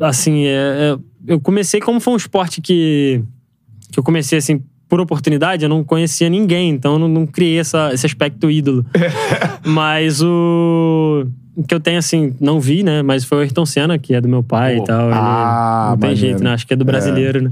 assim, 0.00 0.44
é- 0.44 0.94
é- 0.94 1.32
eu 1.32 1.40
comecei 1.40 1.80
como 1.80 2.00
foi 2.00 2.12
um 2.14 2.16
esporte 2.16 2.60
que, 2.60 3.22
que 3.90 3.98
eu 3.98 4.02
comecei 4.02 4.38
assim 4.38 4.62
por 4.88 5.00
oportunidade, 5.00 5.64
eu 5.64 5.68
não 5.68 5.82
conhecia 5.82 6.28
ninguém, 6.28 6.70
então 6.70 6.92
eu 6.94 6.98
não, 7.00 7.08
não 7.08 7.26
criei 7.26 7.58
essa, 7.58 7.92
esse 7.92 8.06
aspecto 8.06 8.48
ídolo. 8.50 8.84
Mas 9.64 10.22
o 10.22 11.26
o 11.58 11.62
que 11.64 11.74
eu 11.74 11.80
tenho, 11.80 11.98
assim, 11.98 12.34
não 12.38 12.60
vi, 12.60 12.82
né? 12.82 13.00
Mas 13.00 13.24
foi 13.24 13.38
o 13.38 13.40
Ayrton 13.40 13.64
Senna, 13.64 13.96
que 13.98 14.14
é 14.14 14.20
do 14.20 14.28
meu 14.28 14.42
pai 14.42 14.76
Pô. 14.76 14.82
e 14.82 14.86
tal. 14.86 15.06
Ele, 15.06 15.14
Ah, 15.14 15.86
não 15.92 15.96
tem 15.96 16.10
maneiro. 16.10 16.20
jeito, 16.28 16.44
né? 16.44 16.52
Acho 16.52 16.66
que 16.66 16.74
é 16.74 16.76
do 16.76 16.84
brasileiro, 16.84 17.40
né? 17.40 17.50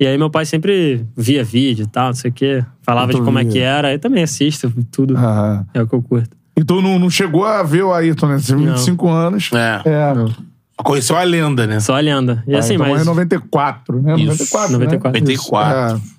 E 0.00 0.04
aí 0.08 0.18
meu 0.18 0.28
pai 0.28 0.44
sempre 0.44 1.06
via 1.16 1.44
vídeo 1.44 1.84
e 1.84 1.86
tal, 1.86 2.06
não 2.08 2.14
sei 2.14 2.32
o 2.32 2.34
quê. 2.34 2.64
Falava 2.82 3.12
de 3.14 3.20
como 3.20 3.38
é 3.38 3.44
via. 3.44 3.52
que 3.52 3.58
era. 3.60 3.92
Eu 3.92 3.98
também 4.00 4.24
assisto 4.24 4.72
tudo. 4.90 5.16
Aham. 5.16 5.64
É 5.72 5.80
o 5.80 5.86
que 5.86 5.94
eu 5.94 6.02
curto. 6.02 6.30
Então 6.56 6.82
não, 6.82 6.98
não 6.98 7.08
chegou 7.08 7.44
a 7.44 7.62
ver 7.62 7.84
o 7.84 7.92
Ayrton, 7.92 8.26
né? 8.26 8.38
Você 8.40 8.56
tem 8.56 8.66
25 8.66 9.08
anos. 9.08 9.50
É. 9.52 9.82
É. 9.88 10.14
Não. 10.14 10.32
Conheceu 10.76 11.16
a 11.16 11.22
lenda, 11.22 11.66
né? 11.66 11.80
Só 11.80 11.96
a 11.96 12.00
lenda. 12.00 12.42
E 12.46 12.54
Ah, 12.54 12.58
assim, 12.58 12.74
então 12.74 12.88
mas... 12.88 13.02
é 13.02 13.04
94, 13.04 14.02
né? 14.02 14.14
Isso, 14.16 14.24
94, 14.26 14.72
94. 14.72 15.12
Né? 15.12 15.20
94. 15.20 15.96
Isso, 15.98 16.14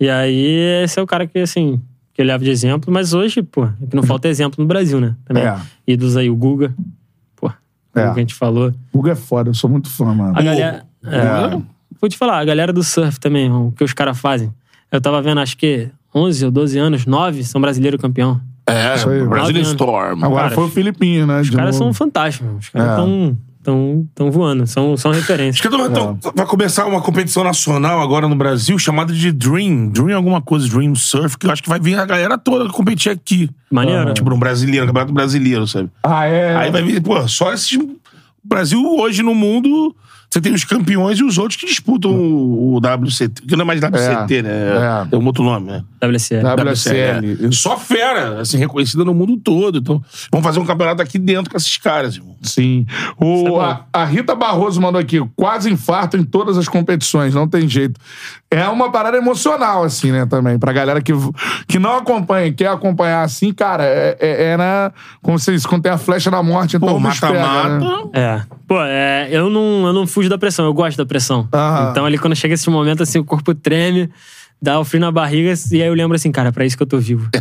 E 0.00 0.08
aí, 0.10 0.82
esse 0.84 0.98
é 0.98 1.02
o 1.02 1.06
cara 1.06 1.26
que, 1.26 1.38
assim, 1.38 1.80
que 2.12 2.20
eu 2.20 2.26
levo 2.26 2.42
de 2.42 2.50
exemplo. 2.50 2.92
Mas 2.92 3.12
hoje, 3.14 3.42
pô, 3.42 3.64
é 3.64 3.72
que 3.88 3.94
não 3.94 4.02
falta 4.02 4.26
exemplo 4.28 4.62
no 4.62 4.66
Brasil, 4.68 5.00
né? 5.00 5.14
Também. 5.24 5.44
É. 5.44 5.56
Ídolos 5.86 6.16
aí, 6.16 6.28
o 6.28 6.34
Guga. 6.36 6.74
Pô, 7.36 7.48
É. 7.94 8.08
o 8.08 8.14
que 8.14 8.18
a 8.20 8.22
gente 8.22 8.34
falou. 8.34 8.68
É. 8.68 8.72
Guga 8.92 9.12
é 9.12 9.14
foda, 9.16 9.50
eu 9.50 9.54
sou 9.54 9.70
muito 9.70 9.88
fã, 9.88 10.12
mano. 10.14 10.32
A 10.36 10.42
galera... 10.42 10.84
É. 11.04 11.58
Vou 12.00 12.08
te 12.08 12.16
falar, 12.16 12.38
a 12.38 12.44
galera 12.44 12.72
do 12.72 12.82
surf 12.82 13.20
também, 13.20 13.44
irmão, 13.44 13.68
o 13.68 13.72
que 13.72 13.84
os 13.84 13.92
caras 13.92 14.18
fazem. 14.18 14.52
Eu 14.90 15.00
tava 15.00 15.20
vendo, 15.22 15.38
acho 15.40 15.56
que 15.56 15.88
11 16.14 16.46
ou 16.46 16.50
12 16.50 16.78
anos, 16.78 17.06
9 17.06 17.44
são 17.44 17.60
brasileiro 17.60 17.98
campeão. 17.98 18.40
É, 18.66 18.94
Isso 18.94 19.08
aí. 19.08 19.24
Brazilian 19.26 19.62
Storm. 19.62 20.24
Agora 20.24 20.42
cara, 20.44 20.54
foi 20.54 20.64
o 20.64 20.68
Filipinho, 20.68 21.26
né? 21.26 21.40
Os 21.40 21.50
caras 21.50 21.76
são 21.76 21.92
fantásticos. 21.92 22.48
Os 22.58 22.68
caras 22.70 22.92
É. 22.92 23.34
estão 23.60 24.06
tão, 24.14 24.26
tão 24.26 24.30
voando, 24.30 24.66
são, 24.66 24.96
são 24.96 25.10
referências. 25.12 25.56
Acho 25.56 25.62
que 25.62 25.90
tô- 25.92 26.14
tô- 26.16 26.32
vai 26.34 26.46
começar 26.46 26.86
uma 26.86 27.00
competição 27.00 27.44
nacional 27.44 28.00
agora 28.00 28.26
no 28.26 28.34
Brasil 28.34 28.78
chamada 28.78 29.12
de 29.12 29.30
Dream. 29.30 29.88
Dream 29.88 30.16
alguma 30.16 30.40
coisa, 30.40 30.68
Dream 30.68 30.94
Surf, 30.94 31.36
que 31.38 31.46
eu 31.46 31.50
acho 31.50 31.62
que 31.62 31.68
vai 31.68 31.78
vir 31.78 31.98
a 31.98 32.04
galera 32.06 32.36
toda 32.38 32.68
competir 32.70 33.12
aqui. 33.12 33.48
Maneiro. 33.70 34.12
Tipo, 34.14 34.34
um 34.34 34.38
brasileiro, 34.38 34.84
um 34.84 34.88
campeonato 34.88 35.12
brasileiro, 35.12 35.66
sabe? 35.66 35.90
Ah, 36.02 36.24
é? 36.26 36.56
Aí 36.56 36.70
vai 36.70 36.82
vir, 36.82 37.00
pô, 37.02 37.26
só 37.28 37.52
esses. 37.52 37.72
O 37.76 37.96
Brasil 38.42 38.82
hoje 38.82 39.22
no 39.22 39.34
mundo, 39.34 39.94
você 40.30 40.40
tem 40.40 40.54
os 40.54 40.62
campeões 40.62 41.18
e 41.18 41.24
os 41.24 41.38
outros 41.38 41.58
que 41.58 41.66
disputam 41.66 42.12
o, 42.12 42.74
o 42.74 42.78
WCT. 42.78 43.42
Que 43.48 43.56
não 43.56 43.62
é 43.62 43.64
mais 43.64 43.80
WCT, 43.80 44.42
né? 44.42 44.50
É. 44.50 45.06
Tem 45.10 45.18
um 45.18 45.26
outro 45.26 45.42
nome, 45.42 45.72
né? 45.72 45.82
WCL. 46.00 46.46
WSL. 46.70 47.46
É. 47.48 47.52
Só 47.52 47.76
fera, 47.76 48.40
assim, 48.40 48.56
reconhecida 48.56 49.04
no 49.04 49.12
mundo 49.12 49.36
todo. 49.36 49.78
Então, 49.78 50.00
vamos 50.30 50.46
fazer 50.46 50.60
um 50.60 50.64
campeonato 50.64 51.02
aqui 51.02 51.18
dentro 51.18 51.50
com 51.50 51.56
esses 51.56 51.76
caras, 51.78 52.14
irmão. 52.14 52.36
Sim. 52.42 52.86
O, 53.18 53.60
a, 53.60 53.84
a 53.92 54.04
Rita 54.04 54.34
Barroso 54.36 54.80
mandou 54.80 55.00
aqui, 55.00 55.20
quase 55.34 55.68
infarto 55.68 56.16
em 56.16 56.22
todas 56.24 56.56
as 56.56 56.68
competições, 56.68 57.34
não 57.34 57.48
tem 57.48 57.68
jeito. 57.68 58.00
É 58.50 58.66
uma 58.68 58.90
parada 58.90 59.16
emocional, 59.16 59.84
assim, 59.84 60.10
né, 60.10 60.26
também. 60.26 60.58
Pra 60.58 60.72
galera 60.72 61.00
que, 61.00 61.12
que 61.68 61.78
não 61.78 61.96
acompanha, 61.96 62.52
quer 62.52 62.68
acompanhar 62.68 63.22
assim, 63.22 63.52
cara, 63.52 63.84
é, 63.84 64.16
é, 64.18 64.44
é 64.50 64.56
na. 64.56 64.92
Como 65.22 65.38
se 65.38 65.52
diz, 65.52 65.66
quando 65.66 65.82
tem 65.82 65.92
a 65.92 65.98
flecha 65.98 66.30
da 66.30 66.42
morte, 66.42 66.76
então 66.76 66.88
Pô, 66.88 66.98
mata-mata. 66.98 67.78
né? 67.78 68.02
É. 68.12 68.42
Pô, 68.66 68.80
é, 68.82 69.28
eu, 69.30 69.50
não, 69.50 69.86
eu 69.86 69.92
não 69.92 70.06
fujo 70.20 70.28
da 70.28 70.36
pressão, 70.38 70.64
eu 70.66 70.74
gosto 70.74 70.96
da 70.98 71.06
pressão. 71.06 71.48
Aham. 71.52 71.90
Então 71.90 72.04
ali 72.04 72.18
quando 72.18 72.36
chega 72.36 72.54
esse 72.54 72.68
momento, 72.68 73.02
assim, 73.02 73.18
o 73.18 73.24
corpo 73.24 73.54
treme, 73.54 74.10
dá 74.60 74.78
o 74.78 74.84
frio 74.84 75.00
na 75.00 75.10
barriga, 75.10 75.54
e 75.72 75.80
aí 75.82 75.88
eu 75.88 75.94
lembro 75.94 76.14
assim, 76.16 76.30
cara, 76.30 76.50
é 76.50 76.52
pra 76.52 76.64
isso 76.66 76.76
que 76.76 76.82
eu 76.82 76.86
tô 76.86 76.98
vivo. 76.98 77.28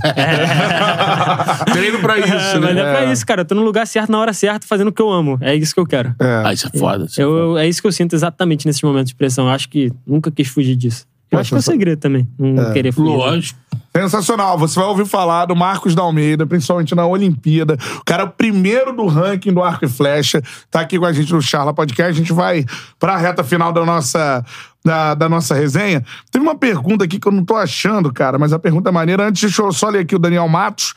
Treino 1.74 2.00
pra 2.00 2.18
isso, 2.18 2.32
É, 2.34 2.60
né? 2.60 2.68
mas 2.74 2.78
é 2.78 2.82
pra 2.92 3.06
isso, 3.12 3.26
cara. 3.26 3.42
Eu 3.42 3.46
tô 3.46 3.56
no 3.56 3.64
lugar 3.64 3.86
certo, 3.88 4.10
na 4.12 4.20
hora 4.20 4.34
certa, 4.34 4.66
fazendo 4.66 4.88
o 4.88 4.92
que 4.92 5.02
eu 5.02 5.10
amo. 5.12 5.38
É 5.42 5.56
isso 5.56 5.74
que 5.74 5.80
eu 5.80 5.86
quero. 5.86 6.16
É. 6.20 6.44
Ah, 6.46 6.54
isso 6.54 6.70
é 6.74 6.78
foda. 6.80 7.06
isso 7.06 7.20
é 7.20 7.24
Eu, 7.24 7.30
foda. 7.30 7.42
eu- 7.42 7.58
é 7.58 7.68
isso 7.68 7.82
que 7.82 7.88
eu 7.88 7.92
sinto 7.92 8.16
exatamente 8.16 8.66
nesses 8.66 8.82
momentos 8.82 9.10
de 9.10 9.16
pressão. 9.16 9.46
Eu 9.48 9.52
acho 9.52 9.68
que 9.70 9.92
nunca 10.06 10.32
quis 10.32 10.48
fugir 10.48 10.76
disso. 10.76 11.06
Eu 11.32 11.40
acho 11.40 11.50
que 11.50 11.56
é 11.56 11.60
o 11.60 11.62
segredo 11.62 12.00
também, 12.00 12.28
não 12.38 12.74
querer 12.74 12.92
fugir. 12.92 13.10
Lógico. 13.10 13.60
Sensacional. 13.96 14.58
Você 14.58 14.80
vai 14.80 14.88
ouvir 14.88 15.06
falar 15.06 15.46
do 15.46 15.56
Marcos 15.56 15.96
da 15.96 16.02
Almeida, 16.04 16.46
principalmente 16.46 16.94
na 16.94 17.06
Olimpíada. 17.06 17.78
O 17.98 18.06
cara 18.06 18.24
é 18.24 18.26
o 18.26 18.30
primeiro 18.30 18.94
do 18.94 19.08
ranking 19.08 19.52
do 19.52 19.64
arco 19.64 19.86
e 19.86 19.90
flecha. 19.90 20.42
Tá 20.70 20.82
aqui 20.82 20.98
com 20.98 21.06
a 21.06 21.14
gente 21.14 21.34
no 21.34 21.42
Charla 21.42 21.74
Podcast. 21.74 22.12
A 22.12 22.16
gente 22.16 22.32
vai 22.32 22.66
pra 23.00 23.18
reta 23.18 23.44
final 23.44 23.74
da 23.74 23.84
nossa, 23.84 24.46
da, 24.86 25.16
da 25.16 25.28
nossa 25.28 25.56
resenha. 25.56 26.04
Teve 26.32 26.44
uma 26.44 26.56
pergunta 26.56 27.04
aqui 27.04 27.20
que 27.20 27.28
eu 27.28 27.32
não 27.32 27.44
tô 27.44 27.56
achando, 27.56 28.14
cara, 28.14 28.38
mas 28.38 28.54
a 28.54 28.60
pergunta 28.60 28.90
é 28.90 28.92
maneira. 28.92 29.28
Antes, 29.28 29.42
deixa 29.42 29.62
eu 29.62 29.72
só 29.72 29.90
ler 29.90 30.00
aqui 30.00 30.16
o 30.16 30.20
Daniel 30.20 30.48
Matos. 30.48 30.94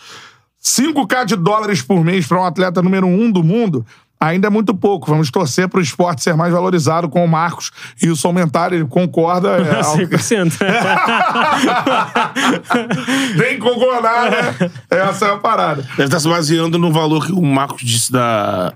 5K 0.62 1.24
de 1.24 1.36
dólares 1.36 1.82
por 1.82 2.04
mês 2.04 2.26
para 2.26 2.40
um 2.40 2.44
atleta 2.44 2.80
número 2.80 3.06
um 3.06 3.30
do 3.32 3.42
mundo 3.42 3.84
ainda 4.22 4.46
é 4.46 4.50
muito 4.50 4.74
pouco. 4.74 5.08
Vamos 5.10 5.30
torcer 5.30 5.68
para 5.68 5.78
o 5.78 5.82
esporte 5.82 6.22
ser 6.22 6.34
mais 6.36 6.52
valorizado 6.52 7.08
com 7.08 7.24
o 7.24 7.28
Marcos 7.28 7.70
e 8.02 8.08
o 8.08 8.16
Somentário. 8.16 8.76
Ele 8.78 8.86
concorda. 8.86 9.48
É 9.58 9.80
algo 9.84 10.08
que- 10.08 10.16
100%. 10.16 10.58
Tem 13.38 13.54
que 13.54 13.58
concordar, 13.58 14.30
né? 14.30 14.70
Essa 14.90 15.26
é 15.26 15.32
a 15.32 15.36
parada. 15.38 15.82
Deve 15.82 16.04
estar 16.04 16.20
se 16.20 16.28
baseando 16.28 16.78
no 16.78 16.92
valor 16.92 17.26
que 17.26 17.32
o 17.32 17.42
Marcos 17.42 17.82
disse 17.82 18.12
da, 18.12 18.72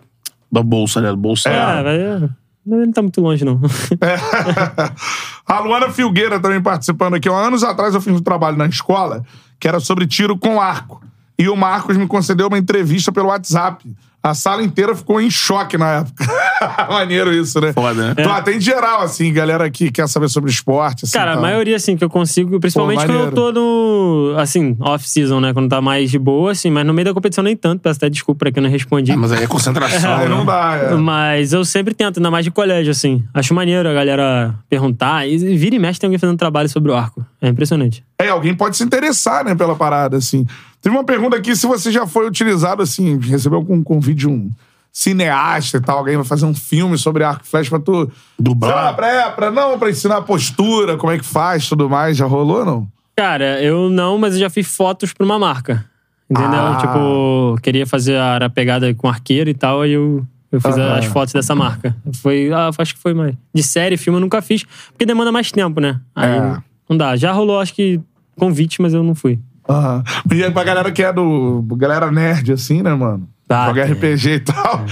da 0.51 0.63
bolsa, 0.63 1.01
né? 1.01 1.09
Da 1.09 1.17
bolsa. 1.17 1.49
é, 1.49 1.65
mas, 1.83 2.31
mas 2.67 2.79
ele 2.79 2.87
não 2.87 2.93
tá 2.93 3.03
muito 3.03 3.21
longe, 3.21 3.45
não. 3.45 3.61
A 5.47 5.61
Luana 5.61 5.91
Filgueira 5.91 6.41
também 6.41 6.61
participando 6.61 7.15
aqui. 7.15 7.29
Há 7.29 7.33
anos 7.33 7.63
atrás 7.63 7.95
eu 7.95 8.01
fiz 8.01 8.13
um 8.13 8.19
trabalho 8.23 8.57
na 8.57 8.67
escola 8.67 9.23
que 9.61 9.69
era 9.69 9.79
sobre 9.81 10.07
tiro 10.07 10.37
com 10.37 10.61
arco. 10.61 11.01
E 11.39 11.49
o 11.49 11.57
Marcos 11.57 11.97
me 11.97 12.07
concedeu 12.07 12.49
uma 12.49 12.59
entrevista 12.59 13.13
pelo 13.13 13.29
WhatsApp. 13.29 13.85
A 14.27 14.35
sala 14.35 14.61
inteira 14.61 14.93
ficou 14.97 15.21
em 15.21 15.31
choque 15.31 15.79
na 15.79 15.99
época. 15.99 16.27
Maneiro 16.91 17.33
isso, 17.33 17.61
né? 17.61 17.73
Foda, 17.73 18.09
né? 18.09 18.15
Então, 18.19 18.33
até 18.33 18.53
em 18.57 18.61
geral, 18.61 19.03
assim, 19.03 19.33
galera 19.33 19.71
que 19.71 19.89
quer 19.89 20.09
saber 20.09 20.29
sobre 20.29 20.51
esporte. 20.51 21.05
Assim, 21.05 21.13
Cara, 21.13 21.31
a 21.31 21.35
tal. 21.35 21.43
maioria, 21.43 21.77
assim, 21.77 21.97
que 21.97 22.03
eu 22.03 22.11
consigo, 22.11 22.59
principalmente 22.59 23.07
Pô, 23.07 23.07
quando 23.07 23.21
eu 23.21 23.33
tô 23.33 23.53
no, 23.53 24.35
assim, 24.37 24.77
off-season, 24.81 25.39
né? 25.39 25.53
Quando 25.53 25.69
tá 25.69 25.81
mais 25.81 26.11
de 26.11 26.19
boa, 26.19 26.51
assim, 26.51 26.71
mas 26.71 26.85
no 26.85 26.93
meio 26.93 27.05
da 27.05 27.15
competição 27.15 27.45
nem 27.45 27.57
tanto. 27.57 27.81
Peço 27.83 27.99
até 27.99 28.11
desculpa 28.11 28.41
pra 28.41 28.51
quem 28.51 28.61
não 28.61 28.69
respondi. 28.69 29.13
Ah, 29.13 29.17
mas 29.17 29.31
aí 29.31 29.45
é 29.45 29.47
concentração, 29.47 30.17
Aí 30.17 30.29
né? 30.29 30.35
não 30.35 30.45
dá, 30.45 30.75
é. 30.75 30.95
Mas 30.95 31.53
eu 31.53 31.65
sempre 31.65 31.95
tento, 31.95 32.17
ainda 32.19 32.29
mais 32.31 32.45
de 32.45 32.51
colégio, 32.51 32.91
assim. 32.91 33.23
Acho 33.33 33.55
maneiro 33.55 33.89
a 33.89 33.95
galera 33.95 34.57
perguntar. 34.69 35.29
E 35.29 35.37
vira 35.57 35.77
e 35.77 35.79
mexe 35.79 36.01
tem 36.01 36.09
alguém 36.09 36.19
fazendo 36.19 36.37
trabalho 36.37 36.69
sobre 36.69 36.91
o 36.91 36.97
arco. 36.97 37.25
É 37.41 37.49
impressionante. 37.49 38.03
É, 38.19 38.29
alguém 38.29 38.55
pode 38.55 38.77
se 38.77 38.83
interessar, 38.83 39.45
né, 39.45 39.55
pela 39.55 39.77
parada, 39.77 40.17
assim. 40.17 40.45
Teve 40.87 40.95
uma 40.97 41.03
pergunta 41.05 41.37
aqui 41.37 41.57
se 41.57 41.67
você 41.67 41.91
já 41.91 42.07
foi 42.07 42.29
utilizado, 42.29 42.81
assim, 42.81 43.19
recebeu 43.19 43.59
algum 43.59 43.83
convite 43.83 44.19
de 44.19 44.29
um 44.29 44.49
cineasta 44.93 45.79
e 45.79 45.81
tal, 45.81 45.99
alguém 45.99 46.15
vai 46.15 46.25
fazer 46.25 46.47
um 46.47 46.55
filme 46.55 46.97
sobre 46.97 47.25
arco 47.25 47.43
e 47.45 47.49
flecha 47.49 47.69
pra 47.71 47.81
tu... 47.81 48.09
Dublar. 48.39 48.73
Sei 48.73 48.83
lá, 48.85 48.93
pra, 48.93 49.09
é, 49.09 49.31
pra, 49.33 49.51
não, 49.51 49.77
pra 49.81 49.91
ensinar 49.91 50.19
a 50.19 50.23
postura, 50.23 50.97
como 50.97 51.13
é 51.13 51.19
que 51.19 51.25
faz, 51.25 51.69
tudo 51.69 51.91
mais. 51.91 52.17
Já 52.17 52.25
rolou, 52.27 52.65
não? 52.65 52.87
Cara, 53.17 53.61
eu 53.61 53.91
não, 53.91 54.17
mas 54.17 54.35
eu 54.35 54.39
já 54.39 54.49
fiz 54.49 54.69
fotos 54.69 55.13
pra 55.13 55.25
uma 55.27 55.41
marca. 55.41 55.85
Entendeu? 56.31 56.61
Ah. 56.61 56.77
Tipo, 56.81 57.57
queria 57.65 57.85
fazer 57.85 58.17
a 58.17 58.49
pegada 58.49 58.95
com 58.95 59.09
arqueiro 59.09 59.51
e 59.51 59.55
tal, 59.55 59.83
aí 59.83 59.91
eu, 59.91 60.25
eu 60.53 60.61
fiz 60.61 60.79
Aham. 60.79 60.99
as 61.01 61.07
fotos 61.07 61.33
dessa 61.35 61.57
marca. 61.57 61.97
Foi, 62.23 62.53
ah, 62.53 62.71
acho 62.79 62.95
que 62.95 63.01
foi 63.01 63.13
mais. 63.13 63.35
De 63.53 63.63
série, 63.65 63.97
filme 63.97 64.19
eu 64.19 64.21
nunca 64.21 64.41
fiz, 64.41 64.63
porque 64.93 65.05
demanda 65.05 65.33
mais 65.33 65.51
tempo, 65.51 65.81
né? 65.81 66.01
Aí 66.15 66.31
É. 66.31 66.59
não 66.89 66.97
dá. 66.97 67.17
Já 67.17 67.33
rolou, 67.33 67.59
acho 67.59 67.75
que, 67.75 68.01
convite, 68.37 68.81
mas 68.81 68.95
eu 68.95 69.03
não 69.03 69.17
fui. 69.17 69.41
Aham. 69.69 70.05
E 70.33 70.45
aí, 70.45 70.51
pra 70.51 70.65
galera 70.65 70.93
que 70.93 71.03
é 71.03 71.13
do... 71.13 71.63
Galera 71.77 72.11
nerd, 72.11 72.53
assim, 72.53 72.83
né, 72.83 72.95
mano? 72.95 73.29
Tá, 73.47 73.67
Joga 73.67 73.85
tem. 73.85 73.93
RPG 73.95 74.31
e 74.31 74.41
tal. 74.41 74.85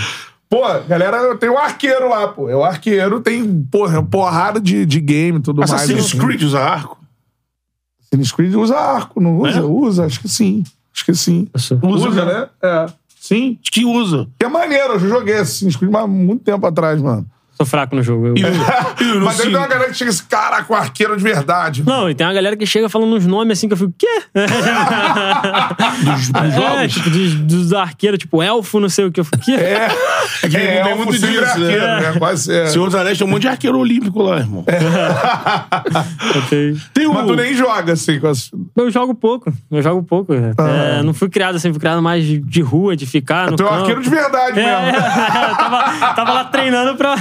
Pô, 0.49 0.63
galera, 0.87 1.37
tem 1.37 1.49
o 1.49 1.59
arqueiro 1.59 2.09
lá, 2.09 2.29
pô. 2.29 2.49
É 2.49 2.55
o 2.55 2.63
arqueiro, 2.63 3.21
tem, 3.21 3.65
porra, 3.65 4.03
porrada 4.03 4.61
de, 4.61 4.87
de 4.87 5.01
game 5.01 5.39
e 5.39 5.43
tudo 5.43 5.59
mais. 5.59 5.73
Assassin's 5.73 6.07
assim. 6.07 6.19
Creed 6.19 6.43
usa 6.43 6.61
arco? 6.61 6.99
Assassin's 8.03 8.31
Creed 8.31 8.55
usa 8.55 8.77
arco, 8.77 9.21
não 9.21 9.39
usa? 9.41 9.59
É? 9.59 9.63
Usa, 9.63 10.07
acho 10.07 10.21
que 10.21 10.29
sim. 10.29 10.63
Acho 10.95 11.05
que 11.05 11.15
sim. 11.15 11.49
Usa, 11.55 12.09
Usa, 12.09 12.25
né? 12.25 12.49
É. 12.63 12.87
Sim. 13.21 13.59
Acho 13.61 13.73
que 13.73 13.85
usa. 13.85 14.29
Que 14.39 14.47
é 14.47 14.49
maneiro, 14.49 14.93
eu 14.93 15.01
já 15.01 15.09
joguei 15.09 15.35
Assassin's 15.35 15.75
Creed 15.75 15.93
há 15.93 16.07
muito 16.07 16.45
tempo 16.45 16.65
atrás, 16.65 17.03
mano. 17.03 17.27
Sou 17.57 17.65
fraco 17.67 17.95
no 17.95 18.03
jogo. 18.03 18.29
eu- 18.29 18.37
E, 18.37 18.41
e 19.01 19.05
no 19.15 19.25
Mas 19.25 19.41
aí 19.41 19.47
tem 19.47 19.57
uma 19.57 19.67
galera 19.69 19.91
que 19.91 19.97
chega 19.97 20.11
assim, 20.11 20.25
caraca, 20.29 20.73
o 20.73 20.77
arqueiro 20.77 21.17
de 21.17 21.23
verdade. 21.23 21.85
Não, 21.87 22.11
e 22.11 22.15
tem 22.15 22.27
uma 22.27 22.33
galera 22.35 22.57
que 22.57 22.67
chega 22.67 22.89
falando 22.89 23.15
uns 23.15 23.27
nomes 23.27 23.57
assim 23.59 23.69
que 23.69 23.75
eu 23.75 23.79
fico, 23.79 23.93
quê? 23.99 24.23
dos, 26.05 26.29
dos 26.31 26.43
É, 26.45 26.51
jogos? 26.51 26.93
tipo, 26.93 27.11
dos, 27.11 27.35
dos 27.35 27.73
arqueiros, 27.73 28.19
tipo, 28.19 28.43
elfo, 28.43 28.81
não 28.81 28.89
sei 28.89 29.05
o 29.07 29.13
que. 29.13 29.21
Eu 29.21 29.25
fico, 29.25 29.39
quê? 29.39 29.53
É. 29.53 29.89
É 30.43 30.49
que 30.49 30.57
É, 30.57 30.81
elfo 30.91 31.05
muito 31.05 31.13
sempre 31.21 31.39
disso, 31.39 31.51
arqueiro, 31.53 31.81
né? 31.87 32.01
né? 32.13 32.19
Quase 32.19 32.53
é. 32.55 32.67
Senhor 32.67 32.87
dos 32.87 32.95
Anéis 32.95 33.19
tem 33.19 33.27
um 33.27 33.31
monte 33.31 33.43
de 33.43 33.49
arqueiro 33.49 33.79
olímpico 33.79 34.23
lá, 34.23 34.39
irmão. 34.39 34.65
Eu 36.35 36.43
tenho- 36.49 36.77
Tem 36.93 37.07
o... 37.07 37.15
Mas 37.15 37.27
tu 37.27 37.37
nem 37.37 37.55
joga, 37.55 37.93
assim, 37.93 38.19
com 38.19 38.27
as... 38.29 38.51
Eu 38.77 38.91
jogo 38.91 39.15
pouco. 39.15 39.53
Eu 39.71 39.83
jogo 39.83 40.03
pouco. 40.03 40.33
É, 40.35 41.03
não 41.03 41.15
fui 41.15 41.29
criado 41.29 41.55
assim, 41.57 41.71
fui 41.71 41.81
criado 41.81 42.03
mais 42.03 42.25
de, 42.25 42.39
de 42.39 42.61
rua, 42.63 42.97
de 42.97 43.07
ficar 43.07 43.51
no 43.51 43.57
Tu 43.57 43.63
é 43.63 43.67
um 43.71 43.75
arqueiro 43.75 44.03
de 44.03 44.11
verdade 44.11 44.59
É, 44.59 44.93
mesmo. 44.93 44.97
eu 44.97 45.57
tava, 45.57 46.15
tava 46.15 46.33
lá 46.33 46.45
treinando 46.45 46.97
pra, 46.97 47.15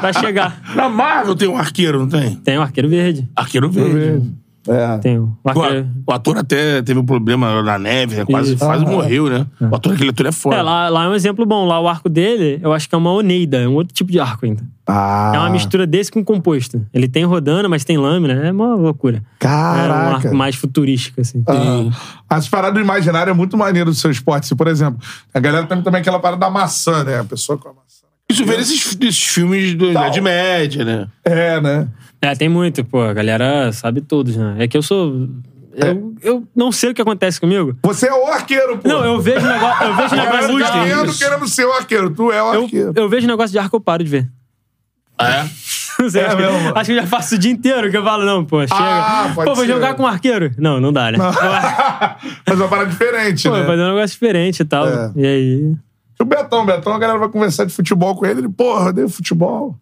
pra 0.00 0.12
chegar. 0.12 0.60
Na 0.74 0.88
Marvel 0.88 1.34
tem 1.34 1.48
um 1.48 1.56
arqueiro, 1.56 1.98
não 2.00 2.08
tem? 2.08 2.36
Tem 2.36 2.58
o 2.58 2.62
arqueiro 2.62 2.88
verde. 2.88 3.28
Arqueiro 3.36 3.70
verde. 3.70 4.32
É. 4.66 4.96
Tem 4.96 5.18
o 5.18 5.36
O, 5.44 5.48
arqueiro... 5.50 5.86
o 6.06 6.10
ator 6.12 6.38
até 6.38 6.80
teve 6.80 6.98
um 6.98 7.04
problema 7.04 7.62
na 7.62 7.78
neve, 7.78 8.16
né? 8.16 8.24
quase, 8.24 8.54
Isso. 8.54 8.64
quase 8.64 8.82
Ah. 8.82 8.88
morreu, 8.88 9.28
né? 9.28 9.46
O 9.60 9.74
ator, 9.76 9.92
aquele 9.92 10.08
ator 10.08 10.24
é 10.24 10.32
foda. 10.32 10.56
É, 10.56 10.62
lá, 10.62 10.88
lá 10.88 11.04
é 11.04 11.08
um 11.08 11.14
exemplo 11.14 11.44
bom. 11.44 11.66
Lá 11.66 11.78
o 11.78 11.86
arco 11.86 12.08
dele, 12.08 12.58
eu 12.62 12.72
acho 12.72 12.88
que 12.88 12.94
é 12.94 12.98
uma 12.98 13.12
oneida. 13.12 13.58
É 13.58 13.68
um 13.68 13.74
outro 13.74 13.92
tipo 13.92 14.10
de 14.10 14.18
arco 14.18 14.46
ainda. 14.46 14.62
Ah. 14.86 15.32
É 15.34 15.38
uma 15.38 15.50
mistura 15.50 15.86
desse 15.86 16.10
com 16.10 16.24
composto. 16.24 16.80
Ele 16.94 17.06
tem 17.06 17.24
rodana, 17.24 17.68
mas 17.68 17.84
tem 17.84 17.98
lâmina. 17.98 18.32
É 18.32 18.50
uma 18.52 18.74
loucura. 18.74 19.16
É 19.18 19.20
um 19.20 19.22
Caraca. 19.38 20.16
arco 20.28 20.34
mais 20.34 20.56
futurístico, 20.56 21.20
assim. 21.20 21.44
Ah, 21.46 21.90
as 22.30 22.48
paradas 22.48 22.72
do 22.74 22.80
imaginário 22.80 23.30
é 23.30 23.34
muito 23.34 23.58
maneiro 23.58 23.90
do 23.90 23.94
seu 23.96 24.10
esporte. 24.10 24.46
Se, 24.46 24.54
por 24.54 24.66
exemplo, 24.66 24.98
a 25.34 25.40
galera 25.40 25.66
tem 25.66 25.82
também 25.82 26.00
aquela 26.00 26.18
parada 26.18 26.40
da 26.40 26.48
maçã, 26.48 27.04
né? 27.04 27.20
A 27.20 27.24
pessoa 27.24 27.58
com 27.58 27.68
a 27.68 27.72
maçã. 27.72 27.84
Isso 28.30 28.44
vem 28.44 28.56
desses, 28.56 28.94
desses 28.94 29.22
filmes 29.22 29.74
da 29.74 29.86
Idade 29.86 30.20
Média, 30.20 30.84
né? 30.84 31.06
É, 31.24 31.60
né? 31.60 31.88
É, 32.22 32.34
tem 32.34 32.48
muito, 32.48 32.84
pô. 32.84 33.02
A 33.02 33.12
galera 33.12 33.70
sabe 33.72 34.00
todos, 34.00 34.36
né? 34.36 34.56
É 34.58 34.66
que 34.68 34.76
eu 34.76 34.82
sou. 34.82 35.28
Eu, 35.76 36.14
eu 36.22 36.48
não 36.54 36.70
sei 36.72 36.90
o 36.90 36.94
que 36.94 37.02
acontece 37.02 37.38
comigo. 37.40 37.76
Você 37.82 38.08
é 38.08 38.14
o 38.14 38.26
arqueiro, 38.26 38.78
pô. 38.78 38.88
Não, 38.88 39.04
eu 39.04 39.20
vejo 39.20 39.44
negócio, 39.46 39.84
eu 39.86 39.94
vejo 39.96 40.14
negócio 40.16 40.56
de 40.56 40.62
tá 40.64 40.84
vendo 40.84 41.00
arco. 41.00 41.18
querendo 41.18 41.48
ser 41.48 41.64
o 41.66 41.72
arqueiro. 41.72 42.10
Tu 42.10 42.32
é 42.32 42.42
o 42.42 42.54
Eu, 42.54 42.62
arqueiro. 42.64 42.92
eu 42.96 43.08
vejo 43.08 43.26
negócio 43.26 43.52
de 43.52 43.58
arco, 43.58 43.76
eu 43.76 43.80
paro 43.80 44.02
de 44.02 44.10
ver. 44.10 44.30
É? 45.20 45.44
Não 46.00 46.10
sei, 46.10 46.22
É 46.22 46.26
acho, 46.26 46.36
que, 46.36 46.42
mesmo, 46.42 46.72
acho 46.74 46.84
que 46.86 46.92
eu 46.92 47.00
já 47.02 47.06
faço 47.06 47.34
o 47.36 47.38
dia 47.38 47.52
inteiro 47.52 47.88
que 47.88 47.96
eu 47.96 48.02
falo, 48.02 48.24
não, 48.24 48.44
pô, 48.44 48.60
chega. 48.62 48.74
Ah, 48.74 49.30
pode 49.32 49.48
pô, 49.48 49.54
vou 49.54 49.64
ser. 49.64 49.70
jogar 49.70 49.94
com 49.94 50.02
um 50.02 50.06
arqueiro? 50.08 50.50
Não, 50.58 50.80
não 50.80 50.92
dá, 50.92 51.12
né? 51.12 51.18
Mas 52.44 52.48
é 52.48 52.54
uma 52.54 52.66
parada 52.68 52.90
diferente, 52.90 53.48
Pô, 53.48 53.56
né? 53.56 53.64
fazer 53.64 53.82
um 53.82 53.94
negócio 53.94 54.08
diferente 54.08 54.58
e 54.60 54.64
tal. 54.64 54.88
É. 54.88 55.12
E 55.14 55.24
aí. 55.26 55.74
O 56.20 56.24
Betão, 56.24 56.62
o 56.62 56.66
Betão, 56.66 56.94
a 56.94 56.98
galera 56.98 57.18
vai 57.18 57.28
conversar 57.28 57.64
de 57.64 57.72
futebol 57.72 58.14
com 58.14 58.24
ele. 58.26 58.40
Ele, 58.40 58.48
porra, 58.48 58.88
eu 58.88 58.92
dei 58.92 59.08
futebol. 59.08 59.76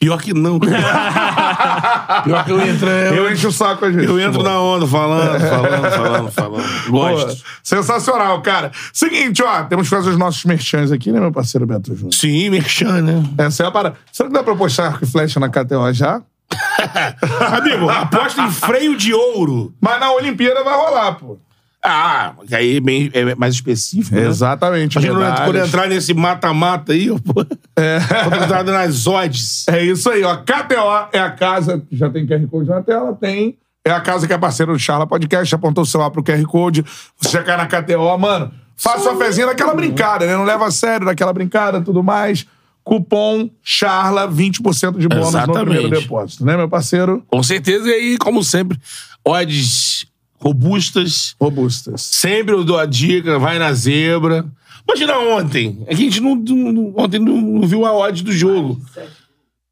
Pior 0.00 0.20
que 0.22 0.32
não. 0.32 0.58
Pior 2.24 2.44
que 2.44 2.52
eu 2.52 2.60
entro, 2.66 2.88
Eu 2.88 3.26
eu, 3.26 3.32
encho 3.32 3.48
o 3.48 3.52
saco 3.52 3.84
às 3.84 3.94
vezes. 3.94 4.08
eu 4.08 4.18
entro 4.18 4.42
na 4.42 4.58
onda, 4.58 4.86
falando, 4.86 5.38
falando, 5.38 5.90
falando, 5.90 6.30
falando. 6.30 6.84
Pô, 6.86 6.90
Gosto. 7.10 7.44
sensacional, 7.62 8.40
cara. 8.40 8.72
Seguinte, 8.94 9.42
ó, 9.42 9.64
temos 9.64 9.88
que 9.90 9.94
fazer 9.94 10.08
os 10.08 10.16
nossos 10.16 10.42
merchans 10.46 10.90
aqui, 10.90 11.12
né, 11.12 11.20
meu 11.20 11.30
parceiro 11.30 11.66
Beto 11.66 11.94
Júnior? 11.94 12.14
Sim, 12.14 12.48
merchan, 12.48 13.02
né? 13.02 13.22
Essa 13.36 13.64
é 13.64 13.66
a 13.66 13.70
parada. 13.70 13.96
Será 14.10 14.30
que 14.30 14.34
dá 14.34 14.42
pra 14.42 14.56
postar 14.56 14.86
arco 14.86 15.04
e 15.04 15.06
flecha 15.06 15.38
na 15.38 15.50
KTO 15.50 15.92
já? 15.92 16.22
Amigo, 17.58 17.88
aposta 17.90 18.40
em 18.42 18.50
freio 18.50 18.96
de 18.96 19.12
ouro. 19.12 19.74
Mas 19.80 20.00
na 20.00 20.12
Olimpíada 20.12 20.64
vai 20.64 20.74
rolar, 20.76 21.12
pô. 21.12 21.36
Ah, 21.82 22.34
que 22.46 22.54
aí 22.54 22.76
é, 22.76 22.80
bem, 22.80 23.10
é 23.14 23.34
mais 23.34 23.54
específico, 23.54 24.14
né? 24.14 24.26
Exatamente. 24.26 24.94
Imagina 24.96 25.14
medalhas. 25.14 25.40
quando 25.40 25.56
entrar 25.56 25.88
nesse 25.88 26.12
mata-mata 26.12 26.92
aí, 26.92 27.08
pô. 27.20 27.44
É. 27.76 27.96
Entrar 28.44 28.64
nas 28.64 29.06
odds. 29.06 29.66
É 29.66 29.82
isso 29.82 30.10
aí, 30.10 30.22
ó. 30.22 30.36
KTO 30.36 31.08
é 31.12 31.18
a 31.18 31.30
casa, 31.30 31.82
já 31.90 32.10
tem 32.10 32.26
QR 32.26 32.46
Code 32.48 32.68
na 32.68 32.82
tela, 32.82 33.14
tem. 33.14 33.56
É 33.82 33.90
a 33.90 34.00
casa 34.00 34.26
que 34.26 34.32
é 34.32 34.36
parceira 34.36 34.72
do 34.72 34.78
Charla 34.78 35.06
Podcast, 35.06 35.54
apontou 35.54 35.82
o 35.82 35.86
celular 35.86 36.10
pro 36.10 36.22
QR 36.22 36.44
Code. 36.44 36.84
Você 37.18 37.30
já 37.30 37.42
cai 37.42 37.56
na 37.56 37.66
KTO, 37.66 38.18
mano. 38.18 38.52
Faça 38.76 39.12
a 39.12 39.16
fezinha 39.16 39.46
daquela 39.46 39.74
brincada, 39.74 40.26
né? 40.26 40.36
Não 40.36 40.44
leva 40.44 40.66
a 40.66 40.70
sério 40.70 41.06
daquela 41.06 41.32
brincada 41.32 41.80
tudo 41.80 42.02
mais. 42.02 42.46
Cupom 42.84 43.48
Charla, 43.62 44.28
20% 44.28 44.98
de 44.98 45.08
bônus 45.08 45.32
no 45.32 45.38
Exatamente. 45.38 45.64
primeiro 45.64 45.88
depósito, 45.90 46.44
né, 46.44 46.56
meu 46.56 46.68
parceiro? 46.68 47.22
Com 47.26 47.42
certeza, 47.42 47.88
e 47.88 47.92
aí, 47.92 48.18
como 48.18 48.42
sempre, 48.42 48.78
odds 49.24 50.06
robustas. 50.40 51.34
Robustas. 51.40 52.00
Sempre 52.02 52.54
eu 52.54 52.64
dou 52.64 52.78
a 52.78 52.86
dica, 52.86 53.38
vai 53.38 53.58
na 53.58 53.72
zebra. 53.72 54.44
Imagina 54.88 55.18
ontem. 55.18 55.82
É 55.86 55.94
que 55.94 56.02
a 56.02 56.04
gente 56.04 56.20
não, 56.20 56.34
não- 56.34 56.94
ontem 56.96 57.18
não, 57.18 57.36
não 57.36 57.68
viu 57.68 57.84
a 57.84 57.92
odd 57.96 58.24
do 58.24 58.32
jogo. 58.32 58.80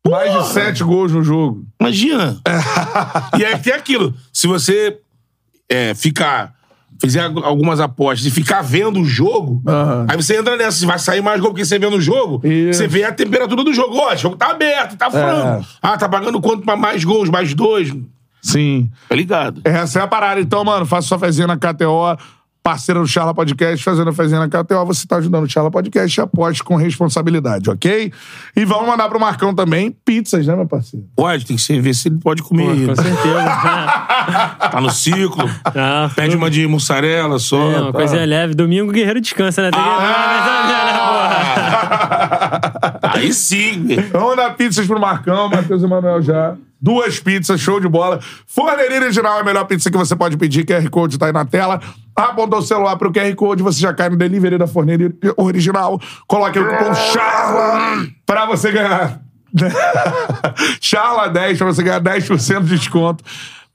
Mais 0.07 0.33
de 0.33 0.53
sete 0.53 0.85
gols 0.85 1.13
no 1.13 1.23
jogo. 1.23 1.65
Imagina. 1.81 2.41
e 3.39 3.45
aí 3.45 3.59
tem 3.59 3.73
aquilo. 3.73 4.15
Se 4.33 4.47
você 4.47 4.99
é, 5.69 5.95
ficar. 5.95 6.57
Fizer 7.01 7.21
algumas 7.21 7.79
apostas 7.79 8.27
e 8.27 8.31
ficar 8.31 8.61
vendo 8.61 8.99
o 8.99 9.05
jogo, 9.05 9.63
Aham. 9.69 10.07
aí 10.09 10.17
você 10.17 10.37
entra 10.37 10.57
nessa, 10.57 10.85
vai 10.85 10.99
sair 10.99 11.23
mais 11.23 11.41
gol 11.41 11.51
porque 11.51 11.65
você 11.65 11.79
vê 11.79 11.89
no 11.89 12.01
jogo, 12.01 12.45
Isso. 12.45 12.77
você 12.81 12.89
vê 12.89 13.05
a 13.05 13.13
temperatura 13.13 13.63
do 13.63 13.73
jogo. 13.73 13.97
Ó, 13.97 14.13
o 14.13 14.17
jogo 14.17 14.35
tá 14.35 14.51
aberto, 14.51 14.97
tá 14.97 15.09
franco. 15.09 15.65
Ah, 15.81 15.97
tá 15.97 16.09
pagando 16.09 16.41
quanto 16.41 16.65
pra 16.65 16.75
mais 16.77 17.05
gols? 17.05 17.31
Mais 17.31 17.55
dois? 17.55 17.95
Sim. 18.43 18.91
Tá 19.09 19.15
ligado? 19.17 19.61
Essa 19.65 20.01
é 20.01 20.03
a 20.03 20.07
parada. 20.07 20.41
Então, 20.41 20.63
mano, 20.65 20.85
faça 20.87 21.09
sua 21.09 21.19
fezinha 21.19 21.47
na 21.47 21.57
KTO, 21.57 22.17
parceira 22.63 23.01
do 23.01 23.07
Charla 23.07 23.33
Podcast, 23.33 23.83
fazendo 23.83 24.11
a 24.11 24.13
fezinha 24.13 24.41
na 24.41 24.47
KTO, 24.49 24.85
você 24.85 25.07
tá 25.07 25.17
ajudando 25.17 25.45
o 25.45 25.49
Charla 25.49 25.71
Podcast 25.71 26.21
e 26.21 26.23
aposte 26.23 26.63
com 26.63 26.77
responsabilidade, 26.77 27.71
ok? 27.71 28.13
E 28.55 28.65
vamos 28.67 28.87
mandar 28.87 29.09
pro 29.09 29.19
Marcão 29.19 29.55
também 29.55 29.91
pizzas, 30.05 30.47
né, 30.47 30.55
meu 30.55 30.67
parceiro? 30.67 31.07
Pode, 31.17 31.47
tem 31.47 31.57
que 31.57 31.63
ser, 31.63 31.81
ver 31.81 31.95
se 31.95 32.09
ele 32.09 32.19
pode 32.19 32.43
comer. 32.43 32.87
Pô, 32.87 32.95
com 32.95 33.03
certeza. 33.03 33.49
Tá 34.71 34.79
no 34.83 34.91
ciclo. 34.91 35.49
Ah, 35.65 36.11
Pede 36.15 36.37
uma 36.37 36.51
de 36.51 36.67
mussarela 36.67 37.39
só. 37.39 37.73
É, 37.73 37.79
uma 37.81 37.93
tá. 37.93 37.99
coisa 37.99 38.23
leve. 38.27 38.55
Domingo 38.55 38.91
o 38.91 38.93
guerreiro 38.93 39.23
descansa, 39.23 39.63
né? 39.63 39.71
Tem 39.71 39.81
que- 39.81 39.89
Ah! 39.89 40.69
Aí 43.15 43.33
sim. 43.33 43.87
Vamos 44.13 44.37
dar 44.37 44.51
pizzas 44.55 44.87
pro 44.87 45.01
Marcão, 45.01 45.49
Matheus 45.49 45.83
Emanuel 45.83 46.21
já. 46.23 46.55
Duas 46.81 47.19
pizzas, 47.19 47.61
show 47.61 47.81
de 47.81 47.89
bola. 47.89 48.21
Forneria 48.47 49.01
Original 49.01 49.39
é 49.39 49.41
a 49.41 49.45
melhor 49.45 49.65
pizza 49.65 49.91
que 49.91 49.97
você 49.97 50.15
pode 50.15 50.37
pedir. 50.37 50.65
QR 50.65 50.89
Code 50.91 51.19
tá 51.19 51.27
aí 51.27 51.33
na 51.33 51.45
tela. 51.45 51.81
Apontou 52.15 52.61
o 52.61 52.63
celular 52.63 52.97
pro 52.97 53.13
QR 53.13 53.35
Code, 53.35 53.63
você 53.63 53.81
já 53.81 53.93
cai 53.93 54.09
no 54.09 54.17
delivery 54.17 54.59
da 54.59 54.67
Forneria 54.67 55.13
Original. 55.37 56.01
Coloque 56.27 56.59
o 56.59 56.69
cupom 56.69 56.95
CHARLA 56.95 58.09
pra 58.25 58.47
você 58.47 58.71
ganhar 58.71 59.21
Charla 60.81 61.29
10 61.29 61.59
pra 61.59 61.67
você 61.67 61.83
ganhar 61.83 62.01
10% 62.01 62.65
de 62.65 62.77
desconto 62.77 63.25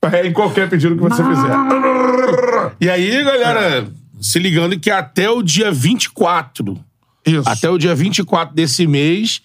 é, 0.01 0.27
em 0.27 0.33
qualquer 0.33 0.69
pedido 0.69 0.95
que 0.95 1.01
você 1.01 1.23
fizer. 1.23 2.75
E 2.79 2.89
aí, 2.89 3.23
galera, 3.23 3.87
se 4.19 4.37
ligando 4.39 4.77
que 4.79 4.91
até 4.91 5.29
o 5.29 5.41
dia 5.41 5.71
24, 5.71 6.77
Isso. 7.25 7.49
até 7.49 7.69
o 7.69 7.77
dia 7.77 7.95
24 7.95 8.53
desse 8.53 8.85
mês, 8.85 9.41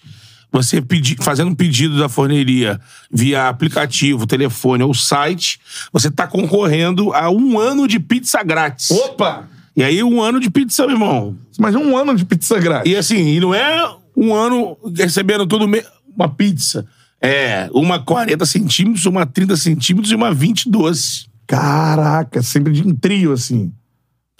você 0.51 0.81
pedi, 0.81 1.15
fazendo 1.19 1.49
um 1.49 1.55
pedido 1.55 1.97
da 1.99 2.09
forneria 2.09 2.79
via 3.11 3.47
aplicativo, 3.47 4.25
telefone 4.25 4.83
ou 4.83 4.93
site, 4.93 5.59
você 5.91 6.09
tá 6.09 6.27
concorrendo 6.27 7.13
a 7.13 7.29
um 7.29 7.59
ano 7.59 7.87
de 7.87 7.99
pizza 7.99 8.41
grátis. 8.43 8.89
Opa! 8.91 9.47
E 9.75 9.83
aí, 9.83 10.03
um 10.03 10.21
ano 10.21 10.39
de 10.39 10.49
pizza, 10.49 10.83
meu 10.83 10.95
irmão. 10.95 11.37
Mas 11.57 11.75
um 11.75 11.95
ano 11.95 12.15
de 12.15 12.25
pizza 12.25 12.59
grátis. 12.59 12.91
E 12.91 12.95
assim, 12.95 13.35
e 13.35 13.39
não 13.39 13.53
é 13.53 13.95
um 14.15 14.33
ano 14.33 14.77
recebendo 14.95 15.47
todo 15.47 15.67
mês 15.67 15.85
uma 16.15 16.27
pizza. 16.27 16.85
É 17.21 17.69
uma 17.73 17.99
40 17.99 18.45
centímetros, 18.45 19.05
uma 19.05 19.25
30 19.25 19.55
centímetros 19.55 20.11
e 20.11 20.15
uma 20.15 20.33
20 20.33 20.69
doce. 20.69 21.27
Caraca, 21.47 22.41
sempre 22.41 22.73
de 22.73 22.87
em 22.87 22.93
trio, 22.93 23.31
assim. 23.31 23.71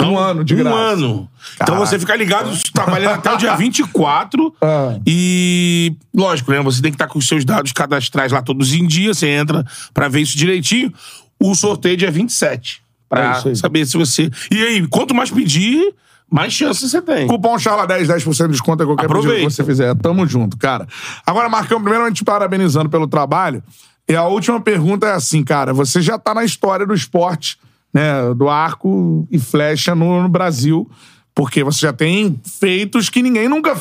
Um 0.02 0.18
ano 0.18 0.44
de 0.44 0.54
um 0.54 0.58
graça. 0.58 0.76
ano. 0.78 1.30
Então 1.56 1.68
Caraca. 1.68 1.86
você 1.86 2.00
fica 2.00 2.16
ligado, 2.16 2.50
trabalhando 2.74 3.16
até 3.16 3.34
o 3.34 3.38
dia 3.38 3.56
24. 3.56 4.54
Ah. 4.62 4.98
E, 5.06 5.96
lógico, 6.16 6.52
né? 6.52 6.62
Você 6.62 6.82
tem 6.82 6.92
que 6.92 6.96
estar 6.96 7.08
com 7.08 7.18
os 7.20 7.28
seus 7.28 7.44
dados 7.46 7.72
cadastrais 7.72 8.32
lá 8.32 8.42
todos 8.42 8.74
em 8.74 8.86
dia. 8.86 9.14
Você 9.14 9.28
entra 9.28 9.66
pra 9.94 10.08
ver 10.08 10.22
isso 10.22 10.38
direitinho. 10.38 10.94
O 11.40 11.56
sorteio 11.56 11.94
é 11.94 11.96
dia 11.98 12.12
27. 12.12 12.82
É 12.82 13.16
Pra 13.16 13.42
aí. 13.46 13.56
saber 13.56 13.86
se 13.86 13.98
você. 13.98 14.30
E 14.52 14.56
aí, 14.64 14.88
quanto 14.88 15.16
mais 15.16 15.32
pedir, 15.32 15.94
mais 16.30 16.54
chances 16.54 16.92
você 16.92 17.02
tem. 17.02 17.28
Cupom 17.28 17.56
Charla10, 17.56 18.06
10% 18.06 18.46
de 18.48 18.52
desconto 18.52 18.84
em 18.84 18.86
qualquer 18.86 19.08
pedido 19.08 19.20
Aproveita. 19.20 19.48
que 19.48 19.52
você 19.54 19.64
fizer. 19.64 19.96
Tamo 19.96 20.26
junto, 20.28 20.58
cara. 20.58 20.88
Agora, 21.26 21.50
Marcão, 21.50 21.82
primeiro 21.82 22.12
te 22.14 22.24
parabenizando 22.24 22.90
pelo 22.90 23.08
trabalho. 23.08 23.64
E 24.08 24.16
a 24.16 24.24
última 24.26 24.60
pergunta 24.62 25.08
é 25.08 25.14
assim, 25.14 25.44
cara. 25.44 25.74
Você 25.74 26.02
já 26.02 26.18
tá 26.20 26.34
na 26.34 26.44
história 26.44 26.86
do 26.86 26.94
esporte, 26.94 27.58
né? 27.94 28.34
Do 28.36 28.50
arco 28.50 29.28
e 29.32 29.40
flecha 29.40 29.96
no, 29.96 30.24
no 30.24 30.30
Brasil. 30.30 30.90
Porque 31.34 31.64
você 31.64 31.82
já 31.82 31.94
tem 31.94 32.40
feitos 32.44 33.10
que 33.10 33.22
ninguém 33.22 33.48
nunca 33.48 33.76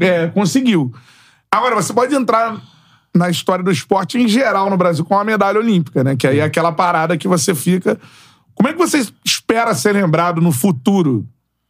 é, 0.00 0.26
conseguiu. 0.28 0.92
Agora, 1.50 1.74
você 1.74 1.92
pode 1.92 2.14
entrar 2.14 2.60
na 3.14 3.30
história 3.30 3.64
do 3.64 3.70
esporte 3.70 4.18
em 4.18 4.28
geral 4.28 4.68
no 4.68 4.76
Brasil 4.76 5.04
com 5.04 5.18
a 5.18 5.24
medalha 5.24 5.58
olímpica, 5.58 6.04
né? 6.04 6.16
Que 6.16 6.26
aí 6.26 6.38
é 6.38 6.44
aquela 6.44 6.72
parada 6.72 7.16
que 7.16 7.26
você 7.26 7.54
fica. 7.54 7.98
Como 8.54 8.68
é 8.68 8.72
que 8.72 8.78
você 8.78 9.06
espera 9.24 9.74
ser 9.74 9.92
lembrado 9.92 10.40
no 10.40 10.52
futuro 10.52 11.26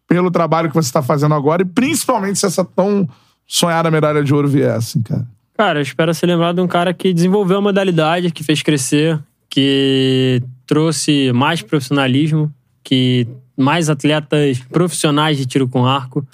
pelo 0.09 0.31
trabalho 0.31 0.69
que 0.69 0.75
você 0.75 0.89
está 0.89 1.03
fazendo 1.03 1.35
agora 1.35 1.63
e 1.63 1.65
principalmente 1.65 2.39
se 2.39 2.47
essa 2.47 2.65
tão 2.65 3.09
sonhada 3.47 3.91
medalha 3.91 4.23
de 4.23 4.35
ouro 4.35 4.49
vier 4.49 4.73
assim, 4.73 5.03
cara? 5.03 5.27
Cara, 5.57 5.79
eu 5.79 5.83
espero 5.83 6.13
ser 6.13 6.27
lembrado 6.27 6.57
de 6.57 6.61
um 6.61 6.69
cara 6.69 6.93
que 6.93 7.15
desenvolveu 7.15 7.59
a 7.59 7.63
modalidade, 7.63 8.31
que 8.31 8.45
fez 8.45 8.63
crescer, 8.63 9.19
que 9.49 10.43
trouxe 10.67 11.33
mais 11.33 11.63
profissionalismo, 11.63 12.53
que 12.83 13.27
mais 13.57 13.89
atletas 13.89 14.59
profissionais 14.71 15.37
de 15.37 15.47
tiro 15.47 15.67
com 15.69 15.87
arco. 15.87 16.27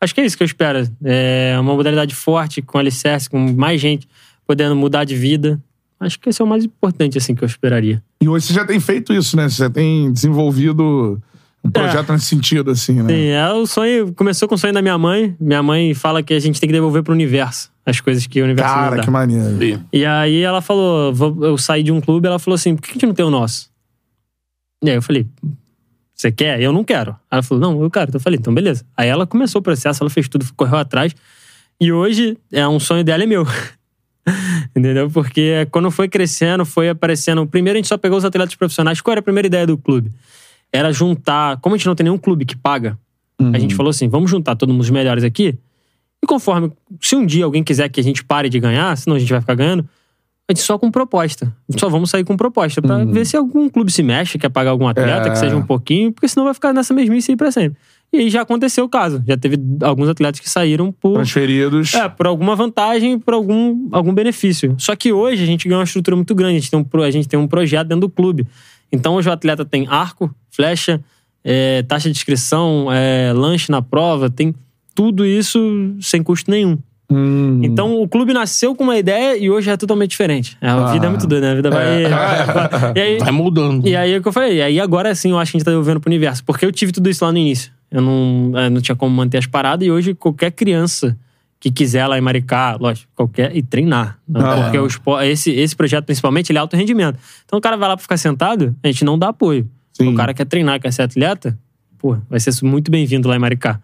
Acho 0.00 0.14
que 0.14 0.20
é 0.20 0.24
isso 0.24 0.36
que 0.36 0.42
eu 0.42 0.46
espero. 0.46 0.88
É 1.04 1.56
uma 1.60 1.74
modalidade 1.74 2.14
forte, 2.14 2.62
com 2.62 2.78
alicerce, 2.78 3.28
com 3.28 3.52
mais 3.52 3.80
gente 3.80 4.08
podendo 4.46 4.74
mudar 4.74 5.04
de 5.04 5.14
vida. 5.14 5.60
Acho 5.98 6.18
que 6.18 6.30
esse 6.30 6.40
é 6.40 6.44
o 6.44 6.48
mais 6.48 6.64
importante, 6.64 7.18
assim, 7.18 7.34
que 7.34 7.44
eu 7.44 7.46
esperaria. 7.46 8.02
E 8.22 8.28
hoje 8.28 8.46
você 8.46 8.54
já 8.54 8.64
tem 8.64 8.80
feito 8.80 9.12
isso, 9.12 9.36
né? 9.36 9.48
Você 9.48 9.62
já 9.62 9.70
tem 9.70 10.10
desenvolvido 10.10 11.20
um 11.62 11.70
projeto 11.70 12.12
nesse 12.12 12.24
sentido, 12.24 12.70
assim, 12.70 13.02
né? 13.02 13.14
Sim, 13.14 13.26
é 13.26 13.52
o 13.52 13.66
sonho. 13.66 14.12
Começou 14.14 14.48
com 14.48 14.54
o 14.54 14.58
sonho 14.58 14.72
da 14.72 14.80
minha 14.80 14.96
mãe. 14.96 15.36
Minha 15.38 15.62
mãe 15.62 15.92
fala 15.92 16.22
que 16.22 16.32
a 16.32 16.40
gente 16.40 16.58
tem 16.58 16.68
que 16.68 16.72
devolver 16.72 17.02
pro 17.02 17.12
universo 17.12 17.70
as 17.84 18.00
coisas 18.00 18.26
que 18.26 18.40
o 18.40 18.44
universo 18.44 18.74
não 18.74 18.82
Cara, 18.82 19.02
que 19.02 19.10
maneiro. 19.10 19.84
E 19.92 20.04
aí 20.06 20.40
ela 20.40 20.62
falou, 20.62 21.12
eu 21.42 21.58
saí 21.58 21.82
de 21.82 21.92
um 21.92 22.00
clube, 22.00 22.26
ela 22.26 22.38
falou 22.38 22.54
assim, 22.54 22.74
por 22.74 22.82
que 22.82 22.90
a 22.90 22.94
gente 22.94 23.06
não 23.06 23.14
tem 23.14 23.24
o 23.24 23.30
nosso? 23.30 23.69
E 24.82 24.90
aí 24.90 24.96
eu 24.96 25.02
falei, 25.02 25.26
você 26.14 26.30
quer? 26.30 26.60
Eu 26.60 26.72
não 26.72 26.84
quero. 26.84 27.16
Ela 27.30 27.42
falou, 27.42 27.60
não, 27.60 27.82
eu 27.82 27.90
quero. 27.90 28.08
Então 28.08 28.18
eu 28.18 28.22
falei, 28.22 28.38
então 28.38 28.54
beleza. 28.54 28.84
Aí 28.96 29.08
ela 29.08 29.26
começou 29.26 29.60
o 29.60 29.62
processo, 29.62 30.02
ela 30.02 30.10
fez 30.10 30.28
tudo, 30.28 30.46
correu 30.54 30.78
atrás. 30.78 31.14
E 31.80 31.92
hoje, 31.92 32.36
é 32.52 32.66
um 32.68 32.78
sonho 32.78 33.02
dela 33.02 33.24
e 33.24 33.26
meu. 33.26 33.46
Entendeu? 34.76 35.10
Porque 35.10 35.66
quando 35.70 35.90
foi 35.90 36.08
crescendo, 36.08 36.64
foi 36.64 36.88
aparecendo. 36.88 37.46
Primeiro 37.46 37.76
a 37.76 37.78
gente 37.78 37.88
só 37.88 37.96
pegou 37.96 38.18
os 38.18 38.24
atletas 38.24 38.54
profissionais. 38.54 39.00
Qual 39.00 39.12
era 39.12 39.20
a 39.20 39.22
primeira 39.22 39.46
ideia 39.46 39.66
do 39.66 39.78
clube? 39.78 40.10
Era 40.72 40.92
juntar. 40.92 41.56
Como 41.58 41.74
a 41.74 41.78
gente 41.78 41.86
não 41.86 41.94
tem 41.94 42.04
nenhum 42.04 42.18
clube 42.18 42.44
que 42.44 42.56
paga, 42.56 42.98
a 43.54 43.58
gente 43.58 43.74
falou 43.74 43.90
assim: 43.90 44.08
vamos 44.08 44.30
juntar 44.30 44.56
todos 44.56 44.76
os 44.76 44.90
melhores 44.90 45.24
aqui. 45.24 45.58
E 46.22 46.26
conforme. 46.26 46.70
Se 47.00 47.16
um 47.16 47.24
dia 47.24 47.44
alguém 47.44 47.64
quiser 47.64 47.88
que 47.88 47.98
a 47.98 48.02
gente 48.02 48.22
pare 48.22 48.48
de 48.48 48.60
ganhar, 48.60 48.94
senão 48.96 49.16
a 49.16 49.18
gente 49.18 49.30
vai 49.32 49.40
ficar 49.40 49.54
ganhando, 49.54 49.88
a 50.50 50.52
gente 50.52 50.64
só 50.64 50.76
com 50.76 50.90
proposta. 50.90 51.54
Só 51.76 51.88
vamos 51.88 52.10
sair 52.10 52.24
com 52.24 52.36
proposta. 52.36 52.82
Pra 52.82 53.04
ver 53.04 53.24
se 53.24 53.36
algum 53.36 53.68
clube 53.68 53.92
se 53.92 54.02
mexe, 54.02 54.36
quer 54.38 54.48
pagar 54.48 54.70
algum 54.70 54.88
atleta, 54.88 55.28
É. 55.28 55.30
que 55.30 55.38
seja 55.38 55.56
um 55.56 55.62
pouquinho, 55.62 56.12
porque 56.12 56.26
senão 56.26 56.44
vai 56.44 56.54
ficar 56.54 56.72
nessa 56.72 56.92
mesmice 56.92 57.30
aí 57.30 57.36
pra 57.36 57.52
sempre. 57.52 57.78
E 58.12 58.18
aí 58.18 58.30
já 58.30 58.42
aconteceu 58.42 58.84
o 58.84 58.88
caso. 58.88 59.22
Já 59.24 59.36
teve 59.36 59.56
alguns 59.82 60.08
atletas 60.08 60.40
que 60.40 60.50
saíram 60.50 60.90
por. 60.90 61.14
Transferidos. 61.14 61.94
É, 61.94 62.08
por 62.08 62.26
alguma 62.26 62.56
vantagem, 62.56 63.16
por 63.18 63.34
algum, 63.34 63.88
algum 63.92 64.12
benefício. 64.12 64.74
Só 64.78 64.96
que 64.96 65.12
hoje 65.12 65.44
a 65.44 65.46
gente 65.46 65.68
ganhou 65.68 65.78
uma 65.78 65.84
estrutura 65.84 66.16
muito 66.16 66.34
grande, 66.34 66.56
a 66.56 66.60
gente 66.60 66.70
tem 66.70 66.80
um, 66.80 67.02
a 67.02 67.10
gente 67.10 67.28
tem 67.28 67.38
um 67.38 67.46
projeto 67.46 67.86
dentro 67.86 68.00
do 68.00 68.10
clube. 68.10 68.44
Então 68.90 69.14
hoje 69.14 69.28
o 69.28 69.32
atleta 69.32 69.64
tem 69.64 69.86
arco, 69.86 70.34
flecha, 70.50 71.00
é, 71.44 71.82
taxa 71.84 72.10
de 72.10 72.16
inscrição, 72.16 72.88
é, 72.90 73.32
lanche 73.32 73.70
na 73.70 73.80
prova, 73.80 74.28
tem 74.28 74.52
tudo 74.92 75.24
isso 75.24 75.94
sem 76.00 76.20
custo 76.20 76.50
nenhum. 76.50 76.76
Hum. 77.10 77.60
Então 77.64 78.00
o 78.00 78.08
clube 78.08 78.32
nasceu 78.32 78.74
com 78.74 78.84
uma 78.84 78.96
ideia 78.96 79.36
e 79.36 79.50
hoje 79.50 79.68
é 79.68 79.76
totalmente 79.76 80.10
diferente. 80.10 80.56
A 80.60 80.92
vida 80.92 81.06
é 81.06 81.08
muito 81.10 81.26
doida, 81.26 81.46
né? 81.46 81.52
A 81.52 81.56
vida 81.56 81.70
vai. 81.70 82.04
E 82.96 83.00
aí, 83.00 83.18
Vai 83.18 83.32
moldando. 83.32 83.86
e 83.88 83.96
aí 83.96 84.12
é 84.12 84.18
o 84.18 84.22
que 84.22 84.28
eu 84.28 84.32
falei. 84.32 84.58
E 84.58 84.62
aí 84.62 84.80
agora 84.80 85.14
sim 85.14 85.30
eu 85.30 85.38
acho 85.38 85.50
que 85.50 85.56
a 85.56 85.58
gente 85.58 85.64
tá 85.64 85.70
devolvendo 85.72 86.00
pro 86.00 86.08
universo. 86.10 86.44
Porque 86.44 86.64
eu 86.64 86.70
tive 86.72 86.92
tudo 86.92 87.10
isso 87.10 87.24
lá 87.24 87.32
no 87.32 87.38
início. 87.38 87.72
Eu 87.90 88.00
não, 88.00 88.52
eh, 88.56 88.70
não 88.70 88.80
tinha 88.80 88.94
como 88.94 89.14
manter 89.14 89.38
as 89.38 89.46
paradas. 89.46 89.86
E 89.86 89.90
hoje 89.90 90.14
qualquer 90.14 90.52
criança 90.52 91.16
que 91.58 91.70
quiser 91.70 92.06
lá 92.06 92.16
em 92.16 92.20
Maricá, 92.20 92.76
lógico, 92.80 93.10
qualquer. 93.14 93.54
E 93.56 93.62
treinar. 93.62 94.18
Não, 94.28 94.40
Ah, 94.40 94.62
porque 94.62 94.76
é. 94.76 94.80
o 94.80 94.86
espo- 94.86 95.20
esse, 95.20 95.50
esse 95.50 95.74
projeto, 95.76 96.04
principalmente, 96.06 96.50
ele 96.50 96.58
é 96.58 96.60
alto 96.60 96.76
rendimento. 96.76 97.18
Então 97.44 97.58
o 97.58 97.62
cara 97.62 97.76
vai 97.76 97.88
lá 97.88 97.96
pra 97.96 98.02
ficar 98.02 98.16
sentado, 98.16 98.74
a 98.82 98.86
gente 98.86 99.04
não 99.04 99.18
dá 99.18 99.28
apoio. 99.28 99.68
Sim. 99.92 100.08
O 100.08 100.14
cara 100.14 100.32
quer 100.32 100.46
treinar, 100.46 100.80
quer 100.80 100.92
ser 100.92 101.02
atleta, 101.02 101.58
pô, 101.98 102.16
vai 102.30 102.38
ser 102.40 102.52
muito 102.64 102.90
bem-vindo 102.90 103.28
lá 103.28 103.36
em 103.36 103.38
Maricá. 103.38 103.78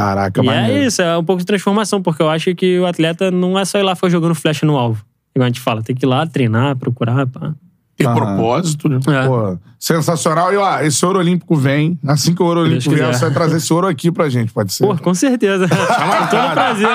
Caraca, 0.00 0.42
maneiro. 0.42 0.78
é 0.82 0.86
isso, 0.86 1.02
é 1.02 1.16
um 1.18 1.24
pouco 1.24 1.40
de 1.40 1.46
transformação, 1.46 2.00
porque 2.02 2.22
eu 2.22 2.28
acho 2.30 2.54
que 2.54 2.78
o 2.78 2.86
atleta 2.86 3.30
não 3.30 3.58
é 3.58 3.64
só 3.64 3.78
ir 3.78 3.82
lá 3.82 3.94
ficar 3.94 4.08
jogando 4.08 4.34
flecha 4.34 4.64
no 4.66 4.76
alvo. 4.76 5.04
Igual 5.34 5.46
a 5.46 5.48
gente 5.48 5.60
fala, 5.60 5.82
tem 5.82 5.94
que 5.94 6.04
ir 6.04 6.08
lá 6.08 6.26
treinar, 6.26 6.76
procurar. 6.76 7.26
Pá. 7.26 7.52
Ter 7.96 8.06
Ah. 8.08 8.14
propósito, 8.14 8.88
né? 8.88 8.98
É. 9.08 9.26
Pô, 9.26 9.58
sensacional. 9.78 10.52
E 10.52 10.56
ó, 10.56 10.80
esse 10.80 11.04
ouro 11.04 11.18
olímpico 11.18 11.54
vem. 11.54 11.98
Assim 12.06 12.34
que 12.34 12.42
o 12.42 12.46
ouro 12.46 12.60
olímpico 12.60 12.94
vier, 12.94 13.12
você 13.14 13.20
vai 13.26 13.30
trazer 13.34 13.58
esse 13.58 13.70
ouro 13.72 13.86
aqui 13.86 14.10
pra 14.10 14.28
gente, 14.30 14.52
pode 14.52 14.72
ser? 14.72 14.86
Pô, 14.86 14.96
com 14.96 15.12
certeza. 15.14 15.68
Com 15.68 16.26
todo 16.30 16.50
prazer. 16.54 16.88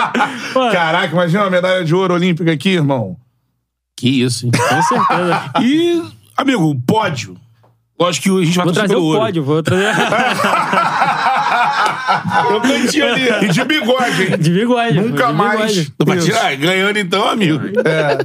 Pô, 0.51 0.69
Caraca, 0.71 1.13
imagina 1.13 1.43
uma 1.43 1.49
medalha 1.51 1.85
de 1.85 1.93
ouro 1.93 2.13
olímpica 2.15 2.51
aqui, 2.51 2.69
irmão. 2.69 3.15
Que 3.95 4.23
isso, 4.23 4.47
hein? 4.47 4.51
com 4.51 4.81
certeza. 4.81 5.51
E, 5.61 6.01
amigo, 6.35 6.75
pódio. 6.87 7.37
Lógico 7.97 8.35
que 8.35 8.41
a 8.41 8.45
gente 8.45 8.55
vai 8.57 8.65
Vou 8.65 8.73
trazer 8.73 8.95
o 8.95 9.03
ouro. 9.03 9.19
pódio, 9.19 9.43
vou 9.43 9.63
trazer. 9.63 9.85
Eu 12.51 12.61
cantinho 12.61 13.05
ali. 13.13 13.45
E 13.45 13.49
de 13.49 13.63
bigode, 13.65 14.23
hein? 14.23 14.37
De 14.37 14.49
bigode. 14.51 14.99
Nunca 15.01 15.27
de 15.27 15.33
mais. 15.33 15.89
bigode. 15.89 16.25
Tirar? 16.25 16.55
Ganhando 16.55 16.97
então, 16.97 17.27
amigo. 17.27 17.59
É. 17.85 18.17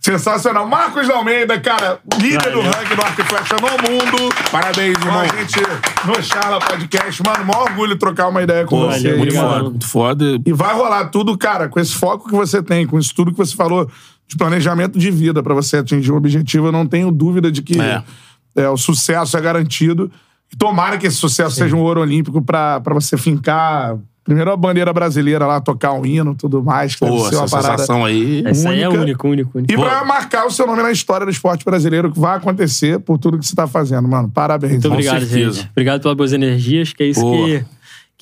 Sensacional. 0.00 0.66
Marcos 0.68 1.08
Almeida, 1.10 1.58
cara, 1.60 1.98
líder 2.20 2.52
do 2.52 2.60
ranking 2.60 2.94
do 2.94 3.02
arco 3.02 3.20
e 3.20 3.24
flecha 3.24 3.56
no 3.60 3.92
mundo. 3.92 4.34
Parabéns, 4.50 4.96
irmão. 4.98 5.20
a 5.20 5.26
gente 5.26 5.56
no 6.04 6.22
Charla 6.22 6.58
Podcast. 6.60 7.22
Mano, 7.24 7.44
maior 7.44 7.62
orgulho 7.70 7.96
trocar 7.96 8.28
uma 8.28 8.42
ideia 8.42 8.64
com 8.64 8.78
você. 8.80 9.14
muito 9.14 9.34
foda, 9.34 9.62
muito 9.62 9.86
foda. 9.86 10.24
E 10.44 10.52
vai 10.52 10.74
rolar 10.74 11.06
tudo, 11.06 11.36
cara, 11.36 11.68
com 11.68 11.80
esse 11.80 11.94
foco 11.94 12.28
que 12.28 12.34
você 12.34 12.62
tem, 12.62 12.86
com 12.86 12.98
isso 12.98 13.14
tudo 13.14 13.30
que 13.32 13.38
você 13.38 13.54
falou 13.54 13.88
de 14.26 14.36
planejamento 14.36 14.98
de 14.98 15.10
vida 15.10 15.42
pra 15.42 15.54
você 15.54 15.78
atingir 15.78 16.12
um 16.12 16.16
objetivo. 16.16 16.68
Eu 16.68 16.72
não 16.72 16.86
tenho 16.86 17.10
dúvida 17.10 17.50
de 17.52 17.62
que 17.62 17.80
É. 17.80 18.02
é, 18.56 18.68
o 18.68 18.76
sucesso 18.76 19.36
é 19.36 19.40
garantido. 19.40 20.10
Tomara 20.58 20.98
que 20.98 21.06
esse 21.06 21.16
sucesso 21.16 21.56
seja 21.56 21.74
um 21.76 21.80
ouro 21.80 22.00
olímpico 22.00 22.40
pra, 22.42 22.80
pra 22.80 22.94
você 22.94 23.16
fincar. 23.16 23.96
Primeiro 24.24 24.50
a 24.50 24.56
bandeira 24.56 24.90
brasileira 24.90 25.46
lá, 25.46 25.60
tocar 25.60 25.92
um 25.92 26.06
hino 26.06 26.34
tudo 26.34 26.62
mais. 26.62 26.94
Que 26.94 27.00
Pô, 27.06 27.28
essa 27.28 27.46
parada. 27.46 27.72
sensação 27.78 28.04
aí. 28.04 28.42
Esse 28.46 28.66
aí 28.66 28.80
é 28.80 28.88
única. 28.88 29.02
único, 29.02 29.28
único, 29.28 29.58
único. 29.58 29.72
E 29.72 29.76
pra 29.76 30.02
marcar 30.02 30.46
o 30.46 30.50
seu 30.50 30.66
nome 30.66 30.82
na 30.82 30.90
história 30.90 31.26
do 31.26 31.30
esporte 31.30 31.62
brasileiro, 31.62 32.10
que 32.10 32.18
vai 32.18 32.38
acontecer 32.38 32.98
por 33.00 33.18
tudo 33.18 33.38
que 33.38 33.46
você 33.46 33.54
tá 33.54 33.66
fazendo, 33.66 34.08
mano. 34.08 34.30
Parabéns. 34.32 34.72
Muito 34.72 34.88
obrigado, 34.88 35.26
gente. 35.26 35.68
Obrigado 35.72 36.00
pelas 36.00 36.16
boas 36.16 36.32
energias, 36.32 36.94
que 36.94 37.02
é 37.02 37.06
isso 37.06 37.20
Boa. 37.20 37.46
que, 37.46 37.64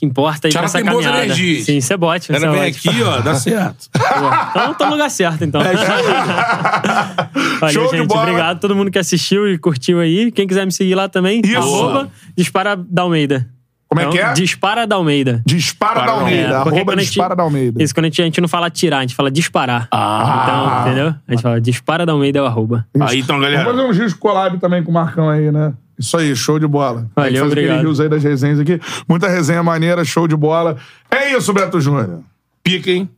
que 0.02 0.06
importa 0.06 0.48
aí 0.48 0.50
Tiara 0.50 0.64
nessa 0.64 0.78
tem 0.78 0.90
boas 0.90 1.04
caminhada. 1.04 1.26
energias. 1.26 1.64
Sim, 1.64 1.76
isso 1.76 1.92
é 1.92 1.96
bote. 1.96 2.32
Ela 2.34 2.44
é 2.46 2.50
vem 2.50 2.72
bote. 2.72 2.88
aqui, 2.88 3.02
ó, 3.04 3.20
dá 3.20 3.34
certo. 3.36 3.88
Então 4.50 4.74
tô 4.74 4.84
no 4.86 4.90
lugar 4.92 5.08
certo, 5.10 5.44
então. 5.44 5.60
Valeu, 7.60 7.72
Show 7.72 7.90
de 7.90 7.98
gente. 7.98 8.08
bola. 8.08 8.22
Obrigado 8.22 8.56
a 8.56 8.60
todo 8.60 8.74
mundo 8.74 8.90
que 8.90 8.98
assistiu 8.98 9.48
e 9.48 9.56
curtiu 9.58 10.00
aí. 10.00 10.32
Quem 10.32 10.46
quiser 10.46 10.64
me 10.66 10.72
seguir 10.72 10.94
lá 10.96 11.08
também, 11.08 11.40
Isso. 11.44 11.56
arroba 11.56 12.08
Dispara 12.36 12.76
da 12.76 13.02
Almeida. 13.02 13.46
Como 13.88 14.00
é 14.00 14.08
que 14.08 14.18
é? 14.18 14.32
Dispara 14.32 14.86
da 14.86 14.96
Almeida. 14.96 15.42
Dispara 15.44 15.94
da 15.94 16.00
Dispara 16.00 16.06
da 16.06 16.12
Almeida. 16.12 16.48
É, 16.48 16.54
arroba 16.56 16.92
gente- 16.96 17.04
Dispara 17.08 17.36
da 17.36 17.42
Almeida. 17.42 17.82
Isso, 17.82 17.94
quando 17.94 18.04
a 18.06 18.08
gente, 18.08 18.22
a 18.22 18.24
gente 18.24 18.40
não 18.40 18.48
fala 18.48 18.70
tirar, 18.70 18.98
a 18.98 19.00
gente 19.02 19.14
fala 19.14 19.30
disparar. 19.30 19.86
Ah. 19.92 20.42
Então, 20.42 20.80
entendeu? 20.86 21.14
A 21.28 21.32
gente 21.32 21.42
fala 21.42 21.60
dispara 21.60 22.06
da 22.06 22.12
Almeida 22.12 22.38
é 22.38 22.42
o 22.42 22.46
arroba. 22.46 22.86
Aí 23.00 23.20
então, 23.20 23.38
galera. 23.38 23.64
Vamos 23.64 23.80
fazer 23.82 23.88
um 24.02 24.04
disco 24.06 24.18
collab 24.18 24.58
também 24.58 24.82
com 24.82 24.90
o 24.90 24.94
Marcão 24.94 25.28
aí, 25.28 25.52
né? 25.52 25.74
Isso 25.98 26.16
aí, 26.16 26.34
show 26.34 26.58
de 26.58 26.66
bola. 26.66 27.08
Valeu, 27.14 27.30
Aí 27.32 27.38
faz 27.38 27.52
aquele 27.52 27.66
obrigado. 27.66 27.80
rios 27.80 28.00
aí 28.00 28.08
das 28.08 28.22
resenhas 28.22 28.58
aqui. 28.60 28.80
Muita 29.08 29.28
resenha 29.28 29.62
maneira, 29.62 30.04
show 30.04 30.26
de 30.26 30.36
bola. 30.36 30.76
É 31.10 31.36
isso, 31.36 31.52
Beto 31.52 31.80
Júnior. 31.80 32.20
Pica, 32.62 32.90
hein? 32.90 33.08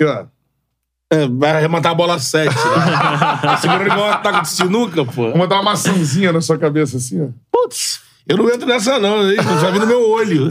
Aqui, 0.00 0.10
ó. 0.10 0.24
É, 1.12 1.28
vai 1.28 1.50
arrematar 1.50 1.92
a 1.92 1.94
bola 1.94 2.18
7. 2.18 2.48
Né? 2.54 3.56
Segurando 3.60 3.86
igual 3.86 4.08
um 4.08 4.12
ataque 4.12 4.40
de 4.42 4.48
sinuca, 4.48 5.04
pô. 5.04 5.30
Vou 5.30 5.38
botar 5.38 5.56
uma 5.56 5.64
maçãzinha 5.64 6.32
na 6.32 6.40
sua 6.40 6.56
cabeça 6.56 6.96
assim, 6.96 7.22
ó. 7.22 7.28
Putz, 7.52 8.00
eu 8.26 8.38
não 8.38 8.48
entro 8.48 8.66
nessa 8.66 8.98
não, 8.98 9.30
hein? 9.30 9.36
Eu 9.36 9.58
já 9.60 9.70
vi 9.70 9.78
no 9.78 9.86
meu 9.86 10.08
olho. 10.10 10.48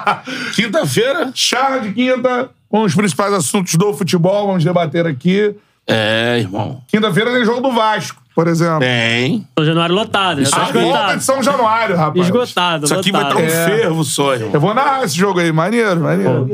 Quinta-feira. 0.54 1.30
Charla 1.34 1.80
de 1.80 1.92
quinta, 1.92 2.50
com 2.68 2.82
os 2.82 2.94
principais 2.94 3.32
assuntos 3.32 3.74
do 3.74 3.94
futebol, 3.94 4.46
vamos 4.48 4.62
debater 4.64 5.06
aqui. 5.06 5.54
É, 5.86 6.38
irmão. 6.40 6.82
Quinta-feira 6.88 7.32
tem 7.32 7.44
jogo 7.44 7.60
do 7.60 7.72
Vasco, 7.72 8.21
por 8.34 8.48
exemplo. 8.48 8.80
Tem. 8.80 9.46
São 9.58 9.64
Januário 9.64 9.94
lotado, 9.94 10.44
já 10.44 10.50
tá 10.50 10.56
A 10.56 10.60
volta 10.64 10.78
esgotado. 10.80 11.18
de 11.18 11.24
São 11.24 11.42
Januário, 11.42 11.96
rapaz. 11.96 12.24
Esgotado, 12.26 12.84
Isso 12.84 12.94
aqui 12.94 13.12
vai 13.12 13.22
lotado. 13.24 13.40
estar 13.42 13.58
um 13.58 13.62
É. 13.62 13.66
fervo 13.78 14.04
só, 14.04 14.34
irmão. 14.34 14.50
Eu 14.52 14.60
vou 14.60 14.74
narrar 14.74 15.04
esse 15.04 15.16
jogo 15.16 15.40
aí, 15.40 15.52
maneiro, 15.52 16.00
maneiro. 16.00 16.48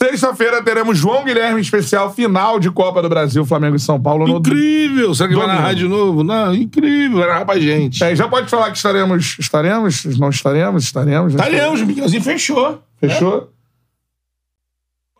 Sexta-feira 0.00 0.60
teremos 0.64 0.98
João 0.98 1.22
Guilherme 1.22 1.60
especial 1.60 2.12
final 2.12 2.58
de 2.58 2.70
Copa 2.72 3.00
do 3.00 3.08
Brasil, 3.08 3.44
Flamengo 3.44 3.76
e 3.76 3.78
São 3.78 4.00
Paulo 4.02 4.26
no 4.26 4.38
Incrível. 4.38 5.14
Será 5.14 5.28
que 5.28 5.36
vai 5.36 5.46
narrar 5.46 5.74
de 5.74 5.86
novo? 5.86 6.24
Não, 6.24 6.52
incrível. 6.52 7.18
Vai 7.20 7.28
narrar 7.28 7.44
pra 7.44 7.60
gente. 7.60 8.02
É, 8.02 8.16
já 8.16 8.26
pode 8.26 8.48
falar 8.50 8.70
que 8.72 8.76
estaremos. 8.78 9.36
Estaremos? 9.38 10.04
Não 10.18 10.28
estaremos? 10.30 10.82
Estaremos? 10.84 11.34
Estaremos, 11.34 11.80
o 11.82 11.86
Miguelzinho 11.86 12.22
fechou. 12.22 12.82
Fechou? 12.98 13.50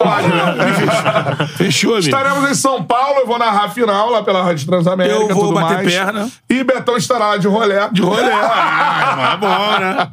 Né? 0.05 1.47
Fechou, 1.57 1.93
amigo. 1.95 2.07
Estaremos 2.07 2.51
em 2.51 2.55
São 2.55 2.83
Paulo, 2.83 3.21
eu 3.21 3.27
vou 3.27 3.39
narrar 3.39 3.65
a 3.65 3.69
final 3.69 4.11
lá 4.11 4.23
pela 4.23 4.43
Rádio 4.43 4.67
Transamérica. 4.67 5.15
Eu 5.17 5.29
vou 5.29 5.45
tudo 5.49 5.55
bater 5.55 5.75
mais. 5.77 5.93
perna. 5.95 6.31
E 6.49 6.65
Betão 6.65 6.97
estará 6.97 7.29
lá 7.29 7.37
de 7.37 7.49
rolé. 7.49 7.89
De 7.93 8.03
rolê. 8.03 8.23
Ah, 8.33 9.33
é 9.35 9.37
bom, 9.37 9.79
né? 9.81 10.11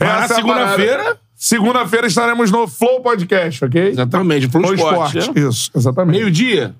Mas 0.00 0.24
Essa 0.24 0.32
é 0.34 0.36
segunda-feira... 0.36 1.16
Segunda-feira 1.42 2.06
estaremos 2.06 2.50
no 2.50 2.68
Flow 2.68 3.00
Podcast, 3.00 3.64
ok? 3.64 3.88
Exatamente, 3.88 4.46
Flow 4.48 4.74
esporte. 4.74 5.18
Esporte. 5.18 5.40
né? 5.40 5.48
Isso, 5.48 5.70
exatamente. 5.74 6.18
Meio-dia. 6.18 6.74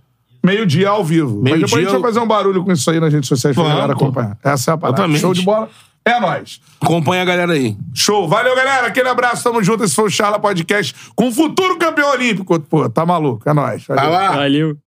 Meio-dia 0.45 0.91
ao 0.91 1.03
vivo. 1.03 1.37
Mas 1.43 1.53
Meio-dia 1.53 1.67
depois 1.67 1.73
a 1.73 1.79
gente 1.87 1.95
eu- 1.95 2.01
vai 2.03 2.11
fazer 2.11 2.21
um 2.21 2.27
barulho 2.29 2.63
com 2.65 2.71
isso 2.73 2.91
aí 2.91 3.01
nas 3.01 3.11
redes 3.13 3.27
sociais 3.29 3.55
pra 3.57 3.65
galera 3.65 3.93
acompanhar. 3.95 4.37
Essa 4.45 4.71
é 4.71 4.75
a 4.75 4.77
parada. 4.77 4.99
Exatamente. 5.01 5.21
Show 5.23 5.33
de 5.33 5.43
bola. 5.43 5.69
É 6.05 6.19
nóis. 6.19 6.61
Acompanha 6.81 7.23
a 7.23 7.25
galera 7.25 7.53
aí. 7.53 7.77
Show. 7.95 8.27
Valeu, 8.27 8.57
galera. 8.57 8.87
Aquele 8.87 9.09
abraço. 9.09 9.43
Tamo 9.45 9.63
junto. 9.63 9.85
Esse 9.85 9.95
foi 9.95 10.07
o 10.07 10.11
Charla 10.11 10.39
Podcast 10.39 10.95
com 11.15 11.29
o 11.29 11.33
futuro 11.33 11.79
campeão 11.79 12.11
olímpico. 12.11 12.59
Pô, 12.61 12.89
tá 12.89 13.05
maluco. 13.05 13.49
É 13.49 13.53
nóis. 13.53 13.85
Valeu. 13.85 14.03
Vai 14.05 14.13
lá. 14.13 14.33
Valeu. 14.33 14.79